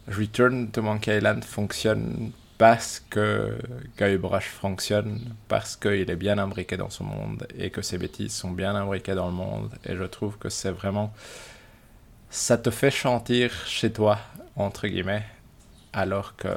Return 0.06 0.70
to 0.70 0.82
Monkey 0.82 1.16
Island 1.16 1.42
fonctionne 1.44 2.32
parce 2.58 3.02
que 3.08 3.56
Guybrush 3.98 4.48
fonctionne, 4.48 5.34
parce 5.48 5.76
qu'il 5.76 6.10
est 6.10 6.16
bien 6.16 6.36
imbriqué 6.36 6.76
dans 6.76 6.90
son 6.90 7.04
monde 7.04 7.46
et 7.58 7.70
que 7.70 7.80
ses 7.80 7.96
bêtises 7.96 8.34
sont 8.34 8.50
bien 8.50 8.74
imbriquées 8.74 9.14
dans 9.14 9.28
le 9.28 9.32
monde. 9.32 9.70
Et 9.86 9.96
je 9.96 10.04
trouve 10.04 10.36
que 10.36 10.50
c'est 10.50 10.70
vraiment. 10.70 11.10
Ça 12.28 12.58
te 12.58 12.70
fait 12.70 12.90
chanter 12.90 13.48
chez 13.64 13.90
toi, 13.90 14.18
entre 14.56 14.88
guillemets, 14.88 15.24
alors 15.92 16.36
que, 16.36 16.48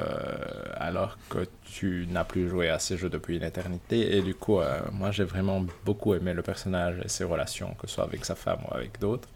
alors 0.76 1.18
que 1.28 1.46
tu 1.64 2.06
n'as 2.10 2.24
plus 2.24 2.48
joué 2.48 2.68
à 2.68 2.78
ces 2.78 2.96
jeux 2.96 3.10
depuis 3.10 3.36
une 3.36 3.42
éternité. 3.42 4.16
Et 4.16 4.22
du 4.22 4.34
coup, 4.34 4.60
euh, 4.60 4.80
moi 4.92 5.10
j'ai 5.10 5.24
vraiment 5.24 5.64
beaucoup 5.84 6.14
aimé 6.14 6.32
le 6.34 6.42
personnage 6.42 6.96
et 7.04 7.08
ses 7.08 7.24
relations, 7.24 7.74
que 7.80 7.86
ce 7.86 7.94
soit 7.94 8.04
avec 8.04 8.24
sa 8.24 8.34
femme 8.34 8.60
ou 8.70 8.74
avec 8.74 9.00
d'autres. 9.00 9.28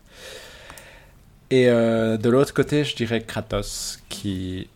Et 1.51 1.69
euh, 1.69 2.17
de 2.17 2.29
l'autre 2.29 2.55
côté, 2.55 2.85
je 2.85 2.95
dirais 2.95 3.23
Kratos, 3.23 3.99
qui 4.09 4.69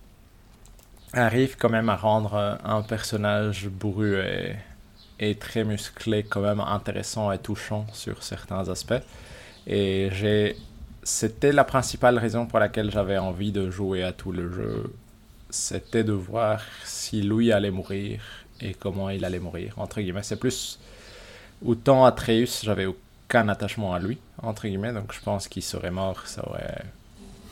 arrive 1.13 1.57
quand 1.59 1.69
même 1.69 1.89
à 1.91 1.97
rendre 1.97 2.59
un 2.65 2.83
personnage 2.83 3.69
bourru 3.69 4.17
et, 4.19 4.57
et 5.21 5.35
très 5.37 5.65
musclé 5.65 6.23
quand 6.25 6.41
même 6.41 6.61
intéressant 6.61 7.31
et 7.31 7.39
touchant 7.39 7.87
sur 7.93 8.23
certains 8.23 8.69
aspects. 8.69 9.03
Et 9.67 10.09
j'ai 10.13 10.57
c'était 11.05 11.53
la 11.53 11.65
principale 11.65 12.19
raison 12.19 12.47
pour 12.47 12.59
laquelle 12.59 12.91
j'avais 12.91 13.19
envie 13.19 13.53
de 13.53 13.71
jouer 13.71 14.03
à 14.03 14.13
tout 14.13 14.33
le 14.33 14.53
jeu 14.53 14.93
c'était 15.53 16.03
de 16.05 16.13
voir 16.13 16.63
si 16.85 17.23
Louis 17.23 17.53
allait 17.53 17.71
mourir 17.71 18.21
et 18.61 18.75
comment 18.75 19.11
il 19.11 19.25
allait 19.25 19.39
mourir, 19.39 19.75
entre 19.77 20.01
guillemets. 20.01 20.23
C'est 20.23 20.37
plus... 20.37 20.79
Autant 21.65 22.05
Atreus, 22.05 22.63
j'avais 22.65 22.87
aucun 22.87 23.49
attachement 23.49 23.95
à 23.95 24.01
lui, 24.01 24.19
entre 24.43 24.67
guillemets, 24.67 24.93
donc 24.93 25.13
je 25.13 25.21
pense 25.21 25.47
qu'il 25.47 25.63
serait 25.63 25.91
mort, 25.91 26.27
ça 26.27 26.47
aurait 26.49 26.85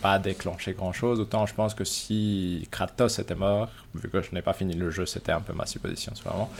pas 0.00 0.18
déclenché 0.18 0.72
grand-chose. 0.72 1.20
Autant 1.20 1.46
je 1.46 1.54
pense 1.54 1.74
que 1.74 1.84
si 1.84 2.66
Kratos 2.70 3.18
était 3.18 3.34
mort, 3.34 3.68
vu 3.94 4.08
que 4.08 4.20
je 4.22 4.34
n'ai 4.34 4.42
pas 4.42 4.54
fini 4.54 4.74
le 4.74 4.90
jeu, 4.90 5.06
c'était 5.06 5.32
un 5.32 5.40
peu 5.40 5.52
ma 5.52 5.66
supposition, 5.66 6.12
vraiment. 6.24 6.50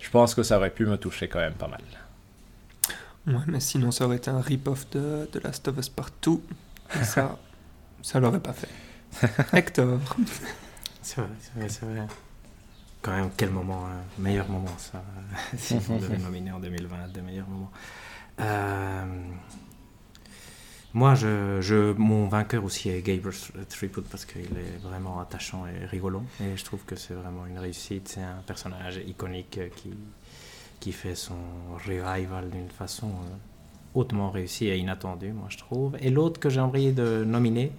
Je 0.00 0.10
pense 0.10 0.34
que 0.34 0.42
ça 0.42 0.56
aurait 0.56 0.70
pu 0.70 0.86
me 0.86 0.96
toucher 0.96 1.28
quand 1.28 1.40
même 1.40 1.54
pas 1.54 1.68
mal. 1.68 1.82
Ouais, 3.26 3.44
mais 3.46 3.60
sinon 3.60 3.90
ça 3.90 4.06
aurait 4.06 4.16
été 4.16 4.30
un 4.30 4.40
rip-off 4.40 4.88
de, 4.90 5.28
de 5.32 5.38
Last 5.40 5.68
of 5.68 5.78
Us 5.78 5.88
Partout. 5.88 6.42
Et 6.98 7.04
ça, 7.04 7.38
ça 8.02 8.18
l'aurait 8.18 8.40
pas 8.40 8.54
fait. 8.54 8.68
Hector. 9.52 10.00
C'est 11.08 11.22
vrai, 11.22 11.30
c'est 11.40 11.58
vrai, 11.58 11.68
c'est 11.70 11.86
vrai. 11.86 12.06
Quand 13.00 13.12
même, 13.12 13.30
quel 13.34 13.48
moment, 13.48 13.86
hein. 13.86 14.02
meilleur 14.18 14.46
moment 14.50 14.76
ça, 14.76 15.02
si 15.56 15.78
on 15.88 15.96
devait 15.96 16.18
nominer 16.18 16.52
en 16.52 16.60
2020 16.60 17.08
des 17.14 17.22
meilleurs 17.22 17.48
moments. 17.48 17.70
Euh, 18.40 19.06
moi, 20.92 21.14
je, 21.14 21.92
mon 21.94 22.28
vainqueur 22.28 22.62
aussi 22.62 22.90
est 22.90 23.00
Gabriel 23.00 23.32
Threepwood 23.70 24.04
parce 24.04 24.26
qu'il 24.26 24.42
est 24.42 24.82
vraiment 24.82 25.18
attachant 25.18 25.64
et 25.66 25.86
rigolo. 25.86 26.22
Et 26.42 26.58
je 26.58 26.64
trouve 26.64 26.84
que 26.84 26.94
c'est 26.94 27.14
vraiment 27.14 27.46
une 27.46 27.58
réussite. 27.58 28.08
C'est 28.08 28.20
un 28.20 28.42
personnage 28.46 29.00
iconique 29.06 29.60
qui, 29.76 29.94
qui 30.78 30.92
fait 30.92 31.14
son 31.14 31.38
revival 31.86 32.50
d'une 32.50 32.68
façon 32.68 33.08
euh, 33.08 33.34
hautement 33.94 34.30
réussie 34.30 34.66
et 34.66 34.76
inattendue, 34.76 35.32
moi 35.32 35.46
je 35.48 35.56
trouve. 35.56 35.96
Et 36.02 36.10
l'autre 36.10 36.38
que 36.38 36.50
j'ai 36.50 36.60
envie 36.60 36.92
de 36.92 37.24
nominer, 37.24 37.72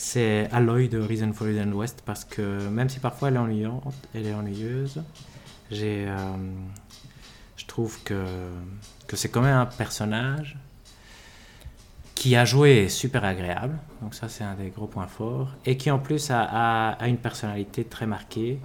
c'est 0.00 0.48
Aloy 0.50 0.88
de 0.88 0.98
Reason 0.98 1.30
for 1.34 1.46
Eden 1.48 1.74
West 1.74 2.02
parce 2.06 2.24
que 2.24 2.68
même 2.68 2.88
si 2.88 2.98
parfois 3.00 3.28
elle 3.28 3.34
est 3.34 3.38
ennuyante, 3.38 3.94
elle 4.14 4.26
est 4.26 4.32
ennuyeuse, 4.32 5.02
j'ai, 5.70 6.06
euh, 6.08 6.16
je 7.58 7.66
trouve 7.66 8.02
que, 8.02 8.24
que 9.06 9.16
c'est 9.16 9.28
quand 9.28 9.42
même 9.42 9.58
un 9.58 9.66
personnage 9.66 10.56
qui 12.14 12.34
a 12.34 12.46
joué 12.46 12.88
super 12.88 13.24
agréable, 13.24 13.76
donc 14.00 14.14
ça 14.14 14.30
c'est 14.30 14.42
un 14.42 14.54
des 14.54 14.70
gros 14.70 14.86
points 14.86 15.06
forts, 15.06 15.50
et 15.66 15.76
qui 15.76 15.90
en 15.90 15.98
plus 15.98 16.30
a, 16.30 16.92
a, 16.92 17.06
une 17.06 17.18
personnalité 17.18 17.84
très 17.84 18.06
marquée. 18.06 18.58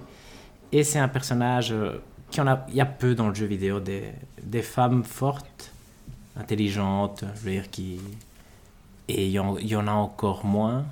Et 0.72 0.84
c'est 0.84 0.98
un 0.98 1.08
personnage 1.08 1.70
euh, 1.70 2.02
qui 2.30 2.40
en 2.40 2.46
a, 2.46 2.64
il 2.70 2.76
y 2.76 2.80
a 2.80 2.86
peu 2.86 3.14
dans 3.14 3.28
le 3.28 3.34
jeu 3.34 3.46
vidéo. 3.46 3.78
Des, 3.78 4.12
des 4.42 4.62
femmes 4.62 5.04
fortes, 5.04 5.70
intelligentes, 6.34 7.24
je 7.34 7.40
veux 7.40 7.50
dire 7.50 7.70
qui, 7.70 8.00
et 9.08 9.28
y, 9.28 9.38
il 9.60 9.68
y 9.68 9.76
en 9.76 9.86
a 9.86 9.92
encore 9.92 10.46
moins 10.46 10.86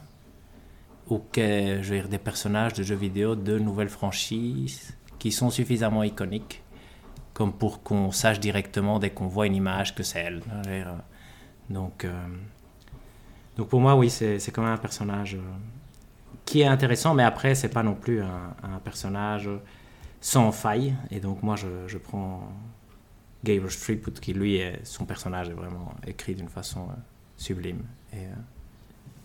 ou 1.08 1.18
que, 1.32 1.80
je 1.82 1.90
veux 1.90 2.00
dire, 2.00 2.08
des 2.08 2.18
personnages 2.18 2.72
de 2.74 2.82
jeux 2.82 2.94
vidéo 2.94 3.36
de 3.36 3.58
nouvelles 3.58 3.88
franchises 3.88 4.96
qui 5.18 5.32
sont 5.32 5.50
suffisamment 5.50 6.02
iconiques 6.02 6.62
comme 7.34 7.52
pour 7.52 7.82
qu'on 7.82 8.12
sache 8.12 8.38
directement 8.40 9.00
dès 9.00 9.10
qu'on 9.10 9.26
voit 9.26 9.46
une 9.46 9.56
image 9.56 9.94
que 9.94 10.02
c'est 10.02 10.20
elle. 10.20 10.42
Donc, 11.68 12.04
euh, 12.04 12.26
donc 13.56 13.68
pour 13.68 13.80
moi, 13.80 13.96
oui, 13.96 14.08
c'est 14.08 14.50
quand 14.52 14.62
même 14.62 14.72
un 14.72 14.78
personnage 14.78 15.34
euh, 15.34 15.40
qui 16.44 16.60
est 16.60 16.66
intéressant, 16.66 17.12
mais 17.12 17.24
après, 17.24 17.54
c'est 17.54 17.68
pas 17.68 17.82
non 17.82 17.94
plus 17.94 18.22
un, 18.22 18.78
personnage 18.84 19.50
sans 20.20 20.52
faille. 20.52 20.94
Et 21.10 21.20
donc 21.20 21.42
moi, 21.42 21.56
je, 21.56 21.88
je 21.88 21.98
prends 21.98 22.48
Gabriel 23.42 23.70
Streepwood, 23.70 24.20
qui 24.20 24.32
lui, 24.32 24.60
son 24.84 25.04
personnage 25.04 25.48
est 25.48 25.54
vraiment 25.54 25.92
écrit 26.06 26.34
d'une 26.34 26.48
façon 26.48 26.82
euh, 26.82 26.92
sublime. 27.36 27.82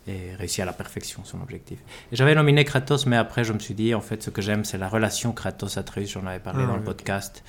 Et 0.09 0.35
réussi 0.35 0.61
à 0.61 0.65
la 0.65 0.73
perfection 0.73 1.23
son 1.23 1.41
objectif. 1.41 1.79
J'avais 2.11 2.35
nominé 2.35 2.65
Kratos, 2.65 3.05
mais 3.05 3.17
après 3.17 3.43
je 3.43 3.53
me 3.53 3.59
suis 3.59 3.73
dit, 3.73 3.93
en 3.93 4.01
fait, 4.01 4.23
ce 4.23 4.29
que 4.29 4.41
j'aime, 4.41 4.65
c'est 4.65 4.77
la 4.77 4.89
relation 4.89 5.31
Kratos-Atreus, 5.31 6.07
j'en 6.07 6.25
avais 6.25 6.39
parlé 6.39 6.63
ah, 6.63 6.67
dans 6.67 6.77
le 6.77 6.83
podcast. 6.83 7.43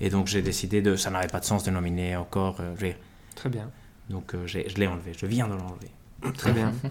Et 0.00 0.10
donc 0.10 0.26
j'ai 0.26 0.42
décidé 0.42 0.82
de, 0.82 0.96
ça 0.96 1.10
n'avait 1.10 1.28
pas 1.28 1.40
de 1.40 1.44
sens 1.44 1.62
de 1.64 1.70
nominer 1.70 2.16
encore. 2.16 2.56
Euh, 2.60 2.92
Très 3.34 3.48
bien. 3.50 3.70
Donc 4.10 4.34
euh, 4.34 4.46
je 4.46 4.58
l'ai 4.58 4.86
enlevé, 4.86 5.12
je 5.16 5.24
viens 5.24 5.46
de 5.46 5.54
l'enlever. 5.54 5.90
Très 6.36 6.52
bien. 6.52 6.72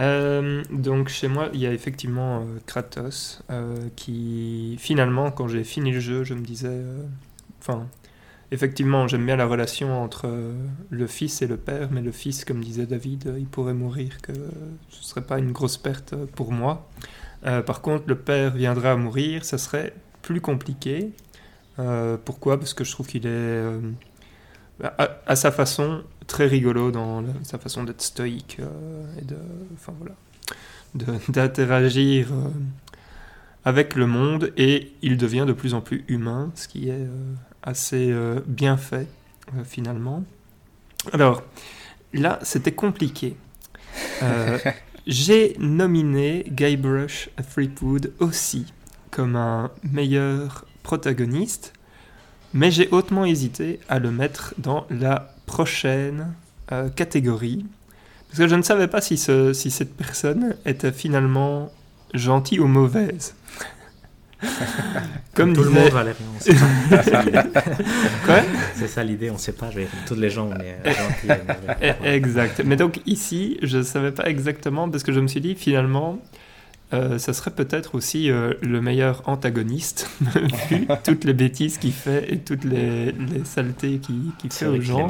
Euh, 0.00 0.64
donc 0.72 1.08
chez 1.08 1.28
moi, 1.28 1.50
il 1.54 1.60
y 1.60 1.68
a 1.68 1.72
effectivement 1.72 2.40
euh, 2.40 2.58
Kratos 2.66 3.44
qui, 3.94 4.76
finalement, 4.80 5.30
quand 5.30 5.46
j'ai 5.46 5.62
fini 5.62 5.92
le 5.92 6.00
jeu, 6.00 6.24
je 6.24 6.34
me 6.34 6.44
disais, 6.44 6.82
enfin, 7.60 7.86
effectivement, 8.50 9.08
j'aime 9.08 9.26
bien 9.26 9.36
la 9.36 9.46
relation 9.46 10.02
entre 10.02 10.26
euh, 10.26 10.52
le 10.90 11.06
fils 11.06 11.42
et 11.42 11.46
le 11.46 11.56
père, 11.56 11.88
mais 11.90 12.02
le 12.02 12.12
fils, 12.12 12.44
comme 12.44 12.62
disait 12.62 12.86
David, 12.86 13.26
euh, 13.26 13.38
il 13.38 13.46
pourrait 13.46 13.74
mourir, 13.74 14.20
que 14.22 14.32
ce 14.32 14.98
ne 14.98 15.04
serait 15.04 15.26
pas 15.26 15.38
une 15.38 15.52
grosse 15.52 15.76
perte 15.76 16.14
pour 16.34 16.52
moi. 16.52 16.88
Euh, 17.46 17.62
par 17.62 17.80
contre, 17.80 18.04
le 18.06 18.16
père 18.16 18.54
viendra 18.54 18.92
à 18.92 18.96
mourir, 18.96 19.44
ça 19.44 19.58
serait 19.58 19.94
plus 20.22 20.40
compliqué. 20.40 21.10
pourquoi? 22.24 22.58
Parce 22.58 22.72
que 22.72 22.84
je 22.84 22.92
trouve 22.92 23.06
qu'il 23.06 23.26
est, 23.26 23.62
à, 24.82 25.36
sa 25.36 25.50
façon, 25.50 26.02
très 26.26 26.46
rigolo 26.46 26.90
dans 26.90 27.22
sa 27.42 27.58
façon 27.58 27.84
d'être 27.84 28.00
stoïque 28.00 28.58
et 29.20 29.24
de, 29.24 29.36
enfin 29.74 29.92
voilà, 29.98 30.14
d'interagir 31.28 32.28
avec 33.66 33.94
le 33.96 34.06
monde 34.06 34.52
et 34.56 34.92
il 35.02 35.18
devient 35.18 35.44
de 35.46 35.52
plus 35.52 35.74
en 35.74 35.82
plus 35.82 36.04
humain, 36.08 36.50
ce 36.54 36.68
qui 36.68 36.88
est 36.88 37.06
assez 37.64 38.12
euh, 38.12 38.40
bien 38.46 38.76
fait 38.76 39.08
euh, 39.56 39.64
finalement. 39.64 40.22
Alors 41.12 41.42
là, 42.12 42.38
c'était 42.42 42.72
compliqué. 42.72 43.36
Euh, 44.22 44.58
j'ai 45.06 45.56
nominé 45.58 46.44
Guybrush 46.48 47.30
Threepwood 47.50 48.12
aussi 48.20 48.72
comme 49.10 49.36
un 49.36 49.70
meilleur 49.82 50.66
protagoniste, 50.82 51.72
mais 52.52 52.70
j'ai 52.70 52.88
hautement 52.90 53.24
hésité 53.24 53.80
à 53.88 53.98
le 53.98 54.10
mettre 54.10 54.54
dans 54.58 54.86
la 54.90 55.34
prochaine 55.46 56.34
catégorie, 56.96 57.64
parce 58.26 58.38
que 58.40 58.48
je 58.48 58.54
ne 58.56 58.62
savais 58.62 58.88
pas 58.88 59.00
si, 59.00 59.16
ce, 59.16 59.52
si 59.52 59.70
cette 59.70 59.94
personne 59.94 60.56
était 60.64 60.90
finalement 60.90 61.70
gentille 62.14 62.58
ou 62.58 62.66
mauvaise. 62.66 63.36
Comme, 65.34 65.52
tout 65.52 65.62
le 65.62 65.70
monde, 65.70 65.90
Valérie. 65.90 66.16
Quoi? 68.24 68.40
C'est 68.76 68.88
ça 68.88 69.02
l'idée, 69.02 69.30
on 69.30 69.34
ne 69.34 69.38
sait 69.38 69.52
pas. 69.52 69.70
Je 69.70 69.80
vais... 69.80 69.88
Toutes 70.06 70.18
les 70.18 70.30
gens, 70.30 70.50
on 70.50 70.60
est 70.60 70.78
gentils. 70.84 71.42
Eh, 71.80 72.08
exact. 72.08 72.62
Mais 72.64 72.76
donc 72.76 73.00
ici, 73.06 73.58
je 73.62 73.78
ne 73.78 73.82
savais 73.82 74.12
pas 74.12 74.28
exactement 74.28 74.88
parce 74.88 75.02
que 75.02 75.12
je 75.12 75.20
me 75.20 75.28
suis 75.28 75.40
dit 75.40 75.54
finalement. 75.54 76.18
Euh, 76.92 77.18
ça 77.18 77.32
serait 77.32 77.50
peut-être 77.50 77.96
aussi 77.96 78.30
euh, 78.30 78.52
le 78.60 78.80
meilleur 78.80 79.22
antagoniste, 79.26 80.08
vu 80.70 80.86
toutes 81.02 81.24
les 81.24 81.32
bêtises 81.32 81.78
qu'il 81.78 81.92
fait 81.92 82.32
et 82.32 82.38
toutes 82.38 82.62
les, 82.62 83.10
les 83.10 83.44
saletés 83.44 83.98
qu'il 83.98 84.52
fait 84.52 84.66
aux 84.66 84.80
gens. 84.80 85.08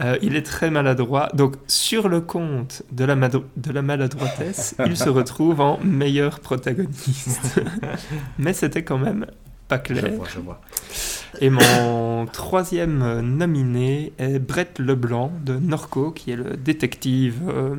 Euh, 0.00 0.16
il 0.22 0.36
est 0.36 0.42
très 0.42 0.70
maladroit. 0.70 1.28
Donc, 1.34 1.56
sur 1.66 2.08
le 2.08 2.20
compte 2.20 2.82
de 2.90 3.04
la, 3.04 3.14
de 3.16 3.72
la 3.72 3.82
maladroitesse, 3.82 4.74
il 4.86 4.96
se 4.96 5.08
retrouve 5.08 5.60
en 5.60 5.78
meilleur 5.82 6.40
protagoniste. 6.40 7.60
Mais 8.38 8.52
c'était 8.52 8.82
quand 8.82 8.98
même 8.98 9.26
pas 9.68 9.78
clair. 9.78 10.06
Je 10.06 10.16
vois, 10.16 10.28
je 10.34 10.40
vois. 10.40 10.60
Et 11.40 11.50
mon 11.50 12.26
troisième 12.26 13.20
nominé 13.20 14.12
est 14.18 14.38
Brett 14.38 14.78
Leblanc 14.78 15.32
de 15.44 15.54
Norco, 15.58 16.10
qui 16.10 16.32
est 16.32 16.36
le 16.36 16.56
détective, 16.56 17.42
euh, 17.48 17.76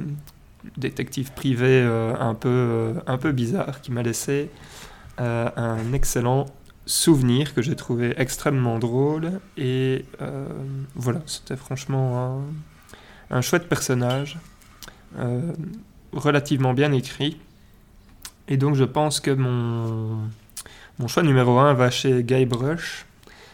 détective 0.77 1.31
privé 1.33 1.81
euh, 1.83 2.13
un, 2.19 2.35
peu, 2.35 2.93
un 3.07 3.17
peu 3.17 3.31
bizarre, 3.31 3.81
qui 3.81 3.91
m'a 3.91 4.03
laissé 4.03 4.49
un 5.17 5.93
excellent 5.93 6.47
souvenir 6.85 7.53
que 7.53 7.61
j'ai 7.61 7.75
trouvé 7.75 8.13
extrêmement 8.17 8.79
drôle. 8.79 9.39
Et 9.57 10.05
euh, 10.21 10.47
voilà, 10.95 11.21
c'était 11.25 11.57
franchement 11.57 12.43
un, 13.29 13.41
chouette 13.41 13.67
personnage, 13.69 14.37
euh, 15.17 15.53
relativement 16.13 16.73
bien 16.73 16.91
écrit. 16.91 17.39
Et 18.47 18.57
donc 18.57 18.75
je 18.75 18.83
pense 18.83 19.19
que 19.19 19.31
mon, 19.31 20.17
mon 20.99 21.07
choix 21.07 21.23
numéro 21.23 21.57
1 21.57 21.73
va 21.73 21.89
chez 21.89 22.23
Guy 22.23 22.45
Brush, 22.45 23.05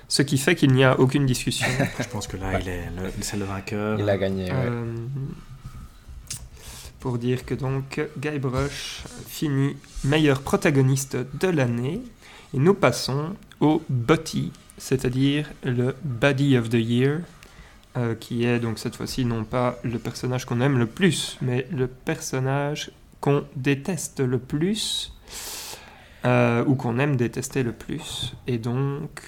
ce 0.08 0.22
qui 0.22 0.38
fait 0.38 0.56
qu'il 0.56 0.72
n'y 0.72 0.84
a 0.84 1.00
aucune 1.00 1.26
discussion. 1.26 1.68
Je 2.00 2.08
pense 2.08 2.28
que 2.28 2.38
là, 2.38 2.60
il 2.60 2.68
est 2.68 2.90
le, 2.96 3.12
c'est 3.22 3.38
le 3.38 3.46
vainqueur. 3.46 4.00
Il 4.00 4.10
a 4.10 4.18
gagné, 4.18 4.46
ouais. 4.46 4.54
Euh, 4.54 4.96
pour 7.00 7.18
dire 7.18 7.46
que 7.46 7.54
donc 7.54 8.02
Guy 8.18 8.40
Brush 8.40 9.04
finit 9.28 9.76
meilleur 10.04 10.42
protagoniste 10.42 11.18
de 11.40 11.48
l'année. 11.48 12.02
Et 12.54 12.60
nous 12.60 12.74
passons 12.74 13.36
au 13.60 13.84
Body, 13.90 14.52
c'est-à-dire 14.78 15.50
le 15.64 15.96
Body 16.04 16.58
of 16.58 16.70
the 16.70 16.76
Year, 16.76 17.20
euh, 17.98 18.16
qui 18.16 18.46
est 18.46 18.60
donc 18.60 18.80
cette 18.80 18.96
fois-ci 18.96 19.26
non 19.26 19.44
pas 19.44 19.80
le 19.84 20.00
personnage 20.00 20.46
qu'on 20.46 20.62
aime 20.62 20.78
le 20.78 20.86
plus, 20.86 21.38
mais 21.42 21.68
le 21.72 21.88
personnage 21.88 22.92
qu'on 23.20 23.46
déteste 23.56 24.20
le 24.20 24.38
plus, 24.38 25.14
euh, 26.26 26.64
ou 26.66 26.76
qu'on 26.76 27.00
aime 27.00 27.16
détester 27.16 27.64
le 27.64 27.72
plus. 27.72 28.34
Et 28.46 28.58
donc, 28.58 29.22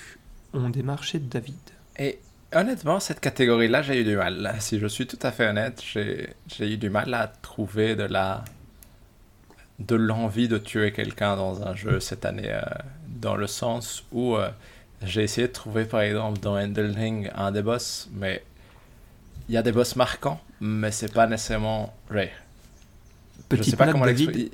on 0.53 0.70
démarre 0.70 1.03
chez 1.03 1.20
David. 1.20 1.55
Et 1.97 2.20
honnêtement, 2.53 2.99
cette 2.99 3.20
catégorie-là, 3.20 3.82
j'ai 3.82 4.01
eu 4.01 4.03
du 4.03 4.15
mal. 4.15 4.55
Si 4.59 4.80
je 4.80 4.88
suis 4.88 5.07
tout 5.07 5.20
à 5.24 5.32
fait 5.32 5.47
honnête, 5.47 5.84
j'ai 5.84 6.36
eu 6.74 6.78
du 6.78 6.89
mal 6.89 7.13
à 7.13 7.28
trouver 7.28 7.95
de 7.95 8.03
la 8.03 8.43
de 9.80 9.96
l'envie 9.96 10.48
de 10.48 10.58
tuer 10.58 10.92
quelqu'un 10.92 11.36
dans 11.36 11.64
un 11.64 11.76
jeu 11.76 12.00
cette 12.00 12.26
année, 12.26 12.52
euh, 12.52 12.62
dans 13.08 13.36
le 13.36 13.48
sens 13.48 14.04
où 14.12 14.36
euh, 14.36 14.50
j'ai 15.04 15.24
essayé 15.24 15.48
de 15.48 15.54
trouver, 15.54 15.86
par 15.86 16.02
exemple, 16.02 16.40
dans 16.40 16.58
Elden 16.58 16.94
Ring, 16.96 17.32
un 17.36 17.52
des 17.52 17.62
boss, 17.62 18.10
mais 18.14 18.44
il 19.48 19.56
y 19.56 19.58
a 19.58 19.62
des 19.62 19.72
boss 19.72 19.96
marquants, 19.96 20.40
mais 20.62 20.92
c'est 20.92 21.14
pas 21.14 21.28
nécessairement 21.28 21.94
je 23.52 23.56
Petite 23.58 23.72
sais 23.72 23.78
pas 23.78 23.86
comment 23.92 24.06
David, 24.06 24.52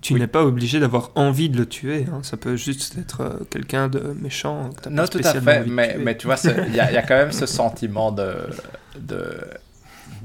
tu 0.00 0.14
Oui. 0.14 0.20
n'es 0.20 0.26
pas 0.26 0.42
obligé 0.44 0.80
d'avoir 0.80 1.10
envie 1.16 1.48
de 1.50 1.58
le 1.58 1.66
tuer. 1.66 2.06
hein. 2.10 2.20
Ça 2.22 2.36
peut 2.36 2.56
juste 2.56 2.96
être 2.98 3.20
euh, 3.20 3.44
quelqu'un 3.50 3.88
de 3.88 4.00
méchant. 4.18 4.70
que 4.82 4.88
Non, 4.88 5.02
pas 5.02 5.08
tout 5.08 5.20
à 5.22 5.34
fait, 5.40 5.64
mais, 5.66 5.96
mais 5.98 6.16
tu 6.16 6.26
vois, 6.26 6.36
il 6.66 6.72
y, 6.72 6.76
y 6.76 6.80
a 6.80 7.02
quand 7.02 7.16
même 7.16 7.32
ce 7.32 7.46
sentiment 7.60 8.10
de. 8.10 8.34
de, 8.98 9.36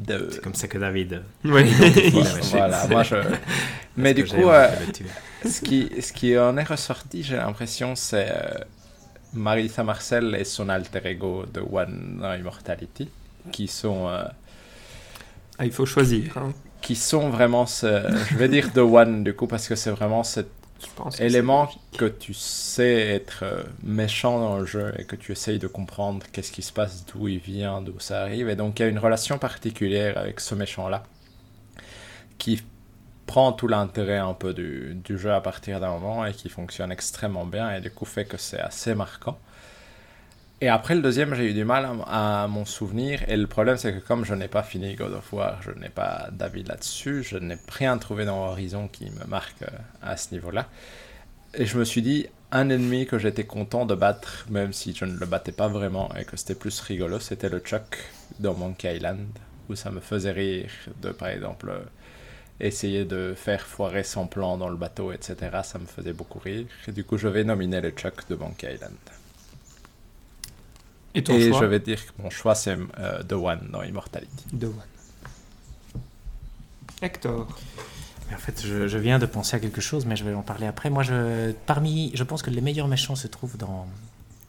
de 0.06 0.30
C'est 0.32 0.42
comme 0.42 0.56
ça 0.56 0.68
que 0.68 0.78
David. 0.78 1.22
Oui. 1.44 1.64
la 1.72 2.30
voilà, 2.52 2.88
moi 2.88 3.04
je. 3.04 3.16
Mais 3.98 4.14
du 4.14 4.26
coup, 4.26 4.50
euh, 4.50 4.70
ce, 5.46 5.62
qui, 5.62 5.90
ce 6.02 6.12
qui 6.14 6.38
en 6.38 6.58
est 6.58 6.64
ressorti, 6.64 7.24
j'ai 7.24 7.38
l'impression, 7.38 7.96
c'est 7.96 8.28
euh, 8.30 8.60
Marissa 9.34 9.84
Marcel 9.84 10.36
et 10.36 10.44
son 10.44 10.70
alter 10.70 11.02
ego 11.06 11.46
de 11.54 11.62
One 11.62 12.22
Immortality, 12.40 13.10
qui 13.52 13.68
sont, 13.68 14.08
euh, 14.10 14.24
Ah, 15.58 15.66
il 15.66 15.72
faut 15.72 15.86
choisir. 15.86 16.38
hein. 16.38 16.54
qui 16.82 16.96
sont 16.96 17.30
vraiment, 17.30 17.66
ce, 17.66 18.04
je 18.32 18.36
vais 18.38 18.50
dire 18.50 18.72
The 18.74 18.80
One 18.80 19.24
du 19.24 19.34
coup, 19.34 19.48
parce 19.48 19.68
que 19.68 19.76
c'est 19.76 19.92
vraiment 19.92 20.24
cet 20.24 20.48
Élément 21.20 21.70
que 21.98 22.06
tu 22.06 22.34
sais 22.34 23.00
être 23.16 23.44
euh, 23.44 23.64
méchant 23.84 24.40
dans 24.40 24.58
le 24.58 24.66
jeu 24.66 24.94
et 24.98 25.06
que 25.06 25.16
tu 25.16 25.32
essayes 25.32 25.60
de 25.60 25.68
comprendre 25.68 26.26
qu'est-ce 26.32 26.52
qui 26.52 26.62
se 26.62 26.74
passe, 26.74 27.06
d'où 27.06 27.28
il 27.28 27.40
vient, 27.40 27.82
d'où 27.82 28.00
ça 28.00 28.22
arrive. 28.22 28.50
Et 28.50 28.56
donc 28.56 28.80
il 28.80 28.84
y 28.84 28.86
a 28.86 28.90
une 28.90 29.00
relation 29.00 29.38
particulière 29.38 30.18
avec 30.18 30.40
ce 30.40 30.56
méchant-là 30.56 31.04
qui 32.38 32.62
prend 33.26 33.52
tout 33.54 33.68
l'intérêt 33.68 34.18
un 34.18 34.34
peu 34.34 34.54
du, 34.54 34.96
du 34.96 35.18
jeu 35.18 35.34
à 35.34 35.42
partir 35.42 35.80
d'un 35.80 35.92
moment 35.92 36.26
et 36.26 36.34
qui 36.34 36.50
fonctionne 36.50 36.92
extrêmement 36.92 37.46
bien 37.46 37.74
et 37.76 37.82
du 37.82 37.92
coup 37.92 38.06
fait 38.06 38.26
que 38.26 38.38
c'est 38.38 38.60
assez 38.60 38.96
marquant. 38.96 39.40
Et 40.66 40.68
après 40.68 40.96
le 40.96 41.04
deuxième, 41.04 41.36
j'ai 41.36 41.52
eu 41.52 41.54
du 41.54 41.64
mal 41.64 41.88
à, 42.08 42.44
à 42.44 42.48
m'en 42.48 42.66
souvenir. 42.66 43.22
Et 43.28 43.38
le 43.38 43.46
problème, 43.46 43.78
c'est 43.78 43.94
que 43.94 44.00
comme 44.00 44.26
je 44.26 44.34
n'ai 44.34 44.48
pas 44.48 44.64
fini 44.64 44.96
God 44.96 45.14
of 45.14 45.32
War, 45.32 45.62
je 45.62 45.70
n'ai 45.80 45.90
pas 45.90 46.30
d'avis 46.32 46.64
là-dessus, 46.64 47.22
je 47.22 47.38
n'ai 47.38 47.56
rien 47.70 48.00
trouvé 48.00 48.26
dans 48.26 48.48
Horizon 48.48 48.88
qui 48.88 49.12
me 49.12 49.26
marque 49.28 49.62
euh, 49.62 49.68
à 50.02 50.18
ce 50.18 50.34
niveau-là. 50.34 50.68
Et 51.54 51.68
je 51.68 51.78
me 51.78 51.84
suis 51.84 52.02
dit, 52.02 52.26
un 52.52 52.72
ennemi 52.72 53.06
que 53.06 53.20
j'étais 53.20 53.44
content 53.44 53.86
de 53.86 53.94
battre, 53.94 54.48
même 54.50 54.74
si 54.74 54.96
je 54.96 55.06
ne 55.06 55.16
le 55.16 55.28
battais 55.28 55.52
pas 55.52 55.68
vraiment 55.68 56.10
et 56.16 56.26
que 56.26 56.36
c'était 56.36 56.56
plus 56.56 56.80
rigolo, 56.80 57.20
c'était 57.20 57.50
le 57.50 57.60
Chuck 57.60 58.00
dans 58.40 58.56
Monkey 58.56 58.96
Island, 58.96 59.28
où 59.70 59.76
ça 59.76 59.92
me 59.92 60.00
faisait 60.00 60.32
rire 60.32 60.72
de, 61.00 61.12
par 61.12 61.28
exemple, 61.28 61.70
euh, 61.70 61.84
essayer 62.60 63.06
de 63.06 63.36
faire 63.36 63.62
foirer 63.62 64.04
son 64.04 64.26
plan 64.26 64.58
dans 64.58 64.70
le 64.70 64.78
bateau, 64.78 65.12
etc. 65.12 65.36
Ça 65.62 65.78
me 65.78 65.86
faisait 65.86 66.14
beaucoup 66.14 66.40
rire. 66.40 66.66
Et 66.88 66.92
du 66.92 67.04
coup, 67.04 67.20
je 67.20 67.28
vais 67.28 67.44
nominer 67.44 67.82
le 67.82 67.92
Chuck 67.92 68.28
de 68.28 68.34
Monkey 68.34 68.74
Island. 68.74 68.96
Et 71.16 71.24
ton 71.24 71.34
Et 71.34 71.50
choix 71.50 71.62
je 71.62 71.66
vais 71.66 71.80
dire 71.80 72.06
que 72.06 72.12
mon 72.22 72.30
choix, 72.30 72.56
c'est 72.56 72.78
euh, 73.00 73.24
The 73.24 73.34
One 73.34 73.70
dans 73.72 73.82
Immortality. 73.84 74.46
The 74.60 74.66
One. 74.66 74.74
Hector. 77.02 77.48
Mais 78.30 78.36
en 78.36 78.40
fait, 78.40 78.62
je, 78.66 78.88
je 78.88 78.98
viens 78.98 79.20
de 79.20 79.26
penser 79.26 79.56
à 79.56 79.60
quelque 79.60 79.82
chose, 79.82 80.06
mais 80.06 80.16
je 80.16 80.24
vais 80.24 80.34
en 80.34 80.42
parler 80.42 80.66
après. 80.68 80.90
Moi, 80.90 81.04
je, 81.04 81.52
parmi, 81.66 82.12
je 82.16 82.24
pense 82.24 82.42
que 82.42 82.50
les 82.50 82.62
meilleurs 82.62 82.88
méchants 82.88 83.16
se 83.16 83.28
trouvent 83.28 83.58
dans, 83.58 83.86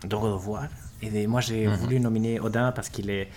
dans 0.07 0.21
God 0.21 0.33
of 0.33 0.47
War. 0.49 0.64
Et 1.03 1.27
moi, 1.27 1.41
j'ai 1.41 1.67
Mhm. 1.67 1.75
voulu 1.77 2.01
nominer 2.01 2.41
Odin 2.41 2.73
parce 2.73 2.89
qu'il 2.89 3.11
est 3.11 3.29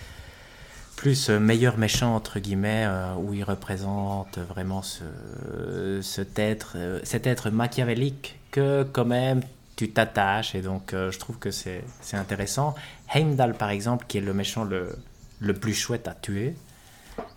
plus 0.96 1.28
euh, 1.30 1.38
meilleur 1.38 1.76
méchant, 1.78 2.14
entre 2.14 2.38
guillemets, 2.40 2.84
euh, 2.86 3.14
où 3.16 3.34
il 3.34 3.44
représente 3.44 4.38
vraiment 4.38 4.82
ce, 4.82 6.00
cet, 6.02 6.38
être, 6.38 6.76
cet 7.04 7.26
être 7.26 7.50
machiavélique 7.50 8.38
que, 8.50 8.82
quand 8.84 9.04
même, 9.04 9.42
tu 9.86 9.90
t'attaches. 9.92 10.54
Et 10.54 10.60
donc, 10.60 10.92
euh, 10.92 11.10
je 11.10 11.18
trouve 11.18 11.38
que 11.38 11.50
c'est 11.50 11.82
intéressant. 12.12 12.74
Heimdall, 13.14 13.54
par 13.54 13.70
exemple, 13.70 14.04
qui 14.08 14.18
est 14.18 14.20
le 14.20 14.34
méchant 14.34 14.64
le, 14.64 14.94
le 15.40 15.54
plus 15.54 15.74
chouette 15.74 16.06
à 16.08 16.14
tuer. 16.14 16.54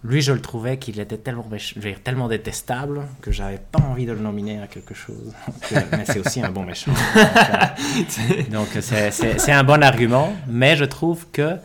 Lui, 0.03 0.21
je 0.21 0.31
le 0.33 0.41
trouvais 0.41 0.77
qu'il 0.77 0.99
était 0.99 1.17
tellement, 1.17 1.45
méch- 1.51 1.77
dire, 1.77 1.97
tellement 2.03 2.27
détestable 2.27 3.01
que 3.21 3.31
j'avais 3.31 3.57
pas 3.59 3.79
envie 3.79 4.05
de 4.05 4.11
le 4.13 4.19
nominer 4.19 4.61
à 4.61 4.67
quelque 4.67 4.93
chose. 4.93 5.33
Que- 5.69 5.75
mais 5.97 6.05
c'est 6.05 6.19
aussi 6.19 6.41
un 6.41 6.51
bon 6.51 6.63
méchant. 6.63 6.91
Donc, 8.51 8.67
euh, 8.75 9.09
c'est 9.11 9.51
un 9.51 9.63
bon 9.63 9.81
argument, 9.83 10.33
mais 10.47 10.75
je 10.75 10.85
trouve 10.85 11.27
que 11.31 11.57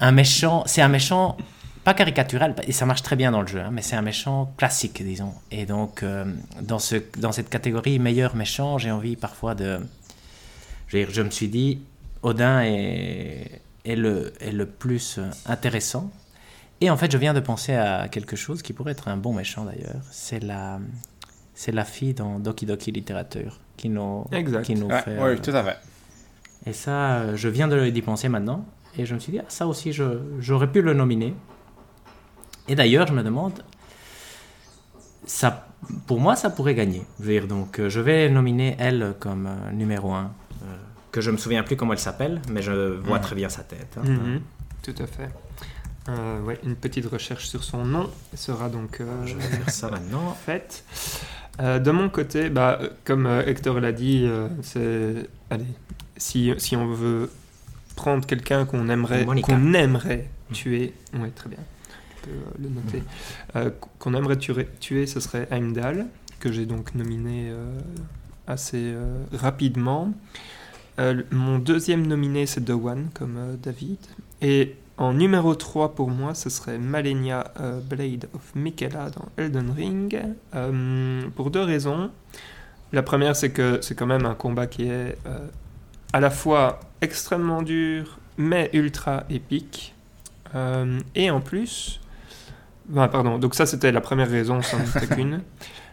un 0.00 0.12
méchant, 0.12 0.62
c'est 0.66 0.82
un 0.82 0.88
méchant 0.88 1.36
pas 1.88 1.94
caricatural, 1.94 2.54
et 2.66 2.72
ça 2.72 2.84
marche 2.84 3.02
très 3.02 3.16
bien 3.16 3.30
dans 3.30 3.40
le 3.40 3.46
jeu, 3.46 3.60
hein, 3.60 3.70
mais 3.72 3.80
c'est 3.80 3.96
un 3.96 4.02
méchant 4.02 4.52
classique, 4.58 5.02
disons. 5.02 5.32
Et 5.50 5.64
donc, 5.64 6.02
euh, 6.02 6.26
dans, 6.60 6.78
ce, 6.78 6.96
dans 7.18 7.32
cette 7.32 7.48
catégorie 7.48 7.98
meilleur 7.98 8.36
méchant, 8.36 8.76
j'ai 8.76 8.90
envie 8.90 9.16
parfois 9.16 9.54
de. 9.54 9.80
Je, 10.88 10.98
veux 10.98 11.04
dire, 11.04 11.14
je 11.14 11.22
me 11.22 11.30
suis 11.30 11.48
dit, 11.48 11.80
Odin 12.22 12.60
est, 12.62 13.62
est, 13.86 13.96
le, 13.96 14.34
est 14.40 14.52
le 14.52 14.66
plus 14.66 15.16
euh, 15.18 15.30
intéressant. 15.46 16.10
Et 16.82 16.90
en 16.90 16.96
fait, 16.98 17.10
je 17.10 17.16
viens 17.16 17.32
de 17.32 17.40
penser 17.40 17.72
à 17.74 18.08
quelque 18.08 18.36
chose 18.36 18.60
qui 18.60 18.74
pourrait 18.74 18.92
être 18.92 19.08
un 19.08 19.16
bon 19.16 19.32
méchant 19.32 19.64
d'ailleurs. 19.64 20.02
C'est 20.10 20.40
la, 20.44 20.80
c'est 21.54 21.72
la 21.72 21.84
fille 21.86 22.12
dans 22.12 22.38
Doki 22.38 22.66
Doki 22.66 22.92
Littérature 22.92 23.60
qui 23.78 23.88
nous, 23.88 24.26
Exact. 24.32 24.62
qui 24.66 24.74
nous 24.74 24.88
Ouais, 24.88 25.00
fait. 25.02 25.16
oui, 25.16 25.30
euh, 25.30 25.38
tout 25.42 25.52
à 25.52 25.64
fait. 25.64 25.76
et 26.66 26.72
ça, 26.74 27.34
je 27.34 27.48
viens 27.48 27.66
de 27.66 27.88
d'y 27.88 28.02
penser 28.02 28.28
maintenant. 28.28 28.66
Et 28.98 29.06
je 29.06 29.14
me 29.14 29.18
suis 29.20 29.32
dit, 29.32 29.38
ah, 29.38 29.44
ça 29.48 29.66
aussi, 29.66 29.92
je- 29.94 30.20
j'aurais 30.38 30.70
pu 30.70 30.82
le 30.82 30.92
nominer. 30.92 31.32
Et 32.68 32.74
d'ailleurs, 32.74 33.06
je 33.06 33.12
me 33.12 33.22
demande, 33.22 33.62
ça, 35.26 35.68
pour 36.06 36.20
moi, 36.20 36.36
ça 36.36 36.50
pourrait 36.50 36.74
gagner. 36.74 37.02
Je 37.20 37.24
veux 37.24 37.32
dire, 37.32 37.46
donc, 37.46 37.78
euh, 37.78 37.88
je 37.88 38.00
vais 38.00 38.28
nominer 38.28 38.76
elle 38.78 39.14
comme 39.20 39.46
euh, 39.46 39.70
numéro 39.72 40.12
un. 40.12 40.30
euh, 40.62 40.76
que 41.12 41.20
je 41.22 41.30
me 41.30 41.36
souviens 41.38 41.62
plus 41.62 41.76
comment 41.76 41.92
elle 41.94 41.98
s'appelle, 41.98 42.42
mais 42.50 42.60
je 42.62 42.96
vois 42.98 43.16
Mhm. 43.18 43.22
très 43.24 43.34
bien 43.34 43.48
sa 43.48 43.62
tête. 43.62 43.96
hein. 43.98 44.02
Mhm, 44.04 44.40
Tout 44.82 44.94
à 45.02 45.06
fait. 45.06 45.30
Euh, 46.10 46.40
ouais, 46.42 46.58
une 46.64 46.76
petite 46.76 47.06
recherche 47.06 47.46
sur 47.48 47.64
son 47.64 47.84
nom 47.84 48.10
sera 48.34 48.68
donc 48.68 49.00
euh, 49.00 49.26
Je 49.26 49.34
vais 49.34 49.42
faire 49.42 49.70
ça 49.70 49.90
maintenant. 49.90 50.34
faite. 50.46 50.84
Euh, 51.60 51.78
de 51.78 51.90
mon 51.90 52.08
côté, 52.08 52.50
bah, 52.50 52.78
comme 53.04 53.26
Hector 53.26 53.80
l'a 53.80 53.92
dit, 53.92 54.28
c'est 54.62 55.26
allez, 55.50 55.64
si, 56.16 56.52
si 56.58 56.76
on 56.76 56.86
veut 56.92 57.30
prendre 57.96 58.26
quelqu'un 58.26 58.64
qu'on 58.64 58.88
aimerait 58.88 59.24
qu'on 59.42 59.72
aimerait 59.74 60.28
tuer, 60.52 60.92
ouais, 61.14 61.30
très 61.34 61.48
bien, 61.48 61.58
euh, 62.28 62.62
le 62.62 62.68
noter, 62.68 63.02
Euh, 63.56 63.70
qu'on 63.98 64.14
aimerait 64.14 64.38
tuer, 64.38 65.06
ce 65.06 65.20
serait 65.20 65.48
Heimdall, 65.50 66.06
que 66.40 66.52
j'ai 66.52 66.66
donc 66.66 66.94
nominé 66.94 67.48
euh, 67.50 67.78
assez 68.46 68.94
rapidement. 69.32 70.12
Mon 71.30 71.58
deuxième 71.60 72.06
nominé, 72.06 72.46
c'est 72.46 72.68
One, 72.70 73.10
comme 73.14 73.56
David. 73.62 73.98
Et 74.42 74.74
en 74.96 75.12
numéro 75.12 75.54
3 75.54 75.94
pour 75.94 76.10
moi, 76.10 76.34
ce 76.34 76.50
serait 76.50 76.78
Malenia 76.78 77.52
Blade 77.88 78.28
of 78.34 78.52
Michaela 78.56 79.10
dans 79.10 79.26
Elden 79.36 79.70
Ring. 79.70 80.20
Pour 81.36 81.52
deux 81.52 81.62
raisons. 81.62 82.10
La 82.92 83.04
première, 83.04 83.36
c'est 83.36 83.50
que 83.50 83.78
c'est 83.80 83.94
quand 83.94 84.06
même 84.06 84.26
un 84.26 84.34
combat 84.34 84.66
qui 84.66 84.88
est 84.88 85.16
à 86.12 86.18
la 86.18 86.30
fois 86.30 86.80
extrêmement 87.00 87.62
dur, 87.62 88.18
mais 88.36 88.68
ultra 88.72 89.22
épique. 89.30 89.94
Et 91.14 91.30
en 91.30 91.40
plus. 91.40 92.00
Ben, 92.88 93.08
pardon, 93.08 93.38
donc 93.38 93.54
ça 93.54 93.66
c'était 93.66 93.92
la 93.92 94.00
première 94.00 94.30
raison, 94.30 94.62
sans 94.62 94.78
doute 94.78 95.08
qu'une. 95.14 95.42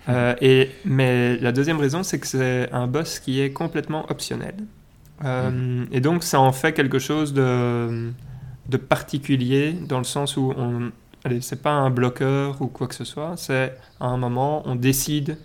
Euh, 0.07 0.35
et, 0.39 0.69
mais 0.85 1.35
la 1.39 1.51
deuxième 1.51 1.79
raison, 1.79 2.03
c'est 2.03 2.19
que 2.19 2.27
c'est 2.27 2.69
un 2.71 2.85
boss 2.85 3.17
qui 3.17 3.41
est 3.41 3.51
complètement 3.51 4.05
optionnel. 4.11 4.53
Euh, 5.23 5.85
Et 5.91 5.99
donc, 5.99 6.23
ça 6.23 6.39
en 6.39 6.51
fait 6.51 6.73
quelque 6.73 6.99
chose 6.99 7.33
de, 7.33 8.11
de 8.67 8.77
particulier 8.77 9.73
dans 9.73 9.97
le 9.97 10.03
sens 10.03 10.37
où 10.37 10.53
on. 10.57 10.91
Allez, 11.23 11.41
c'est 11.41 11.61
pas 11.63 11.71
un 11.71 11.89
bloqueur 11.89 12.61
ou 12.61 12.67
quoi 12.67 12.87
que 12.87 12.93
ce 12.93 13.03
soit, 13.03 13.33
c'est 13.35 13.75
à 13.99 14.05
un 14.05 14.17
moment, 14.17 14.61
on 14.67 14.75
décide 14.75 15.39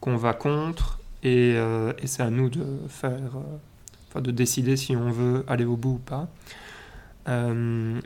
qu'on 0.00 0.16
va 0.16 0.32
contre, 0.34 0.98
et, 1.22 1.54
euh, 1.56 1.92
et 1.98 2.08
c'est 2.08 2.24
à 2.24 2.30
nous 2.30 2.50
de 2.50 2.64
faire, 2.88 3.12
euh, 3.36 3.58
enfin, 4.08 4.20
de 4.20 4.32
décider 4.32 4.76
si 4.76 4.96
on 4.96 5.10
veut 5.12 5.44
aller 5.46 5.64
au 5.64 5.76
bout 5.76 5.94
ou 5.94 5.98
pas. 5.98 6.28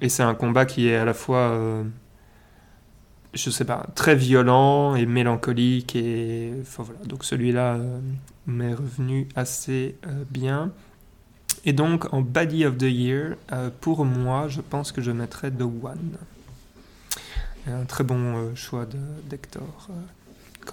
Et 0.02 0.08
c'est 0.10 0.22
un 0.22 0.34
combat 0.34 0.66
qui 0.66 0.88
est 0.88 0.96
à 0.96 1.04
la 1.06 1.14
fois, 1.14 1.58
je 3.36 3.50
sais 3.50 3.64
pas, 3.64 3.86
très 3.94 4.14
violent 4.14 4.94
et 4.96 5.06
mélancolique, 5.06 5.94
et 5.96 6.52
enfin, 6.62 6.82
voilà. 6.82 7.00
Donc 7.06 7.24
celui-là 7.24 7.74
euh, 7.74 7.98
m'est 8.46 8.74
revenu 8.74 9.28
assez 9.36 9.96
euh, 10.06 10.24
bien. 10.30 10.72
Et 11.64 11.72
donc 11.72 12.12
en 12.12 12.20
Body 12.22 12.64
of 12.64 12.76
the 12.78 12.82
Year, 12.82 13.36
euh, 13.52 13.70
pour 13.80 14.04
moi, 14.04 14.48
je 14.48 14.60
pense 14.60 14.92
que 14.92 15.00
je 15.02 15.10
mettrais 15.10 15.50
The 15.50 15.62
One. 15.62 16.16
Un 17.68 17.84
très 17.84 18.04
bon 18.04 18.36
euh, 18.36 18.54
choix 18.54 18.86
de- 18.86 18.96
d'Hector. 19.28 19.88
euh. 19.90 19.94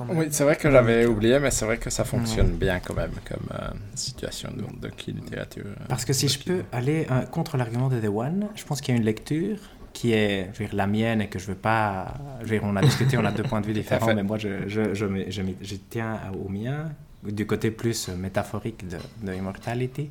Oui, 0.09 0.25
c'est 0.31 0.43
vrai 0.43 0.55
que 0.55 0.71
j'avais 0.71 1.05
oublié, 1.05 1.39
mais 1.39 1.51
c'est 1.51 1.65
vrai 1.65 1.77
que 1.77 1.91
ça 1.91 2.03
fonctionne 2.03 2.51
bien 2.57 2.79
quand 2.79 2.95
même 2.95 3.11
comme 3.29 3.47
euh, 3.53 3.67
situation 3.93 4.49
de, 4.51 4.87
de 4.87 4.91
qui 4.91 5.11
littérature. 5.11 5.65
Parce 5.87 6.03
que 6.03 6.13
si 6.13 6.27
je 6.27 6.39
peux 6.39 6.63
aller 6.71 7.05
euh, 7.11 7.21
contre 7.27 7.57
l'argument 7.57 7.89
de 7.89 7.99
The 7.99 8.07
One, 8.11 8.47
je 8.55 8.63
pense 8.63 8.81
qu'il 8.81 8.93
y 8.95 8.97
a 8.97 8.99
une 8.99 9.05
lecture 9.05 9.57
qui 9.93 10.11
est 10.13 10.49
je 10.53 10.59
veux 10.59 10.65
dire, 10.65 10.75
la 10.75 10.87
mienne 10.87 11.21
et 11.21 11.27
que 11.27 11.39
je 11.39 11.45
veux 11.47 11.55
pas. 11.55 12.13
Je 12.41 12.45
veux 12.47 12.59
dire, 12.59 12.63
on 12.63 12.75
a 12.75 12.81
discuté, 12.81 13.17
on 13.17 13.25
a 13.25 13.31
deux 13.31 13.43
points 13.43 13.61
de 13.61 13.67
vue 13.67 13.73
différents, 13.81 14.13
mais 14.15 14.23
moi 14.23 14.37
je, 14.37 15.75
tiens 15.89 16.19
au 16.43 16.49
mien, 16.49 16.91
du 17.23 17.45
côté 17.45 17.71
plus 17.71 18.09
métaphorique 18.09 18.87
de, 18.87 18.97
de 19.21 19.33
Immortality, 19.33 20.09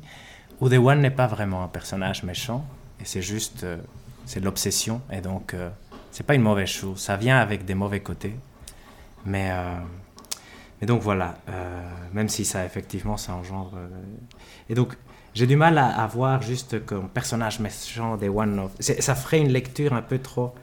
où 0.59 0.69
The 0.69 0.73
One 0.73 1.01
n'est 1.01 1.11
pas 1.11 1.27
vraiment 1.27 1.63
un 1.63 1.67
personnage 1.67 2.23
méchant, 2.23 2.65
et 2.99 3.05
c'est 3.05 3.21
juste. 3.21 3.63
euh, 3.63 3.77
c'est 4.25 4.39
l'obsession, 4.39 5.01
et 5.11 5.19
donc 5.19 5.53
euh, 5.53 5.69
c'est 6.11 6.25
pas 6.25 6.33
une 6.35 6.43
mauvaise 6.43 6.69
chose. 6.69 6.97
Ça 7.01 7.17
vient 7.17 7.37
avec 7.39 7.65
des 7.65 7.75
mauvais 7.75 7.99
côtés, 7.99 8.35
mais. 9.25 9.49
euh, 9.51 9.75
mais 10.81 10.87
donc 10.87 11.01
voilà, 11.01 11.37
euh, 11.49 11.81
même 12.13 12.27
si 12.29 12.43
ça 12.45 12.65
effectivement 12.65 13.15
ça 13.17 13.33
engendre. 13.35 13.77
et 14.69 14.75
donc 14.75 14.97
j'ai 15.33 15.47
du 15.47 15.55
mal 15.55 15.77
à, 15.77 15.87
à 15.87 16.07
voir 16.07 16.41
juste 16.41 16.85
comme 16.85 17.09
personnage 17.09 17.59
méchant 17.59 18.17
des 18.17 18.29
One 18.29 18.69
Ça 18.79 19.15
ferait 19.15 19.39
une 19.39 19.51
lecture 19.51 19.93
un 19.93 20.01
peu 20.01 20.19
trop 20.19 20.53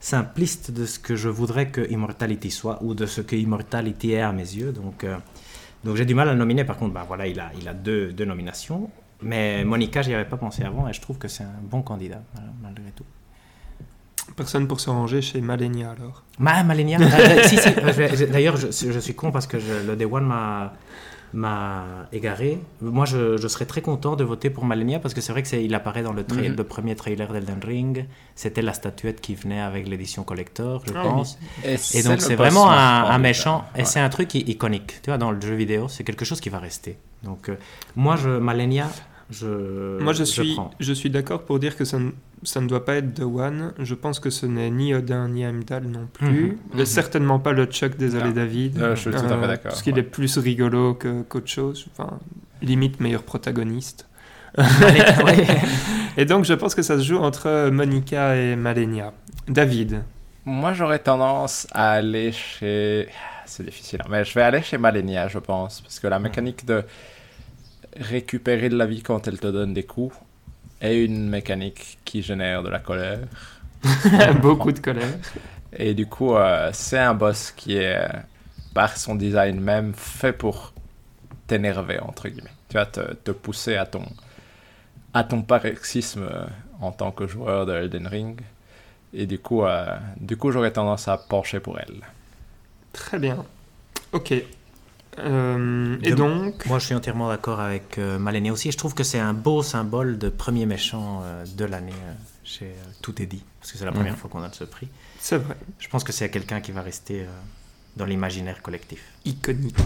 simpliste 0.00 0.70
de 0.70 0.86
ce 0.86 0.98
que 0.98 1.16
je 1.16 1.28
voudrais 1.28 1.68
que 1.68 1.80
Immortality 1.90 2.50
soit 2.50 2.78
ou 2.82 2.94
de 2.94 3.06
ce 3.06 3.20
que 3.20 3.34
Immortality 3.36 4.12
est 4.12 4.20
à 4.20 4.32
mes 4.32 4.42
yeux. 4.42 4.72
Donc, 4.72 5.02
euh, 5.04 5.16
donc 5.84 5.96
j'ai 5.96 6.04
du 6.04 6.14
mal 6.14 6.28
à 6.28 6.32
le 6.32 6.38
nominer. 6.38 6.64
Par 6.64 6.76
contre, 6.76 6.94
ben 6.94 7.04
voilà, 7.06 7.26
il 7.26 7.40
a, 7.40 7.50
il 7.60 7.66
a 7.68 7.74
deux, 7.74 8.12
deux 8.12 8.24
nominations. 8.24 8.90
Mais 9.22 9.64
Monica, 9.64 10.02
j'y 10.02 10.14
avais 10.14 10.24
pas 10.24 10.36
pensé 10.36 10.62
avant 10.62 10.86
et 10.88 10.92
je 10.92 11.00
trouve 11.00 11.18
que 11.18 11.26
c'est 11.26 11.42
un 11.42 11.60
bon 11.62 11.82
candidat 11.82 12.22
mal- 12.34 12.52
malgré 12.62 12.90
tout. 12.92 13.04
Personne 14.36 14.68
pour 14.68 14.78
se 14.78 14.90
ranger 14.90 15.22
chez 15.22 15.40
Malenia 15.40 15.90
alors. 15.90 16.22
Ma, 16.38 16.62
Malenia? 16.62 16.98
Euh, 17.00 17.42
si, 17.44 17.56
si, 17.56 17.68
euh, 17.70 18.26
D'ailleurs, 18.30 18.56
je, 18.56 18.68
je 18.70 18.98
suis 19.00 19.14
con 19.14 19.32
parce 19.32 19.46
que 19.48 19.58
je- 19.58 19.86
le 19.86 19.96
Day 19.96 20.04
One 20.04 20.26
m'a 20.26 20.74
m'a 21.32 22.06
égaré. 22.12 22.58
Moi, 22.80 23.04
je, 23.04 23.36
je 23.36 23.48
serais 23.48 23.66
très 23.66 23.80
content 23.82 24.16
de 24.16 24.24
voter 24.24 24.50
pour 24.50 24.64
Malenia 24.64 24.98
parce 24.98 25.14
que 25.14 25.20
c'est 25.20 25.32
vrai 25.32 25.42
que 25.42 25.48
c'est 25.48 25.62
il 25.64 25.74
apparaît 25.74 26.02
dans 26.02 26.12
le, 26.12 26.22
tra- 26.22 26.48
Mhm. 26.48 26.56
le 26.56 26.64
premier 26.64 26.94
trailer 26.96 27.32
d'Elden 27.32 27.60
Ring. 27.64 28.06
C'était 28.34 28.62
la 28.62 28.72
statuette 28.72 29.20
qui 29.20 29.34
venait 29.34 29.60
avec 29.60 29.88
l'édition 29.88 30.22
collector, 30.24 30.82
je 30.86 30.92
Ah 30.96 31.02
pense. 31.02 31.38
Et, 31.64 31.74
Et 31.98 32.02
donc 32.02 32.20
c'est 32.20 32.34
vraiment 32.36 32.70
un, 32.70 33.18
méchant 33.18 33.64
et 33.76 33.84
c'est 33.84 34.00
un 34.00 34.08
truc 34.08 34.34
iconique. 34.34 35.00
Tu 35.02 35.10
vois, 35.10 35.18
dans 35.18 35.30
le 35.30 35.40
jeu 35.40 35.54
vidéo, 35.54 35.88
c'est 35.88 36.04
quelque 36.04 36.24
chose 36.24 36.40
qui 36.40 36.48
va 36.48 36.58
rester. 36.58 36.96
Donc 37.24 37.48
euh, 37.48 37.56
moi, 37.96 38.16
je 38.16 38.30
Malenia, 38.30 38.88
je 39.30 40.00
Moi 40.02 40.12
je 40.12 40.24
suis, 40.24 40.56
je 40.80 40.92
suis 40.92 41.10
d'accord 41.10 41.42
pour 41.42 41.58
dire 41.58 41.76
que 41.76 41.84
ça 41.84 41.98
ça 42.42 42.60
ne 42.60 42.66
doit 42.66 42.84
pas 42.84 42.94
être 42.96 43.14
The 43.14 43.22
One. 43.22 43.72
Je 43.78 43.94
pense 43.94 44.20
que 44.20 44.30
ce 44.30 44.46
n'est 44.46 44.70
ni 44.70 44.94
Odin 44.94 45.28
ni 45.28 45.42
Heimdall 45.42 45.84
non 45.84 46.08
plus. 46.12 46.58
Mhm. 46.74 46.80
Et 46.80 46.84
certainement 46.86 47.38
pas 47.38 47.52
le 47.52 47.64
Chuck 47.66 47.96
désolé 47.96 48.26
Non. 48.28 48.32
David. 48.32 48.78
Euh, 48.80 48.94
je 48.94 49.00
suis 49.00 49.10
tout 49.10 49.16
à 49.16 49.20
fait 49.20 49.46
d'accord, 49.46 49.58
Parce 49.64 49.82
qu'il 49.82 49.94
ouais. 49.94 50.00
est 50.00 50.04
plus 50.04 50.38
rigolo 50.38 50.94
que- 50.94 51.22
qu'autre 51.22 51.48
chose. 51.48 51.86
Enfin, 51.92 52.18
limite 52.62 53.00
meilleur 53.00 53.22
protagoniste. 53.22 54.06
Et 56.16 56.24
donc 56.24 56.44
je 56.44 56.54
pense 56.54 56.74
que 56.74 56.82
ça 56.82 56.96
se 56.98 57.02
joue 57.04 57.18
entre 57.18 57.68
Monica 57.70 58.34
et 58.36 58.56
Malenia. 58.56 59.12
David. 59.46 60.02
Moi, 60.44 60.72
j'aurais 60.72 60.98
tendance 60.98 61.66
à 61.72 61.92
aller 61.92 62.32
chez. 62.32 63.08
C'est 63.46 63.64
difficile, 63.64 64.00
hein, 64.02 64.08
mais 64.10 64.24
je 64.24 64.34
vais 64.34 64.42
aller 64.42 64.62
chez 64.62 64.78
Malenia, 64.78 65.28
je 65.28 65.38
pense. 65.38 65.80
Parce 65.82 66.00
que 66.00 66.06
la 66.06 66.18
mécanique 66.18 66.64
de 66.66 66.82
récupérer 67.98 68.68
de 68.68 68.76
la 68.76 68.86
vie 68.86 69.02
quand 69.02 69.26
elle 69.28 69.38
te 69.38 69.46
donne 69.46 69.74
des 69.74 69.82
coups 69.82 70.14
est 70.80 71.04
une 71.04 71.28
mécanique 71.28 71.98
qui 72.04 72.22
génère 72.22 72.62
de 72.62 72.68
la 72.68 72.78
colère. 72.78 73.20
Beaucoup 74.42 74.72
de 74.72 74.80
colère. 74.80 75.18
Et 75.72 75.94
du 75.94 76.06
coup, 76.06 76.34
euh, 76.34 76.70
c'est 76.72 76.98
un 76.98 77.14
boss 77.14 77.52
qui 77.52 77.76
est, 77.76 77.96
euh, 77.96 78.08
par 78.74 78.96
son 78.96 79.14
design 79.14 79.60
même, 79.60 79.92
fait 79.94 80.32
pour 80.32 80.72
t'énerver, 81.46 81.98
entre 82.00 82.28
guillemets. 82.28 82.50
Tu 82.68 82.74
vas 82.74 82.86
te, 82.86 83.14
te 83.14 83.30
pousser 83.30 83.76
à 83.76 83.86
ton, 83.86 84.04
à 85.14 85.24
ton 85.24 85.42
paroxysme 85.42 86.28
euh, 86.30 86.44
en 86.80 86.92
tant 86.92 87.10
que 87.10 87.26
joueur 87.26 87.66
de 87.66 87.72
Elden 87.72 88.06
Ring. 88.06 88.40
Et 89.12 89.26
du 89.26 89.38
coup, 89.38 89.64
euh, 89.64 89.96
du 90.20 90.36
coup 90.36 90.50
j'aurais 90.50 90.72
tendance 90.72 91.08
à 91.08 91.16
pencher 91.16 91.60
pour 91.60 91.78
elle. 91.78 92.02
Très 92.92 93.18
bien. 93.18 93.44
Ok. 94.12 94.34
Euh, 95.18 95.96
et 96.02 96.10
De- 96.10 96.14
donc, 96.16 96.64
Moi, 96.66 96.78
je 96.78 96.86
suis 96.86 96.94
entièrement 96.94 97.28
d'accord 97.28 97.60
avec 97.60 97.98
euh, 97.98 98.18
Malenia 98.18 98.52
aussi. 98.52 98.70
Je 98.72 98.76
trouve 98.78 98.94
que 98.94 99.04
c'est 99.04 99.18
un 99.18 99.34
beau 99.34 99.62
symbole 99.62 100.18
de 100.18 100.28
premier 100.28 100.66
méchant 100.66 101.22
euh, 101.24 101.44
de 101.56 101.64
l'année 101.64 101.92
euh, 102.06 102.12
chez 102.44 102.72
Tout 103.02 103.20
est 103.22 103.26
dit, 103.26 103.44
parce 103.60 103.72
que 103.72 103.78
c'est 103.78 103.84
la 103.84 103.92
première 103.92 104.12
Mhm. 104.14 104.18
fois 104.18 104.30
qu'on 104.30 104.42
a 104.42 104.52
ce 104.52 104.64
prix. 104.64 104.88
c'est 105.20 105.38
vrai, 105.38 105.56
Je 105.78 105.88
pense 105.88 106.04
que 106.04 106.12
c'est 106.12 106.30
quelqu'un 106.30 106.60
qui 106.60 106.72
va 106.72 106.82
rester 106.82 107.26
dans 107.96 108.04
l'imaginaire 108.06 108.62
collectif. 108.62 109.02
iconique. 109.24 109.76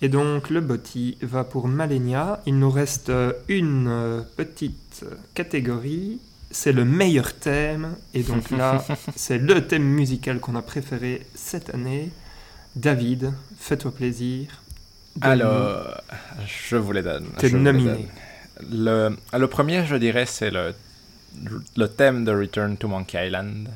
Et 0.00 0.08
donc, 0.08 0.50
le 0.50 0.60
botti 0.60 1.18
va 1.22 1.44
pour 1.44 1.66
Malenia. 1.68 2.40
Il 2.46 2.58
nous 2.58 2.70
reste 2.70 3.10
une 3.48 4.24
petite 4.36 5.04
catégorie. 5.34 6.20
C'est 6.50 6.72
le 6.72 6.84
meilleur 6.84 7.34
thème. 7.34 7.96
Et 8.14 8.22
donc 8.22 8.50
là, 8.50 8.84
c'est 9.16 9.38
le 9.38 9.66
thème 9.66 9.82
musical 9.84 10.40
qu'on 10.40 10.54
a 10.56 10.62
préféré 10.62 11.26
cette 11.34 11.74
année. 11.74 12.10
David, 12.78 13.32
fais-toi 13.58 13.90
plaisir. 13.92 14.46
Alors, 15.20 16.00
je 16.46 16.76
vous 16.76 16.92
les 16.92 17.02
donne. 17.02 17.26
T'es 17.36 17.50
nominé. 17.50 17.90
donne. 17.90 18.06
Le, 18.70 19.16
le 19.36 19.46
premier, 19.48 19.84
je 19.84 19.96
dirais, 19.96 20.26
c'est 20.26 20.50
le, 20.50 20.72
le 21.76 21.88
thème 21.88 22.24
de 22.24 22.30
Return 22.30 22.76
to 22.76 22.86
Monkey 22.86 23.26
Island. 23.26 23.68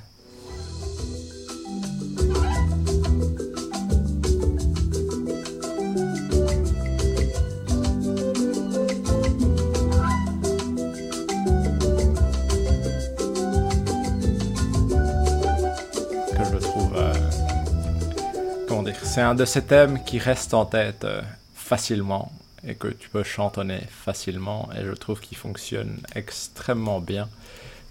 C'est 19.14 19.20
un 19.20 19.34
de 19.34 19.44
ces 19.44 19.60
thèmes 19.60 20.02
qui 20.04 20.18
reste 20.18 20.54
en 20.54 20.64
tête 20.64 21.04
euh, 21.04 21.20
facilement 21.54 22.32
et 22.66 22.76
que 22.76 22.88
tu 22.88 23.10
peux 23.10 23.22
chantonner 23.22 23.80
facilement 23.90 24.70
et 24.74 24.86
je 24.86 24.93
trouve 24.93 25.20
qu'il 25.20 25.36
fonctionne 25.36 25.98
extrêmement 26.14 26.98
bien. 26.98 27.28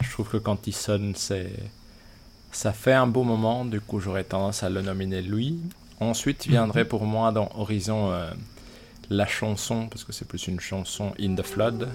Je 0.02 0.10
trouve 0.10 0.27
que 0.30 0.38
quand 0.38 0.65
il 0.65 0.73
sonne, 0.73 1.14
c'est 1.15 1.52
ça 2.52 2.73
fait 2.73 2.93
un 2.93 3.06
beau 3.06 3.23
moment, 3.23 3.65
du 3.65 3.80
coup 3.80 3.99
j'aurais 3.99 4.23
tendance 4.23 4.64
à 4.64 4.72
le 4.72 4.81
nominer 4.81 5.22
lui. 5.22 5.60
Ensuite 5.99 6.48
viendrait 6.48 6.85
pour 6.85 7.06
moi 7.06 7.31
dans 7.31 7.52
Horizon 7.53 8.11
euh, 8.11 8.31
la 9.11 9.27
chanson, 9.27 9.89
parce 9.89 10.03
que 10.03 10.14
c'est 10.14 10.27
plus 10.27 10.48
une 10.48 10.60
chanson 10.60 11.14
In 11.19 11.35
the 11.35 11.43
Flood. 11.43 11.88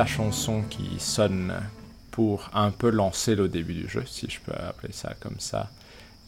La 0.00 0.06
chanson 0.06 0.62
qui 0.62 0.98
sonne 0.98 1.52
pour 2.10 2.48
un 2.54 2.70
peu 2.70 2.88
lancer 2.88 3.34
le 3.34 3.50
début 3.50 3.74
du 3.74 3.86
jeu, 3.86 4.02
si 4.06 4.30
je 4.30 4.40
peux 4.40 4.54
appeler 4.54 4.94
ça 4.94 5.12
comme 5.20 5.38
ça. 5.38 5.68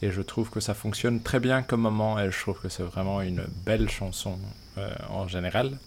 Et 0.03 0.11
je 0.11 0.21
trouve 0.21 0.51
que 0.51 0.59
ça 0.59 0.75
fonctionne 0.75 1.21
très 1.21 1.39
bien 1.39 1.63
comme 1.63 1.81
moment, 1.81 2.19
et 2.19 2.29
je 2.29 2.39
trouve 2.39 2.59
que 2.61 2.69
c'est 2.69 2.83
vraiment 2.83 3.19
une 3.21 3.43
belle 3.65 3.89
chanson 3.89 4.37
euh, 4.77 4.93
en 5.09 5.27
général. 5.27 5.79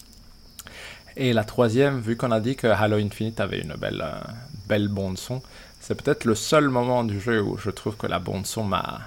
Et 1.17 1.33
la 1.33 1.45
troisième, 1.45 2.01
vu 2.01 2.17
qu'on 2.17 2.33
a 2.33 2.41
dit 2.41 2.57
que 2.57 2.67
Halo 2.67 2.97
Infinite 2.97 3.39
avait 3.39 3.61
une 3.61 3.75
belle, 3.75 4.03
euh, 4.05 4.33
belle 4.67 4.89
bande 4.89 5.17
son, 5.17 5.41
c'est 5.79 5.95
peut-être 5.95 6.25
le 6.25 6.35
seul 6.35 6.69
moment 6.69 7.05
du 7.05 7.21
jeu 7.21 7.41
où 7.41 7.57
je 7.57 7.71
trouve 7.71 7.97
que 7.97 8.09
la 8.09 8.19
bande 8.19 8.47
son 8.47 8.65
m'a 8.65 8.99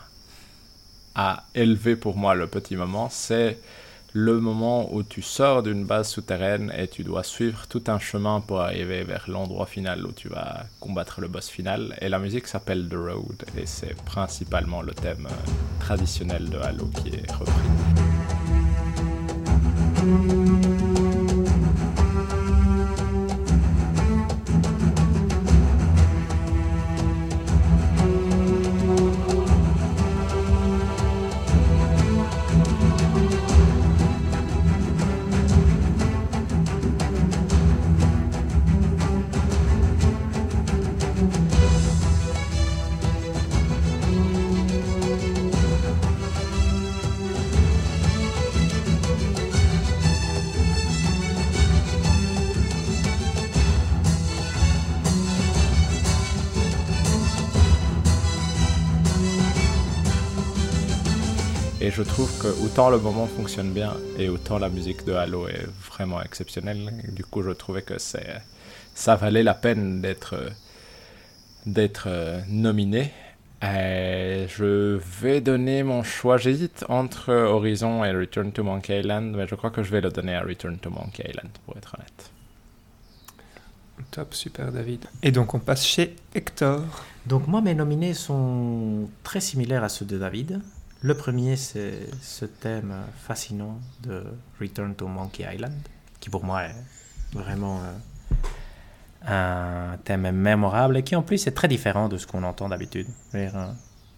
élevé 1.53 1.97
pour 1.97 2.15
moi 2.15 2.34
le 2.34 2.47
petit 2.47 2.77
moment. 2.77 3.10
C'est 3.11 3.60
le 4.14 4.40
moment 4.40 4.94
où 4.94 5.03
tu 5.03 5.22
sors 5.22 5.61
d'une 5.64 5.86
base 5.86 6.10
souterraine 6.10 6.73
et 6.76 6.88
tu 6.88 7.03
dois 7.03 7.23
suivre 7.23 7.68
tout 7.68 7.84
un 7.88 7.99
chemin 7.99 8.41
pour 8.41 8.61
arriver 8.61 9.03
vers 9.03 9.26
l'endroit 9.27 9.65
final 9.65 10.06
où 10.06 10.11
tu 10.11 10.30
vas 10.30 10.65
combattre 10.80 11.22
le 11.22 11.27
boss 11.27 11.49
final. 11.49 11.95
Et 12.02 12.10
la 12.10 12.19
musique 12.19 12.48
s'appelle 12.48 12.88
The 12.90 12.95
Road 12.95 13.45
et 13.57 13.65
c'est 13.65 13.95
principalement 14.03 14.81
le 14.81 14.94
thème 14.94 15.27
euh, 15.30 15.52
traditionnel 15.80 16.49
de 16.49 16.57
Halo 16.57 16.86
qui 16.88 17.10
est 17.10 17.31
repris. 17.31 17.53
Que 62.39 62.47
autant 62.63 62.89
le 62.89 62.99
moment 62.99 63.27
fonctionne 63.27 63.73
bien 63.73 63.93
et 64.17 64.29
autant 64.29 64.59
la 64.59 64.69
musique 64.69 65.03
de 65.05 65.11
Halo 65.11 65.47
est 65.49 65.67
vraiment 65.91 66.21
exceptionnelle. 66.21 66.91
Du 67.11 67.25
coup, 67.25 67.41
je 67.41 67.49
trouvais 67.51 67.81
que 67.81 67.97
c'est 67.97 68.41
ça 68.95 69.15
valait 69.15 69.43
la 69.43 69.53
peine 69.53 70.01
d'être 70.01 70.35
d'être 71.65 72.05
euh, 72.07 72.39
nominé. 72.47 73.11
Et 73.61 74.45
je 74.47 74.99
vais 75.21 75.41
donner 75.41 75.83
mon 75.83 76.01
choix. 76.03 76.37
J'hésite 76.37 76.85
entre 76.87 77.33
Horizon 77.33 78.05
et 78.05 78.11
Return 78.13 78.53
to 78.53 78.63
Monkey 78.63 79.01
Island, 79.01 79.35
mais 79.35 79.45
je 79.45 79.55
crois 79.55 79.69
que 79.69 79.83
je 79.83 79.91
vais 79.91 79.99
le 79.99 80.09
donner 80.09 80.35
à 80.35 80.41
Return 80.41 80.77
to 80.77 80.89
Monkey 80.89 81.29
Island, 81.29 81.51
pour 81.65 81.75
être 81.75 81.93
honnête. 81.97 82.31
Top, 84.11 84.33
super 84.33 84.71
David. 84.71 85.05
Et 85.23 85.31
donc 85.31 85.53
on 85.53 85.59
passe 85.59 85.85
chez 85.85 86.15
Hector. 86.33 86.83
Donc 87.25 87.47
moi, 87.47 87.59
mes 87.59 87.75
nominés 87.75 88.13
sont 88.13 89.09
très 89.23 89.41
similaires 89.41 89.83
à 89.83 89.89
ceux 89.89 90.05
de 90.05 90.17
David. 90.17 90.61
Le 91.01 91.13
premier, 91.13 91.55
c'est 91.55 92.09
ce 92.21 92.43
thème 92.43 92.93
fascinant 93.15 93.80
de 94.03 94.21
Return 94.59 94.93
to 94.95 95.07
Monkey 95.07 95.47
Island, 95.49 95.73
qui 96.19 96.30
pour 96.30 96.43
moi 96.43 96.63
est 96.63 96.76
vraiment 97.31 97.80
euh, 97.80 97.93
un 99.93 99.97
thème 99.99 100.30
mémorable 100.31 100.97
et 100.97 101.03
qui 101.03 101.15
en 101.15 101.21
plus 101.21 101.47
est 101.47 101.51
très 101.51 101.69
différent 101.69 102.09
de 102.09 102.17
ce 102.17 102.27
qu'on 102.27 102.43
entend 102.43 102.67
d'habitude. 102.67 103.07
Euh, 103.34 103.49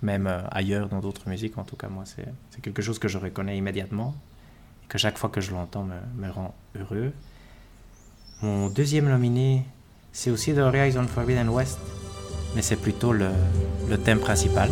Même 0.02 0.26
euh, 0.26 0.41
ailleurs 0.49 0.90
dans 0.90 1.02
d'autres 1.02 1.30
musiques, 1.30 1.60
en 1.60 1.64
tout 1.64 1.76
cas 1.76 1.88
moi, 1.88 2.03
c'est 2.06 2.62
quelque 2.64 2.82
chose 2.82 2.98
que 2.98 3.08
je 3.08 3.20
reconnais 3.20 3.56
immédiatement 3.56 4.16
et 4.84 4.88
que 4.88 4.98
chaque 4.98 5.20
fois 5.20 5.30
que 5.30 5.40
je 5.40 5.52
l'entends 5.52 5.86
me, 5.86 6.32
rend 6.32 6.56
heureux. 6.76 7.14
Mon 8.41 8.70
deuxième 8.70 9.08
nominé, 9.08 9.68
c'est 10.14 10.32
aussi 10.32 10.53
de 10.53 10.62
Horizon 10.62 11.06
Forbidden 11.06 11.49
West, 11.49 11.78
mais 12.56 12.64
c'est 12.64 12.76
plutôt 12.76 13.14
le 13.14 13.30
thème 14.03 14.20
principal. 14.20 14.72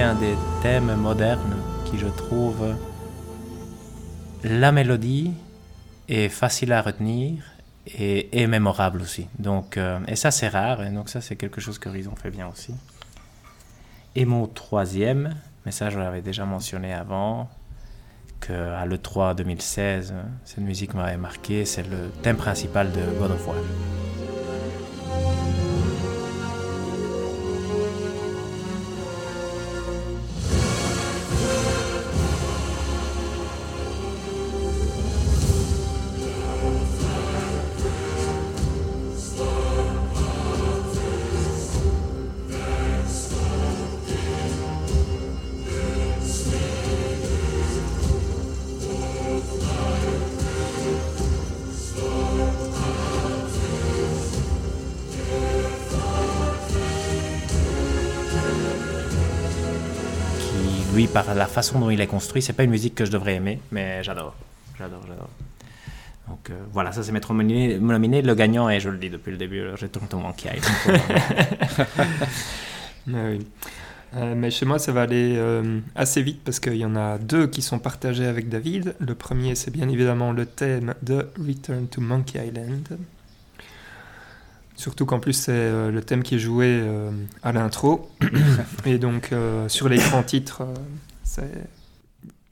Un 0.00 0.14
des 0.14 0.34
thèmes 0.62 0.94
modernes 0.94 1.56
qui, 1.84 1.98
je 1.98 2.06
trouve, 2.06 2.74
la 4.44 4.72
mélodie 4.72 5.32
est 6.08 6.28
facile 6.28 6.72
à 6.72 6.82
retenir 6.82 7.42
et 7.86 8.46
mémorable 8.46 9.00
aussi. 9.00 9.28
Donc, 9.38 9.76
euh, 9.76 9.98
et 10.08 10.16
ça, 10.16 10.30
c'est 10.30 10.48
rare, 10.48 10.82
et 10.82 10.90
donc 10.90 11.08
ça, 11.08 11.20
c'est 11.20 11.36
quelque 11.36 11.60
chose 11.60 11.78
que 11.78 11.88
Horizon 11.88 12.14
fait 12.16 12.30
bien 12.30 12.48
aussi. 12.48 12.74
Et 14.14 14.24
mon 14.24 14.46
troisième, 14.46 15.34
mais 15.64 15.72
ça, 15.72 15.90
je 15.90 15.98
l'avais 15.98 16.22
déjà 16.22 16.44
mentionné 16.44 16.92
avant, 16.92 17.48
qu'à 18.40 18.84
l'E3 18.86 19.34
2016, 19.34 20.14
cette 20.44 20.58
musique 20.58 20.94
m'avait 20.94 21.16
marqué, 21.16 21.64
c'est 21.64 21.82
le 21.82 22.10
thème 22.22 22.36
principal 22.36 22.92
de 22.92 23.00
God 23.18 23.32
of 23.32 23.46
War. 23.46 23.56
Par 61.22 61.34
la 61.34 61.46
façon 61.46 61.78
dont 61.78 61.90
il 61.90 62.00
est 62.00 62.06
construit, 62.06 62.42
c'est 62.42 62.52
pas 62.52 62.64
une 62.64 62.70
musique 62.70 62.94
que 62.94 63.04
je 63.04 63.10
devrais 63.10 63.34
aimer, 63.34 63.60
mais 63.70 64.02
j'adore. 64.02 64.34
J'adore, 64.78 65.02
j'adore. 65.08 65.28
Donc 66.28 66.50
euh, 66.50 66.54
voilà, 66.72 66.92
ça 66.92 67.02
c'est 67.02 67.12
nominés. 67.12 67.78
nominés. 67.78 68.22
Le 68.22 68.34
gagnant 68.34 68.68
est, 68.68 68.80
je 68.80 68.90
le 68.90 68.98
dis 68.98 69.10
depuis 69.10 69.30
le 69.30 69.38
début, 69.38 69.62
j'ai 69.76 69.88
tout 69.88 70.00
Monkey 70.16 70.50
Island. 70.56 71.00
Mais 73.06 73.36
oui. 73.36 73.46
Euh, 74.16 74.34
mais 74.34 74.50
chez 74.50 74.64
moi, 74.64 74.78
ça 74.78 74.90
va 74.90 75.02
aller 75.02 75.34
euh, 75.36 75.80
assez 75.94 76.22
vite 76.22 76.40
parce 76.42 76.60
qu'il 76.60 76.76
y 76.76 76.84
en 76.84 76.96
a 76.96 77.18
deux 77.18 77.46
qui 77.46 77.60
sont 77.60 77.78
partagés 77.78 78.26
avec 78.26 78.48
David. 78.48 78.94
Le 79.00 79.14
premier, 79.14 79.54
c'est 79.54 79.70
bien 79.70 79.86
évidemment 79.88 80.32
le 80.32 80.46
thème 80.46 80.94
de 81.02 81.28
Return 81.38 81.88
to 81.88 82.00
Monkey 82.00 82.38
Island. 82.46 82.98
Surtout 84.76 85.04
qu'en 85.04 85.20
plus, 85.20 85.34
c'est 85.34 85.90
le 85.90 86.00
thème 86.00 86.22
qui 86.22 86.36
est 86.36 86.38
joué 86.38 86.82
à 87.42 87.52
l'intro. 87.52 88.10
Et 88.86 88.96
donc, 88.96 89.30
sur 89.66 89.90
l'écran 89.90 90.22
titre, 90.22 90.62
c'est 91.28 91.68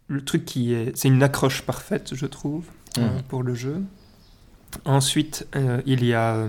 le 0.09 0.23
truc 0.25 0.45
qui 0.45 0.73
est. 0.75 0.97
C'est 0.97 1.09
une 1.09 1.23
accroche 1.23 1.63
parfaite, 1.63 2.15
je 2.15 2.27
trouve, 2.27 2.65
euh, 2.99 3.03
Mhm. 3.17 3.23
pour 3.29 3.43
le 3.43 3.55
jeu. 3.55 3.83
Ensuite, 4.85 5.47
euh, 5.57 5.81
il 5.87 6.05
y 6.05 6.13
a 6.13 6.35
euh, 6.37 6.49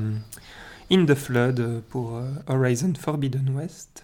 In 0.91 1.05
the 1.05 1.15
Flood 1.15 1.81
pour 1.89 2.21
Horizon 2.47 2.93
Forbidden 2.99 3.49
West. 3.55 4.03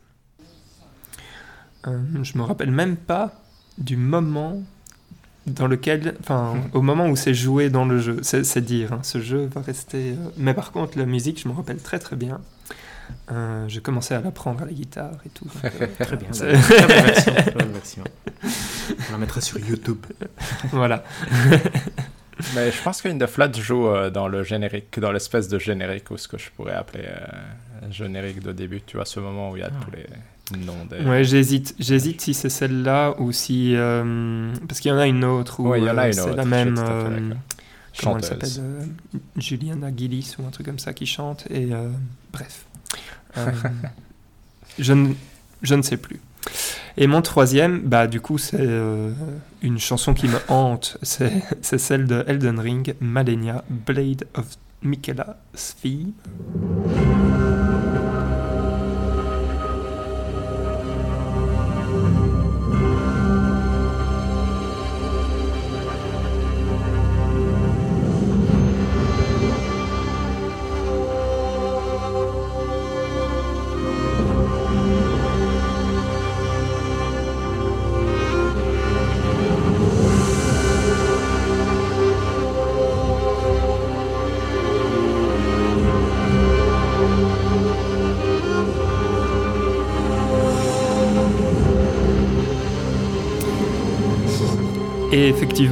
Je 1.85 2.37
me 2.37 2.43
rappelle 2.43 2.71
même 2.71 2.95
pas 2.95 3.33
du 3.77 3.97
moment 3.97 4.63
dans 5.45 5.67
lequel, 5.67 6.15
enfin, 6.21 6.55
au 6.73 6.81
moment 6.81 7.09
où 7.09 7.17
c'est 7.17 7.33
joué 7.33 7.69
dans 7.69 7.83
le 7.83 7.99
jeu, 7.99 8.19
c'est 8.23 8.61
dire, 8.63 8.93
hein, 8.93 8.99
ce 9.03 9.19
jeu 9.19 9.49
va 9.53 9.61
rester. 9.61 10.15
Mais 10.37 10.53
par 10.53 10.71
contre, 10.71 10.97
la 10.97 11.05
musique, 11.05 11.41
je 11.41 11.49
me 11.49 11.53
rappelle 11.53 11.81
très 11.81 11.99
très 11.99 12.15
bien. 12.15 12.39
Euh, 13.31 13.65
J'ai 13.68 13.81
commencé 13.81 14.14
à 14.14 14.22
l'apprendre 14.22 14.61
à 14.64 14.65
la 14.65 14.72
guitare 14.73 15.11
et 15.26 15.30
tout. 15.30 15.45
donc, 15.45 15.72
euh, 15.81 15.88
Très 15.99 16.18
bien. 16.18 16.30
Très 16.31 17.52
bonne 17.52 17.72
version. 17.72 18.03
On 18.44 19.11
la 19.14 19.18
mettra 19.18 19.41
sur 19.41 19.57
YouTube. 19.60 20.06
voilà. 20.72 21.03
Mais 22.56 22.72
je 22.72 22.81
pense 22.81 23.02
qu'une 23.02 23.18
de 23.19 23.26
Flood 23.27 23.56
joue 23.56 23.88
euh, 23.88 24.10
dans 24.10 24.27
le 24.27 24.44
générique, 24.44 24.99
dans 24.99 25.11
l'espèce 25.11 25.48
de 25.48 25.60
générique, 25.60 26.10
ou 26.11 26.18
ce 26.18 26.27
que 26.27 26.38
je 26.38 26.49
pourrais 26.56 26.73
appeler 26.73 27.06
euh, 27.06 27.91
générique 27.91 28.41
de 28.41 28.52
début. 28.52 28.81
Tu 28.85 28.98
vois, 28.98 29.06
ce 29.06 29.19
moment 29.19 29.52
où 29.52 29.56
il 29.57 29.60
y 29.61 29.64
a 29.64 29.69
Ah. 29.72 29.85
tous 29.85 29.91
les 29.91 30.60
noms 30.65 30.85
des. 30.90 30.99
Ouais, 31.07 31.23
j'hésite. 31.23 31.76
J'hésite 31.80 32.22
si 32.22 32.34
c'est 32.34 32.49
celle-là 32.49 33.15
ou 33.19 33.31
si. 33.31 33.73
euh, 33.76 34.52
parce 34.68 34.80
qu'il 34.80 34.90
y 34.90 34.94
en 34.94 34.98
a 34.98 35.07
une 35.07 35.23
autre 35.23 35.60
où 35.60 35.69
Ouais, 35.69 35.80
il 35.80 35.85
y 35.85 35.90
en 35.90 35.98
a 35.98 36.03
euh, 36.03 36.07
une 36.07 36.14
c'est 36.14 36.22
autre, 36.22 36.35
la 36.35 36.44
je 36.44 36.48
même. 36.49 36.76
comment 38.02 38.18
elle 38.18 38.23
s'appelle 38.26 38.49
euh, 38.60 38.85
Juliana 39.38 39.90
Gillis 39.95 40.35
ou 40.40 40.45
un 40.45 40.49
truc 40.49 40.65
comme 40.65 40.80
ça 40.80 40.91
qui 40.94 41.06
chante. 41.06 41.45
Et 41.52 41.72
euh, 41.72 41.88
bref. 42.34 42.65
Euh, 43.37 43.51
je, 44.79 44.93
ne, 44.93 45.13
je 45.61 45.75
ne 45.75 45.81
sais 45.81 45.97
plus. 45.97 46.19
Et 46.97 47.07
mon 47.07 47.21
troisième, 47.21 47.81
bah 47.81 48.07
du 48.07 48.21
coup, 48.21 48.37
c'est 48.37 48.57
euh, 48.59 49.11
une 49.61 49.79
chanson 49.79 50.13
qui 50.13 50.27
me 50.27 50.37
hante. 50.47 50.97
C'est 51.01 51.31
celle 51.77 52.05
de 52.05 52.23
Elden 52.27 52.59
Ring, 52.59 52.95
Malenia, 52.99 53.63
Blade 53.69 54.25
of 54.35 54.45
Michaela 54.83 55.37
Svi. 55.55 56.13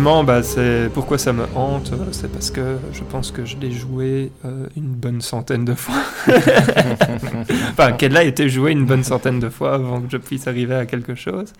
Effectivement, 0.02 0.24
bah, 0.24 0.42
c'est 0.42 0.90
pourquoi 0.96 1.20
ça 1.20 1.32
me 1.32 1.46
hante, 1.56 1.92
euh, 1.94 2.08
c'est 2.12 2.32
parce 2.32 2.50
que 2.50 2.78
je 2.92 3.04
pense 3.04 3.30
que 3.30 3.46
je 3.46 3.56
l'ai 3.58 3.72
joué 3.72 4.32
euh, 4.46 4.66
une 4.76 4.88
bonne 4.96 5.22
centaine 5.22 5.64
de 5.64 5.76
fois. 5.76 6.02
enfin, 7.72 7.92
qu'elle 7.92 8.18
a 8.18 8.24
été 8.24 8.50
jouée 8.50 8.72
une 8.72 8.88
bonne 8.88 9.04
centaine 9.04 9.40
de 9.40 9.50
fois 9.50 9.76
avant 9.76 10.02
que 10.02 10.10
je 10.10 10.18
puisse 10.18 10.48
arriver 10.48 10.74
à 10.74 10.88
quelque 10.88 11.14
chose. 11.14 11.54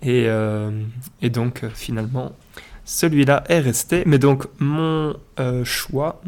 Et, 0.00 0.24
euh, 0.28 0.70
et 1.20 1.28
donc, 1.28 1.62
finalement, 1.74 2.32
celui-là 2.86 3.44
est 3.48 3.60
resté. 3.60 4.02
Mais 4.06 4.18
donc, 4.18 4.46
mon 4.60 5.14
euh, 5.38 5.62
choix 5.64 6.22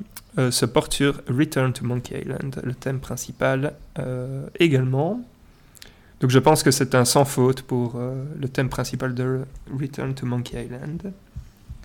se 0.50 0.66
porte 0.66 0.92
sur 0.92 1.22
Return 1.26 1.72
to 1.72 1.84
Monkey 1.84 2.20
Island, 2.20 2.60
le 2.62 2.74
thème 2.74 3.00
principal 3.00 3.74
également. 4.58 5.20
Donc 6.20 6.30
je 6.30 6.38
pense 6.38 6.62
que 6.62 6.70
c'est 6.70 6.94
un 6.94 7.04
sans 7.04 7.24
faute 7.24 7.62
pour 7.62 7.94
euh, 7.96 8.24
le 8.38 8.48
thème 8.48 8.68
principal 8.68 9.14
de 9.14 9.40
Return 9.72 10.14
to 10.14 10.26
Monkey 10.26 10.66
Island. 10.66 11.12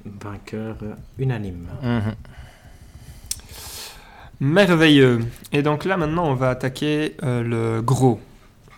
Vainqueur 0.06 0.78
euh, 0.84 0.94
unanime. 1.18 1.68
Mhm. 1.82 2.16
Merveilleux. 4.40 5.20
Et 5.52 5.62
donc 5.62 5.86
là 5.86 5.98
maintenant 5.98 6.28
on 6.28 6.36
va 6.36 6.50
attaquer 6.50 7.16
euh, 7.24 7.42
le 7.42 7.82
gros, 7.82 8.20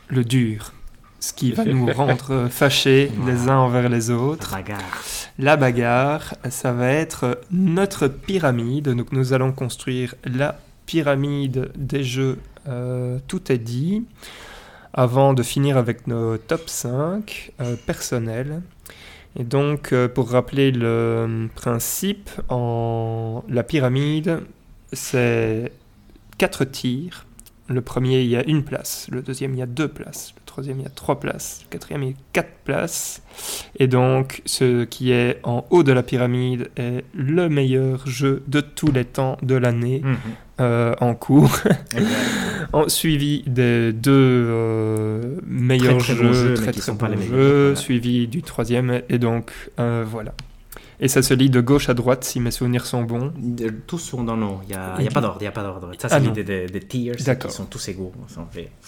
le 0.10 0.24
dur, 0.24 0.74
ce 1.20 1.34
qui 1.34 1.52
va 1.52 1.66
nous 1.66 1.86
rendre 1.94 2.32
euh, 2.32 2.50
fâchés 2.50 3.12
les 3.26 3.50
uns 3.50 3.58
envers 3.58 3.90
les 3.90 4.10
autres. 4.10 4.52
Bagarre. 4.52 5.04
La 5.40 5.56
bagarre, 5.56 6.36
ça 6.50 6.72
va 6.72 6.90
être 6.90 7.42
notre 7.52 8.08
pyramide. 8.08 8.90
Donc 8.90 9.12
nous 9.12 9.34
allons 9.34 9.52
construire 9.52 10.16
la 10.26 10.60
pyramide 10.86 11.72
des 11.76 12.04
jeux 12.04 12.40
euh, 12.68 13.20
Tout 13.28 13.52
est 13.52 13.58
dit. 13.58 14.06
Avant 14.94 15.34
de 15.34 15.44
finir 15.44 15.78
avec 15.78 16.08
nos 16.08 16.38
top 16.38 16.68
5 16.68 17.52
euh, 17.62 17.76
personnels. 17.86 18.62
Et 19.40 19.44
donc, 19.44 19.94
euh, 19.94 20.08
pour 20.08 20.32
rappeler 20.32 20.72
le 20.72 21.48
principe, 21.54 22.30
en 22.50 23.44
la 23.48 23.64
pyramide, 23.64 24.42
c'est 24.94 25.72
quatre 26.40 26.66
tirs. 26.66 27.26
Le 27.68 27.82
premier, 27.82 28.22
il 28.22 28.30
y 28.30 28.36
a 28.36 28.44
une 28.48 28.64
place. 28.64 29.08
Le 29.12 29.22
deuxième, 29.22 29.54
il 29.54 29.60
y 29.60 29.62
a 29.62 29.68
deux 29.68 29.88
places. 29.88 30.34
Troisième, 30.58 30.80
il 30.80 30.84
y 30.86 30.88
a 30.88 30.90
trois 30.90 31.20
places. 31.20 31.60
Le 31.66 31.70
quatrième, 31.70 32.02
il 32.02 32.10
y 32.10 32.14
a 32.14 32.16
quatre 32.34 32.50
places. 32.64 33.22
Et 33.78 33.86
donc, 33.86 34.42
ce 34.46 34.86
qui 34.86 35.12
est 35.12 35.40
en 35.44 35.68
haut 35.70 35.84
de 35.84 35.92
la 35.92 36.02
pyramide 36.02 36.72
est 36.78 37.04
le 37.14 37.48
meilleur 37.48 38.08
jeu 38.08 38.42
de 38.48 38.60
tous 38.62 38.92
les 38.92 39.06
temps 39.06 39.38
de 39.44 39.54
l'année 39.54 40.02
Mhm. 40.04 40.18
euh, 40.62 40.96
en 41.00 41.14
cours, 41.14 41.52
en, 42.74 42.90
suivi 42.90 43.44
des 43.46 43.94
deux 43.94 44.12
euh, 44.12 45.36
meilleurs 45.46 46.00
Très, 46.00 46.14
très 46.16 46.16
jeux, 46.16 46.28
bons 46.28 46.34
jeux, 46.34 46.50
mais 46.50 46.56
très 46.56 46.72
qui 46.72 46.80
très 46.80 46.86
sont 46.92 46.98
pas 46.98 47.08
bons 47.10 47.18
les 47.18 47.22
jeux, 47.22 47.36
meilleurs, 47.36 47.62
voilà. 47.66 47.76
suivi 47.76 48.28
du 48.28 48.42
troisième, 48.42 49.02
et 49.10 49.20
donc 49.20 49.52
euh, 49.80 50.04
voilà. 50.10 50.34
Et 51.00 51.08
ça 51.08 51.22
se 51.22 51.34
lit 51.34 51.50
de 51.52 51.62
gauche 51.62 51.90
à 51.90 51.94
droite 51.94 52.24
si 52.24 52.40
mes 52.40 52.50
souvenirs 52.52 52.86
sont 52.88 53.04
bons. 53.04 53.32
De- 53.38 53.70
Tous 53.70 54.00
sont 54.00 54.24
dans 54.24 54.36
non, 54.36 54.60
il 54.64 54.70
n'y 54.70 54.74
a, 54.76 55.00
y 55.02 55.10
pas 55.10 55.22
d'ordre, 55.22 55.38
il 55.40 55.44
n'y 55.44 55.48
a 55.48 55.52
pas 55.52 55.62
d'ordre. 55.64 55.92
Ça, 56.00 56.08
Ah 56.10 56.16
c'est 56.16 56.20
non. 56.22 56.28
l'idée 56.28 56.44
des, 56.44 56.66
des 56.68 56.80
tiers 56.80 57.16
qui 57.16 57.52
sont 57.52 57.66
tous 57.66 57.88
égaux. 57.90 58.12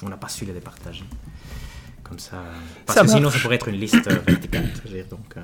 On 0.04 0.10
n'a 0.10 0.18
pas 0.18 0.28
su 0.30 0.46
les 0.46 0.54
départager. 0.54 1.04
Comme 2.04 2.18
ça. 2.18 2.38
Parce 2.88 2.98
Ça 2.98 3.06
que 3.06 3.12
sinon, 3.12 3.30
ça 3.30 3.38
pourrait 3.40 3.56
être 3.58 3.68
une 3.68 3.76
liste 3.76 4.08
euh, 4.08 4.16
verticale. 4.26 4.72
donc, 5.12 5.38
euh, 5.38 5.42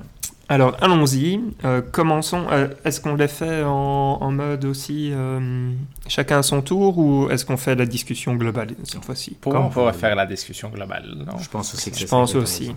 Alors 0.48 0.76
allons-y, 0.80 1.40
Euh, 1.64 1.82
commençons. 1.82 2.44
Euh, 2.52 2.68
est-ce 2.84 3.00
qu'on 3.00 3.16
les 3.16 3.26
fait 3.26 3.64
en, 3.64 4.18
en 4.20 4.30
mode 4.30 4.64
aussi 4.64 5.10
euh, 5.12 5.72
chacun 6.06 6.38
à 6.38 6.42
son 6.44 6.62
tour 6.62 6.96
ou 6.98 7.28
est-ce 7.30 7.44
qu'on 7.44 7.56
fait 7.56 7.74
la 7.74 7.84
discussion 7.84 8.36
globale 8.36 8.68
cette 8.84 9.04
fois-ci? 9.04 9.36
Pour 9.40 9.56
on 9.56 9.70
pourrait 9.70 9.92
faire 9.92 10.14
la 10.14 10.24
discussion 10.24 10.68
globale, 10.68 11.04
non? 11.26 11.36
Je 11.38 11.48
pense 11.48 11.74
aussi 11.74 11.90
que 11.90 11.98
Je 11.98 12.06
pense 12.06 12.36
aussi. 12.36 12.72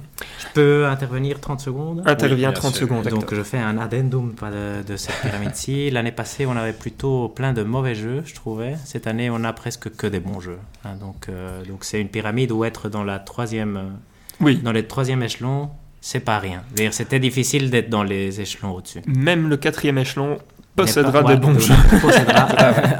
peux 0.56 0.88
intervenir 0.88 1.40
30 1.40 1.60
secondes? 1.60 2.02
Intervient 2.08 2.50
bien 2.50 2.52
30 2.54 2.74
sûr. 2.74 2.88
secondes. 2.88 3.08
Donc 3.08 3.34
je 3.36 3.44
fais 3.44 3.60
un 3.60 3.78
addendum 3.78 4.34
de, 4.34 4.82
de 4.92 4.98
cette 4.98 5.22
pyramide-ci. 5.22 5.90
L'année 5.92 6.12
passée, 6.12 6.48
on 6.48 6.56
avait 6.58 6.74
plutôt 6.74 7.30
plein 7.30 7.54
de 7.54 7.62
mauvais 7.62 7.94
jeux, 7.94 8.24
je 8.26 8.34
trouvais. 8.34 8.78
Cette 8.84 9.06
année, 9.06 9.30
on 9.30 9.44
a 9.44 9.54
presque 9.54 9.96
que 9.96 10.08
des 10.08 10.20
bons 10.20 10.40
jeux. 10.40 10.58
hein. 10.86 10.96
donc 11.00 11.28
euh, 11.30 11.64
donc 11.66 11.84
c'est 11.84 12.02
une 12.02 12.10
pyramide 12.10 12.52
où 12.52 12.64
être 12.64 12.90
dans 12.90 13.04
la 13.04 13.20
troisième, 13.20 13.80
Oui, 14.42 14.58
dans 14.58 14.72
les 14.72 14.88
troisième 14.88 15.22
échelons, 15.22 15.70
c'est 16.02 16.20
pas 16.22 16.40
rien. 16.40 16.64
C'était 16.92 17.20
difficile 17.20 17.70
d'être 17.70 17.90
dans 17.90 18.04
les 18.04 18.40
échelons 18.42 18.72
au-dessus. 18.76 19.02
même 19.08 19.50
le 19.50 19.58
quatrième 19.58 19.98
échelon 19.98 20.38
possédera 20.76 21.24
pas- 21.24 21.36
des 21.36 21.40
bons 21.40 21.60
jeux. 21.60 21.74
possédera 22.02 22.48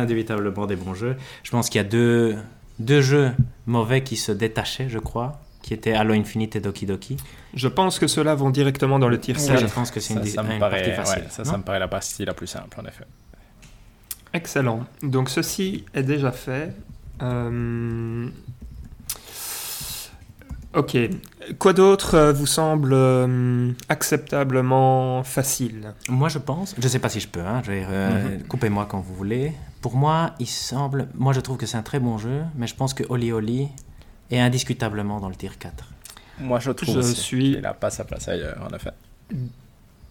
indébitablement 0.00 0.66
des 0.66 0.76
bons 0.76 0.94
jeux. 0.94 1.16
Je 1.42 1.50
pense 1.50 1.68
qu'il 1.68 1.78
y 1.78 1.84
a 1.84 1.88
deux, 1.88 2.36
deux 2.78 3.02
jeux 3.02 3.32
mauvais 3.66 4.02
qui 4.02 4.16
se 4.16 4.32
détachaient, 4.32 4.88
je 4.88 4.98
crois, 4.98 5.40
qui 5.62 5.74
étaient 5.74 5.92
Halo 5.92 6.14
Infinite 6.14 6.56
et 6.56 6.60
Doki 6.60 6.86
Doki. 6.86 7.16
Je 7.54 7.68
pense 7.68 7.98
que 7.98 8.06
ceux-là 8.06 8.34
vont 8.34 8.50
directement 8.50 8.98
dans 8.98 9.08
le 9.08 9.18
tir 9.20 9.38
Ça, 9.38 9.58
7. 9.58 9.68
je 9.68 9.74
pense 9.74 9.90
que 9.90 10.00
c'est 10.00 10.14
une, 10.14 10.24
Ça, 10.24 10.36
ça 10.36 10.42
me 10.42 10.52
une 10.54 10.58
paraît, 10.58 10.82
partie 10.82 10.92
facile. 10.96 11.22
ouais, 11.24 11.28
ça, 11.30 11.42
non 11.44 11.50
ça 11.50 11.58
me 11.58 11.62
paraît 11.62 11.78
la 11.78 11.88
partie 11.88 12.24
la 12.24 12.32
plus 12.34 12.46
simple, 12.46 12.78
en 12.80 12.84
effet. 12.86 13.04
Excellent. 14.32 14.84
Donc 15.02 15.28
ceci 15.30 15.84
est 15.94 16.02
déjà 16.02 16.32
fait. 16.32 16.72
Euh, 17.22 18.28
Ok. 20.74 20.96
Quoi 21.58 21.72
d'autre 21.72 22.14
euh, 22.14 22.32
vous 22.32 22.46
semble 22.46 22.92
euh, 22.92 23.72
acceptablement 23.88 25.22
facile? 25.22 25.94
Moi, 26.08 26.28
je 26.28 26.38
pense, 26.38 26.74
je 26.78 26.88
sais 26.88 26.98
pas 26.98 27.08
si 27.08 27.20
je 27.20 27.28
peux, 27.28 27.40
hein, 27.40 27.62
je 27.64 27.72
vais, 27.72 27.84
euh, 27.88 28.36
Mhm. 28.38 28.42
coupez-moi 28.44 28.86
quand 28.88 29.00
vous 29.00 29.14
voulez. 29.14 29.52
Pour 29.80 29.96
moi, 29.96 30.32
il 30.40 30.46
semble, 30.46 31.08
moi 31.14 31.32
je 31.32 31.40
trouve 31.40 31.56
que 31.56 31.66
c'est 31.66 31.76
un 31.78 31.82
très 31.82 32.00
bon 32.00 32.18
jeu, 32.18 32.42
mais 32.56 32.66
je 32.66 32.74
pense 32.74 32.92
que 32.94 33.04
Oli 33.08 33.32
Oli 33.32 33.68
est 34.30 34.40
indiscutablement 34.40 35.20
dans 35.20 35.28
le 35.28 35.36
tir 35.36 35.58
4. 35.58 35.84
Moi, 36.40 36.58
je 36.60 36.70
trouve 36.72 36.94
Je 36.94 36.98
aussi 37.00 37.14
suis- 37.16 37.52
qu'il 37.54 37.60
n'a 37.62 37.74
pas 37.74 37.90
sa 37.90 38.04
place 38.04 38.28
ailleurs, 38.28 38.60
en 38.70 38.74
effet. 38.74 38.90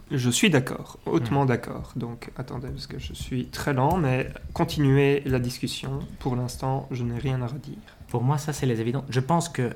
Je 0.09 0.30
suis 0.30 0.49
d'accord, 0.49 0.97
hautement 1.05 1.45
d'accord. 1.45 1.91
Donc 1.97 2.31
attendez, 2.38 2.69
parce 2.69 2.88
que 2.88 2.97
je 2.97 3.14
suis 3.14 3.47
très 3.47 3.73
lent, 3.73 3.97
mais 3.97 4.30
continuez 4.53 5.22
la 5.26 5.39
discussion. 5.39 5.99
Pour 6.19 6.35
l'instant, 6.38 6.88
je 6.91 7.03
n'ai 7.03 7.18
rien 7.19 7.41
à 7.41 7.47
redire. 7.47 7.76
Pour 8.07 8.23
moi, 8.23 8.38
ça 8.38 8.53
c'est 8.53 8.65
les 8.65 8.80
évidents. 8.80 9.03
Je 9.09 9.19
pense 9.19 9.49
que 9.49 9.73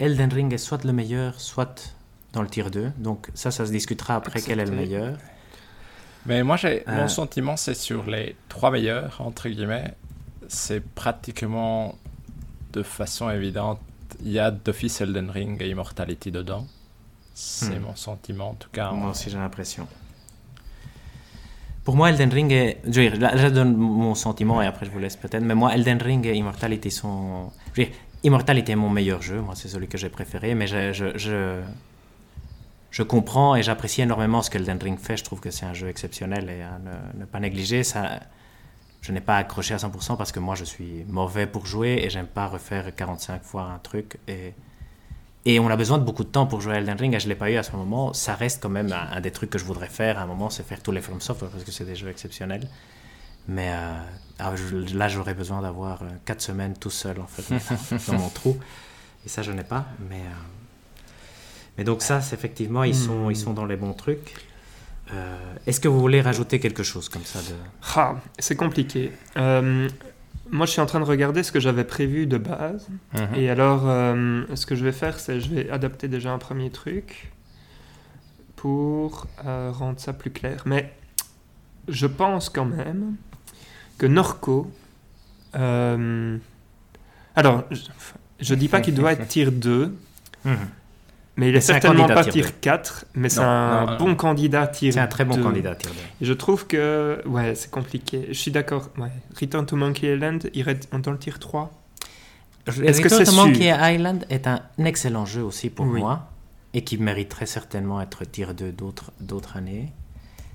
Elden 0.00 0.32
Ring 0.32 0.52
est 0.52 0.58
soit 0.58 0.84
le 0.84 0.92
meilleur, 0.92 1.40
soit 1.40 1.94
dans 2.32 2.42
le 2.42 2.48
tir 2.48 2.70
2. 2.70 2.92
Donc 2.98 3.28
ça, 3.34 3.50
ça 3.50 3.66
se 3.66 3.70
discutera 3.72 4.14
après 4.16 4.40
quel 4.40 4.60
est 4.60 4.64
le 4.66 4.72
meilleur. 4.76 5.16
Mais 6.26 6.42
moi, 6.42 6.56
j'ai 6.56 6.84
Euh. 6.88 6.96
mon 7.02 7.08
sentiment, 7.08 7.56
c'est 7.56 7.74
sur 7.74 8.04
les 8.06 8.36
trois 8.48 8.70
meilleurs, 8.70 9.20
entre 9.20 9.48
guillemets. 9.48 9.94
C'est 10.48 10.80
pratiquement 10.80 11.96
de 12.72 12.82
façon 12.82 13.30
évidente. 13.30 13.80
Il 14.22 14.30
y 14.32 14.38
a 14.38 14.50
d'office 14.50 15.00
Elden 15.00 15.30
Ring 15.30 15.60
et 15.62 15.68
Immortality 15.70 16.30
dedans. 16.30 16.66
C'est 17.34 17.78
Hmm. 17.78 17.82
mon 17.82 17.96
sentiment, 17.96 18.50
en 18.50 18.54
tout 18.54 18.70
cas. 18.70 18.90
Moi 18.92 19.10
aussi, 19.10 19.30
j'ai 19.30 19.38
l'impression. 19.38 19.86
Pour 21.84 21.96
moi, 21.96 22.10
Elden 22.10 22.30
Ring 22.30 22.52
est. 22.52 22.80
Je, 22.84 23.02
je 23.02 23.48
donne 23.48 23.74
mon 23.76 24.14
sentiment 24.14 24.60
et 24.60 24.66
après 24.66 24.84
je 24.84 24.90
vous 24.90 24.98
laisse 24.98 25.16
peut-être. 25.16 25.42
Mais 25.42 25.54
moi, 25.54 25.74
Elden 25.74 26.02
Ring 26.02 26.26
et 26.26 26.34
Immortality 26.34 26.90
sont. 26.90 27.50
Je 27.74 27.82
Immortality 28.24 28.72
est 28.72 28.76
mon 28.76 28.90
meilleur 28.90 29.22
jeu. 29.22 29.40
Moi, 29.40 29.54
c'est 29.56 29.68
celui 29.68 29.88
que 29.88 29.98
j'ai 29.98 30.08
préféré. 30.08 30.54
Mais 30.54 30.66
je, 30.66 30.92
je, 30.92 31.62
je, 32.90 33.02
comprends 33.02 33.54
et 33.54 33.62
j'apprécie 33.62 34.02
énormément 34.02 34.42
ce 34.42 34.50
qu'Elden 34.50 34.78
Ring 34.82 34.98
fait. 34.98 35.16
Je 35.16 35.24
trouve 35.24 35.40
que 35.40 35.50
c'est 35.50 35.66
un 35.66 35.74
jeu 35.74 35.88
exceptionnel 35.88 36.50
et 36.50 36.62
à 36.62 36.78
ne, 36.78 37.20
ne 37.20 37.24
pas 37.24 37.40
négliger. 37.40 37.84
Ça, 37.84 38.20
je 39.02 39.12
n'ai 39.12 39.20
pas 39.20 39.36
accroché 39.36 39.74
à 39.74 39.76
100% 39.76 40.16
parce 40.16 40.32
que 40.32 40.40
moi, 40.40 40.54
je 40.54 40.64
suis 40.64 41.04
mauvais 41.08 41.46
pour 41.46 41.66
jouer 41.66 42.00
et 42.02 42.10
j'aime 42.10 42.26
pas 42.26 42.46
refaire 42.46 42.94
45 42.94 43.42
fois 43.42 43.62
un 43.62 43.78
truc. 43.78 44.18
Et. 44.26 44.54
Et 45.44 45.60
on 45.60 45.68
a 45.68 45.76
besoin 45.76 45.96
de 45.96 46.04
beaucoup 46.04 46.24
de 46.24 46.28
temps 46.28 46.46
pour 46.46 46.60
jouer 46.60 46.74
à 46.74 46.76
Elden 46.76 46.98
Ring, 46.98 47.14
et 47.14 47.20
je 47.20 47.24
ne 47.24 47.30
l'ai 47.30 47.34
pas 47.34 47.50
eu 47.50 47.56
à 47.56 47.62
ce 47.62 47.72
moment. 47.72 48.12
Ça 48.12 48.34
reste 48.34 48.62
quand 48.62 48.68
même 48.68 48.92
un, 48.92 49.16
un 49.16 49.20
des 49.22 49.30
trucs 49.30 49.48
que 49.48 49.58
je 49.58 49.64
voudrais 49.64 49.86
faire 49.86 50.18
à 50.18 50.22
un 50.22 50.26
moment, 50.26 50.50
c'est 50.50 50.62
faire 50.62 50.82
tous 50.82 50.92
les 50.92 51.00
From 51.00 51.22
Software, 51.22 51.50
parce 51.50 51.64
que 51.64 51.70
c'est 51.70 51.86
des 51.86 51.94
jeux 51.94 52.10
exceptionnels. 52.10 52.68
Mais 53.48 53.70
euh, 53.72 53.94
ah, 54.38 54.52
je- 54.56 54.94
là, 54.96 55.08
j'aurais 55.08 55.34
besoin 55.34 55.62
d'avoir 55.62 56.00
4 56.26 56.40
semaines 56.42 56.74
tout 56.78 56.90
seul, 56.90 57.18
en 57.20 57.26
fait, 57.26 57.54
dans 58.12 58.18
mon 58.18 58.28
trou. 58.28 58.56
Et 59.24 59.28
ça, 59.28 59.42
je 59.42 59.50
n'ai 59.52 59.64
pas. 59.64 59.86
Mais, 60.10 60.16
euh, 60.20 61.08
mais 61.76 61.84
donc 61.84 62.02
ça, 62.02 62.20
c'est 62.20 62.36
effectivement, 62.36 62.84
ils 62.84 62.94
sont, 62.94 63.30
ils 63.30 63.36
sont 63.36 63.52
dans 63.54 63.66
les 63.66 63.76
bons 63.76 63.94
trucs. 63.94 64.34
Euh, 65.12 65.36
Est-ce 65.66 65.80
que 65.80 65.88
vous 65.88 65.98
voulez 66.00 66.20
rajouter 66.20 66.60
quelque 66.60 66.82
chose 66.82 67.08
comme 67.08 67.24
ça 67.24 67.38
de... 67.40 67.54
Ah, 67.96 68.16
c'est 68.38 68.56
compliqué. 68.56 69.10
Euh, 69.38 69.88
moi, 70.50 70.66
je 70.66 70.72
suis 70.72 70.80
en 70.82 70.86
train 70.86 71.00
de 71.00 71.04
regarder 71.06 71.42
ce 71.42 71.50
que 71.50 71.60
j'avais 71.60 71.84
prévu 71.84 72.26
de 72.26 72.36
base. 72.36 72.86
Mhm. 73.14 73.34
Et 73.34 73.48
alors, 73.48 73.82
euh, 73.88 74.44
ce 74.54 74.66
que 74.66 74.74
je 74.76 74.84
vais 74.84 74.92
faire, 74.92 75.18
c'est 75.18 75.40
je 75.40 75.48
vais 75.54 75.70
adapter 75.70 76.08
déjà 76.08 76.30
un 76.32 76.38
premier 76.38 76.70
truc 76.70 77.32
pour 78.56 79.26
euh, 79.46 79.70
rendre 79.72 79.98
ça 80.00 80.12
plus 80.12 80.30
clair. 80.30 80.62
Mais 80.66 80.92
je 81.88 82.06
pense 82.06 82.50
quand 82.50 82.64
même 82.66 83.16
que 83.98 84.06
Norco. 84.06 84.70
euh, 85.56 86.36
alors, 87.36 87.64
je, 87.70 87.80
je 88.40 88.54
dis 88.54 88.68
pas 88.68 88.80
qu'il 88.80 88.94
doit 88.94 89.12
être 89.12 89.26
tier 89.28 89.50
2, 89.50 89.94
mais 91.36 91.48
il 91.50 91.56
est 91.56 91.60
C'est 91.60 91.72
un 91.72 91.80
certainement 91.80 92.06
pas 92.08 92.24
tier 92.24 92.42
tier 92.42 92.52
4, 92.60 93.06
mais 93.14 93.28
c'est 93.28 93.40
un 93.40 93.84
non, 93.86 93.90
non. 93.92 93.96
bon 93.98 94.14
candidat 94.16 94.66
tier 94.66 94.88
2. 94.90 94.94
C'est 94.94 95.00
un 95.00 95.06
très 95.06 95.24
bon 95.24 95.40
candidat, 95.40 95.74
Tier 95.76 95.90
deux. 95.90 95.96
Et 96.20 96.24
Je 96.24 96.32
trouve 96.32 96.66
que, 96.66 97.22
ouais, 97.26 97.54
c'est 97.54 97.70
compliqué. 97.70 98.26
Je 98.28 98.32
suis 98.38 98.50
d'accord. 98.50 98.90
Ouais. 98.98 99.10
Return 99.40 99.64
to 99.66 99.76
Monkey 99.76 100.12
Island 100.14 100.50
irait 100.54 100.78
dans 101.00 101.12
le 101.12 101.18
tier 101.18 101.32
3. 101.38 101.72
Est-ce 102.66 103.00
que 103.00 103.04
Return 103.04 103.18
c'est 103.18 103.24
to 103.24 103.30
sûr? 103.32 103.44
Monkey 103.46 103.72
Island 103.94 104.24
est 104.30 104.46
un 104.48 104.60
excellent 104.84 105.24
jeu 105.26 105.42
aussi 105.42 105.70
pour 105.70 105.86
Oui. 105.86 106.00
moi 106.00 106.28
et 106.74 106.82
qui 106.84 106.98
mériterait 106.98 107.46
certainement 107.46 108.00
être 108.00 108.24
tier 108.24 108.48
2 108.52 108.72
d'autres 108.72 109.12
d'autres 109.20 109.56
années. 109.56 109.92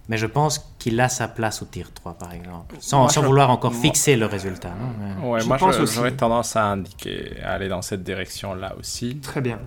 Mais 0.09 0.17
je 0.17 0.25
pense 0.25 0.59
qu'il 0.79 0.99
a 0.99 1.07
sa 1.07 1.27
place 1.29 1.61
au 1.61 1.65
tier 1.65 1.85
3 1.93 2.15
par 2.15 2.33
exemple. 2.33 2.75
Sans, 2.79 3.01
Moi, 3.01 3.09
sans 3.09 3.21
je- 3.21 3.27
vouloir 3.27 3.49
encore 3.49 3.71
moi- 3.71 3.81
fixer 3.81 4.15
le 4.17 4.25
résultat. 4.25 4.73
non, 5.21 5.31
Ouais, 5.31 5.39
Je 5.39 5.47
moi, 5.47 5.57
pense 5.57 5.75
je- 5.77 5.81
aussi. 5.83 5.95
j'aurais 5.95 6.11
tendance 6.11 6.55
à 6.57 6.65
indiquer, 6.65 7.39
à 7.41 7.51
aller 7.53 7.69
dans 7.69 7.81
cette 7.81 8.03
direction-là 8.03 8.75
aussi. 8.77 9.17
Très 9.17 9.39
bien. 9.41 9.59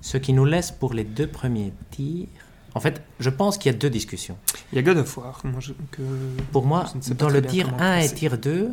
Ce 0.00 0.16
qui 0.16 0.32
nous 0.32 0.44
laisse 0.44 0.70
pour 0.70 0.94
les 0.94 1.04
deux 1.04 1.26
premiers 1.26 1.72
tirs. 1.90 2.28
En 2.74 2.80
fait, 2.80 3.02
je 3.20 3.30
pense 3.30 3.56
qu'il 3.58 3.72
y 3.72 3.74
a 3.74 3.78
deux 3.78 3.90
discussions. 3.90 4.36
Il 4.72 4.76
y 4.76 4.78
a 4.78 4.82
God 4.82 4.98
of 4.98 5.16
War. 5.16 5.40
Moi, 5.44 5.60
je- 5.60 5.72
que... 5.90 6.02
Pour 6.52 6.64
moi, 6.66 6.84
dans 7.18 7.28
le 7.28 7.40
comment 7.40 7.76
1 7.80 7.98
et 8.00 8.08
tier 8.12 8.30
2, 8.30 8.70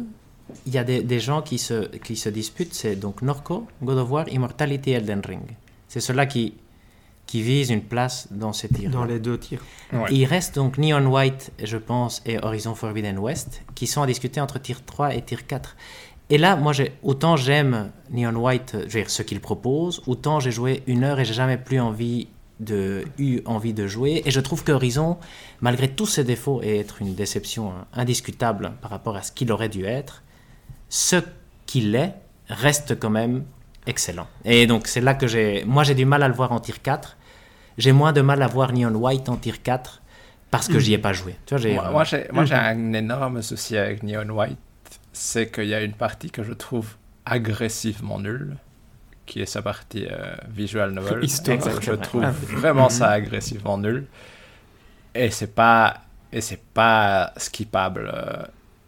il 0.67 0.73
y 0.73 0.77
a 0.77 0.83
des, 0.83 1.01
des 1.03 1.19
gens 1.19 1.41
qui 1.41 1.57
se, 1.57 1.87
qui 1.97 2.15
se 2.15 2.29
disputent. 2.29 2.73
C'est 2.73 2.95
donc 2.97 3.21
Norco, 3.21 3.65
God 3.81 3.97
of 3.97 4.09
War, 4.11 4.29
Immortality, 4.29 4.91
Elden 4.91 5.21
Ring. 5.25 5.41
C'est 5.87 6.01
ceux-là 6.01 6.25
qui, 6.25 6.53
qui 7.33 7.41
visent 7.41 7.71
une 7.71 7.81
place 7.81 8.27
dans 8.29 8.53
ces 8.53 8.69
tirs. 8.69 8.91
Dans 8.91 9.05
les 9.05 9.17
deux 9.17 9.39
tirs. 9.39 9.59
Ouais. 9.91 10.05
Il 10.11 10.23
reste 10.25 10.53
donc 10.53 10.77
Neon 10.77 11.07
White, 11.07 11.51
je 11.63 11.77
pense, 11.77 12.21
et 12.27 12.37
Horizon 12.37 12.75
Forbidden 12.75 13.17
West, 13.17 13.63
qui 13.73 13.87
sont 13.87 14.03
à 14.03 14.05
discuter 14.05 14.39
entre 14.39 14.59
Tier 14.59 14.75
3 14.85 15.15
et 15.15 15.21
Tier 15.23 15.39
4. 15.39 15.75
Et 16.29 16.37
là, 16.37 16.55
moi, 16.55 16.73
autant 17.01 17.35
j'aime 17.35 17.89
Neon 18.11 18.35
White, 18.35 18.75
je 18.81 18.83
veux 18.83 19.01
dire, 19.01 19.09
ce 19.09 19.23
qu'il 19.23 19.39
propose, 19.39 20.03
autant 20.05 20.39
j'ai 20.39 20.51
joué 20.51 20.83
une 20.85 21.03
heure 21.03 21.19
et 21.19 21.25
j'ai 21.25 21.33
jamais 21.33 21.57
plus 21.57 21.79
envie 21.79 22.27
de, 22.59 23.03
eu 23.17 23.39
envie 23.45 23.73
de 23.73 23.87
jouer. 23.87 24.21
Et 24.25 24.29
je 24.29 24.39
trouve 24.39 24.63
que 24.63 24.71
Horizon, 24.71 25.17
malgré 25.59 25.87
tous 25.87 26.05
ses 26.05 26.23
défauts 26.23 26.61
et 26.61 26.77
être 26.77 27.01
une 27.01 27.15
déception 27.15 27.71
hein, 27.71 27.87
indiscutable 27.93 28.73
par 28.79 28.91
rapport 28.91 29.15
à 29.15 29.23
ce 29.23 29.31
qu'il 29.31 29.51
aurait 29.51 29.69
dû 29.69 29.85
être, 29.85 30.21
ce 30.87 31.15
qu'il 31.65 31.95
est 31.95 32.13
reste 32.47 32.99
quand 32.99 33.09
même 33.09 33.43
excellent. 33.87 34.27
Et 34.45 34.67
donc, 34.67 34.85
c'est 34.85 35.01
là 35.01 35.15
que 35.15 35.25
j'ai. 35.25 35.63
Moi, 35.65 35.83
j'ai 35.83 35.95
du 35.95 36.05
mal 36.05 36.21
à 36.21 36.27
le 36.27 36.35
voir 36.35 36.51
en 36.51 36.59
Tier 36.59 36.75
4. 36.83 37.17
J'ai 37.77 37.91
moins 37.91 38.13
de 38.13 38.21
mal 38.21 38.41
à 38.41 38.47
voir 38.47 38.71
Neon 38.73 38.93
White 38.95 39.29
en 39.29 39.35
Tier 39.37 39.53
4 39.53 40.01
parce 40.51 40.67
que 40.67 40.77
j'y 40.79 40.93
ai 40.93 40.97
pas 40.99 41.13
joué. 41.13 41.35
Tu 41.45 41.55
vois, 41.55 41.61
j'ai, 41.61 41.73
Moi, 41.73 41.85
euh, 41.87 41.91
moi, 41.91 42.03
j'ai 42.03 42.25
moi, 42.31 42.45
j'ai 42.45 42.53
un 42.55 42.93
énorme 42.93 43.41
souci 43.41 43.75
avec 43.77 44.03
Neon 44.03 44.29
White, 44.29 44.57
c'est 45.11 45.51
qu'il 45.51 45.65
y 45.65 45.73
a 45.73 45.81
une 45.81 45.93
partie 45.93 46.29
que 46.29 46.43
je 46.43 46.53
trouve 46.53 46.95
agressivement 47.25 48.19
nulle, 48.19 48.55
qui 49.25 49.41
est 49.41 49.45
sa 49.47 49.61
partie 49.61 50.05
euh, 50.11 50.35
visual 50.49 50.91
novel. 50.91 51.23
Histoire. 51.23 51.81
Je 51.81 51.93
trouve 51.93 52.23
Ah. 52.23 52.31
vraiment 52.31 52.89
ça 52.89 53.09
agressivement 53.09 53.77
nul. 53.77 54.05
Et 55.15 55.31
c'est 55.31 55.55
pas 55.55 56.01
et 56.31 56.41
c'est 56.41 56.61
pas 56.73 57.31
skippable 57.37 58.11
euh, 58.13 58.43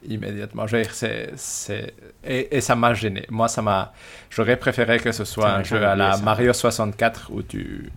immédiatement. 0.08 0.68
Je 0.68 0.76
veux 0.78 0.84
dire, 0.84 0.94
c'est 0.94 1.32
c'est 1.36 1.94
et, 2.24 2.58
et 2.58 2.62
ça 2.62 2.76
m'a 2.76 2.94
gêné. 2.94 3.26
Moi, 3.30 3.48
ça 3.48 3.62
m'a. 3.62 3.94
J'aurais 4.30 4.58
préféré 4.58 5.00
que 5.00 5.12
ce 5.12 5.26
soit 5.26 5.46
Ça 5.50 5.56
un 5.58 5.64
jeu 5.64 5.84
à 5.86 5.96
la. 5.96 6.18
Mario 6.18 6.54
64 6.54 7.32
où 7.32 7.42
tu 7.44 7.92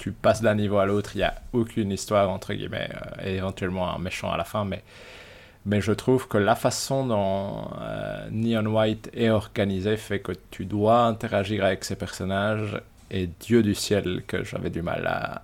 tu 0.00 0.12
passes 0.12 0.40
d'un 0.40 0.54
niveau 0.54 0.78
à 0.78 0.86
l'autre, 0.86 1.10
il 1.14 1.18
n'y 1.18 1.24
a 1.24 1.34
aucune 1.52 1.92
histoire, 1.92 2.30
entre 2.30 2.54
guillemets, 2.54 2.88
euh, 2.90 3.26
et 3.26 3.36
éventuellement 3.36 3.94
un 3.94 3.98
méchant 3.98 4.30
à 4.32 4.38
la 4.38 4.44
fin, 4.44 4.64
mais, 4.64 4.82
mais 5.66 5.82
je 5.82 5.92
trouve 5.92 6.26
que 6.26 6.38
la 6.38 6.56
façon 6.56 7.06
dont 7.06 7.68
euh, 7.82 8.26
Neon 8.30 8.64
White 8.64 9.10
est 9.12 9.28
organisé 9.28 9.98
fait 9.98 10.20
que 10.20 10.32
tu 10.50 10.64
dois 10.64 11.02
interagir 11.02 11.64
avec 11.64 11.84
ces 11.84 11.96
personnages, 11.96 12.80
et 13.10 13.28
Dieu 13.40 13.62
du 13.62 13.74
ciel 13.74 14.22
que 14.26 14.42
j'avais 14.42 14.70
du 14.70 14.80
mal 14.80 15.06
à, 15.06 15.42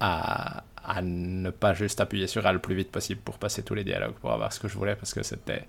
à, 0.00 0.64
à 0.84 1.02
ne 1.02 1.50
pas 1.50 1.72
juste 1.72 2.00
appuyer 2.00 2.26
sur 2.26 2.46
A 2.46 2.52
le 2.52 2.58
plus 2.58 2.74
vite 2.74 2.90
possible 2.90 3.20
pour 3.20 3.38
passer 3.38 3.62
tous 3.62 3.74
les 3.74 3.84
dialogues, 3.84 4.14
pour 4.14 4.32
avoir 4.32 4.52
ce 4.52 4.58
que 4.58 4.66
je 4.66 4.76
voulais, 4.76 4.96
parce 4.96 5.14
que 5.14 5.22
c'était 5.22 5.64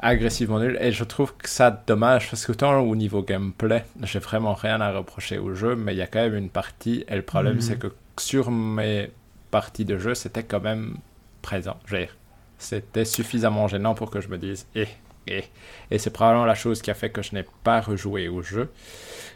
agressivement 0.00 0.58
nul. 0.60 0.78
Et 0.80 0.92
je 0.92 1.04
trouve 1.04 1.34
que 1.36 1.48
ça 1.48 1.70
dommage, 1.70 2.30
parce 2.30 2.46
que 2.46 2.52
tant 2.52 2.78
au 2.80 2.94
niveau 2.96 3.22
gameplay, 3.22 3.84
j'ai 4.02 4.18
vraiment 4.18 4.54
rien 4.54 4.80
à 4.80 4.92
reprocher 4.92 5.38
au 5.38 5.54
jeu, 5.54 5.74
mais 5.76 5.94
il 5.94 5.98
y 5.98 6.02
a 6.02 6.06
quand 6.06 6.20
même 6.20 6.36
une 6.36 6.50
partie, 6.50 7.04
et 7.08 7.16
le 7.16 7.22
problème 7.22 7.54
Mhm. 7.56 7.60
c'est 7.60 7.78
que 7.78 7.88
sur 8.18 8.50
mes 8.50 9.10
parties 9.50 9.84
de 9.84 9.98
jeu, 9.98 10.14
c'était 10.14 10.42
quand 10.42 10.60
même 10.60 10.96
présent. 11.42 11.76
C'était 12.58 13.04
suffisamment 13.04 13.68
gênant 13.68 13.94
pour 13.94 14.10
que 14.10 14.20
je 14.20 14.28
me 14.28 14.36
dise, 14.38 14.66
eh, 14.74 14.88
eh. 15.28 15.44
Et 15.90 15.98
c'est 15.98 16.10
probablement 16.10 16.44
la 16.46 16.54
chose 16.56 16.82
qui 16.82 16.90
a 16.90 16.94
fait 16.94 17.10
que 17.10 17.22
je 17.22 17.34
n'ai 17.34 17.44
pas 17.64 17.80
rejoué 17.80 18.28
au 18.28 18.42
jeu. 18.42 18.70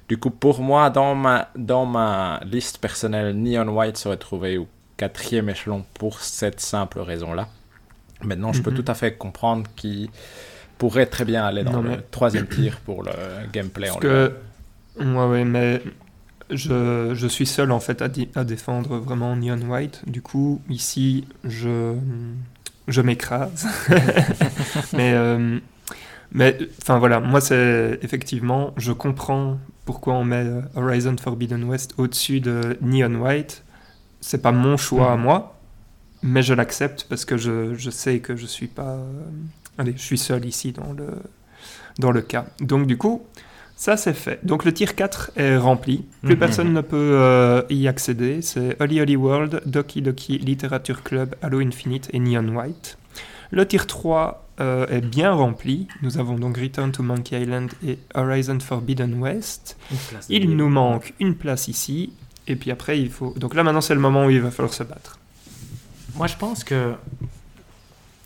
Du 0.09 0.19
coup, 0.19 0.31
pour 0.31 0.61
moi, 0.61 0.91
dans 0.91 1.15
ma, 1.15 1.49
dans 1.57 1.87
ma 1.87 2.41
liste 2.45 2.79
personnelle, 2.79 3.37
Neon 3.37 3.69
White 3.69 3.97
serait 3.97 4.17
trouvé 4.17 4.59
au 4.59 4.67
quatrième 4.97 5.49
échelon 5.49 5.85
pour 5.95 6.21
cette 6.21 6.61
simple 6.61 6.99
raison-là. 7.01 7.49
Maintenant, 8.23 8.53
je 8.53 8.63
peux 8.63 8.71
Mhm. 8.71 8.83
tout 8.83 8.91
à 8.91 8.95
fait 8.95 9.17
comprendre 9.17 9.69
qu'il 9.77 10.11
pourrait 10.83 11.07
très 11.07 11.25
bien 11.25 11.45
aller 11.45 11.63
dans 11.63 11.75
Non, 11.75 11.83
le 11.83 11.89
mais- 11.91 12.05
troisième 12.11 12.49
tir 12.49 12.81
pour 12.85 13.05
le 13.05 13.13
gameplay. 13.53 13.87
Parce 13.87 13.99
en 13.99 14.01
que, 14.01 14.33
ouais, 14.99 15.27
ouais, 15.31 15.45
mais 15.45 15.81
je, 16.51 17.13
je 17.15 17.27
suis 17.29 17.47
seul 17.47 17.71
en 17.71 17.79
fait 17.79 18.03
à, 18.03 18.09
défendre 18.45 18.99
vraiment 18.99 19.37
Neon 19.37 19.61
White. 19.71 20.03
Du 20.09 20.23
coup, 20.23 20.61
ici, 20.69 21.25
je, 21.45 21.95
je 22.89 23.01
m'écrase. 23.01 23.69
mais, 24.93 25.13
euh, 25.15 25.59
mais, 26.33 26.59
enfin 26.81 26.99
voilà, 26.99 27.21
moi 27.21 27.41
c'est 27.41 28.01
effectivement, 28.03 28.73
je 28.77 28.91
comprends 28.93 29.59
pourquoi 29.85 30.15
on 30.15 30.25
met 30.25 30.45
euh, 30.45 30.63
Horizon 30.75 31.15
Forbidden 31.17 31.63
West 31.65 31.95
au-dessus 31.97 32.41
de 32.41 32.77
Neon 32.81 33.15
White. 33.23 33.63
C'est 34.21 34.43
pas 34.43 34.53
mon 34.53 34.77
choix 34.77 35.13
à 35.13 35.17
Mhm. 35.17 35.23
moi, 35.23 35.59
mais 36.25 36.43
je 36.43 36.55
l'accepte 36.55 37.07
parce 37.09 37.25
que 37.25 37.37
je, 37.37 37.75
je 37.77 37.91
sais 37.91 38.19
que 38.19 38.35
je 38.37 38.47
suis 38.47 38.67
pas. 38.69 38.99
Allez, 39.79 39.93
je 39.97 40.03
suis 40.03 40.19
seul 40.19 40.45
ici 40.45 40.73
dans 40.73 40.93
le, 40.93 41.09
dans 41.99 42.11
le 42.13 42.21
cas. 42.21 42.47
Donc 42.61 42.87
du 42.87 42.97
coup, 42.99 43.23
ça 43.77 43.97
c'est 43.97 44.15
fait. 44.15 44.45
Donc 44.45 44.65
le 44.65 44.73
tier 44.73 44.87
4 44.87 45.33
est 45.37 45.57
rempli. 45.57 46.05
Plus 46.23 46.35
Mhm. 46.35 46.39
personne 46.39 46.73
ne 46.73 46.81
peut 46.81 46.97
euh, 47.15 47.63
y 47.71 47.89
accéder. 47.89 48.43
C'est 48.43 48.81
Holly 48.81 49.01
Holly 49.01 49.17
World, 49.17 49.63
Doki 49.67 50.03
Doki 50.03 50.39
Literature 50.39 51.03
Club, 51.03 51.35
Halo 51.43 51.61
Infinite 51.61 52.09
et 52.13 52.19
Neon 52.19 52.49
White. 52.55 52.99
Le 53.51 53.67
tier 53.67 53.81
3 53.81 54.49
euh, 54.61 54.87
est 54.89 55.01
bien 55.01 55.33
rempli. 55.33 55.89
Nous 56.03 56.19
avons 56.19 56.37
donc 56.39 56.57
Return 56.57 56.91
to 56.93 57.03
Monkey 57.03 57.41
Island 57.43 57.71
et 57.87 57.99
Horizon 58.15 58.59
Forbidden 58.61 59.15
West. 59.21 59.77
Il 60.31 60.57
nous 60.57 60.69
manque 60.71 61.13
une 61.21 61.35
place 61.35 61.69
ici. 61.69 62.13
Et 62.47 62.57
puis 62.57 62.71
après, 62.71 62.99
il 63.01 63.11
faut. 63.11 63.35
Donc 63.37 63.55
là, 63.55 63.63
maintenant, 63.63 63.81
c'est 63.81 63.95
le 63.95 64.01
moment 64.01 64.27
où 64.27 64.31
il 64.31 64.41
va 64.41 64.51
falloir 64.51 64.73
se 64.73 64.83
battre. 64.83 65.19
Moi, 66.17 66.27
je 66.27 66.37
pense 66.37 66.65
que, 66.65 66.95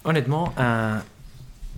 honnêtement, 0.04 0.52
un, 0.56 1.00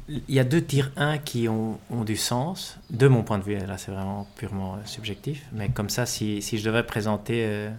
il 0.09 0.35
y 0.35 0.39
a 0.39 0.45
deux 0.45 0.63
tirs 0.63 0.91
1 0.97 1.19
qui 1.19 1.49
ont, 1.49 1.79
du 2.05 2.17
sens, 2.17 2.79
de 2.91 3.09
mon 3.09 3.23
point 3.23 3.39
de 3.39 3.45
vue, 3.45 3.57
là 3.57 3.77
c'est 3.77 3.93
vraiment 3.93 4.27
purement 4.37 4.75
euh, 4.75 4.79
subjectif, 4.87 5.45
mais 5.53 5.69
comme 5.69 5.91
ça, 5.91 6.07
si, 6.07 6.41
si 6.41 6.59
je 6.59 6.65
devais 6.65 6.83
présenter 6.83 7.45
euh, 7.47 7.71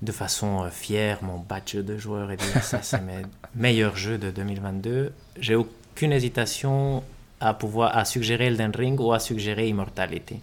de 0.00 0.12
façon 0.12 0.62
euh, 0.62 0.70
fière 0.70 1.22
mon 1.22 1.38
badge 1.38 1.76
de 1.76 1.98
joueur 1.98 2.30
et 2.30 2.36
dire 2.36 2.64
ça 2.64 2.82
c'est 2.82 3.02
mes 3.02 3.22
meilleurs 3.54 3.96
jeux 3.96 4.16
de 4.16 4.30
2022, 4.30 5.12
j'ai 5.38 5.54
aucune 5.54 6.12
hésitation 6.12 7.02
à 7.40 7.52
pouvoir 7.52 7.96
à 7.96 8.04
suggérer 8.04 8.46
Elden 8.46 8.72
Ring 8.74 8.98
ou 8.98 9.12
à 9.12 9.18
suggérer 9.18 9.68
Immortality. 9.68 10.40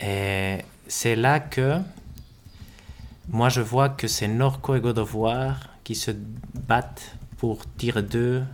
Et 0.00 0.58
c'est 0.86 1.16
là 1.16 1.40
que 1.40 1.78
moi 3.28 3.48
je 3.48 3.62
vois 3.62 3.88
que 3.88 4.06
c'est 4.06 4.28
Norco 4.28 4.76
et 4.76 4.80
God 4.80 4.98
of 4.98 5.14
War 5.14 5.70
qui 5.82 5.94
se 5.94 6.12
battent 6.54 7.16
pour 7.38 7.64
tir 7.76 8.02
2 8.02 8.44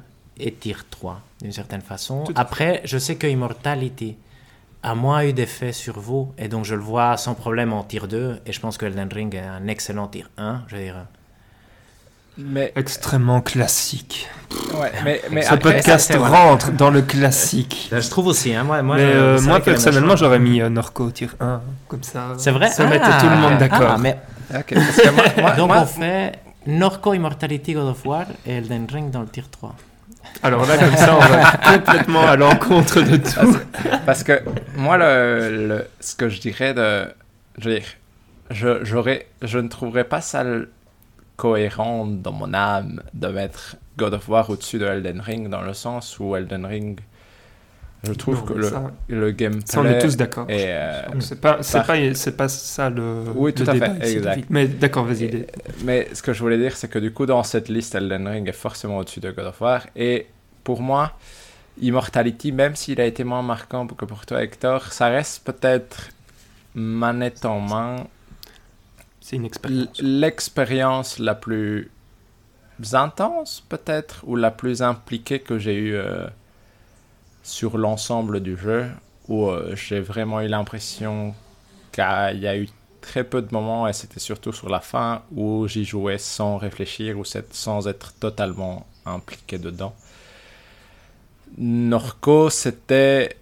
et 0.41 0.53
tir 0.53 0.85
3 0.91 1.21
d'une 1.43 1.53
certaine 1.53 1.83
façon. 1.83 2.25
Tout 2.25 2.33
Après, 2.37 2.81
je 2.85 2.99
sais 2.99 3.17
que 3.17 3.27
Immortality 3.27 4.17
a 4.83 4.95
moins 4.95 5.25
eu 5.25 5.33
d'effet 5.33 5.73
sur 5.73 6.01
vous 6.01 6.33
et 6.39 6.49
donc 6.49 6.65
je 6.65 6.75
le 6.75 6.81
vois 6.81 7.17
sans 7.17 7.35
problème 7.35 7.73
en 7.73 7.83
tir 7.85 8.09
2 8.09 8.41
et 8.47 8.53
je 8.53 8.61
pense 8.61 8.79
que 8.79 8.87
Elden 8.87 9.09
Ring 9.13 9.35
est 9.35 9.39
un 9.41 9.67
excellent 9.69 10.09
tir 10.09 10.31
1, 10.39 10.63
je 10.69 10.77
veux 10.77 10.83
dire. 10.83 10.97
Mais, 12.39 12.73
Extrêmement 12.77 13.43
classique. 13.43 14.29
ouais, 14.81 14.93
mais, 15.05 15.21
mais 15.31 15.43
Ce 15.43 15.53
après, 15.53 15.75
podcast 15.75 16.15
rentre 16.17 16.71
dans 16.73 16.89
le 16.91 17.03
classique. 17.03 17.91
Je 17.93 18.09
trouve 18.09 18.29
aussi, 18.29 18.55
hein, 18.55 18.65
moi, 18.65 18.81
moi, 18.83 18.97
mais 18.97 19.03
euh, 19.03 19.41
moi 19.43 19.61
personnellement 19.61 20.17
j'aurais 20.17 20.39
mis 20.39 20.63
euh, 20.63 20.71
Norco 20.71 21.11
tir 21.11 21.35
1 21.41 21.61
comme 21.89 22.03
ça. 22.03 22.29
C'est 22.39 22.53
vrai? 22.53 22.71
Ça 22.71 22.85
Ah, 22.87 22.89
mettait 22.91 23.19
tout 23.21 23.29
le 23.29 23.37
monde 23.37 23.59
d'accord. 23.59 23.91
ah, 23.95 23.99
mais 23.99 24.17
Ok, 24.55 24.73
parce 24.75 24.97
que 24.97 25.11
moi- 25.11 25.25
moi- 25.43 25.51
donc 25.57 25.69
moi- 25.69 25.81
on 25.83 25.87
fait 25.87 26.39
Norco 26.67 27.13
Immortality 27.13 27.75
God 27.75 27.89
of 27.89 28.07
War 28.07 28.25
et 28.47 28.55
Elden 28.55 28.87
Ring 28.91 29.11
dans 29.11 29.21
le 29.21 29.29
tir 29.29 29.49
3. 29.51 29.75
Alors 30.43 30.67
là 30.67 30.77
comme 30.79 30.97
ça 30.97 31.17
on 31.17 31.21
va 31.21 31.53
complètement 31.79 32.27
à 32.27 32.37
l'encontre 32.37 33.01
de 33.03 33.17
tout. 33.17 33.59
Parce 34.07 34.23
que 34.23 34.41
moi, 34.77 34.97
le, 34.97 35.67
le- 35.69 35.87
ce 36.01 36.15
que 36.15 36.29
je 36.29 36.41
dirais 36.41 36.73
de. 36.75 37.07
Je 37.59 37.69
veux 37.69 37.75
dire, 37.77 37.87
je, 38.51 38.85
j'aurais, 38.85 39.27
je 39.43 39.59
ne 39.59 39.69
trouverais 39.69 40.05
pas 40.05 40.21
ça 40.21 40.45
cohérent 41.37 42.07
dans 42.07 42.33
mon 42.33 42.53
âme 42.55 43.03
de 43.15 43.29
mettre 43.29 43.77
God 43.97 44.15
of 44.15 44.29
War 44.29 44.49
au-dessus 44.51 44.79
de 44.79 44.87
Elden 44.87 45.21
Ring, 45.21 45.49
dans 45.49 45.63
le 45.63 45.75
sens 45.75 46.19
où 46.19 46.37
Elden 46.37 46.65
Ring, 46.67 47.01
je 48.03 48.13
trouve 48.13 48.37
Non, 48.41 48.43
que 48.47 48.53
le, 48.55 48.63
ça, 48.69 48.91
le 49.09 49.31
gameplay. 49.31 49.63
ça, 49.67 49.81
on 49.81 49.85
est 49.85 49.99
tous 49.99 50.17
d'accord. 50.17 50.47
euh, 50.49 51.03
Donc, 51.13 51.23
C'est 51.23 51.41
pas, 51.41 51.59
c'est 51.63 51.79
par- 51.79 51.87
pas, 51.87 52.15
c'est 52.15 52.37
pas 52.37 52.49
ça 52.49 52.89
le, 52.89 53.25
Oui, 53.35 53.53
tout 53.53 53.65
le 53.65 53.69
à 53.69 53.73
fait, 53.75 53.81
débat 53.81 54.07
exact. 54.09 54.45
Mais 54.49 54.67
d'accord, 54.67 55.05
vas-y. 55.05 55.47
Mais 55.85 56.09
ce 56.15 56.23
que 56.23 56.33
je 56.33 56.41
voulais 56.41 56.59
dire, 56.59 56.77
c'est 56.77 56.89
que 56.89 56.99
du 56.99 57.13
coup, 57.13 57.27
dans 57.27 57.43
cette 57.43 57.69
liste, 57.69 57.95
Elden 57.95 58.27
Ring 58.27 58.49
est 58.49 58.53
forcément 58.53 58.99
au-dessus 58.99 59.21
de 59.21 59.31
God 59.31 59.47
of 59.47 59.61
War. 59.61 59.87
Et 59.97 60.27
pour 60.65 60.81
moi, 60.81 61.13
Immortality, 61.81 62.53
même 62.53 62.75
s'il 62.77 63.01
a 63.01 63.05
été 63.07 63.23
moins 63.25 63.43
marquant 63.43 63.87
que 63.87 64.05
pour 64.05 64.25
toi, 64.27 64.43
Hector, 64.43 64.93
ça 64.93 65.09
reste 65.09 65.45
peut-être 65.45 66.09
manette 66.75 67.45
en 67.45 67.61
main 67.61 67.97
C'est 69.21 69.37
une 69.37 69.45
expérience. 69.45 70.01
l'expérience 70.03 71.19
la 71.19 71.35
plus 71.35 71.91
intense, 72.93 73.63
peut-être, 73.69 74.23
ou 74.27 74.37
la 74.37 74.51
plus 74.51 74.83
impliquée 74.83 75.39
que 75.41 75.59
j'ai 75.59 75.77
eue 75.77 75.95
euh, 75.95 76.27
sur 77.43 77.79
l'ensemble 77.79 78.41
du 78.41 78.57
jeu, 78.57 78.87
où 79.29 79.49
euh, 79.49 79.75
j'ai 79.77 80.01
vraiment 80.01 80.41
eu 80.41 80.49
l'impression 80.49 81.35
qu'il 81.93 82.41
y 82.41 82.47
a 82.47 82.57
eu 82.57 82.69
très 83.01 83.25
peu 83.25 83.43
de 83.43 83.53
moments, 83.53 83.89
et 83.89 83.93
c'était 83.93 84.21
surtout 84.21 84.53
sur 84.53 84.69
la 84.69 84.81
fin, 84.81 85.23
où 85.33 85.67
j'y 85.67 85.85
jouais 85.85 86.19
sans 86.19 86.59
réfléchir, 86.59 87.19
ou 87.19 87.25
sans 87.25 87.89
être 87.89 88.13
totalement 88.15 88.87
impliqué 89.07 89.59
dedans. 89.59 89.95
Norco, 91.59 92.51
c'était... 92.51 93.37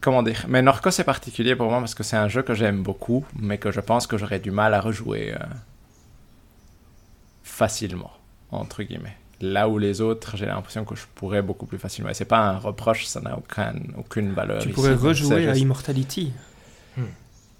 Comment 0.00 0.22
dire 0.22 0.44
Mais 0.48 0.62
Norco, 0.62 0.90
c'est 0.90 1.04
particulier 1.04 1.56
pour 1.56 1.70
moi 1.70 1.78
parce 1.80 1.94
que 1.94 2.02
c'est 2.02 2.16
un 2.16 2.28
jeu 2.28 2.42
que 2.42 2.54
j'aime 2.54 2.82
beaucoup, 2.82 3.24
mais 3.38 3.58
que 3.58 3.70
je 3.70 3.80
pense 3.80 4.06
que 4.06 4.18
j'aurais 4.18 4.40
du 4.40 4.50
mal 4.50 4.74
à 4.74 4.80
rejouer 4.80 5.32
euh, 5.32 5.38
facilement, 7.42 8.12
entre 8.50 8.82
guillemets. 8.82 9.16
Là 9.40 9.68
où 9.68 9.78
les 9.78 10.00
autres, 10.00 10.36
j'ai 10.36 10.46
l'impression 10.46 10.84
que 10.84 10.94
je 10.96 11.02
pourrais 11.14 11.42
beaucoup 11.42 11.66
plus 11.66 11.78
facilement. 11.78 12.10
Et 12.10 12.14
c'est 12.14 12.24
pas 12.24 12.38
un 12.38 12.58
reproche, 12.58 13.04
ça 13.06 13.20
n'a 13.20 13.36
aucun, 13.36 13.74
aucune 13.98 14.32
valeur. 14.32 14.62
Tu 14.62 14.70
pourrais 14.70 14.94
rejouer 14.94 15.48
à 15.48 15.54
Immortality. 15.56 16.32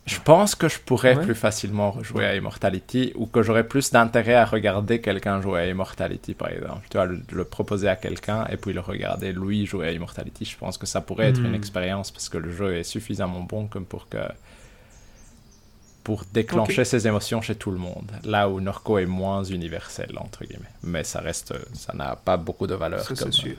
Je 0.06 0.20
pense 0.20 0.54
que 0.54 0.68
je 0.68 0.78
pourrais 0.78 1.16
Ouais. 1.16 1.24
plus 1.24 1.34
facilement 1.34 1.90
rejouer 1.90 2.24
à 2.24 2.36
Immortality 2.36 3.12
ou 3.16 3.26
que 3.26 3.42
j'aurais 3.42 3.64
plus 3.66 3.90
d'intérêt 3.90 4.34
à 4.34 4.44
regarder 4.44 5.00
quelqu'un 5.00 5.40
jouer 5.42 5.60
à 5.62 5.66
Immortality, 5.66 6.34
par 6.34 6.48
exemple. 6.50 6.86
Tu 6.88 6.96
vois, 6.96 7.06
le, 7.06 7.20
le 7.32 7.44
proposer 7.44 7.88
à 7.88 7.96
quelqu'un 7.96 8.46
et 8.48 8.56
puis 8.56 8.72
le 8.72 8.78
regarder 8.78 9.32
lui 9.32 9.66
jouer 9.66 9.88
à 9.88 9.90
Immortality. 9.90 10.44
Je 10.44 10.56
pense 10.56 10.78
que 10.78 10.86
ça 10.86 11.00
pourrait 11.00 11.26
être 11.30 11.40
Hmm. 11.40 11.46
une 11.46 11.54
expérience 11.56 12.12
parce 12.12 12.28
que 12.28 12.38
le 12.38 12.52
jeu 12.52 12.76
est 12.76 12.84
suffisamment 12.84 13.40
bon 13.40 13.66
comme 13.66 13.84
pour 13.84 14.08
que 14.08 14.18
pour 16.06 16.22
déclencher 16.32 16.84
ces 16.84 17.08
émotions 17.08 17.40
chez 17.42 17.56
tout 17.56 17.72
le 17.72 17.78
monde. 17.78 18.12
Là 18.22 18.48
où 18.48 18.60
Norco 18.60 18.96
est 18.98 19.06
moins 19.06 19.42
universel 19.42 20.12
entre 20.18 20.44
guillemets, 20.44 20.70
mais 20.84 21.02
ça 21.02 21.18
reste, 21.20 21.52
ça 21.74 21.92
n'a 21.94 22.14
pas 22.14 22.36
beaucoup 22.36 22.68
de 22.68 22.74
valeur. 22.74 23.00
Ça, 23.00 23.08
comme- 23.16 23.32
c'est 23.32 23.40
sûr. 23.40 23.56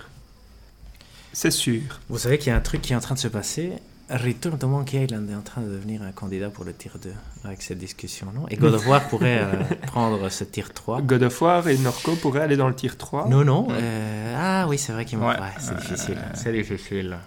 C'est 1.34 1.52
sûr. 1.52 1.82
Vous 2.08 2.18
savez 2.18 2.38
qu'il 2.38 2.48
y 2.48 2.54
a 2.54 2.56
un 2.56 2.62
truc 2.62 2.82
qui 2.82 2.94
est 2.94 2.96
en 2.96 3.02
train 3.02 3.16
de 3.16 3.20
se 3.20 3.28
passer. 3.28 3.74
Return 4.10 4.58
to 4.58 4.68
Monkey 4.70 5.04
Island 5.04 5.30
est 5.30 5.36
en 5.36 5.42
train 5.42 5.62
de 5.62 5.68
devenir 5.70 6.02
un 6.04 6.14
candidat 6.14 6.50
pour 6.50 6.64
le 6.64 6.72
tir 6.74 6.98
2 7.04 7.12
avec 7.44 7.62
cette 7.62 7.80
discussion, 7.80 8.28
non? 8.34 8.48
Et 8.50 8.56
God 8.56 8.76
of 8.76 8.88
War 8.88 9.06
pourrait 9.10 9.40
euh, 9.44 9.64
prendre 9.88 10.30
ce 10.30 10.46
tir 10.46 10.74
3. 10.74 11.02
God 11.02 11.24
of 11.24 11.42
War 11.42 11.68
et 11.68 11.78
Norco 11.78 12.16
pourraient 12.16 12.40
aller 12.44 12.56
dans 12.56 12.70
le 12.70 12.76
tir 12.76 12.98
3. 12.98 13.28
Non, 13.28 13.44
non. 13.44 13.68
euh, 13.72 14.36
ah 14.38 14.66
oui, 14.70 14.78
c'est 14.78 14.94
vrai 14.94 15.04
qu'il 15.04 15.18
m'a. 15.18 15.34
Ouais. 15.34 15.40
Ouais, 15.42 15.48
c'est 15.60 15.72
Ouais. 15.72 15.82
difficile. 15.82 16.18
C'est 16.34 16.54
difficile. 16.54 17.18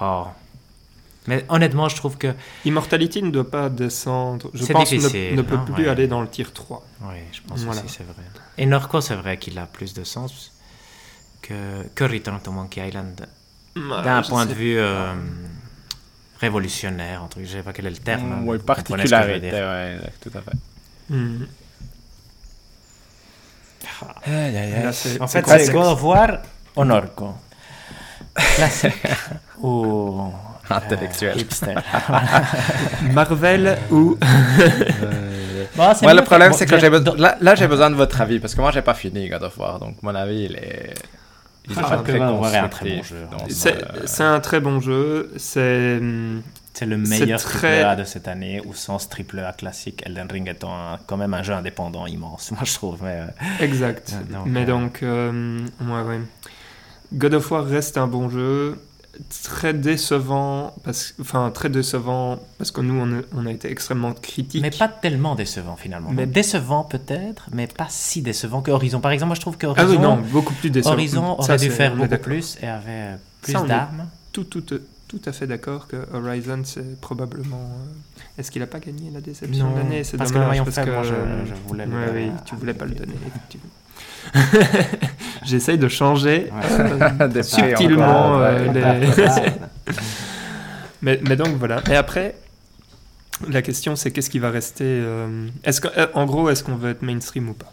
Oh. 0.00 0.24
Mais 1.28 1.44
honnêtement, 1.48 1.88
je 1.88 1.96
trouve 1.96 2.16
que. 2.18 2.34
Immortality 2.64 3.22
ne 3.22 3.30
doit 3.30 3.50
pas 3.50 3.68
descendre. 3.68 4.50
Je 4.54 4.64
C'est 4.64 4.72
pense 4.72 4.90
ne, 4.90 5.36
ne 5.36 5.42
peut 5.42 5.54
hein, 5.56 5.64
plus 5.74 5.84
ouais. 5.84 5.90
aller 5.90 6.08
dans 6.08 6.20
le 6.22 6.28
tir 6.28 6.52
3. 6.52 6.84
Oui, 7.02 7.14
je 7.32 7.40
pense 7.46 7.60
Voilà. 7.60 7.82
aussi, 7.84 7.94
c'est 7.96 8.02
vrai. 8.04 8.24
Et 8.56 8.66
Norco, 8.66 9.00
c'est 9.00 9.14
vrai 9.14 9.36
qu'il 9.36 9.56
a 9.58 9.66
plus 9.66 9.92
de 9.94 10.04
sens 10.04 10.52
que, 11.42 11.54
que 11.94 12.04
Return 12.04 12.40
to 12.40 12.50
Monkey 12.50 12.86
Island. 12.88 13.26
D'un 13.76 14.22
point 14.22 14.46
de 14.46 14.54
vue 14.54 14.78
euh, 14.78 15.14
révolutionnaire, 16.40 17.22
entre, 17.22 17.38
je 17.40 17.46
sais 17.46 17.62
pas 17.62 17.72
quel 17.72 17.86
est 17.86 17.90
le 17.90 17.96
terme. 17.98 18.32
hein, 18.32 18.36
Mm, 18.40 18.48
oui, 18.48 18.56
je 18.56 18.60
veux 18.60 18.66
particularité, 18.66 19.50
ouais, 19.52 19.98
tout 20.22 20.30
à 20.34 20.40
fait. 20.40 20.56
Hmm. 21.10 21.44
Là, 24.26 24.90
En 25.20 25.26
fait, 25.26 25.44
c'est- 25.46 25.72
God 25.72 25.86
of 25.86 26.02
War 26.02 26.38
ou 26.76 26.84
Norco 26.84 27.34
Classique 28.34 28.94
ou 29.60 30.30
Intellectuel. 30.70 31.36
euh, 31.36 31.40
hipster. 31.40 31.74
Marvel 33.12 33.78
ou 33.90 34.16
Bon, 35.76 35.92
c'est 35.94 36.02
Moi, 36.02 36.14
le 36.14 36.22
problème, 36.22 36.50
bon, 36.50 36.56
c'est 36.56 36.66
que 36.66 36.78
j'ai 36.78 36.90
besoin... 36.90 37.14
Là, 37.16 37.36
là, 37.40 37.54
j'ai 37.54 37.66
besoin 37.68 37.90
de 37.90 37.94
votre 37.94 38.20
avis, 38.20 38.38
parce 38.40 38.54
que 38.54 38.60
moi, 38.60 38.70
j'ai 38.70 38.82
pas 38.82 38.94
fini 38.94 39.28
God 39.28 39.42
of 39.42 39.56
War, 39.58 39.78
donc 39.78 40.02
mon 40.02 40.14
avis, 40.14 40.44
il 40.44 40.56
est... 40.56 40.94
Il 41.66 41.72
est 41.72 41.76
Ah, 41.78 41.82
pas 41.88 41.96
God 41.96 42.04
très 42.06 42.20
of 42.20 42.40
War 42.40 42.54
est 42.54 42.58
un 42.58 42.68
très 42.68 42.96
bon 42.96 43.02
jeu. 43.02 43.26
dans 43.30 43.38
c'est 43.48 43.78
ce- 43.78 44.06
c'est 44.06 44.22
un 44.22 44.40
très 44.40 44.58
bon 44.60 44.80
jeu. 44.80 45.30
C'est 45.36 45.98
hmm, 46.00 46.40
C'est 46.72 46.86
le 46.86 46.96
meilleur 46.96 47.38
très- 47.42 47.58
triple 47.82 47.84
A 47.86 47.94
de 47.96 48.04
cette 48.04 48.26
année, 48.26 48.62
ou 48.64 48.72
sans 48.72 49.06
triple 49.06 49.40
A 49.40 49.52
classique, 49.52 50.02
Elden 50.06 50.28
Ring 50.30 50.48
étant 50.48 50.72
un- 50.74 50.98
quand 51.06 51.18
même 51.18 51.34
un 51.34 51.42
jeu 51.42 51.52
indépendant 51.52 52.06
immense, 52.06 52.50
moi 52.52 52.62
je 52.64 52.72
trouve. 52.72 53.00
Mais, 53.02 53.20
euh, 53.20 53.26
exact. 53.64 54.14
Euh, 54.14 54.32
donc, 54.32 54.46
Mais 54.46 54.62
euh, 54.62 54.66
donc, 54.66 55.02
euh, 55.02 55.60
ouais, 55.82 56.02
ouais. 56.02 56.20
God 57.12 57.34
of 57.34 57.50
War 57.50 57.64
reste 57.66 57.98
un 57.98 58.06
bon 58.06 58.30
jeu. 58.30 58.78
Très 59.42 59.74
décevant, 59.74 60.74
parce, 60.84 61.14
enfin 61.20 61.50
très 61.52 61.68
décevant 61.68 62.38
parce 62.56 62.70
que 62.70 62.80
nous 62.80 62.94
on 62.94 63.18
a, 63.18 63.22
on 63.34 63.46
a 63.46 63.50
été 63.50 63.70
extrêmement 63.70 64.12
critiques. 64.12 64.62
mais 64.62 64.70
pas 64.70 64.88
tellement 64.88 65.34
décevant 65.34 65.76
finalement. 65.76 66.10
Mais- 66.12 66.26
décevant 66.26 66.84
peut-être, 66.84 67.48
mais 67.52 67.66
pas 67.66 67.88
si 67.90 68.22
décevant 68.22 68.62
que 68.62 68.70
Horizon. 68.70 69.00
Par 69.00 69.10
exemple, 69.10 69.28
moi 69.28 69.34
je 69.34 69.40
trouve 69.40 69.56
que 69.56 69.66
ah 69.66 69.70
Horizon, 69.70 69.90
oui, 69.90 69.98
non, 69.98 70.16
beaucoup 70.30 70.54
plus 70.54 70.70
décevant. 70.70 70.92
Horizon 70.94 71.36
Ça, 71.42 71.54
aurait 71.54 71.56
dû 71.58 71.70
faire 71.70 71.96
beaucoup 71.96 72.16
plus 72.18 72.58
et 72.62 72.66
avait 72.68 72.84
euh, 72.88 73.16
plus 73.42 73.52
d'armes. 73.54 74.06
Tout, 74.32 74.44
tout, 74.44 74.62
tout 74.62 75.20
à 75.24 75.32
fait 75.32 75.46
d'accord 75.46 75.88
que 75.88 75.96
Horizon 76.14 76.62
c'est 76.64 77.00
probablement. 77.00 77.56
euh, 77.56 78.20
Est-ce 78.40 78.50
qu'il 78.52 78.62
a 78.62 78.66
pas 78.66 78.78
gagné 78.78 79.10
la 79.12 79.20
déception 79.20 79.72
de 79.72 79.76
l'année? 79.78 80.04
C'est 80.04 80.16
parce 80.16 80.30
que 80.30 80.38
le 80.38 80.44
parce 80.64 80.76
que 80.76 80.90
moi, 80.90 81.02
je- 81.02 81.48
je 81.48 81.54
voulais 81.66 81.86
le 81.86 81.92
Ouais, 81.96 82.06
donner 82.06 82.26
oui, 82.26 82.32
tu 82.44 82.54
voulais 82.54 82.74
pas 82.74 82.84
le 82.84 82.94
donner 82.94 83.14
effectivement. 83.26 83.70
J'essaye 85.44 85.78
de 85.78 85.88
changer 85.88 86.50
Ouais. 86.52 87.10
euh, 87.20 87.42
subtilement 87.42 88.04
encore, 88.04 88.40
euh, 88.42 88.68
ouais. 88.72 89.00
les- 89.06 89.92
mais, 91.02 91.20
mais 91.28 91.36
donc 91.36 91.48
voilà. 91.56 91.82
Et 91.90 91.94
après, 91.96 92.34
la 93.48 93.62
question 93.62 93.96
c'est 93.96 94.10
qu'est-ce 94.10 94.30
qui 94.30 94.38
va 94.38 94.50
rester 94.50 94.84
euh, 94.84 95.48
Est-ce 95.64 95.80
que, 95.80 95.88
euh, 95.96 96.06
en 96.14 96.26
gros, 96.26 96.50
est-ce 96.50 96.62
qu'on 96.64 96.76
veut 96.76 96.90
être 96.90 97.02
mainstream 97.02 97.48
ou 97.48 97.54
pas? 97.54 97.72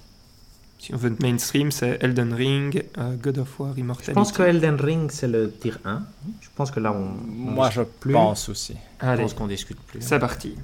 Si 0.80 0.94
on 0.94 0.98
veut 0.98 1.12
être 1.12 1.22
mainstream, 1.24 1.72
c'est 1.72 1.98
Elden 2.02 2.32
Ring, 2.34 2.84
God 3.24 3.40
of 3.40 3.60
War, 3.60 3.76
Immortality. 3.78 4.12
Je 4.12 4.14
pense 4.14 4.32
que 4.32 4.44
Elden 4.44 4.76
Ring 4.80 5.10
c'est 5.12 5.28
le 5.28 5.52
tir 5.52 5.80
1. 5.84 6.04
Je 6.42 6.48
pense 6.56 6.70
que 6.70 6.80
là 6.80 6.92
on. 6.94 7.16
on 7.48 7.52
Moi, 7.52 7.72
je 7.72 7.82
plus. 7.82 8.14
pense 8.14 8.50
aussi. 8.50 8.76
Je 9.02 9.16
pense 9.22 9.34
qu'on 9.34 9.48
discute 9.48 9.80
plus. 9.82 10.00
c'est 10.02 10.20
parti. 10.20 10.56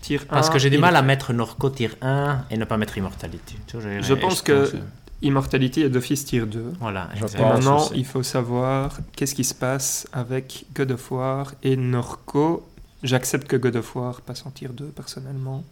Tir 0.00 0.26
Parce 0.28 0.48
1, 0.48 0.52
que 0.52 0.58
j'ai 0.58 0.70
du 0.70 0.78
mal 0.78 0.96
à 0.96 1.02
mettre 1.02 1.32
Norco 1.32 1.68
tir 1.70 1.96
1 2.00 2.44
et 2.50 2.56
ne 2.56 2.64
pas 2.64 2.76
mettre 2.76 2.96
Immortality. 2.98 3.56
Je 3.72 4.14
pense 4.14 4.42
que- 4.42 4.70
Immortality 5.22 5.82
est 5.82 5.90
d'office 5.90 6.24
tier 6.24 6.46
2. 6.46 6.72
Voilà. 6.80 7.08
Et 7.16 7.20
maintenant, 7.42 7.90
il 7.94 8.06
faut 8.06 8.22
savoir 8.22 8.98
qu'est-ce 9.14 9.34
qui 9.34 9.44
se 9.44 9.54
passe 9.54 10.08
avec 10.14 10.64
God 10.74 10.92
of 10.92 11.10
War 11.10 11.52
et 11.62 11.76
Norco. 11.76 12.66
J'accepte 13.02 13.46
que 13.46 13.56
God 13.56 13.76
of 13.76 13.94
War 13.96 14.20
passe 14.22 14.44
en 14.46 14.50
tier 14.50 14.68
2, 14.72 14.86
personnellement. 14.86 15.62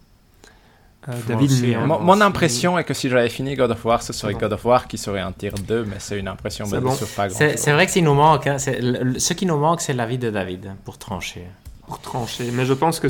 Euh, 1.08 1.12
David, 1.26 1.50
aussi, 1.50 1.74
hein. 1.74 1.86
Mon, 1.86 1.96
bon, 1.98 2.04
mon 2.04 2.16
c'est- 2.16 2.22
impression 2.22 2.78
est 2.78 2.84
que 2.84 2.92
si 2.92 3.08
j'avais 3.08 3.28
fini 3.30 3.54
God 3.54 3.70
of 3.70 3.82
War, 3.84 4.02
ce 4.02 4.12
serait 4.12 4.32
bon. 4.34 4.40
God 4.40 4.52
of 4.52 4.64
War 4.66 4.86
qui 4.88 4.98
serait 4.98 5.20
un 5.20 5.32
tier 5.32 5.52
2, 5.66 5.84
mais 5.84 5.96
c'est 6.00 6.18
une 6.18 6.28
impression 6.28 6.66
C'est 6.66 6.72
basée 6.72 6.84
bon. 6.84 6.94
sur 6.94 7.08
pas 7.08 7.28
grand 7.28 7.38
C'est 7.38 7.72
vrai 7.72 7.86
que 7.86 7.92
s'il 7.92 8.04
nous 8.04 8.14
manque, 8.14 8.46
hein, 8.48 8.58
c'est- 8.58 8.80
le- 8.80 9.02
le- 9.04 9.18
ce 9.18 9.32
qui 9.32 9.46
nous 9.46 9.56
manque, 9.56 9.80
c'est 9.80 9.94
l'avis 9.94 10.18
de 10.18 10.28
David 10.30 10.72
pour 10.84 10.98
trancher. 10.98 11.44
pour 11.86 12.00
trancher. 12.02 12.50
Mais 12.52 12.66
je 12.66 12.74
pense 12.74 13.00
que 13.00 13.08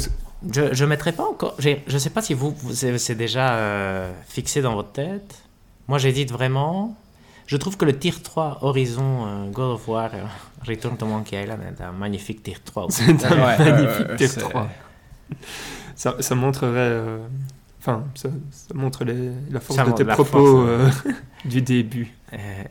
Je 0.53 0.73
je 0.75 0.85
mettrai 0.85 1.13
pas 1.13 1.25
encore. 1.25 1.57
Je 1.59 1.99
sais 1.99 2.11
pas 2.11 2.23
si 2.23 2.35
vous, 2.35 2.55
vous 2.61 2.73
c'est 2.75 3.15
déjà 3.15 3.55
euh, 3.55 4.13
fixé 4.29 4.63
dans 4.63 4.75
votre 4.75 4.93
tête. 4.93 5.43
Moi, 5.89 5.99
j'hésite 5.99 6.31
vraiment. 6.31 6.97
Je 7.47 7.57
trouve 7.57 7.77
que 7.79 7.87
le 7.87 7.99
tier 7.99 8.13
3 8.13 8.59
Horizon 8.61 9.27
euh, 9.27 9.51
God 9.51 9.71
of 9.77 9.89
War 9.89 10.11
euh, 10.15 10.23
Return 10.67 10.97
to 10.99 11.07
Monkey 11.07 11.43
Island 11.43 11.61
est 11.63 11.83
un 11.83 11.93
magnifique 11.93 12.43
tier 12.43 12.57
3. 12.63 12.85
aussi. 12.87 13.03
c'est 13.19 13.25
un 13.25 13.31
Ouais, 13.47 13.59
magnifique 13.59 14.17
tier 14.17 14.29
c'est- 14.29 14.41
3. 14.41 14.69
Ça, 15.97 16.17
ça 16.21 16.35
montrerait. 16.35 16.77
euh, 16.79 17.19
Enfin, 17.81 18.05
ça, 18.15 18.29
ça 18.51 18.75
montre 18.75 19.05
les- 19.05 19.31
la 19.51 19.61
force 19.61 19.77
Ça 19.79 19.85
de 19.87 19.93
tes 19.93 20.05
propos 20.05 20.25
force, 20.25 20.69
euh, 21.07 21.13
du 21.49 21.63
début. 21.63 22.13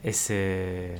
Et 0.04 0.12
c'est 0.12 0.96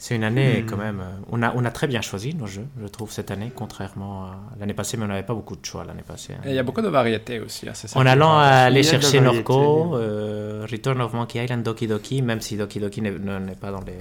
c'est 0.00 0.14
une 0.16 0.22
année 0.24 0.62
Hmm. 0.62 0.66
quand 0.66 0.76
même. 0.76 1.00
euh, 1.00 1.10
On 1.30 1.42
a 1.42 1.52
on 1.56 1.64
a 1.64 1.70
très 1.70 1.86
bien 1.88 2.00
choisi 2.00 2.34
nos 2.34 2.46
jeux, 2.46 2.66
je 2.80 2.86
trouve 2.86 3.10
cette 3.10 3.30
année, 3.30 3.50
contrairement 3.54 4.26
à 4.26 4.36
l'année 4.60 4.72
passée, 4.74 4.96
mais 4.96 5.04
on 5.04 5.08
n'avait 5.08 5.24
pas 5.24 5.34
beaucoup 5.34 5.56
de 5.56 5.64
choix 5.66 5.84
l'année 5.84 6.04
passée. 6.06 6.34
hein. 6.34 6.42
Et 6.46 6.50
il 6.50 6.54
y 6.54 6.58
a 6.58 6.62
beaucoup 6.62 6.80
de 6.82 6.88
variétés 6.88 7.40
aussi. 7.40 7.68
hein, 7.68 7.72
c'est 7.74 7.88
ça 7.88 7.98
En 7.98 8.06
allant 8.06 8.38
aller 8.38 8.82
chercher 8.84 9.20
Norco, 9.20 9.96
euh, 9.96 10.66
Return 10.70 11.00
of 11.00 11.12
Monkey 11.12 11.44
Island, 11.44 11.62
Doki 11.64 11.86
Doki, 11.88 12.22
même 12.22 12.40
si 12.40 12.56
Doki 12.56 12.78
Doki 12.80 13.02
n'est 13.02 13.10
ne- 13.10 13.38
n'est 13.40 13.54
pas 13.56 13.70
dans 13.72 13.80
les, 13.82 13.98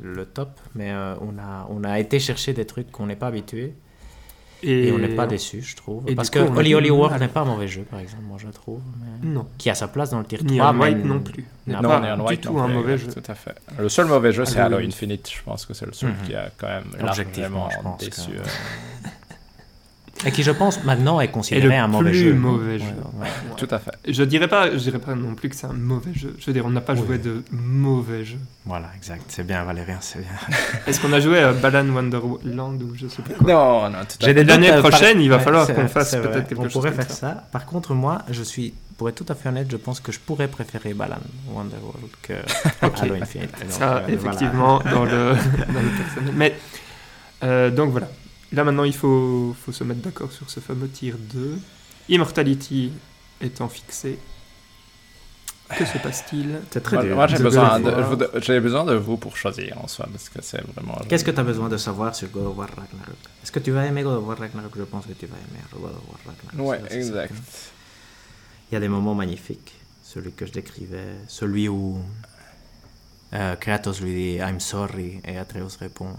le 0.00 0.24
top, 0.24 0.50
mais 0.74 0.90
euh, 0.92 1.14
on, 1.20 1.38
a, 1.38 1.66
on 1.70 1.84
a 1.84 1.98
été 2.00 2.18
chercher 2.18 2.52
des 2.54 2.64
trucs 2.66 2.90
qu'on 2.90 3.06
n'est 3.06 3.16
pas 3.16 3.28
habitué 3.28 3.74
et, 4.62 4.90
on 4.92 4.98
n'est 4.98 5.08
pas 5.14 5.26
déçu, 5.26 5.62
je 5.62 5.76
trouve. 5.76 6.02
et 6.08 6.14
Parce 6.14 6.30
que 6.30 6.38
coup, 6.38 6.46
on 6.56 6.62
du 6.62 6.74
Holy 6.74 6.90
mal. 6.90 6.98
World 6.98 7.20
n'est 7.20 7.28
pas 7.28 7.40
un 7.40 7.44
mauvais 7.44 7.68
jeu, 7.68 7.82
par 7.82 8.00
exemple, 8.00 8.22
moi 8.26 8.38
je 8.40 8.48
trouve, 8.48 8.80
mais- 9.22 9.28
Non. 9.28 9.46
qui 9.58 9.70
a 9.70 9.74
sa 9.74 9.88
place 9.88 10.10
dans 10.10 10.18
le 10.18 10.24
tier 10.24 10.38
3. 10.38 10.50
Ni 10.50 10.60
un 10.60 10.72
mais 10.72 10.84
White 10.84 11.04
non 11.04 11.20
plus. 11.20 11.44
Non, 11.66 11.80
pas 11.82 12.00
Neon 12.00 12.16
du 12.16 12.22
White 12.22 12.40
tout 12.42 12.52
non 12.52 12.62
un 12.62 12.68
mauvais 12.68 12.96
jeu. 12.98 13.08
Tout 13.12 13.22
à 13.30 13.34
fait. 13.34 13.54
Le 13.78 13.88
seul 13.88 14.06
mauvais 14.06 14.32
jeu, 14.32 14.44
c'est 14.44 14.60
Halo 14.60 14.78
Infinite. 14.78 15.28
Je 15.30 15.42
pense 15.42 15.66
que 15.66 15.74
c'est 15.74 15.86
le 15.86 15.92
seul 15.92 16.10
Mhm. 16.10 16.16
qui 16.26 16.34
a 16.34 16.50
quand 16.56 16.68
même 16.68 16.84
largement 17.00 17.68
déçu. 17.98 18.30
Et 20.24 20.32
qui, 20.32 20.42
je 20.42 20.50
pense, 20.50 20.82
maintenant 20.84 21.20
est 21.20 21.28
considéré 21.28 21.68
le 21.68 21.74
un 21.74 21.86
mauvais 21.88 22.10
plus 22.10 22.18
jeu. 22.18 22.32
mauvais 22.34 22.78
jeu. 22.78 22.84
ouais. 22.86 23.22
Ouais. 23.26 23.28
Tout 23.58 23.68
à 23.70 23.78
fait. 23.78 23.90
Je 24.08 24.22
dirais 24.24 24.48
pas, 24.48 24.70
je 24.72 24.76
dirais 24.78 24.98
pas 24.98 25.14
non 25.14 25.34
plus 25.34 25.48
que 25.50 25.54
c'est 25.56 25.66
un 25.66 25.72
mauvais 25.74 26.12
jeu. 26.14 26.34
Je 26.38 26.46
veux 26.46 26.52
dire, 26.52 26.64
on 26.66 26.70
n'a 26.70 26.80
pas 26.80 26.94
Oui. 26.94 27.00
joué 27.06 27.18
de 27.18 27.44
mauvais 27.52 28.24
jeux. 28.24 28.38
Voilà, 28.64 28.86
exact. 28.96 29.22
C'est 29.28 29.46
bien, 29.46 29.62
Valérien, 29.64 29.98
c'est 30.00 30.20
bien. 30.20 30.28
Est-ce 30.86 31.00
qu'on 31.00 31.12
a 31.12 31.20
joué 31.20 31.38
à 31.40 31.52
Balan 31.52 31.86
Wonderland 31.88 32.82
ou 32.82 32.94
je 32.96 33.08
sais 33.08 33.22
plus 33.22 33.34
quoi? 33.34 33.46
Non, 33.46 33.90
non, 33.90 33.98
tout 34.04 34.16
à 34.20 34.20
J'ai 34.20 34.26
fait. 34.28 34.34
des 34.34 34.44
L'année 34.44 34.70
euh, 34.70 34.80
par- 34.80 34.90
prochaine, 34.90 35.20
il 35.20 35.28
va 35.28 35.38
falloir 35.38 35.66
qu'on 35.72 35.86
fasse 35.86 36.12
peut-être 36.16 36.48
quelque 36.48 36.60
On 36.60 36.62
chose 36.64 36.72
pourrait 36.72 36.90
comme 36.90 37.00
faire 37.02 37.10
ça. 37.10 37.28
ça. 37.34 37.44
Par 37.52 37.66
contre, 37.66 37.92
moi, 37.94 38.22
je 38.30 38.42
suis, 38.42 38.72
pour 38.96 39.08
être 39.10 39.22
tout 39.24 39.30
à 39.30 39.34
fait 39.36 39.50
honnête, 39.50 39.68
je 39.70 39.76
pense 39.76 40.00
que 40.00 40.12
je 40.12 40.18
pourrais 40.18 40.48
préférer 40.48 40.94
Balan 40.94 41.18
Wonderworld 41.50 42.08
que 42.22 42.32
Halo 43.02 43.14
Infinite. 43.20 43.50
Donc, 43.60 43.70
Ça, 43.70 43.96
euh, 43.98 44.00
voilà. 44.00 44.14
effectivement, 44.14 44.80
dans, 44.90 45.04
le, 45.04 45.10
dans 45.72 45.80
le 45.82 45.88
personnel. 46.04 46.32
Mais, 46.34 46.56
euh, 47.44 47.70
donc 47.70 47.90
voilà. 47.90 48.08
Là, 48.52 48.64
maintenant, 48.64 48.84
il 48.84 48.94
faut, 48.94 49.54
faut 49.64 49.72
se 49.72 49.84
mettre 49.84 50.00
d'accord 50.00 50.32
sur 50.32 50.48
ce 50.50 50.60
fameux 50.60 50.88
tier 50.88 51.12
2. 51.12 51.58
Immortality 52.08 52.92
étant 53.40 53.68
fixé. 53.68 54.18
Que 55.68 55.84
se 55.84 55.98
passe-t-il 55.98 56.60
C'est 56.70 56.80
très 56.80 57.02
dur. 57.04 57.16
moi, 57.16 57.26
j'ai 57.26 57.38
besoin, 57.38 57.80
besoin 57.80 58.84
de 58.84 58.94
vous 58.94 59.16
pour 59.16 59.36
choisir 59.36 59.76
en 59.82 59.88
soi, 59.88 60.06
parce 60.12 60.28
que 60.28 60.40
c'est 60.40 60.62
vraiment. 60.62 60.96
Qu'est-ce 61.08 61.24
que 61.24 61.32
tu 61.32 61.40
as 61.40 61.42
besoin 61.42 61.68
de 61.68 61.76
savoir 61.76 62.14
sur 62.14 62.28
God 62.28 62.46
of 62.46 62.56
War 62.56 62.68
Ragnarok? 62.68 63.16
Est-ce 63.42 63.50
que 63.50 63.58
tu 63.58 63.72
vas 63.72 63.84
aimer 63.84 64.02
God 64.04 64.18
of 64.18 64.26
War 64.26 64.38
Ragnarok? 64.38 64.72
Je 64.76 64.82
pense 64.84 65.06
que 65.06 65.12
tu 65.12 65.26
vas 65.26 65.34
aimer 65.36 65.60
God 65.72 65.90
of 65.90 66.02
War 66.08 66.20
Ragnarok. 66.24 66.70
Ouais, 66.70 66.96
exact. 66.96 67.34
Il 68.70 68.74
y 68.74 68.76
a 68.76 68.80
des 68.80 68.88
moments 68.88 69.14
magnifiques. 69.16 69.74
Celui 70.04 70.30
que 70.32 70.46
je 70.46 70.52
décrivais, 70.52 71.16
celui 71.26 71.68
où 71.68 71.98
euh, 73.32 73.56
Kratos 73.56 74.00
lui 74.00 74.14
dit 74.14 74.36
I'm 74.36 74.60
sorry 74.60 75.20
et 75.24 75.36
Atreus 75.36 75.76
répond 75.80 76.14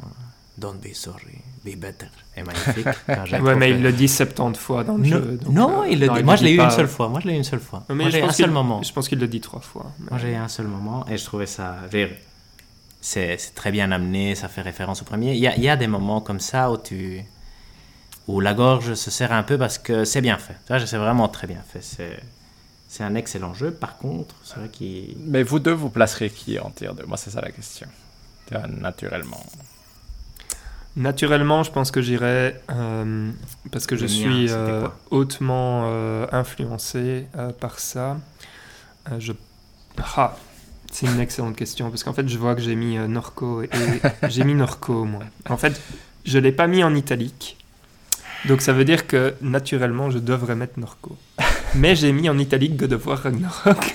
Don't 0.57 0.77
be 0.81 0.93
sorry, 0.93 1.41
be 1.75 1.79
better. 1.79 2.07
est 2.35 2.43
magnifique. 2.43 2.87
Quand 3.07 3.41
Ouais, 3.41 3.55
mais 3.55 3.71
il 3.71 3.81
le 3.81 3.91
dit 3.91 4.07
70 4.07 4.59
fois 4.59 4.83
dans 4.83 4.95
le 4.97 5.03
Non, 5.03 5.09
jeu. 5.09 5.39
donc, 5.43 5.53
non, 5.53 5.81
euh, 5.83 5.87
il 5.87 5.99
le 5.99 6.07
non, 6.07 6.13
dit. 6.13 6.19
il 6.19 6.25
Moi, 6.25 6.35
je 6.35 6.43
l'ai 6.43 6.53
eu 6.53 6.57
pas. 6.57 6.65
une 6.65 6.71
seule 6.71 6.87
fois. 6.87 7.09
Moi, 7.09 7.19
je 7.21 7.27
l'ai 7.27 7.33
eu 7.33 7.37
une 7.37 7.43
seule 7.43 7.59
fois. 7.59 7.83
Mais 7.89 7.95
Moi, 7.95 8.05
je 8.05 8.11
j'ai 8.11 8.19
pense 8.21 8.29
un 8.29 8.33
seul 8.33 8.45
qu'il- 8.47 8.53
moment. 8.53 8.81
Je 8.83 8.93
pense 8.93 9.07
qu'il 9.09 9.19
le 9.19 9.27
dit 9.27 9.41
trois 9.41 9.59
fois. 9.61 9.91
mais- 9.99 10.09
Moi, 10.11 10.19
j'ai 10.19 10.35
un 10.35 10.47
seul 10.47 10.67
moment 10.67 11.05
et 11.09 11.17
je 11.17 11.25
trouvais 11.25 11.45
ça. 11.45 11.75
C'est 13.01 13.37
très 13.55 13.71
bien 13.71 13.91
amené, 13.91 14.35
ça 14.35 14.47
fait 14.47 14.61
référence 14.61 15.01
au 15.01 15.05
premier. 15.05 15.33
Il 15.33 15.39
y 15.39 15.47
a, 15.47 15.55
il 15.55 15.63
y 15.63 15.69
a 15.69 15.75
des 15.77 15.87
moments 15.87 16.19
comme 16.21 16.39
ça 16.39 16.71
où 16.71 16.77
tu. 16.77 17.23
où 18.27 18.41
la 18.41 18.53
gorge 18.53 18.93
se 18.95 19.09
serre 19.09 19.31
un 19.31 19.43
peu 19.43 19.57
parce 19.57 19.77
que 19.77 20.03
c'est 20.03 20.19
bien 20.21 20.37
fait. 20.37 20.55
C'est 20.85 20.97
vraiment 20.97 21.27
très 21.29 21.47
bien 21.47 21.61
fait. 21.67 21.81
C'est. 21.81 22.19
C'est 22.89 23.03
un 23.03 23.15
excellent 23.15 23.53
jeu. 23.53 23.71
Par 23.71 23.97
contre, 23.97 24.35
c'est 24.43 24.55
vrai 24.59 24.69
qu'il. 24.69 25.15
Mais 25.25 25.43
vous 25.43 25.59
deux, 25.59 25.73
vous 25.73 25.89
placerez 25.89 26.29
qui 26.29 26.57
en 26.59 26.69
tier 26.69 26.89
2 26.95 27.05
Moi, 27.05 27.17
c'est 27.17 27.29
ça 27.31 27.41
la 27.41 27.51
question. 27.51 27.87
Euh, 28.53 28.59
Naturellement. 28.67 29.43
Naturellement, 30.97 31.61
je 31.61 31.71
pense 31.71 31.91
que 31.91 32.01
j'irai 32.01 32.55
euh, 32.71 33.29
parce 33.71 33.85
que 33.85 33.95
je 33.95 34.01
Le 34.01 34.07
suis 34.07 34.47
euh, 34.49 34.87
hautement 35.11 35.83
euh, 35.85 36.25
influencé 36.31 37.27
par 37.59 37.77
ça. 37.77 38.17
Je... 39.19 39.31
Ah, 40.15 40.35
c'est 40.91 41.05
une 41.05 41.19
excellente 41.19 41.55
question 41.55 41.91
parce 41.91 42.03
qu'en 42.03 42.13
fait, 42.13 42.27
je 42.27 42.37
vois 42.39 42.55
que 42.55 42.61
j'ai 42.61 42.75
mis 42.75 42.97
Norco 42.97 43.61
et 43.61 43.69
j'ai 44.27 44.43
mis 44.43 44.55
Norco 44.55 45.05
moi. 45.05 45.21
En 45.47 45.57
fait, 45.57 45.79
je 46.25 46.39
l'ai 46.39 46.51
pas 46.51 46.65
mis 46.65 46.83
en 46.83 46.95
italique, 46.95 47.57
donc 48.45 48.61
ça 48.61 48.73
veut 48.73 48.83
dire 48.83 49.05
que 49.05 49.35
naturellement, 49.39 50.09
je 50.09 50.17
devrais 50.17 50.55
mettre 50.55 50.79
Norco. 50.79 51.15
Mais 51.75 51.95
j'ai 51.95 52.11
mis 52.11 52.27
en 52.27 52.39
italique 52.39 52.75
God 52.75 52.93
of 52.93 53.05
War 53.05 53.19
Ragnarok. 53.19 53.93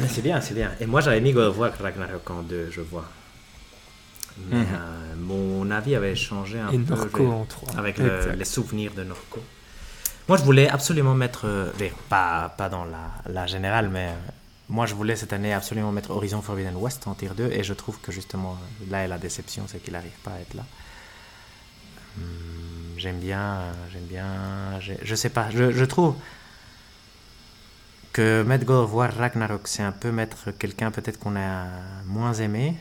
Mais 0.00 0.08
c'est 0.08 0.22
bien, 0.22 0.40
c'est 0.40 0.54
bien. 0.54 0.70
Et 0.80 0.86
moi, 0.86 1.02
j'avais 1.02 1.20
mis 1.20 1.32
God 1.32 1.48
of 1.48 1.58
War 1.58 1.72
Ragnarok 1.78 2.30
en 2.30 2.40
deux, 2.40 2.70
je 2.70 2.80
vois. 2.80 3.04
Mais 4.50 4.60
Mhm. 4.60 4.66
Mon 5.28 5.70
avis 5.70 5.94
avait 5.94 6.16
changé 6.16 6.58
un 6.58 6.70
et 6.70 6.78
peu. 6.78 6.94
Norco 6.94 7.22
vers- 7.24 7.32
en 7.36 7.44
3. 7.44 7.76
avec 7.78 7.98
le- 7.98 8.32
les 8.36 8.44
souvenirs 8.44 8.92
de 8.94 9.04
Norco. 9.04 9.40
Moi, 10.28 10.36
je 10.36 10.42
voulais 10.44 10.68
absolument 10.68 11.14
mettre, 11.14 11.46
euh, 11.46 11.70
pas, 12.08 12.54
pas 12.58 12.68
dans 12.68 12.84
la, 12.84 13.10
la 13.32 13.46
générale, 13.46 13.88
mais 13.88 14.08
euh, 14.08 14.14
moi, 14.68 14.84
je 14.86 14.94
voulais 14.94 15.16
cette 15.16 15.32
année 15.32 15.54
absolument 15.54 15.90
mettre 15.92 16.10
Horizon 16.10 16.42
Forbidden 16.42 16.76
West 16.76 17.06
en 17.06 17.14
tier 17.14 17.30
2, 17.36 17.50
et 17.52 17.62
je 17.62 17.72
trouve 17.74 17.98
que 18.00 18.12
justement, 18.12 18.52
euh, 18.82 18.90
là 18.90 19.04
est 19.04 19.08
la 19.08 19.18
déception, 19.18 19.64
c'est 19.66 19.78
qu'il 19.82 19.94
n'arrive 19.94 20.18
pas 20.22 20.32
à 20.32 20.40
être 20.40 20.54
là. 20.54 20.64
Hum, 22.18 22.24
j'aime 22.98 23.18
bien, 23.20 23.62
j'aime 23.92 24.04
bien, 24.04 24.26
je 25.02 25.14
sais 25.14 25.30
pas, 25.30 25.48
je, 25.50 25.70
je 25.72 25.84
trouve 25.84 26.14
que 28.12 28.42
mettre 28.42 28.64
God 28.64 28.84
of 28.84 28.92
War 28.92 29.12
Ragnarok, 29.16 29.68
c'est 29.68 29.82
un 29.82 29.92
peu 29.92 30.10
mettre 30.10 30.50
quelqu'un 30.50 30.90
peut-être 30.90 31.18
qu'on 31.18 31.36
a 31.36 31.66
moins 32.06 32.32
aimé, 32.34 32.76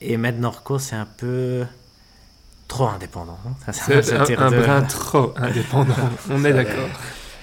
et 0.00 0.16
mettre 0.16 0.38
Norco, 0.38 0.78
c'est 0.78 0.96
un 0.96 1.06
peu 1.06 1.64
trop 2.68 2.86
indépendant. 2.88 3.38
hein. 3.46 3.72
C'est 3.72 4.12
un, 4.12 4.20
un 4.38 4.50
de- 4.50 4.56
brin 4.60 4.82
trop 4.82 5.32
indépendant. 5.36 5.94
On 6.30 6.44
est 6.44 6.52
d'accord. 6.52 6.88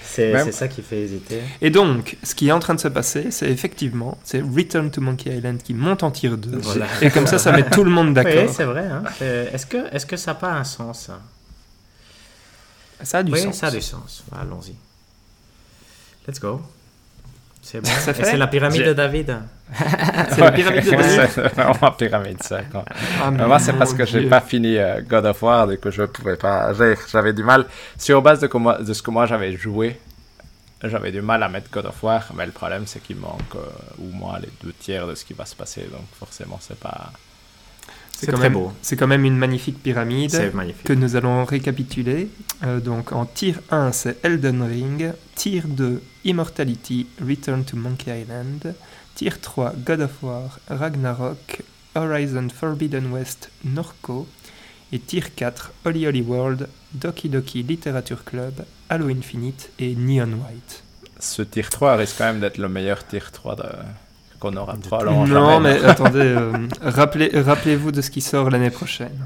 C'est 0.02 0.32
Même- 0.32 0.46
c'est 0.46 0.52
ça 0.52 0.68
qui 0.68 0.80
fait 0.82 1.00
hésiter. 1.02 1.42
Et 1.60 1.68
donc, 1.68 2.16
ce 2.22 2.34
qui 2.34 2.48
est 2.48 2.52
en 2.52 2.58
train 2.60 2.74
de 2.74 2.80
se 2.80 2.88
passer, 2.88 3.30
c'est 3.30 3.50
effectivement, 3.50 4.16
c'est 4.24 4.40
Return 4.40 4.90
to 4.90 5.00
Monkey 5.02 5.36
Island 5.36 5.58
qui 5.62 5.74
monte 5.74 6.02
en 6.04 6.10
tier 6.10 6.30
2. 6.30 6.56
Voilà. 6.58 6.86
Et 7.02 7.10
comme 7.10 7.26
ça, 7.26 7.38
ça 7.38 7.52
met 7.52 7.68
tout 7.68 7.84
le 7.84 7.90
monde 7.90 8.08
Oui, 8.08 8.14
d'accord. 8.14 8.54
c'est 8.54 8.64
vrai. 8.64 8.86
hein. 8.86 9.02
C'est- 9.18 9.50
Est-ce 9.52 9.66
que, 9.66 9.94
est 9.94 10.06
que 10.06 10.16
ça 10.16 10.30
n'a 10.30 10.34
pas 10.36 10.52
un 10.52 10.64
sens 10.64 11.00
ça 11.06 11.20
ça 13.02 13.18
a 13.18 13.22
du 13.22 13.32
Oui, 13.32 13.42
sens. 13.42 13.56
ça 13.56 13.66
a 13.66 13.70
du 13.70 13.82
sens. 13.82 14.24
Allons-y. 14.34 14.74
Let's 16.26 16.40
go. 16.40 16.62
C'est 17.68 17.80
bon. 17.82 17.88
Ça 17.90 18.12
Et 18.12 18.14
fait? 18.14 18.24
c'est 18.24 18.36
la 18.36 18.46
pyramide 18.46 18.78
J'ai- 18.78 18.86
de 18.86 18.92
David. 18.92 19.36
C'est 20.30 20.40
la 20.40 20.52
pyramide 20.52 20.84
de 20.84 20.90
David. 20.92 21.30
c'est 21.30 21.40
vraiment 21.54 21.76
la 21.82 21.90
pyramide, 21.90 22.40
ça. 22.42 22.62
quoi. 22.62 22.84
Ah, 23.20 23.30
Mais 23.32 23.44
moi, 23.44 23.58
c'est 23.58 23.72
parce 23.72 23.92
que 23.92 24.04
j'ai 24.06 24.28
pas 24.28 24.40
fini 24.40 24.76
euh, 24.78 25.00
God 25.02 25.26
of 25.26 25.42
War, 25.42 25.66
du 25.66 25.76
coup, 25.78 25.90
je 25.90 26.02
pouvais 26.04 26.36
pas. 26.36 26.72
j'ai- 26.74 26.94
J'avais 27.10 27.32
du 27.32 27.42
mal. 27.42 27.66
Sur 27.98 28.22
base 28.22 28.38
de, 28.40 28.46
comment- 28.46 28.78
de 28.78 28.92
ce 28.92 29.02
que 29.02 29.10
moi 29.10 29.26
j'avais 29.26 29.56
joué, 29.56 29.98
j'avais 30.84 31.10
du 31.10 31.20
mal 31.22 31.42
à 31.42 31.48
mettre 31.48 31.68
God 31.70 31.86
of 31.86 32.00
War, 32.04 32.22
mais 32.36 32.46
le 32.46 32.52
problème, 32.52 32.84
c'est 32.86 33.00
qu'il 33.02 33.16
manque, 33.16 33.40
euh, 33.56 33.58
ou 33.98 34.12
moins, 34.14 34.38
les 34.38 34.50
deux 34.62 34.72
tiers 34.78 35.06
de 35.08 35.14
ce 35.16 35.24
qui 35.24 35.32
va 35.34 35.44
se 35.44 35.56
passer, 35.56 35.82
donc 35.90 36.06
forcément, 36.18 36.58
c'est 36.60 36.78
pas. 36.78 37.10
C'est 38.18 38.26
quand 38.30 38.38
très 38.38 38.44
même- 38.48 38.54
beau. 38.54 38.72
C'est 38.82 38.96
quand 38.96 39.06
même 39.06 39.24
une 39.26 39.36
magnifique 39.36 39.82
pyramide 39.82 40.32
magnifique. 40.54 40.84
que 40.84 40.92
nous 40.94 41.16
allons 41.16 41.44
récapituler. 41.44 42.28
Euh, 42.64 42.80
donc 42.80 43.12
en 43.12 43.26
tier 43.26 43.54
1, 43.70 43.92
c'est 43.92 44.24
Elden 44.24 44.62
Ring. 44.62 45.12
Tier 45.34 45.62
2, 45.66 46.00
Immortality, 46.24 47.06
Return 47.20 47.64
to 47.64 47.76
Monkey 47.76 48.22
Island. 48.22 48.74
Tier 49.14 49.32
3, 49.40 49.74
God 49.84 50.00
of 50.00 50.22
War, 50.22 50.58
Ragnarok, 50.68 51.62
Horizon 51.94 52.48
Forbidden 52.48 53.12
West, 53.12 53.50
Norco. 53.64 54.26
Et 54.92 54.98
tier 54.98 55.22
4, 55.34 55.72
Holy 55.84 56.06
Holy 56.06 56.22
World, 56.22 56.68
Doki 56.94 57.28
Doki 57.28 57.62
Literature 57.64 58.24
Club, 58.24 58.64
Halo 58.88 59.08
Infinite 59.08 59.70
et 59.78 59.94
Neon 59.94 60.28
White. 60.48 60.84
Ce 61.18 61.42
tier 61.42 61.64
3 61.64 61.96
risque 61.96 62.16
quand 62.18 62.24
même 62.24 62.40
d'être 62.40 62.58
le 62.58 62.68
meilleur 62.68 63.04
tier 63.06 63.20
3 63.32 63.56
de 63.56 63.64
qu'on 64.38 64.56
aura 64.56 64.74
De 64.74 64.80
probablement 64.86 65.26
Non, 65.26 65.50
jamais. 65.60 65.78
mais 65.80 65.84
attendez, 65.88 66.18
euh, 66.20 66.52
rappelez, 66.82 67.30
rappelez-vous 67.34 67.92
de 67.92 68.00
ce 68.00 68.10
qui 68.10 68.20
sort 68.20 68.50
l'année 68.50 68.70
prochaine. 68.70 69.16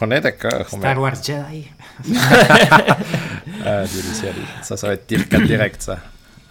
On 0.00 0.10
est 0.10 0.20
d'accord. 0.20 0.66
mais- 0.72 0.78
Star 0.78 0.98
Wars 1.00 1.14
Jedi. 1.14 1.68
Ah. 3.64 3.84
Ça, 4.62 4.76
ça 4.76 4.86
va 4.86 4.94
être 4.94 5.06
tier 5.06 5.18
4 5.22 5.42
direct, 5.44 5.82
ça. 5.82 5.98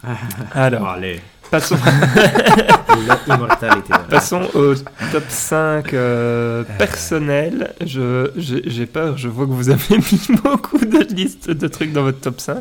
Alors, 0.54 0.90
allez. 0.90 1.20
passons, 1.50 1.76
L'immortalité. 3.28 3.94
passons 4.10 4.41
au 4.54 4.76
top 5.12 5.24
5 5.28 5.94
euh, 5.94 6.64
personnel. 6.78 7.74
Je- 7.86 8.32
J'ai 8.38 8.62
j'ai 8.70 8.86
peur, 8.86 9.18
je 9.18 9.28
vois 9.28 9.46
que 9.48 9.52
vous 9.52 9.70
avez 9.70 9.98
mis 9.98 10.28
beaucoup 10.44 10.78
de 10.78 11.14
listes 11.14 11.50
de 11.50 11.68
trucs 11.68 11.91
dans 11.91 12.04
votre 12.04 12.20
top 12.20 12.40
5. 12.40 12.58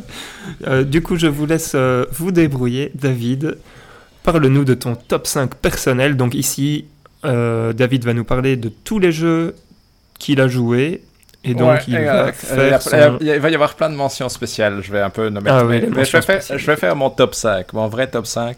Euh, 0.67 0.83
du 0.83 1.01
coup, 1.01 1.15
je 1.15 1.27
vous 1.27 1.45
laisse 1.45 1.73
euh, 1.75 2.05
vous 2.11 2.31
débrouiller. 2.31 2.91
David, 2.95 3.57
parle-nous 4.31 4.65
de 4.65 4.73
ton 4.73 4.95
top 4.95 5.27
5 5.27 5.55
personnel. 5.55 6.15
Donc 6.17 6.33
ici, 6.33 6.85
euh, 7.25 7.73
David 7.73 8.05
va 8.05 8.13
nous 8.13 8.23
parler 8.25 8.55
de 8.57 8.69
tous 8.69 8.99
les 8.99 9.11
jeux 9.11 9.55
qu'il 10.19 10.39
a 10.41 10.47
joués. 10.47 11.01
Et 11.45 11.53
donc, 11.53 11.69
Ouais, 11.71 11.79
il 11.87 11.93
va 11.95 12.29
exact. 12.29 12.35
faire 12.35 12.65
il, 12.65 12.69
y 12.69 12.73
a- 12.73 12.79
son... 12.79 13.17
il 13.21 13.27
y 13.27 13.31
a- 13.31 13.35
il 13.35 13.41
va 13.41 13.49
y 13.49 13.53
avoir 13.55 13.75
plein 13.75 13.89
de 13.89 13.95
mentions 13.95 14.27
spéciales. 14.29 14.81
Je 14.83 14.91
vais 14.91 14.99
un 14.99 15.09
peu 15.09 15.29
nommer. 15.29 15.49
Ah 15.49 15.63
oui, 15.65 15.81
mais 15.89 16.03
je, 16.03 16.11
vais 16.17 16.21
faire, 16.21 16.41
je 16.57 16.65
vais 16.65 16.75
faire 16.75 16.95
mon 16.97 17.09
top 17.09 17.33
5, 17.33 17.71
mon 17.73 17.87
vrai 17.87 18.07
top 18.09 18.27
5. 18.27 18.57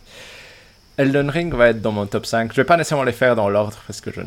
Elden 0.97 1.29
Ring 1.29 1.53
va 1.53 1.69
être 1.69 1.81
dans 1.81 1.91
mon 1.91 2.05
top 2.05 2.25
5. 2.25 2.51
Je 2.51 2.57
vais 2.57 2.63
pas 2.65 2.77
nécessairement 2.77 3.03
les 3.05 3.11
faire 3.11 3.35
dans 3.35 3.49
l'ordre 3.49 3.77
parce 3.87 4.01
que 4.01 4.11
je 4.11 4.21
ne 4.21 4.25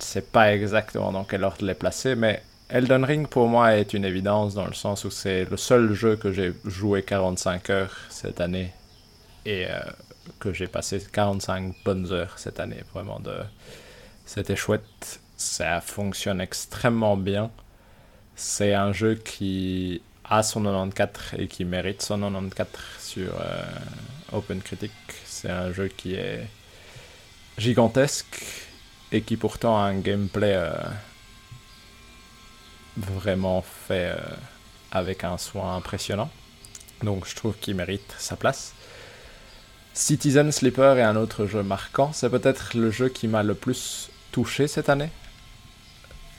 sais 0.00 0.20
pas 0.22 0.52
exactement 0.54 1.12
dans 1.12 1.24
quel 1.24 1.44
ordre 1.44 1.64
les 1.64 1.74
placer, 1.74 2.14
mais 2.16 2.42
Elden 2.70 3.04
Ring 3.04 3.28
pour 3.28 3.46
moi 3.46 3.76
est 3.76 3.92
une 3.94 4.04
évidence 4.04 4.54
dans 4.54 4.66
le 4.66 4.72
sens 4.74 5.04
où 5.04 5.10
c'est 5.10 5.46
le 5.50 5.56
seul 5.56 5.92
jeu 5.92 6.16
que 6.16 6.32
j'ai 6.32 6.52
joué 6.66 7.02
45 7.02 7.70
heures 7.70 7.94
cette 8.08 8.40
année 8.40 8.72
et 9.46 9.66
euh, 9.66 9.70
que 10.38 10.52
j'ai 10.52 10.66
passé 10.66 11.02
45 11.12 11.74
bonnes 11.84 12.12
heures 12.12 12.38
cette 12.38 12.60
année. 12.60 12.82
Vraiment, 12.92 13.20
de... 13.20 13.34
c'était 14.26 14.56
chouette. 14.56 15.20
Ça 15.36 15.80
fonctionne 15.80 16.40
extrêmement 16.40 17.16
bien. 17.16 17.50
C'est 18.36 18.74
un 18.74 18.92
jeu 18.92 19.16
qui 19.16 20.02
a 20.24 20.42
son 20.42 20.62
94 20.62 21.40
et 21.40 21.48
qui 21.48 21.64
mérite 21.64 22.02
son 22.02 22.20
94 22.20 22.68
sur 23.00 23.34
euh, 23.40 23.64
OpenCritic. 24.32 24.92
C'est 25.24 25.50
un 25.50 25.72
jeu 25.72 25.88
qui 25.88 26.14
est 26.14 26.46
gigantesque 27.58 28.42
et 29.10 29.22
qui 29.22 29.36
pourtant 29.36 29.76
a 29.76 29.82
un 29.82 29.98
gameplay 29.98 30.54
euh, 30.54 30.72
vraiment 32.96 33.62
fait 33.62 34.14
euh, 34.16 34.36
avec 34.90 35.24
un 35.24 35.38
soin 35.38 35.76
impressionnant. 35.76 36.30
Donc 37.02 37.26
je 37.26 37.34
trouve 37.34 37.56
qu'il 37.58 37.74
mérite 37.74 38.14
sa 38.18 38.36
place. 38.36 38.74
Citizen 39.94 40.50
Sleeper 40.50 40.98
est 40.98 41.02
un 41.02 41.16
autre 41.16 41.46
jeu 41.46 41.62
marquant. 41.62 42.12
C'est 42.12 42.30
peut-être 42.30 42.76
le 42.76 42.90
jeu 42.90 43.08
qui 43.08 43.28
m'a 43.28 43.42
le 43.42 43.54
plus 43.54 44.10
touché 44.32 44.66
cette 44.66 44.88
année 44.88 45.10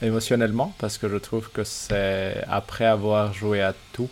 émotionnellement 0.02 0.74
parce 0.80 0.98
que 0.98 1.08
je 1.08 1.18
trouve 1.18 1.50
que 1.52 1.64
c'est 1.64 2.44
après 2.50 2.86
avoir 2.86 3.34
joué 3.34 3.62
à 3.62 3.74
tout 3.94 4.10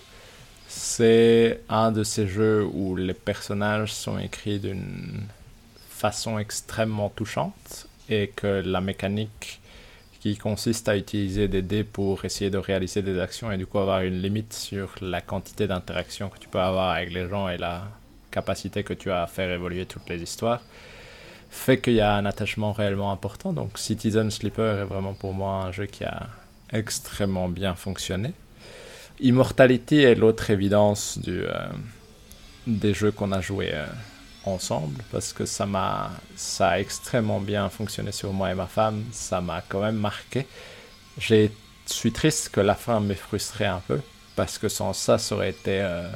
c'est 0.72 1.60
un 1.68 1.92
de 1.92 2.04
ces 2.04 2.28
jeux 2.28 2.64
où 2.64 2.96
les 2.96 3.14
personnages 3.14 3.94
sont 3.94 4.18
écrits 4.18 4.60
d'une 4.60 5.26
façon 5.90 6.40
extrêmement 6.40 7.10
touchante 7.10 7.88
et 8.10 8.30
que 8.30 8.62
la 8.66 8.80
mécanique 8.80 9.60
qui 10.22 10.38
consiste 10.38 10.88
à 10.88 10.96
utiliser 10.96 11.50
des 11.50 11.62
dés 11.62 11.84
pour 11.84 12.24
essayer 12.24 12.50
de 12.50 12.58
réaliser 12.58 13.02
des 13.02 13.20
actions 13.20 13.52
et 13.52 13.58
du 13.58 13.66
coup 13.66 13.80
avoir 13.80 14.02
une 14.02 14.22
limite 14.22 14.54
sur 14.54 14.96
la 15.02 15.20
quantité 15.20 15.68
d'interactions 15.68 16.30
que 16.30 16.40
tu 16.40 16.48
peux 16.48 16.60
avoir 16.60 16.92
avec 16.92 17.12
les 17.12 17.28
gens 17.28 17.50
et 17.50 17.58
la 17.58 17.84
capacité 18.32 18.84
que 18.84 18.94
tu 18.94 19.12
as 19.12 19.24
à 19.24 19.28
faire 19.28 19.52
évoluer 19.52 19.86
toutes 19.86 20.10
les 20.10 20.22
histoires 20.22 20.62
fait 21.52 21.82
qu'il 21.82 21.94
y 21.94 22.02
a 22.02 22.16
un 22.16 22.26
attachement 22.26 22.72
réellement 22.72 23.12
important. 23.12 23.54
Donc 23.54 23.78
Citizen 23.78 24.32
Sleeper 24.32 24.80
est 24.80 24.86
vraiment 24.86 25.14
pour 25.14 25.34
moi 25.34 25.66
un 25.66 25.72
jeu 25.72 25.86
qui 25.86 26.06
a 26.06 26.28
extrêmement 26.72 27.50
bien 27.50 27.76
fonctionné. 27.76 28.34
Immortality 29.20 30.00
est 30.00 30.16
l'autre 30.16 30.50
évidence 30.50 31.20
du, 31.20 31.44
euh, 31.44 31.52
des 32.66 32.94
jeux 32.94 33.12
qu'on 33.12 33.34
a 33.34 33.42
joués 33.42 33.72
euh, 33.74 33.86
ensemble 34.46 35.04
parce 35.12 35.34
que 35.34 35.46
ça 35.46 35.66
m'a 35.66 36.12
ça 36.36 36.70
a 36.70 36.80
extrêmement 36.80 37.40
bien 37.40 37.70
fonctionné 37.70 38.12
sur 38.14 38.32
moi 38.34 38.50
et 38.50 38.56
ma 38.56 38.68
femme. 38.68 39.04
Ça 39.12 39.42
m'a 39.42 39.62
quand 39.68 39.82
même 39.82 39.98
marqué. 39.98 40.48
Je 41.20 41.50
suis 41.86 42.14
triste 42.14 42.50
que 42.50 42.62
la 42.62 42.76
fin 42.76 43.02
m'ait 43.02 43.14
frustré 43.14 43.66
un 43.66 43.82
peu 43.86 44.00
parce 44.38 44.58
que 44.58 44.70
sans 44.70 44.94
ça, 44.94 45.18
ça 45.18 45.36
aurait 45.36 45.50
été 45.50 45.82
euh, 45.82 46.08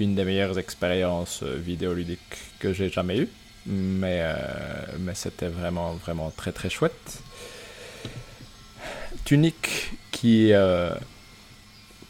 une 0.00 0.14
des 0.14 0.24
meilleures 0.24 0.58
expériences 0.58 1.42
euh, 1.42 1.56
vidéoludiques 1.56 2.20
que 2.58 2.72
j'ai 2.72 2.90
jamais 2.90 3.18
eues 3.18 3.28
mais, 3.66 4.20
euh, 4.22 4.34
mais 5.00 5.14
c'était 5.14 5.48
vraiment, 5.48 5.94
vraiment 5.94 6.30
très 6.30 6.52
chouette. 6.70 7.22
Tunic 9.24 9.90
qui, 10.12 10.52
euh, 10.52 10.94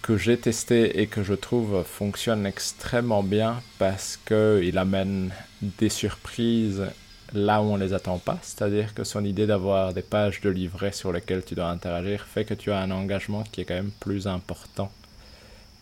que 0.02 0.16
j'ai 0.16 0.36
testé 0.36 1.00
et 1.00 1.06
que 1.06 1.22
je 1.22 1.34
trouve 1.34 1.82
fonctionne 1.84 2.46
extrêmement 2.46 3.22
bien 3.22 3.62
parce 3.78 4.18
qu'il 4.18 4.76
amène 4.78 5.32
des 5.62 5.88
surprises 5.88 6.84
là 7.32 7.60
où 7.62 7.64
on 7.64 7.76
les 7.76 7.94
attend 7.94 8.18
pas. 8.18 8.38
C'est-à-dire 8.42 8.94
que 8.94 9.02
son 9.02 9.24
idée 9.24 9.46
d'avoir 9.46 9.94
des 9.94 10.02
pages 10.02 10.40
de 10.42 10.50
livret 10.50 10.92
sur 10.92 11.10
lesquelles 11.10 11.44
tu 11.44 11.54
dois 11.54 11.70
interagir 11.70 12.26
fait 12.26 12.44
que 12.44 12.54
tu 12.54 12.70
as 12.70 12.78
un 12.78 12.90
engagement 12.90 13.44
qui 13.50 13.62
est 13.62 13.64
quand 13.64 13.74
même 13.74 13.92
plus 13.98 14.26
important 14.26 14.92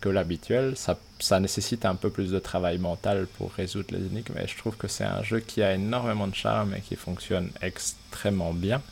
que 0.04 0.10
l'habituel. 0.10 0.76
Ça, 0.76 0.98
ça 1.18 1.40
nécessite 1.40 1.86
un 1.86 1.94
peu 1.94 2.10
plus 2.10 2.30
de 2.30 2.38
travail 2.38 2.76
mental 2.76 3.26
pour 3.38 3.50
résoudre 3.52 3.88
les 3.92 4.04
énigmes, 4.04 4.34
mais 4.36 4.46
je 4.46 4.56
trouve 4.58 4.76
que 4.76 4.86
c'est 4.86 5.04
un 5.04 5.22
jeu 5.22 5.40
qui 5.40 5.62
a 5.62 5.72
énormément 5.72 6.26
de 6.26 6.34
charme 6.34 6.74
et 6.74 6.82
qui 6.82 6.94
fonctionne 6.94 7.48
extrêmement 7.62 8.52
bien. 8.52 8.82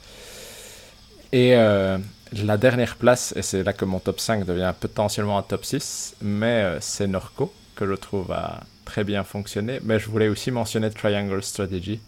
Et 1.33 1.55
euh, 1.55 1.99
la 2.33 2.57
dernière 2.57 2.97
place, 2.97 3.35
et 3.37 3.43
c'est 3.43 3.63
là 3.63 3.75
que 3.75 3.85
mon 3.85 3.99
top 3.99 4.21
5 4.21 4.47
devient 4.47 4.73
potentiellement 4.79 5.37
un 5.37 5.43
top 5.43 5.67
6, 5.67 6.17
mais 6.23 6.63
euh, 6.63 6.81
c'est 6.81 7.07
Norco, 7.07 7.53
que 7.77 7.87
je 7.87 7.95
trouve 7.95 8.33
a 8.33 8.61
très 8.87 9.05
bien 9.05 9.23
fonctionné. 9.23 9.81
Mais 9.85 9.99
je 9.99 10.09
voulais 10.09 10.29
aussi 10.29 10.51
mentionner 10.51 10.89
Triangle 10.89 11.43
Strategy, 11.43 12.01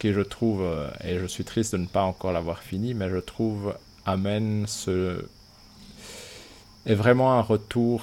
qui 0.00 0.12
je 0.12 0.22
trouve, 0.22 0.62
euh, 0.62 0.88
et 1.04 1.20
je 1.20 1.26
suis 1.26 1.44
triste 1.44 1.72
de 1.72 1.78
ne 1.78 1.86
pas 1.86 2.02
encore 2.02 2.32
l'avoir 2.32 2.64
fini, 2.64 2.94
mais 2.94 3.08
je 3.10 3.18
trouve 3.18 3.74
amène 4.06 4.64
ce... 4.66 5.24
est 6.86 6.94
vraiment 6.94 7.34
un 7.34 7.42
retour 7.42 8.02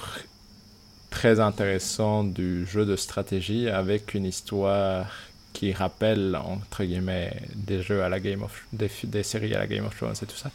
très 1.10 1.40
intéressant 1.40 2.24
du 2.24 2.66
jeu 2.66 2.86
de 2.86 2.96
stratégie 2.96 3.70
avec 3.70 4.14
une 4.14 4.26
histoire 4.26 5.08
qui 5.54 5.74
rappelle 5.74 6.36
entre 6.36 6.84
guillemets 6.84 7.34
des 7.56 7.82
jeux 7.82 8.04
à 8.04 8.10
la 8.10 8.20
Game 8.20 8.44
of 8.44 8.66
des, 8.74 8.92
des 9.06 9.24
séries 9.24 9.56
à 9.56 9.60
la 9.60 9.68
Game 9.68 9.86
of 9.86 9.96
Thrones 9.96 10.16
et 10.22 10.26
tout 10.26 10.36
ça. 10.38 10.52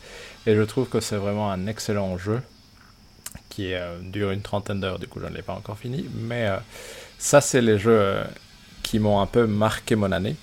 Et 0.46 0.54
je 0.54 0.62
trouve 0.62 0.88
que 0.88 1.00
c'est 1.00 1.16
vraiment 1.16 1.50
un 1.50 1.66
excellent 1.66 2.16
jeu 2.18 2.40
qui 3.48 3.74
euh, 3.74 3.98
dure 4.00 4.30
une 4.30 4.42
trentaine 4.42 4.80
d'heures. 4.80 4.98
Du 4.98 5.08
coup 5.08 5.18
je 5.20 5.26
ne 5.26 5.34
l'ai 5.34 5.42
pas 5.42 5.54
encore 5.54 5.78
fini. 5.78 6.06
Mais 6.14 6.46
euh, 6.46 6.56
ça 7.18 7.40
c'est 7.40 7.62
les 7.62 7.78
jeux 7.78 7.98
euh, 7.98 8.24
qui 8.82 8.98
m'ont 8.98 9.20
un 9.20 9.26
peu 9.26 9.46
marqué 9.46 9.96
mon 9.96 10.12
année. 10.12 10.36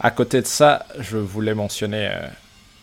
À 0.00 0.10
côté 0.10 0.40
de 0.40 0.46
ça 0.46 0.86
je 0.98 1.18
voulais 1.18 1.54
mentionner 1.54 2.10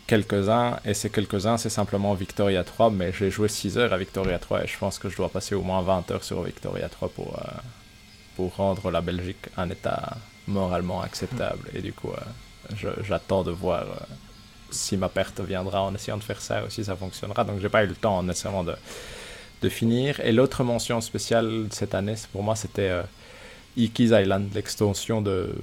quelques-uns, 0.08 0.80
et 0.86 0.94
ces 0.94 1.10
quelques-uns, 1.10 1.58
c'est 1.58 1.70
simplement 1.70 2.14
Victoria 2.14 2.64
3, 2.64 2.92
mais 2.92 3.12
j'ai 3.12 3.32
joué 3.32 3.48
6 3.48 3.78
heures 3.78 3.94
à 3.94 3.98
Victoria 3.98 4.38
3, 4.40 4.64
et 4.64 4.68
je 4.68 4.78
pense 4.78 5.00
que 5.00 5.10
je 5.10 5.18
dois 5.18 5.30
passer 5.30 5.56
au 5.56 5.62
moins 5.62 5.82
20 5.82 6.12
heures 6.12 6.24
sur 6.24 6.42
Victoria 6.44 6.90
3 6.90 7.10
pour, 7.10 7.40
euh, 7.40 7.52
pour 8.36 8.56
rendre 8.56 8.92
la 8.92 9.02
Belgique 9.02 9.48
un 9.58 9.70
état 9.70 10.18
moralement 10.48 11.02
acceptable, 11.02 11.70
et 11.74 11.82
du 11.82 11.92
coup, 11.92 12.12
euh, 12.12 12.94
j'attends 13.04 13.44
de 13.44 13.52
voir 13.52 13.82
euh, 13.82 14.14
si 14.70 14.96
ma 14.96 15.10
perte 15.10 15.40
viendra 15.42 15.82
en 15.82 15.94
essayant 15.96 16.18
de 16.18 16.24
faire 16.24 16.42
ça, 16.42 16.64
ou 16.64 16.70
si 16.70 16.86
ça 16.86 16.96
fonctionnera, 16.96 17.44
donc 17.44 17.60
j'ai 17.60 17.70
pas 17.70 17.84
eu 17.84 17.88
le 17.88 17.96
temps 17.96 18.22
nécessairement 18.22 18.64
de, 18.64 18.76
de 19.62 19.70
finir. 19.70 20.20
Et 20.20 20.32
l'autre 20.32 20.64
mention 20.64 21.02
spéciale 21.02 21.68
cette 21.72 21.96
année, 21.96 22.16
pour 22.32 22.44
moi, 22.44 22.56
c'était 22.56 22.92
Iki's 23.76 24.12
Island, 24.12 24.54
l'extension 24.54 25.22
de, 25.22 25.56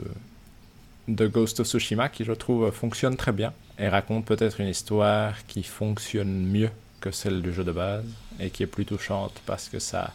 de 1.07 1.27
Ghost 1.29 1.61
of 1.61 1.69
Tsushima, 1.69 2.09
qui 2.09 2.25
je 2.25 2.33
trouve 2.33 2.71
fonctionne 2.73 3.17
très 3.17 3.33
bien 3.33 3.53
et 3.83 3.89
raconte 3.89 4.25
peut-être 4.25 4.61
une 4.61 4.69
histoire 4.69 5.45
qui 5.49 5.65
fonctionne 5.65 6.47
mieux 6.47 6.71
que 7.01 7.11
celle 7.11 7.43
du 7.43 7.53
jeu 7.53 7.65
de 7.65 7.73
base 7.73 8.05
et 8.39 8.51
qui 8.51 8.63
est 8.63 8.69
plus 8.69 8.87
touchante 8.87 9.43
parce 9.45 9.69
que 9.69 9.81
ça 9.81 10.13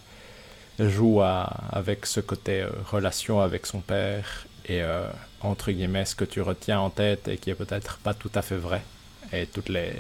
joue 0.80 1.22
avec 1.22 2.06
ce 2.06 2.22
côté 2.22 2.61
euh, 2.61 2.69
relation 2.89 3.41
avec 3.41 3.65
son 3.65 3.81
père 3.81 4.48
et 4.65 4.81
euh, 4.81 5.10
entre 5.41 5.72
guillemets 5.72 6.06
ce 6.06 6.15
que 6.15 6.23
tu 6.23 6.39
retiens 6.41 6.80
en 6.80 6.89
tête 6.89 7.27
et 7.27 7.38
qui 7.38 7.49
est 7.49 7.56
peut-être 7.56 7.98
pas 7.98 8.14
tout 8.14 8.31
à 8.35 8.41
fait 8.41 8.56
vrai 8.56 8.81
et 9.34 9.48
toutes 9.48 9.69
les 9.69 9.91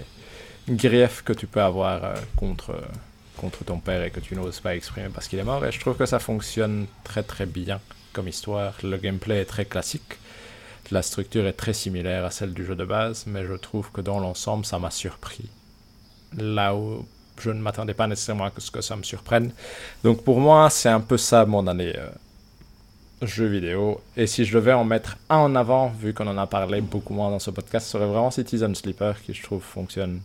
griefs 0.69 1.23
que 1.23 1.33
tu 1.33 1.45
peux 1.45 1.61
avoir 1.61 2.05
euh, 2.05 2.15
contre 2.37 2.73
contre 3.35 3.65
ton 3.65 3.79
père 3.79 4.01
et 4.01 4.11
que 4.11 4.21
tu 4.21 4.35
n'oses 4.35 4.61
pas 4.61 4.75
exprimer 4.75 5.09
parce 5.13 5.27
qu'il 5.27 5.37
est 5.37 5.43
mort. 5.43 5.63
Et 5.65 5.71
je 5.71 5.79
trouve 5.79 5.95
que 5.95 6.07
ça 6.07 6.19
fonctionne 6.19 6.87
très 7.03 7.21
très 7.21 7.45
bien 7.45 7.79
comme 8.13 8.27
histoire. 8.27 8.73
Le 8.81 8.97
gameplay 8.97 9.41
est 9.41 9.45
très 9.45 9.65
classique 9.65 10.17
la 10.91 11.01
structure 11.01 11.45
est 11.47 11.53
très 11.53 11.73
similaire 11.73 12.25
à 12.25 12.31
celle 12.31 12.53
du 12.53 12.65
jeu 12.65 12.75
de 12.75 12.85
base, 12.85 13.25
mais 13.27 13.45
je 13.45 13.53
trouve 13.53 13.91
que 13.91 14.01
dans 14.01 14.19
l'ensemble, 14.19 14.65
ça 14.65 14.79
m'a 14.79 14.91
surpris. 14.91 15.49
Là 16.37 16.75
où 16.75 17.05
je 17.39 17.51
ne 17.51 17.61
m'attendais 17.61 17.93
pas 17.93 18.07
nécessairement 18.07 18.45
à 18.45 18.51
ce 18.57 18.71
que 18.71 18.81
ça 18.81 18.95
me 18.95 19.03
surprenne. 19.03 19.51
Donc 20.03 20.23
pour 20.23 20.39
moi, 20.39 20.69
c'est 20.69 20.89
un 20.89 21.01
peu 21.01 21.17
ça 21.17 21.45
mon 21.45 21.67
année. 21.67 21.93
euh, 21.97 22.09
jeux 23.21 23.47
vidéo. 23.47 24.01
Et 24.15 24.27
si 24.27 24.45
je 24.45 24.57
devais 24.57 24.73
en 24.73 24.83
mettre 24.83 25.17
un 25.29 25.37
en 25.37 25.55
avant, 25.55 25.89
vu 25.89 26.13
qu'on 26.13 26.27
en 26.27 26.37
a 26.37 26.47
parlé 26.47 26.81
beaucoup 26.81 27.13
moins 27.13 27.29
dans 27.29 27.39
ce 27.39 27.51
podcast, 27.51 27.85
ce 27.85 27.93
serait 27.93 28.05
vraiment 28.05 28.31
Citizen 28.31 28.75
Sleeper 28.75 29.21
qui, 29.23 29.33
je 29.33 29.43
trouve, 29.43 29.61
fonctionne 29.63 30.21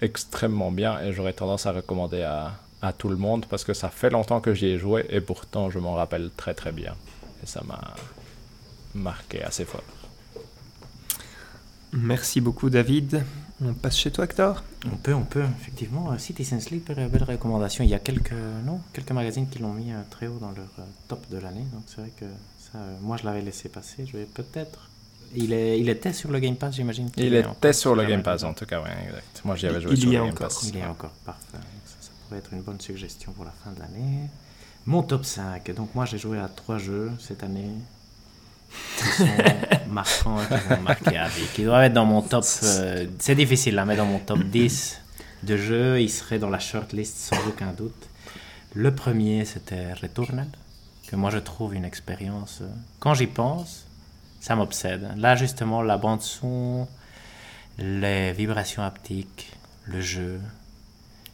extrêmement 0.00 0.70
bien 0.70 1.00
et 1.00 1.12
j'aurais 1.12 1.32
tendance 1.32 1.66
à 1.66 1.72
recommander 1.72 2.22
à 2.22 2.92
tout 2.92 3.08
le 3.08 3.16
monde 3.16 3.46
parce 3.46 3.64
que 3.64 3.74
ça 3.74 3.88
fait 3.88 4.10
longtemps 4.10 4.40
que 4.40 4.54
j'y 4.54 4.66
ai 4.66 4.78
joué 4.78 5.06
et 5.08 5.20
pourtant 5.20 5.70
je 5.70 5.78
m'en 5.78 5.94
rappelle 5.94 6.30
très 6.36 6.54
très 6.54 6.70
bien. 6.70 6.94
Et 7.42 7.46
ça 7.46 7.62
m'a 7.66 7.80
marqué 8.96 9.42
assez 9.42 9.64
fort. 9.64 9.82
Merci 11.92 12.40
beaucoup, 12.40 12.68
David. 12.70 13.24
On 13.64 13.72
passe 13.72 13.96
chez 13.96 14.10
toi, 14.10 14.24
Hector 14.24 14.62
On 14.92 14.96
peut, 14.96 15.14
on 15.14 15.24
peut, 15.24 15.44
effectivement. 15.60 16.12
euh, 16.12 16.18
Citizen 16.18 16.60
Sleeper, 16.60 16.98
euh, 16.98 17.08
belle 17.08 17.22
recommandation. 17.24 17.84
Il 17.84 17.90
y 17.90 17.94
a 17.94 17.98
quelques, 17.98 18.32
non, 18.66 18.80
quelques 18.92 19.12
magazines 19.12 19.48
qui 19.48 19.60
l'ont 19.60 19.72
mis 19.72 19.92
euh, 19.92 20.02
très 20.10 20.26
haut 20.26 20.38
dans 20.38 20.50
leur 20.50 20.68
top 21.08 21.26
de 21.30 21.38
l'année. 21.38 21.64
Donc 21.72 21.82
c'est 21.86 22.00
vrai 22.02 22.10
que 22.18 22.26
ça, 22.58 22.78
moi 23.00 23.16
je 23.16 23.24
l'avais 23.24 23.40
laissé 23.40 23.68
passer. 23.70 24.04
Je 24.04 24.18
vais 24.18 24.24
peut-être. 24.26 24.90
Il, 25.34 25.52
est, 25.54 25.80
il 25.80 25.88
était 25.88 26.12
sur 26.12 26.30
le 26.30 26.38
Game 26.38 26.56
Pass, 26.56 26.74
j'imagine? 26.76 27.10
Il 27.16 27.34
était 27.34 27.72
sur 27.72 27.94
le 27.96 28.04
Game 28.04 28.22
Pass 28.22 28.42
en 28.44 28.52
tout 28.52 28.66
cas, 28.66 28.80
ouais, 28.82 28.90
exact. 29.06 29.40
Moi 29.44 29.56
j'y 29.56 29.66
avais 29.66 29.78
Il- 29.78 29.82
joué 29.82 29.92
il 29.92 30.00
sur 30.00 30.08
y 30.08 30.12
le 30.12 30.16
est 30.18 30.20
Game 30.24 30.28
encore. 30.34 30.48
Pass. 30.48 30.68
Il 30.68 30.76
est 30.76 30.84
encore 30.86 31.10
parfait. 31.24 31.42
Ça, 31.86 31.94
ça 32.00 32.10
pourrait 32.28 32.38
être 32.40 32.52
une 32.52 32.60
bonne 32.62 32.80
suggestion 32.80 33.32
pour 33.32 33.44
la 33.44 33.52
fin 33.64 33.72
de 33.72 33.78
l'année. 33.80 34.28
Mon 34.84 35.02
top 35.02 35.24
5. 35.24 35.74
Donc 35.74 35.94
moi 35.94 36.04
j'ai 36.04 36.18
joué 36.18 36.38
à 36.38 36.48
trois 36.48 36.76
jeux 36.78 37.10
cette 37.18 37.42
année. 37.42 37.70
Qui 38.96 39.04
sont 39.04 39.26
marquants, 39.90 40.38
qui 40.46 40.68
vont 40.74 40.80
marquer 40.82 41.16
à 41.18 41.28
vie. 41.28 41.46
Qui 41.54 41.64
doivent 41.64 41.84
être 41.84 41.92
dans 41.92 42.06
mon 42.06 42.22
top. 42.22 42.44
euh, 42.62 43.06
c'est 43.18 43.34
difficile, 43.34 43.78
hein, 43.78 43.84
mais 43.84 43.96
dans 43.96 44.06
mon 44.06 44.18
top 44.18 44.42
10 44.44 45.00
de 45.42 45.56
jeux, 45.56 46.00
il 46.00 46.10
serait 46.10 46.38
dans 46.38 46.50
la 46.50 46.58
shortlist 46.58 47.16
sans 47.16 47.36
aucun 47.48 47.72
doute. 47.72 48.08
Le 48.74 48.94
premier 48.94 49.44
c'était 49.44 49.92
Returnal, 49.92 50.48
que 51.08 51.16
moi 51.16 51.30
je 51.30 51.38
trouve 51.38 51.74
une 51.74 51.84
expérience. 51.84 52.58
euh, 52.62 52.68
Quand 52.98 53.14
j'y 53.14 53.26
pense, 53.26 53.86
ça 54.40 54.56
m'obsède. 54.56 55.08
Là 55.16 55.36
justement, 55.36 55.82
la 55.82 55.98
bande 55.98 56.22
son, 56.22 56.86
les 57.78 58.32
vibrations 58.32 58.82
haptiques, 58.82 59.52
le 59.84 60.00
jeu. 60.00 60.40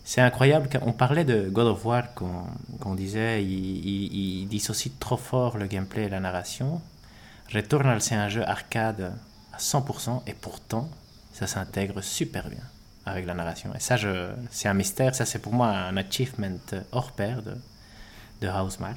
C'est 0.05 0.21
incroyable 0.21 0.69
qu'on 0.69 0.93
parlait 0.93 1.25
de 1.25 1.49
God 1.49 1.69
of 1.69 1.85
War, 1.87 2.13
qu'on 2.15 2.45
qu'on 2.81 2.95
disait, 2.97 3.43
il, 3.45 3.51
il, 3.51 4.41
il 4.43 4.49
dissocie 4.49 4.93
trop 4.99 5.17
fort 5.17 5.57
le 5.59 5.67
gameplay 5.67 6.05
et 6.05 6.09
la 6.09 6.19
narration. 6.21 6.81
Returnal, 7.55 8.01
c'est 8.01 8.15
un 8.15 8.29
jeu 8.29 8.43
arcade 8.49 9.13
à 9.53 9.59
100%, 9.59 10.23
et 10.27 10.33
pourtant, 10.35 10.89
ça 11.33 11.47
s'intègre 11.47 12.03
super 12.03 12.49
bien 12.49 12.63
avec 13.05 13.27
la 13.27 13.35
narration. 13.35 13.71
Et 13.75 13.81
ça, 13.81 13.97
c'est 14.51 14.69
un 14.69 14.75
mystère, 14.75 15.15
ça 15.15 15.25
c'est 15.27 15.39
pour 15.41 15.53
moi 15.53 15.69
un 15.69 15.97
achievement 15.97 16.57
hors 16.93 17.13
pair 17.13 17.43
de, 17.43 17.55
de 18.41 18.49
Housemark. 18.49 18.97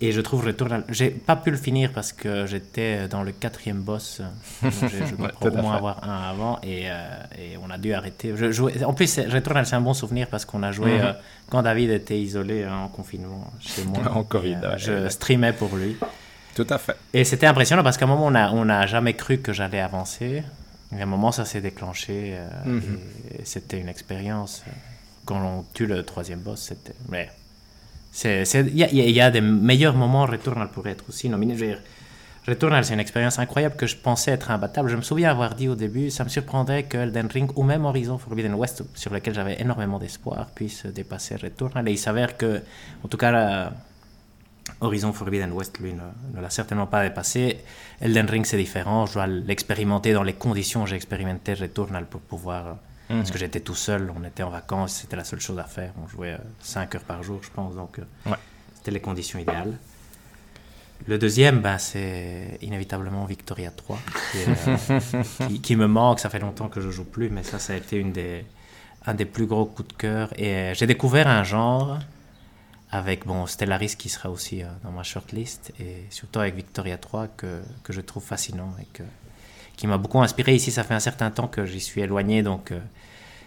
Et 0.00 0.12
je 0.12 0.20
trouve 0.20 0.44
Returnal, 0.46 0.84
j'ai 0.90 1.10
pas 1.10 1.34
pu 1.34 1.50
le 1.50 1.56
finir 1.56 1.90
parce 1.92 2.12
que 2.12 2.46
j'étais 2.46 3.08
dans 3.08 3.24
le 3.24 3.32
quatrième 3.32 3.80
boss, 3.80 4.20
donc 4.62 4.72
je 4.72 5.16
dois 5.16 5.32
au 5.40 5.50
moins 5.50 5.74
avoir 5.76 6.08
un 6.08 6.28
avant, 6.30 6.60
et, 6.62 6.88
euh, 6.88 7.08
et 7.36 7.56
on 7.56 7.68
a 7.68 7.78
dû 7.78 7.92
arrêter. 7.94 8.32
Je 8.36 8.52
jouais- 8.52 8.84
en 8.84 8.92
plus, 8.94 9.18
Returnal, 9.18 9.66
c'est 9.66 9.74
un 9.74 9.80
bon 9.80 9.94
souvenir 9.94 10.28
parce 10.28 10.44
qu'on 10.44 10.62
a 10.62 10.70
joué 10.70 10.98
Mhm. 10.98 11.04
euh, 11.04 11.12
quand 11.50 11.62
David 11.62 11.90
était 11.90 12.20
isolé 12.20 12.62
euh, 12.62 12.70
en 12.72 12.86
confinement 12.88 13.50
chez 13.58 13.82
moi. 13.84 13.98
En 14.14 14.22
Covid, 14.22 14.58
euh, 14.62 14.70
ouais, 14.72 14.78
je 14.78 15.08
streamais 15.08 15.52
pour 15.52 15.74
lui. 15.74 15.96
Tout 16.60 16.66
à 16.74 16.78
fait. 16.78 16.96
Et 17.18 17.24
c'était 17.24 17.46
impressionnant 17.46 17.82
parce 17.84 17.96
qu'à 17.98 18.04
un 18.04 18.08
moment, 18.08 18.26
on 18.26 18.30
n'a 18.38 18.52
on 18.52 18.68
a 18.68 18.86
jamais 18.86 19.14
cru 19.14 19.38
que 19.38 19.52
j'allais 19.52 19.80
avancer. 19.80 20.42
Et 20.94 21.00
à 21.00 21.02
un 21.02 21.06
moment, 21.06 21.30
ça 21.38 21.44
s'est 21.50 21.60
déclenché. 21.60 22.14
euh, 22.34 22.48
Mhm. 22.76 22.98
c'était 23.44 23.78
une 23.84 23.88
expérience. 23.96 24.62
euh, 24.66 24.70
Quand 25.26 25.40
on 25.52 25.64
tue 25.74 25.86
le 25.94 26.02
troisième 26.12 26.40
boss, 26.40 26.60
c'était. 26.70 26.94
Mais. 27.12 27.26
Il 28.24 28.76
y, 28.78 28.82
a- 28.84 28.90
il 28.90 29.10
y 29.10 29.20
a 29.20 29.30
des 29.30 29.42
meilleurs 29.42 29.94
moments. 29.94 30.24
Returnal 30.26 30.68
pourrait 30.74 30.92
être 30.92 31.04
aussi 31.10 31.28
nominé. 31.28 31.54
Je 31.54 31.60
veux 31.64 31.70
dire, 31.72 31.82
Returnal, 32.48 32.82
c'est 32.84 32.94
une 32.94 33.00
expérience 33.08 33.38
incroyable 33.38 33.76
que 33.76 33.86
je 33.86 33.94
pensais 33.96 34.30
être 34.30 34.50
imbattable. 34.50 34.88
Je 34.88 34.96
me 34.96 35.02
souviens 35.02 35.30
avoir 35.30 35.54
dit 35.54 35.68
au 35.68 35.74
début, 35.74 36.08
ça 36.10 36.24
me 36.24 36.30
surprendrait 36.30 36.84
que 36.84 36.96
Elden 36.96 37.28
Ring 37.36 37.50
ou 37.56 37.62
même 37.62 37.84
Horizon 37.84 38.16
Forbidden 38.16 38.54
West, 38.54 38.82
sur 38.94 39.12
lequel 39.12 39.34
j'avais 39.34 39.60
énormément 39.60 39.98
d'espoir, 39.98 40.46
puisse 40.58 40.86
dépasser 40.86 41.36
Returnal. 41.36 41.86
Et 41.88 41.92
il 41.92 41.98
s'avère 41.98 42.38
que, 42.38 42.62
en 43.04 43.08
tout 43.08 43.18
cas, 43.18 43.70
Horizon 44.80 45.12
Forbidden 45.12 45.52
West, 45.52 45.78
lui, 45.80 45.92
ne, 45.92 46.00
ne 46.36 46.40
l'a 46.42 46.50
certainement 46.50 46.86
pas 46.86 47.02
dépassé. 47.08 47.58
Elden 48.00 48.26
Ring, 48.28 48.44
c'est 48.46 48.56
différent. 48.58 49.06
Je 49.06 49.14
dois 49.14 49.26
l'expérimenter 49.26 50.12
dans 50.12 50.22
les 50.22 50.34
conditions 50.34 50.82
où 50.82 50.86
j'ai 50.86 50.96
expérimenté 50.96 51.54
Returnal 51.54 52.06
pour 52.06 52.20
pouvoir. 52.20 52.66
euh, 52.66 52.72
Mhm. 53.10 53.18
Parce 53.20 53.30
que 53.30 53.38
j'étais 53.38 53.60
tout 53.60 53.74
seul, 53.74 54.12
on 54.14 54.22
était 54.22 54.42
en 54.42 54.50
vacances, 54.50 54.92
c'était 55.00 55.16
la 55.16 55.24
seule 55.24 55.40
chose 55.40 55.58
à 55.58 55.64
faire. 55.64 55.92
On 56.04 56.06
jouait 56.06 56.36
5 56.60 56.94
heures 56.94 57.00
par 57.04 57.22
jour, 57.22 57.40
je 57.42 57.48
pense. 57.48 57.74
Donc, 57.74 57.98
euh, 57.98 58.02
Ouais. 58.30 58.36
c'était 58.74 58.90
les 58.90 59.00
conditions 59.00 59.38
idéales. 59.38 59.72
Le 61.06 61.16
deuxième, 61.16 61.60
ben, 61.60 61.78
c'est 61.78 62.58
inévitablement 62.60 63.24
Victoria 63.24 63.70
3, 63.70 63.98
qui, 64.32 64.38
est, 64.38 64.68
euh, 64.90 65.00
qui- 65.48 65.60
qui 65.62 65.76
me 65.76 65.86
manque. 65.86 66.20
Ça 66.20 66.28
fait 66.28 66.38
longtemps 66.40 66.68
que 66.68 66.82
je 66.82 66.90
joue 66.90 67.04
plus, 67.04 67.30
mais 67.30 67.42
ça, 67.44 67.58
ça 67.58 67.72
a 67.72 67.76
été 67.76 67.96
une 67.96 68.12
des, 68.12 68.44
un 69.06 69.14
des 69.14 69.24
plus 69.24 69.46
gros 69.46 69.64
coups 69.64 69.88
de 69.88 69.94
cœur. 69.94 70.28
Et 70.38 70.52
euh, 70.54 70.74
j'ai 70.74 70.86
découvert 70.86 71.28
un 71.28 71.44
genre 71.44 71.98
avec 72.90 73.26
bon, 73.26 73.46
Stellaris 73.46 73.96
qui 73.96 74.08
sera 74.08 74.30
aussi 74.30 74.62
euh, 74.62 74.68
dans 74.82 74.90
ma 74.90 75.02
shortlist, 75.02 75.72
et 75.80 76.04
surtout 76.10 76.40
avec 76.40 76.54
Victoria 76.54 76.96
3 76.96 77.28
que, 77.28 77.60
que 77.82 77.92
je 77.92 78.00
trouve 78.00 78.24
fascinant 78.24 78.74
et 78.80 78.86
que, 78.92 79.02
qui 79.76 79.86
m'a 79.86 79.98
beaucoup 79.98 80.20
inspiré. 80.20 80.54
Ici, 80.54 80.70
ça 80.70 80.84
fait 80.84 80.94
un 80.94 81.00
certain 81.00 81.30
temps 81.30 81.48
que 81.48 81.66
j'y 81.66 81.80
suis 81.80 82.00
éloigné, 82.00 82.42
donc 82.42 82.72
euh, 82.72 82.80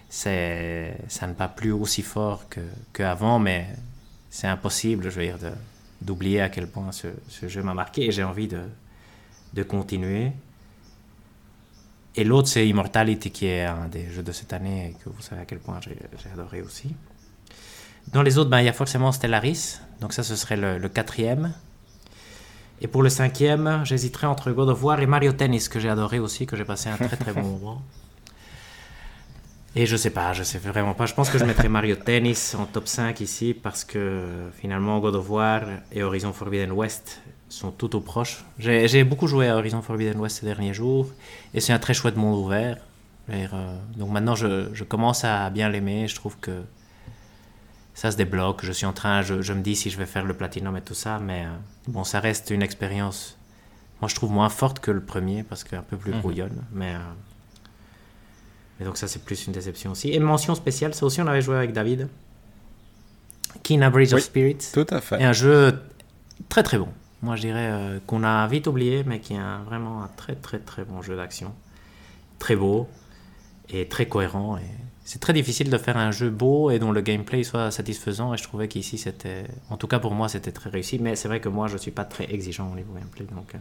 c'est, 0.10 0.96
ça 1.08 1.28
ne 1.28 1.34
va 1.34 1.48
plus 1.48 1.72
aussi 1.72 2.04
fort 2.04 2.48
que, 2.50 2.62
qu'avant, 2.94 3.40
mais 3.40 3.68
c'est 4.30 4.48
impossible, 4.48 5.10
je 5.10 5.20
veux 5.20 5.26
dire, 5.26 5.38
d'oublier 6.02 6.42
à 6.42 6.50
quel 6.50 6.68
point 6.68 6.92
ce, 6.92 7.08
jeu 7.48 7.64
m'a 7.64 7.74
marqué 7.74 8.06
et 8.06 8.12
j'ai 8.12 8.24
envie 8.24 8.48
de, 8.48 8.62
de 9.54 9.64
continuer. 9.64 10.32
Et 12.16 12.24
l'autre, 12.24 12.50
c'est 12.50 12.68
Immortality, 12.68 13.32
qui 13.32 13.46
est 13.48 13.64
un 13.64 13.88
des 13.88 14.10
jeux 14.10 14.24
de 14.24 14.32
cette 14.32 14.52
année 14.54 14.90
et 14.90 15.04
que 15.04 15.10
vous 15.10 15.22
savez 15.22 15.42
à 15.42 15.46
quel 15.46 15.60
point 15.60 15.80
j'ai 15.82 15.98
adoré 16.34 16.62
aussi. 16.62 16.94
Dans 18.14 18.22
les 18.22 18.38
autres, 18.38 18.50
ben, 18.50 18.60
il 18.60 18.66
y 18.66 18.70
a 18.70 18.74
forcément 18.74 19.12
Stellaris, 19.12 19.80
donc 20.02 20.14
ça, 20.14 20.24
ce 20.24 20.36
serait 20.36 20.58
le, 20.58 20.78
le 20.78 20.90
quatrième. 20.90 21.54
Et 22.82 22.88
pour 22.88 23.04
le 23.04 23.10
cinquième, 23.10 23.82
j'hésiterais 23.86 24.28
entre 24.28 24.52
God 24.52 24.70
of 24.70 24.84
War 24.84 25.00
et 25.00 25.06
Mario 25.06 25.34
Tennis, 25.34 25.70
que 25.70 25.80
j'ai 25.80 25.90
adoré 25.90 26.20
aussi, 26.20 26.48
que 26.48 26.56
j'ai 26.58 26.66
passé 26.66 26.90
un 26.90 26.98
très 26.98 27.16
très 27.16 27.32
bon 27.32 27.42
moment. 27.60 27.82
Et 29.76 29.86
je 29.86 29.96
sais 29.96 30.10
pas, 30.10 30.34
je 30.34 30.44
sais 30.44 30.58
vraiment 30.58 30.94
pas. 30.94 31.06
Je 31.06 31.14
pense 31.14 31.30
que 31.30 31.38
je 31.38 31.46
mettrais 31.46 31.70
Mario 31.70 31.96
Tennis 31.96 32.56
en 32.56 32.66
top 32.66 32.88
5 32.90 33.22
ici 33.22 33.54
parce 33.54 33.86
que 33.86 34.50
finalement 34.60 35.00
God 35.00 35.16
of 35.16 35.30
War 35.30 35.62
et 35.94 36.04
Horizon 36.04 36.34
Forbidden 36.34 36.74
West 36.74 37.22
sont 37.48 37.72
tout 37.72 37.96
au 37.96 38.02
proche. 38.02 38.44
J'ai 38.60 39.04
beaucoup 39.06 39.28
joué 39.28 39.48
à 39.48 39.56
Horizon 39.56 39.82
Forbidden 39.82 40.20
West 40.20 40.40
ces 40.40 40.46
derniers 40.46 40.74
jours 40.74 41.08
et 41.54 41.62
c'est 41.62 41.72
un 41.72 41.80
très 41.80 41.94
chouette 41.94 42.18
monde 42.18 42.38
ouvert. 42.38 42.80
Euh, 43.30 43.78
donc 43.96 44.12
maintenant 44.12 44.36
je, 44.36 44.68
je 44.74 44.84
commence 44.84 45.24
à 45.24 45.50
bien 45.50 45.70
l'aimer. 45.70 46.10
Je 46.10 46.16
trouve 46.16 46.36
que 46.42 46.64
ça 47.94 48.12
se 48.12 48.18
débloque. 48.18 48.64
Je 48.64 48.72
suis 48.72 48.86
en 48.86 48.94
train, 48.94 49.22
je, 49.22 49.42
je 49.42 49.54
me 49.54 49.62
dis 49.62 49.76
si 49.76 49.90
je 49.90 49.98
vais 49.98 50.06
faire 50.06 50.26
le 50.26 50.34
platinum 50.34 50.76
et 50.78 50.82
tout 50.82 50.94
ça, 50.94 51.20
mais 51.20 51.46
euh, 51.46 51.50
bon, 51.88 52.04
ça 52.04 52.20
reste 52.20 52.50
une 52.50 52.62
expérience. 52.62 53.38
Moi, 54.02 54.08
je 54.10 54.16
trouve 54.16 54.32
moins 54.32 54.50
forte 54.50 54.80
que 54.80 54.92
le 54.92 55.02
premier 55.02 55.44
parce 55.44 55.64
qu'un 55.64 55.82
peu 55.84 55.98
plus 55.98 56.12
Mhm. 56.14 56.20
brouillonne, 56.22 56.64
mais. 56.72 56.96
euh, 56.96 57.00
mais 58.80 58.86
donc 58.86 58.98
ça, 58.98 59.08
c'est 59.08 59.24
plus 59.24 59.46
une 59.46 59.54
déception 59.54 59.92
aussi. 59.92 60.12
Et 60.12 60.20
mention 60.20 60.56
spéciale, 60.56 60.94
ça 60.96 61.06
aussi, 61.06 61.22
on 61.22 61.28
avait 61.28 61.42
joué 61.42 61.56
avec 61.58 61.72
David. 61.74 62.08
Kina 63.64 63.90
Bridge 63.90 64.10
Oui. 64.14 64.20
of 64.20 64.24
Spirits. 64.24 64.72
Tout 64.74 64.88
à 64.90 65.02
fait. 65.02 65.22
Et 65.22 65.26
un 65.26 65.34
jeu 65.34 65.80
très 66.50 66.64
très 66.64 66.78
bon. 66.80 66.88
Moi, 67.22 67.36
je 67.36 67.42
dirais 67.42 67.70
euh, 67.70 68.00
qu'on 68.08 68.24
a 68.24 68.48
vite 68.48 68.66
oublié, 68.66 69.04
mais 69.06 69.20
qui 69.20 69.34
est 69.34 69.38
un- 69.38 69.62
vraiment 69.64 70.02
un 70.04 70.10
très 70.18 70.34
très 70.36 70.58
très 70.58 70.84
bon 70.84 71.02
jeu 71.04 71.16
d'action. 71.16 71.54
Très 72.40 72.56
beau 72.56 72.88
et 73.70 73.88
très 73.88 74.08
cohérent. 74.08 74.58
Et 74.58 74.62
c'est 75.04 75.20
très 75.20 75.34
difficile 75.34 75.70
de 75.70 75.78
faire 75.78 75.98
un 75.98 76.12
jeu 76.12 76.30
beau 76.30 76.70
et 76.72 76.80
dont 76.80 76.92
le 76.92 77.02
gameplay 77.02 77.44
soit 77.44 77.72
satisfaisant. 77.72 78.34
Et 78.34 78.38
je 78.38 78.44
trouvais 78.44 78.68
qu'ici, 78.68 78.98
c'était, 78.98 79.46
en 79.70 79.78
tout 79.78 79.88
cas 79.88 80.00
pour 80.00 80.14
moi, 80.14 80.30
c'était 80.30 80.52
très 80.52 80.70
réussi. 80.70 81.00
Mais 81.00 81.16
c'est 81.16 81.28
vrai 81.28 81.40
que 81.40 81.50
moi, 81.50 81.68
je 81.68 81.78
suis 81.78 81.92
pas 81.92 82.06
très 82.06 82.26
exigeant 82.32 82.72
au 82.72 82.76
niveau 82.76 82.94
gameplay, 82.94 83.26
donc. 83.34 83.56
euh, 83.56 83.60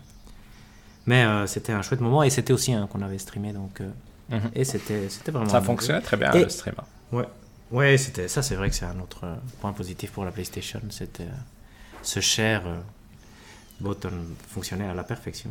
Mais 1.06 1.24
euh, 1.24 1.46
c'était 1.46 1.72
un 1.72 1.82
chouette 1.82 2.00
moment 2.00 2.22
et 2.22 2.30
c'était 2.30 2.52
aussi 2.52 2.72
un 2.74 2.86
qu'on 2.86 3.02
avait 3.02 3.18
streamé, 3.18 3.52
donc. 3.52 3.80
euh, 3.80 3.90
Mhm. 4.28 4.50
Et 4.54 4.64
c'était, 4.64 5.08
c'était 5.08 5.32
vraiment. 5.32 5.50
Ça 5.50 5.60
fonctionnait 5.60 6.00
très 6.02 6.16
bien 6.16 6.30
Et- 6.32 6.44
le 6.44 6.48
stream. 6.50 6.76
Ouais, 7.10 7.24
ouais 7.72 7.98
c'était 7.98 8.28
ça. 8.28 8.42
C'est 8.42 8.54
vrai 8.54 8.68
que 8.70 8.76
c'est 8.76 8.84
un 8.84 9.00
autre 9.00 9.24
euh, 9.24 9.34
point 9.60 9.72
positif 9.72 10.12
pour 10.12 10.24
la 10.24 10.30
PlayStation. 10.30 10.80
C'était 10.90 11.26
ce 12.02 12.20
cher 12.20 12.62
euh, 12.66 12.78
button 13.80 14.12
fonctionnait 14.48 14.86
à 14.86 14.94
la 14.94 15.02
perfection. 15.02 15.50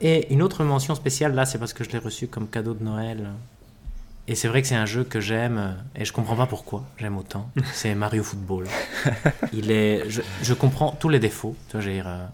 Et 0.00 0.32
une 0.32 0.42
autre 0.42 0.64
mention 0.64 0.94
spéciale 0.94 1.34
là, 1.34 1.44
c'est 1.44 1.58
parce 1.58 1.72
que 1.72 1.82
je 1.84 1.90
l'ai 1.90 1.98
reçu 1.98 2.26
comme 2.28 2.48
cadeau 2.48 2.74
de 2.74 2.82
Noël. 2.84 3.30
Et 4.30 4.34
c'est 4.34 4.46
vrai 4.48 4.60
que 4.62 4.68
c'est 4.68 4.74
un 4.74 4.84
jeu 4.86 5.04
que 5.04 5.20
j'aime 5.20 5.56
euh, 5.58 5.72
et 6.00 6.04
je 6.04 6.12
comprends 6.12 6.36
pas 6.36 6.46
pourquoi 6.46 6.84
j'aime 6.98 7.16
autant. 7.16 7.50
C'est 7.72 7.94
Mario 7.94 8.22
Football. 8.22 8.66
Il 9.54 9.70
est, 9.70 10.08
je, 10.10 10.20
je 10.42 10.52
comprends 10.54 10.92
tous 10.92 11.08
les 11.08 11.18
défauts. 11.18 11.56
Tu 11.70 11.78
vois, 11.78 11.86
euh, 11.86 12.26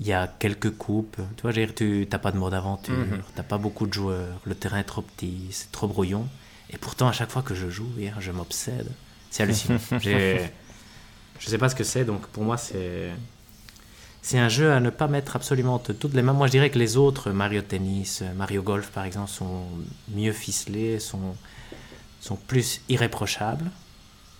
il 0.00 0.06
y 0.06 0.12
a 0.12 0.26
quelques 0.38 0.70
coupes. 0.76 1.16
Tu 1.36 1.42
vois, 1.42 1.52
tu 1.52 2.06
n'as 2.12 2.18
pas 2.18 2.32
de 2.32 2.36
mode 2.38 2.52
aventure, 2.54 2.94
Mhm. 2.94 3.22
t'as 3.34 3.42
pas 3.44 3.56
beaucoup 3.58 3.86
de 3.86 3.92
joueurs, 3.94 4.38
le 4.44 4.54
terrain 4.54 4.78
est 4.78 4.84
trop 4.84 5.00
petit, 5.02 5.46
c'est 5.52 5.72
trop 5.72 5.86
brouillon. 5.88 6.26
Et 6.70 6.76
pourtant, 6.76 7.08
à 7.08 7.12
chaque 7.12 7.30
fois 7.30 7.42
que 7.42 7.54
je 7.54 7.70
joue, 7.70 7.88
hier, 7.98 8.14
je 8.20 8.30
m'obsède. 8.32 8.90
C'est 9.30 9.42
hallucinant. 9.44 9.78
Je 11.38 11.48
sais 11.48 11.58
pas 11.58 11.68
ce 11.68 11.74
que 11.74 11.82
c'est, 11.84 12.04
donc 12.04 12.26
pour 12.28 12.44
moi, 12.44 12.56
c'est 12.56 13.10
c'est 14.22 14.38
un 14.38 14.48
jeu 14.48 14.72
à 14.72 14.80
ne 14.80 14.90
pas 14.90 15.08
mettre 15.08 15.36
absolument 15.36 15.78
toutes 15.78 16.14
les 16.14 16.22
mains. 16.22 16.32
Moi, 16.32 16.46
je 16.46 16.52
dirais 16.52 16.70
que 16.70 16.78
les 16.78 16.96
autres, 16.96 17.30
Mario 17.30 17.60
Tennis, 17.60 18.22
Mario 18.36 18.62
Golf, 18.62 18.90
par 18.90 19.04
exemple, 19.04 19.30
sont 19.30 19.64
mieux 20.14 20.32
ficelés, 20.32 21.00
sont, 21.00 21.36
sont 22.20 22.36
plus 22.36 22.80
irréprochables. 22.88 23.70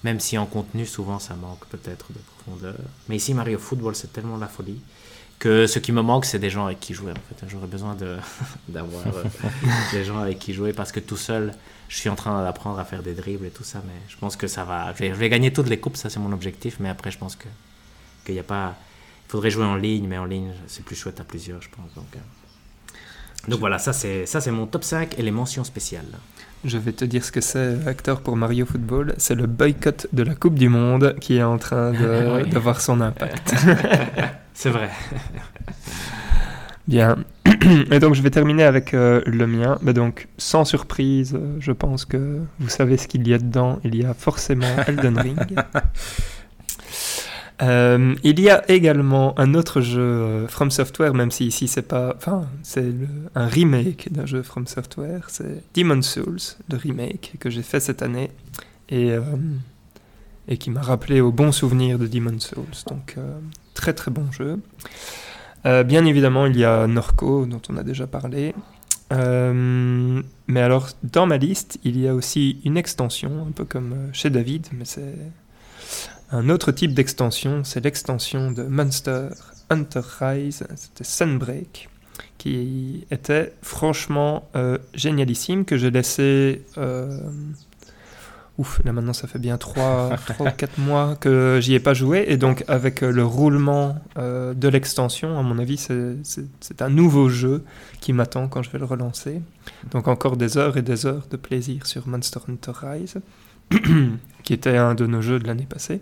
Même 0.05 0.21
si 0.21 0.39
en 0.39 0.47
contenu, 0.47 0.87
souvent, 0.87 1.19
ça 1.19 1.35
manque 1.35 1.67
peut-être 1.67 2.13
de 2.13 2.19
profondeur. 2.19 2.77
Mais 3.09 3.17
ici, 3.17 3.35
Mario 3.35 3.59
Football, 3.59 3.95
c'est 3.95 4.13
tellement 4.13 4.37
la 4.37 4.49
folie 4.49 4.81
que 5.43 5.67
ce 5.67 5.81
qui 5.81 5.91
me 5.91 6.03
manque, 6.03 6.25
c'est 6.25 6.39
des 6.39 6.51
gens 6.51 6.67
avec 6.67 6.79
qui 6.79 6.95
jouer. 6.95 7.11
En 7.11 7.15
fait, 7.15 7.49
j'aurais 7.49 7.67
besoin 7.67 7.97
d'avoir 8.69 9.05
euh, 9.09 9.25
des 9.93 10.05
gens 10.05 10.19
avec 10.21 10.39
qui 10.39 10.55
jouer 10.55 10.73
parce 10.73 10.93
que 10.93 11.01
tout 11.01 11.17
seul, 11.17 11.53
je 11.89 11.97
suis 11.97 12.09
en 12.09 12.15
train 12.15 12.45
d'apprendre 12.45 12.79
à 12.79 12.85
faire 12.85 13.03
des 13.03 13.15
dribbles 13.15 13.47
et 13.47 13.51
tout 13.51 13.65
ça. 13.65 13.83
Mais 13.85 14.01
je 14.07 14.17
pense 14.17 14.37
que 14.37 14.47
ça 14.47 14.63
va. 14.63 14.93
Je 14.95 15.01
vais, 15.01 15.09
je 15.09 15.15
vais 15.15 15.29
gagner 15.29 15.53
toutes 15.53 15.69
les 15.69 15.81
coupes, 15.81 15.97
ça 15.97 16.11
c'est 16.11 16.21
mon 16.21 16.31
objectif. 16.31 16.77
Mais 16.79 16.89
après, 16.89 17.11
je 17.11 17.19
pense 17.19 17.35
que 17.35 17.49
qu'il 18.25 18.35
n'y 18.35 18.41
a 18.41 18.45
pas. 18.45 18.77
Il 19.33 19.37
faudrait 19.41 19.51
jouer 19.51 19.65
en 19.65 19.77
ligne, 19.77 20.07
mais 20.07 20.19
en 20.19 20.27
ligne, 20.27 20.51
c'est 20.67 20.85
plus 20.85 20.95
chouette 20.95 21.19
à 21.19 21.25
plusieurs, 21.25 21.63
je 21.63 21.71
pense. 21.71 21.95
Donc, 21.95 22.05
euh. 22.15 23.49
donc 23.49 23.61
voilà, 23.61 23.79
ça 23.79 23.95
c'est 23.95 24.27
ça 24.27 24.43
c'est 24.43 24.51
mon 24.51 24.67
top 24.67 24.85
5 24.85 25.19
et 25.19 25.23
les 25.23 25.31
mentions 25.31 25.65
spéciales. 25.65 26.05
Je 26.67 26.77
vais 26.77 26.93
te 26.93 27.07
dire 27.07 27.25
ce 27.25 27.33
que 27.33 27.41
c'est, 27.41 27.79
acteur 27.87 28.21
pour 28.21 28.37
Mario 28.37 28.67
Football. 28.67 29.15
C'est 29.17 29.35
le 29.35 29.47
boycott 29.47 30.07
de 30.13 30.23
la 30.23 30.35
Coupe 30.35 30.57
du 30.57 30.69
Monde 30.69 31.17
qui 31.19 31.39
est 31.39 31.43
en 31.43 31.57
train 31.57 31.93
de- 31.93 32.43
Oui. 32.45 32.51
d'avoir 32.51 32.83
son 32.83 33.01
impact. 33.01 33.55
C'est 34.53 34.69
vrai. 34.69 34.91
Bien. 36.87 37.17
Et 37.91 38.01
donc, 38.01 38.15
je 38.15 38.21
vais 38.23 38.31
terminer 38.31 38.65
avec 38.65 38.93
euh, 38.93 39.23
le 39.25 39.47
mien. 39.47 39.79
Mais 39.81 39.95
donc, 39.95 40.29
sans 40.37 40.67
surprise, 40.67 41.35
euh, 41.35 41.57
je 41.59 41.73
pense 41.73 42.05
que 42.05 42.41
vous 42.59 42.69
savez 42.69 42.99
ce 42.99 43.09
qu'il 43.09 43.27
y 43.27 43.33
a 43.33 43.39
dedans. 43.39 43.81
Il 43.83 43.97
y 43.97 44.05
a 44.05 44.13
forcément 44.13 44.67
Elden 44.87 45.19
Ring. 45.19 45.57
Euh, 47.63 48.15
il 48.25 48.41
y 48.41 48.51
a 48.51 48.69
également 48.71 49.39
un 49.39 49.55
autre 49.55 49.81
jeu 49.81 50.01
euh, 50.01 50.49
From 50.49 50.71
Software, 50.71 51.15
même 51.15 51.31
si 51.31 51.47
ici 51.47 51.69
c'est 51.69 51.83
pas, 51.83 52.15
enfin 52.17 52.49
c'est 52.63 52.93
un 53.37 53.47
remake 53.47 54.13
d'un 54.13 54.27
jeu 54.27 54.43
From 54.43 54.67
Software, 54.67 55.27
c'est 55.29 55.63
Demon's 55.75 56.09
Souls, 56.09 56.57
le 56.69 56.77
remake 56.77 57.35
que 57.39 57.51
j'ai 57.51 57.63
fait 57.63 57.79
cette 57.79 58.03
année 58.03 58.31
et 58.89 59.13
euh, 59.13 59.23
qui 60.59 60.71
m'a 60.71 60.83
rappelé 60.83 61.21
au 61.21 61.31
bon 61.31 61.53
souvenir 61.53 61.99
de 61.99 62.07
Demon's 62.07 62.49
Souls. 62.49 62.85
Donc 62.89 63.17
très 63.75 63.93
très 63.93 64.11
bon 64.11 64.31
jeu. 64.33 64.59
Bien 65.65 66.05
évidemment, 66.05 66.47
il 66.47 66.57
y 66.57 66.65
a 66.65 66.89
Norco 66.89 67.47
dont 67.47 67.63
on 67.71 67.77
a 67.77 67.85
déjà 67.85 68.09
parlé. 68.09 68.53
Mais 69.11 70.61
alors, 70.61 70.89
dans 71.05 71.27
ma 71.27 71.37
liste, 71.37 71.79
il 71.85 71.99
y 71.99 72.09
a 72.09 72.15
aussi 72.15 72.61
une 72.65 72.77
extension, 72.77 73.47
un 73.49 73.53
peu 73.53 73.65
comme 73.65 73.95
chez 74.13 74.29
David, 74.29 74.67
mais 74.73 74.85
c'est 74.85 75.15
un 76.33 76.49
autre 76.49 76.73
type 76.73 76.95
d'extension. 76.95 77.63
C'est 77.65 77.85
l'extension 77.85 78.51
de 78.51 78.65
Monster 78.65 79.29
Hunter 79.71 80.01
Rise, 80.21 80.65
c'était 80.77 81.05
Sunbreak, 81.05 81.89
qui 82.39 83.07
était 83.11 83.53
franchement 83.63 84.49
euh, 84.57 84.79
génialissime, 84.95 85.65
que 85.65 85.77
j'ai 85.77 85.91
laissé. 85.91 86.65
euh, 86.79 87.19
Ouf, 88.59 88.83
là 88.85 88.93
maintenant 88.93 89.15
ça 89.15 89.27
fait 89.27 89.39
bien 89.39 89.57
3, 89.57 90.11
3 90.27 90.47
ou 90.51 90.51
4 90.51 90.79
mois 90.79 91.17
que 91.19 91.59
j'y 91.63 91.75
ai 91.75 91.81
pas 91.81 91.95
joué. 91.95 92.27
Et 92.29 92.37
donc 92.37 92.65
avec 92.69 93.03
euh, 93.03 93.11
le 93.11 93.25
roulement 93.25 93.97
euh, 94.19 94.53
de 94.53 94.69
l'extension, 94.69 95.39
à 95.39 95.43
mon 95.43 95.59
avis, 95.59 95.79
c'est 95.79 96.83
un 96.83 96.91
nouveau 96.91 97.31
jeu 97.31 97.65
qui 98.01 98.13
m'attend 98.13 98.49
quand 98.49 98.63
je 98.63 98.71
vais 98.71 98.79
le 98.79 98.85
relancer. 98.85 99.41
Donc 99.91 100.07
encore 100.07 100.37
des 100.37 100.59
heures 100.59 100.77
et 100.77 100.83
des 100.83 101.07
heures 101.07 101.27
de 101.31 101.39
plaisir 101.39 101.87
sur 101.87 102.07
Monster 102.07 102.41
Hunter 102.47 102.73
Rise, 102.75 103.15
qui 104.43 104.53
était 104.53 104.77
un 104.77 104.95
de 104.95 105.07
nos 105.07 105.23
jeux 105.23 105.39
de 105.39 105.47
l'année 105.47 105.67
passée. 105.69 106.01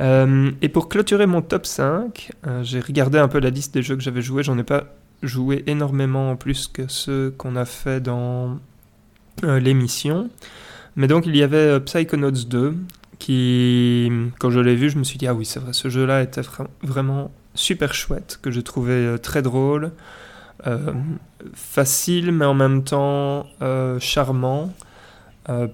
Euh, 0.00 0.50
et 0.60 0.68
pour 0.68 0.88
clôturer 0.88 1.26
mon 1.26 1.42
top 1.42 1.66
5, 1.66 2.32
euh, 2.46 2.64
j'ai 2.64 2.80
regardé 2.80 3.18
un 3.18 3.28
peu 3.28 3.38
la 3.38 3.50
liste 3.50 3.74
des 3.74 3.82
jeux 3.82 3.96
que 3.96 4.02
j'avais 4.02 4.22
joués. 4.22 4.42
J'en 4.42 4.58
ai 4.58 4.64
pas 4.64 4.84
joué 5.22 5.62
énormément 5.66 6.36
plus 6.36 6.66
que 6.68 6.88
ceux 6.88 7.32
qu'on 7.36 7.56
a 7.56 7.64
fait 7.64 8.00
dans 8.00 8.58
euh, 9.44 9.60
l'émission. 9.60 10.30
Mais 10.96 11.06
donc 11.06 11.26
il 11.26 11.36
y 11.36 11.42
avait 11.42 11.80
Psychonauts 11.80 12.30
2 12.30 12.76
qui, 13.18 14.10
quand 14.38 14.50
je 14.50 14.60
l'ai 14.60 14.74
vu, 14.74 14.90
je 14.90 14.98
me 14.98 15.04
suis 15.04 15.18
dit 15.18 15.26
ah 15.26 15.34
oui 15.34 15.44
c'est 15.44 15.60
vrai, 15.60 15.72
ce 15.72 15.88
jeu-là 15.88 16.22
était 16.22 16.40
vra- 16.42 16.66
vraiment 16.82 17.30
super 17.54 17.94
chouette, 17.94 18.38
que 18.42 18.50
j'ai 18.50 18.62
trouvé 18.62 19.16
très 19.22 19.40
drôle, 19.40 19.92
facile 21.54 22.32
mais 22.32 22.44
en 22.44 22.54
même 22.54 22.82
temps 22.82 23.46
charmant, 24.00 24.72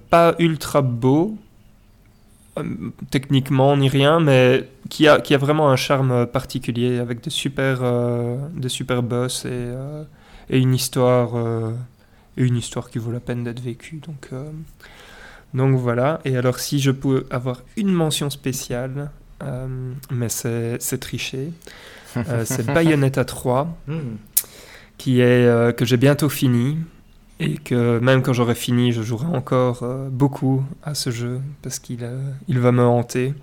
pas 0.09 0.35
ultra 0.39 0.81
beau 0.81 1.37
techniquement 3.09 3.77
ni 3.77 3.87
rien, 3.89 4.19
mais 4.19 4.67
qui 4.89 5.07
a, 5.07 5.19
qui 5.21 5.33
a 5.33 5.37
vraiment 5.37 5.69
un 5.69 5.75
charme 5.75 6.25
particulier 6.27 6.99
avec 6.99 7.23
de 7.23 7.29
super, 7.29 7.79
euh, 7.81 8.37
de 8.55 8.67
super 8.67 9.03
boss 9.03 9.45
et, 9.45 9.49
euh, 9.51 10.03
et 10.49 10.59
une 10.59 10.73
histoire 10.73 11.35
euh, 11.35 11.71
et 12.37 12.43
une 12.43 12.57
histoire 12.57 12.89
qui 12.89 12.97
vaut 12.99 13.11
la 13.11 13.19
peine 13.19 13.43
d'être 13.43 13.61
vécue. 13.61 14.01
Donc, 14.05 14.29
euh, 14.33 14.51
donc 15.53 15.75
voilà. 15.77 16.19
Et 16.25 16.35
alors 16.37 16.59
si 16.59 16.79
je 16.79 16.91
peux 16.91 17.25
avoir 17.29 17.61
une 17.77 17.91
mention 17.93 18.29
spéciale, 18.29 19.11
euh, 19.43 19.67
mais 20.11 20.29
c'est 20.29 20.77
c'est 20.81 20.99
triché, 20.99 21.51
euh, 22.17 22.43
c'est 22.45 22.65
Bayonetta 22.73 23.25
3 23.25 23.67
Hmm. 23.87 24.17
qui 24.97 25.19
est 25.21 25.45
euh, 25.45 25.71
que 25.71 25.85
j'ai 25.85 25.97
bientôt 25.97 26.29
fini 26.29 26.77
et 27.41 27.55
que 27.57 27.99
même 27.99 28.21
quand 28.21 28.33
j'aurai 28.33 28.55
fini, 28.55 28.91
je 28.91 29.01
jouerai 29.01 29.25
encore 29.27 29.83
euh, 29.83 30.09
beaucoup 30.09 30.63
à 30.83 30.93
ce 30.95 31.09
jeu 31.09 31.41
parce 31.61 31.79
qu'il 31.79 32.03
euh, 32.03 32.19
il 32.47 32.59
va 32.59 32.71
me 32.71 32.83
hanter. 32.83 33.33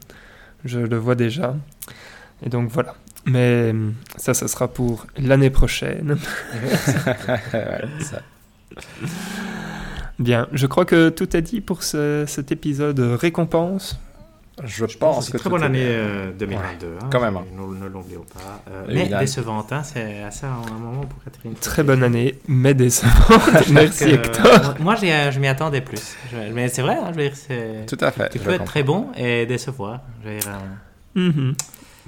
Je 0.65 0.79
le 0.81 0.97
vois 0.97 1.15
déjà. 1.15 1.57
Et 2.45 2.49
donc 2.49 2.71
voilà. 2.71 2.95
Mais 3.27 3.73
euh, 3.73 3.91
ça, 4.17 4.33
ça 4.35 4.49
sera 4.49 4.69
pour 4.69 5.07
l'année 5.19 5.51
prochaine. 5.51 6.17
Ça- 8.01 8.23
Bien, 10.19 10.49
je 10.53 10.67
crois 10.67 10.85
que 10.85 11.11
tout 11.11 11.37
est 11.37 11.43
dit 11.43 11.61
pour 11.61 11.83
ce- 11.85 12.25
cet 12.27 12.51
épisode 12.51 12.99
récompense. 12.99 13.99
Je, 14.65 14.69
Je 14.69 14.83
pense 14.85 14.95
pense 14.99 15.19
que 15.19 15.25
c'est 15.27 15.33
que 15.33 15.39
très 15.39 15.51
bonne 15.51 15.63
année 15.63 15.79
bien. 15.85 15.89
euh, 15.89 16.33
2022. 16.33 16.87
hein, 17.01 17.09
quand 17.11 17.21
même, 17.21 17.37
hein. 17.37 17.45
Ne, 17.57 17.87
l'oublions 17.89 18.25
pas. 18.35 18.63
Euh, 18.73 18.85
mais 18.89 19.01
Évidemment. 19.01 19.21
décevante, 19.21 19.73
hein, 19.73 19.83
c'est 19.83 20.23
à 20.23 20.31
ça, 20.31 20.49
à 20.49 20.51
un 20.51 20.79
moment 20.79 21.03
pour 21.03 21.23
Catherine. 21.25 21.55
Très 21.55 21.83
bonne 21.83 22.03
année, 22.03 22.39
mais 22.49 22.75
décevante. 22.75 23.69
Merci 23.71 24.11
Hector. 24.11 24.47
euh, 24.47 24.75
moi, 24.81 24.97
je 24.97 25.39
m'y 25.39 25.47
attendais 25.47 25.81
plus. 25.81 26.17
Je- 26.33 26.53
mais 26.53 26.69
c'est 26.69 26.83
vrai, 26.83 26.97
hein, 26.97 27.11
je 27.13 27.17
veux 27.17 27.23
dire, 27.29 27.37
c'est. 27.37 27.87
Tout 27.87 27.99
à 28.01 28.11
fait. 28.11 28.29
Tu 28.31 28.39
peux 28.39 28.51
être 28.53 28.65
très 28.65 28.83
bon 28.83 29.09
et 29.17 29.47
décevoir. 29.47 30.01
Je 30.25 30.29
veux 30.31 30.39
dire, 30.39 30.49
euh, 30.49 31.21
Mhm. 31.31 31.55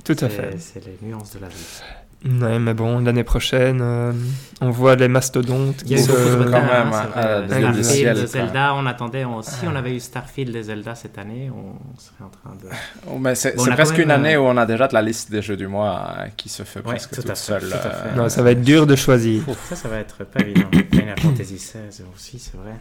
Tout 0.04 0.16
à 0.20 0.28
fait. 0.28 0.54
C'est 0.58 0.84
les 0.86 0.98
nuances 1.02 1.34
de 1.34 1.40
la 1.40 1.48
vie. 1.48 1.80
Ouais, 2.22 2.58
mais 2.58 2.74
bon, 2.74 2.98
l'année 2.98 3.24
prochaine, 3.24 3.80
euh, 3.80 4.12
on 4.60 4.68
voit 4.70 4.94
les 4.94 5.08
mastodontes 5.08 5.82
Il 5.86 5.92
y 5.92 5.94
a 5.94 5.96
qui 5.96 6.02
eu 6.02 6.06
se... 6.06 6.12
beaucoup 6.12 6.44
de 6.44 6.50
quand 6.50 6.60
même, 6.60 6.92
hein, 6.92 7.08
hein, 7.14 7.40
vrai. 7.46 7.62
euh, 7.62 7.72
Starfield. 7.72 8.26
Zelda, 8.26 8.74
on 8.74 8.84
attendait. 8.84 9.24
on- 9.24 9.40
si 9.40 9.66
on 9.66 9.74
avait 9.74 9.96
eu 9.96 10.00
Starfield 10.00 10.54
et 10.54 10.62
Zelda 10.64 10.94
cette 10.94 11.16
année, 11.16 11.50
on 11.50 11.98
serait 11.98 12.24
en 12.24 12.28
train 12.28 12.54
de. 12.62 12.68
Oh, 13.08 13.18
mais 13.18 13.34
c'est 13.34 13.56
Bon, 13.56 13.64
presque 13.64 13.92
même, 13.94 14.02
une 14.02 14.10
année 14.10 14.34
euh, 14.34 14.40
où 14.40 14.44
on 14.44 14.56
a 14.58 14.66
déjà 14.66 14.86
de 14.86 14.92
la 14.92 15.00
liste 15.00 15.30
des 15.30 15.40
jeux 15.40 15.56
du 15.56 15.66
mois 15.66 16.14
euh, 16.18 16.26
qui 16.36 16.50
se 16.50 16.62
fait 16.62 16.80
Ouais, 16.80 16.92
presque 16.92 17.08
tout 17.10 17.16
toute 17.22 17.28
fait, 17.28 17.34
seule. 17.36 17.62
tout 17.62 17.74
à 17.74 17.78
fait. 17.90 18.08
euh, 18.10 18.14
Non, 18.16 18.28
ça 18.28 18.42
va 18.42 18.50
être 18.50 18.60
dur 18.62 18.86
de 18.86 18.96
choisir. 18.96 19.42
Ça, 19.70 19.74
ça 19.76 19.88
va 19.88 19.96
être 19.96 20.22
pas 20.24 20.40
évident. 20.40 20.68
Final 20.92 21.18
Fantasy 21.20 21.54
XVI 21.54 22.04
aussi, 22.14 22.38
c'est 22.38 22.56
vrai. 22.58 22.74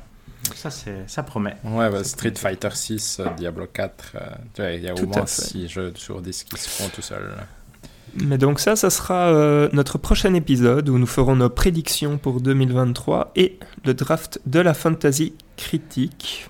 Ça, 0.53 0.69
ça 1.07 1.23
promet. 1.23 1.55
Ouais, 1.63 1.89
bah, 1.89 2.03
Street 2.03 2.33
Fighter 2.35 2.69
6, 2.73 3.21
Diablo 3.37 3.67
4, 3.71 3.93
euh, 4.15 4.19
tu 4.53 4.61
vois, 4.63 4.71
il 4.71 4.83
y 4.83 4.89
a 4.89 4.93
au 4.93 5.05
moins 5.05 5.25
fait. 5.25 5.41
6 5.43 5.67
jeux 5.69 5.93
sur 5.95 6.21
10 6.21 6.43
qui 6.43 6.57
se 6.59 6.67
font 6.69 6.89
tout 6.89 7.01
seuls. 7.01 7.31
Mais 8.15 8.37
donc 8.37 8.59
ça, 8.59 8.75
ça 8.75 8.89
sera 8.89 9.29
euh, 9.29 9.69
notre 9.73 9.97
prochain 9.97 10.33
épisode 10.33 10.89
où 10.89 10.97
nous 10.97 11.05
ferons 11.07 11.35
nos 11.35 11.49
prédictions 11.49 12.17
pour 12.17 12.41
2023 12.41 13.31
et 13.35 13.57
le 13.85 13.93
draft 13.93 14.39
de 14.45 14.59
la 14.59 14.73
fantasy 14.73 15.33
critique. 15.57 16.47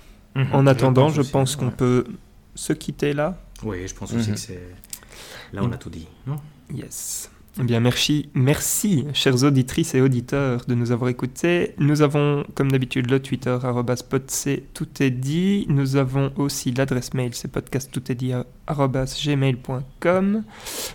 En 0.52 0.66
attendant, 0.66 1.08
je 1.10 1.22
pense 1.22 1.56
qu'on 1.56 1.66
ouais. 1.66 1.72
peut 1.76 2.04
se 2.54 2.72
quitter 2.72 3.12
là. 3.12 3.36
Oui, 3.62 3.86
je 3.86 3.94
pense 3.94 4.12
aussi 4.12 4.28
Mhm. 4.28 4.34
que 4.34 4.40
c'est. 4.40 4.62
Là, 5.52 5.62
on 5.64 5.72
a 5.72 5.76
tout 5.76 5.90
dit. 5.90 6.06
Non? 6.26 6.36
Yes. 6.72 7.30
Eh 7.58 7.64
bien, 7.64 7.80
merci, 7.80 8.28
merci, 8.34 9.06
chères 9.12 9.42
auditrices 9.42 9.94
et 9.94 10.00
auditeurs, 10.00 10.62
de 10.68 10.74
nous 10.74 10.92
avoir 10.92 11.10
écoutés. 11.10 11.74
Nous 11.78 12.00
avons, 12.00 12.44
comme 12.54 12.70
d'habitude, 12.70 13.10
le 13.10 13.20
Twitter, 13.20 13.58
podc, 14.08 14.62
tout 14.72 14.88
est 15.00 15.10
dit. 15.10 15.66
Nous 15.68 15.96
avons 15.96 16.30
aussi 16.36 16.70
l'adresse 16.70 17.12
mail, 17.12 17.34
c'est 17.34 17.50
podcast 17.50 17.90
tout 17.92 18.10
est 18.10 18.14
dit, 18.14 18.32
arrobas 18.68 19.20
gmail.com. 19.24 20.44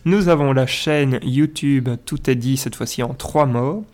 Nous 0.05 0.29
avons 0.29 0.53
la 0.53 0.65
chaîne 0.65 1.19
YouTube, 1.23 1.89
tout 2.05 2.29
est 2.29 2.35
dit, 2.35 2.55
cette 2.55 2.75
fois-ci 2.75 3.03
en 3.03 3.13
trois 3.13 3.45
mots. 3.45 3.85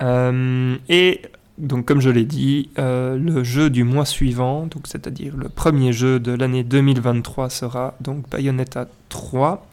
Euh, 0.00 0.76
et 0.88 1.20
donc, 1.58 1.84
comme 1.84 2.00
je 2.00 2.08
l'ai 2.08 2.24
dit, 2.24 2.70
euh, 2.78 3.18
le 3.18 3.44
jeu 3.44 3.68
du 3.68 3.84
mois 3.84 4.06
suivant, 4.06 4.66
donc 4.66 4.86
c'est-à-dire 4.86 5.36
le 5.36 5.50
premier 5.50 5.92
jeu 5.92 6.18
de 6.18 6.32
l'année 6.32 6.64
2023, 6.64 7.50
sera 7.50 7.94
donc 8.00 8.28
Bayonetta 8.30 8.88
3. 9.10 9.68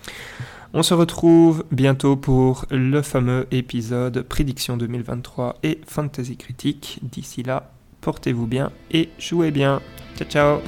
On 0.73 0.83
se 0.83 0.93
retrouve 0.93 1.63
bientôt 1.71 2.15
pour 2.15 2.65
le 2.69 3.01
fameux 3.01 3.47
épisode 3.49 4.21
Prédiction 4.21 4.77
2023 4.77 5.57
et 5.63 5.81
Fantasy 5.87 6.37
Critique. 6.37 6.99
D'ici 7.01 7.41
là, 7.41 7.71
portez-vous 8.01 8.45
bien 8.45 8.71
et 8.91 9.09
jouez 9.17 9.49
bien. 9.49 9.81
Ciao 10.15 10.27
ciao 10.27 10.59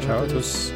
Ciao 0.00 0.22
à 0.22 0.26
tous. 0.28 0.72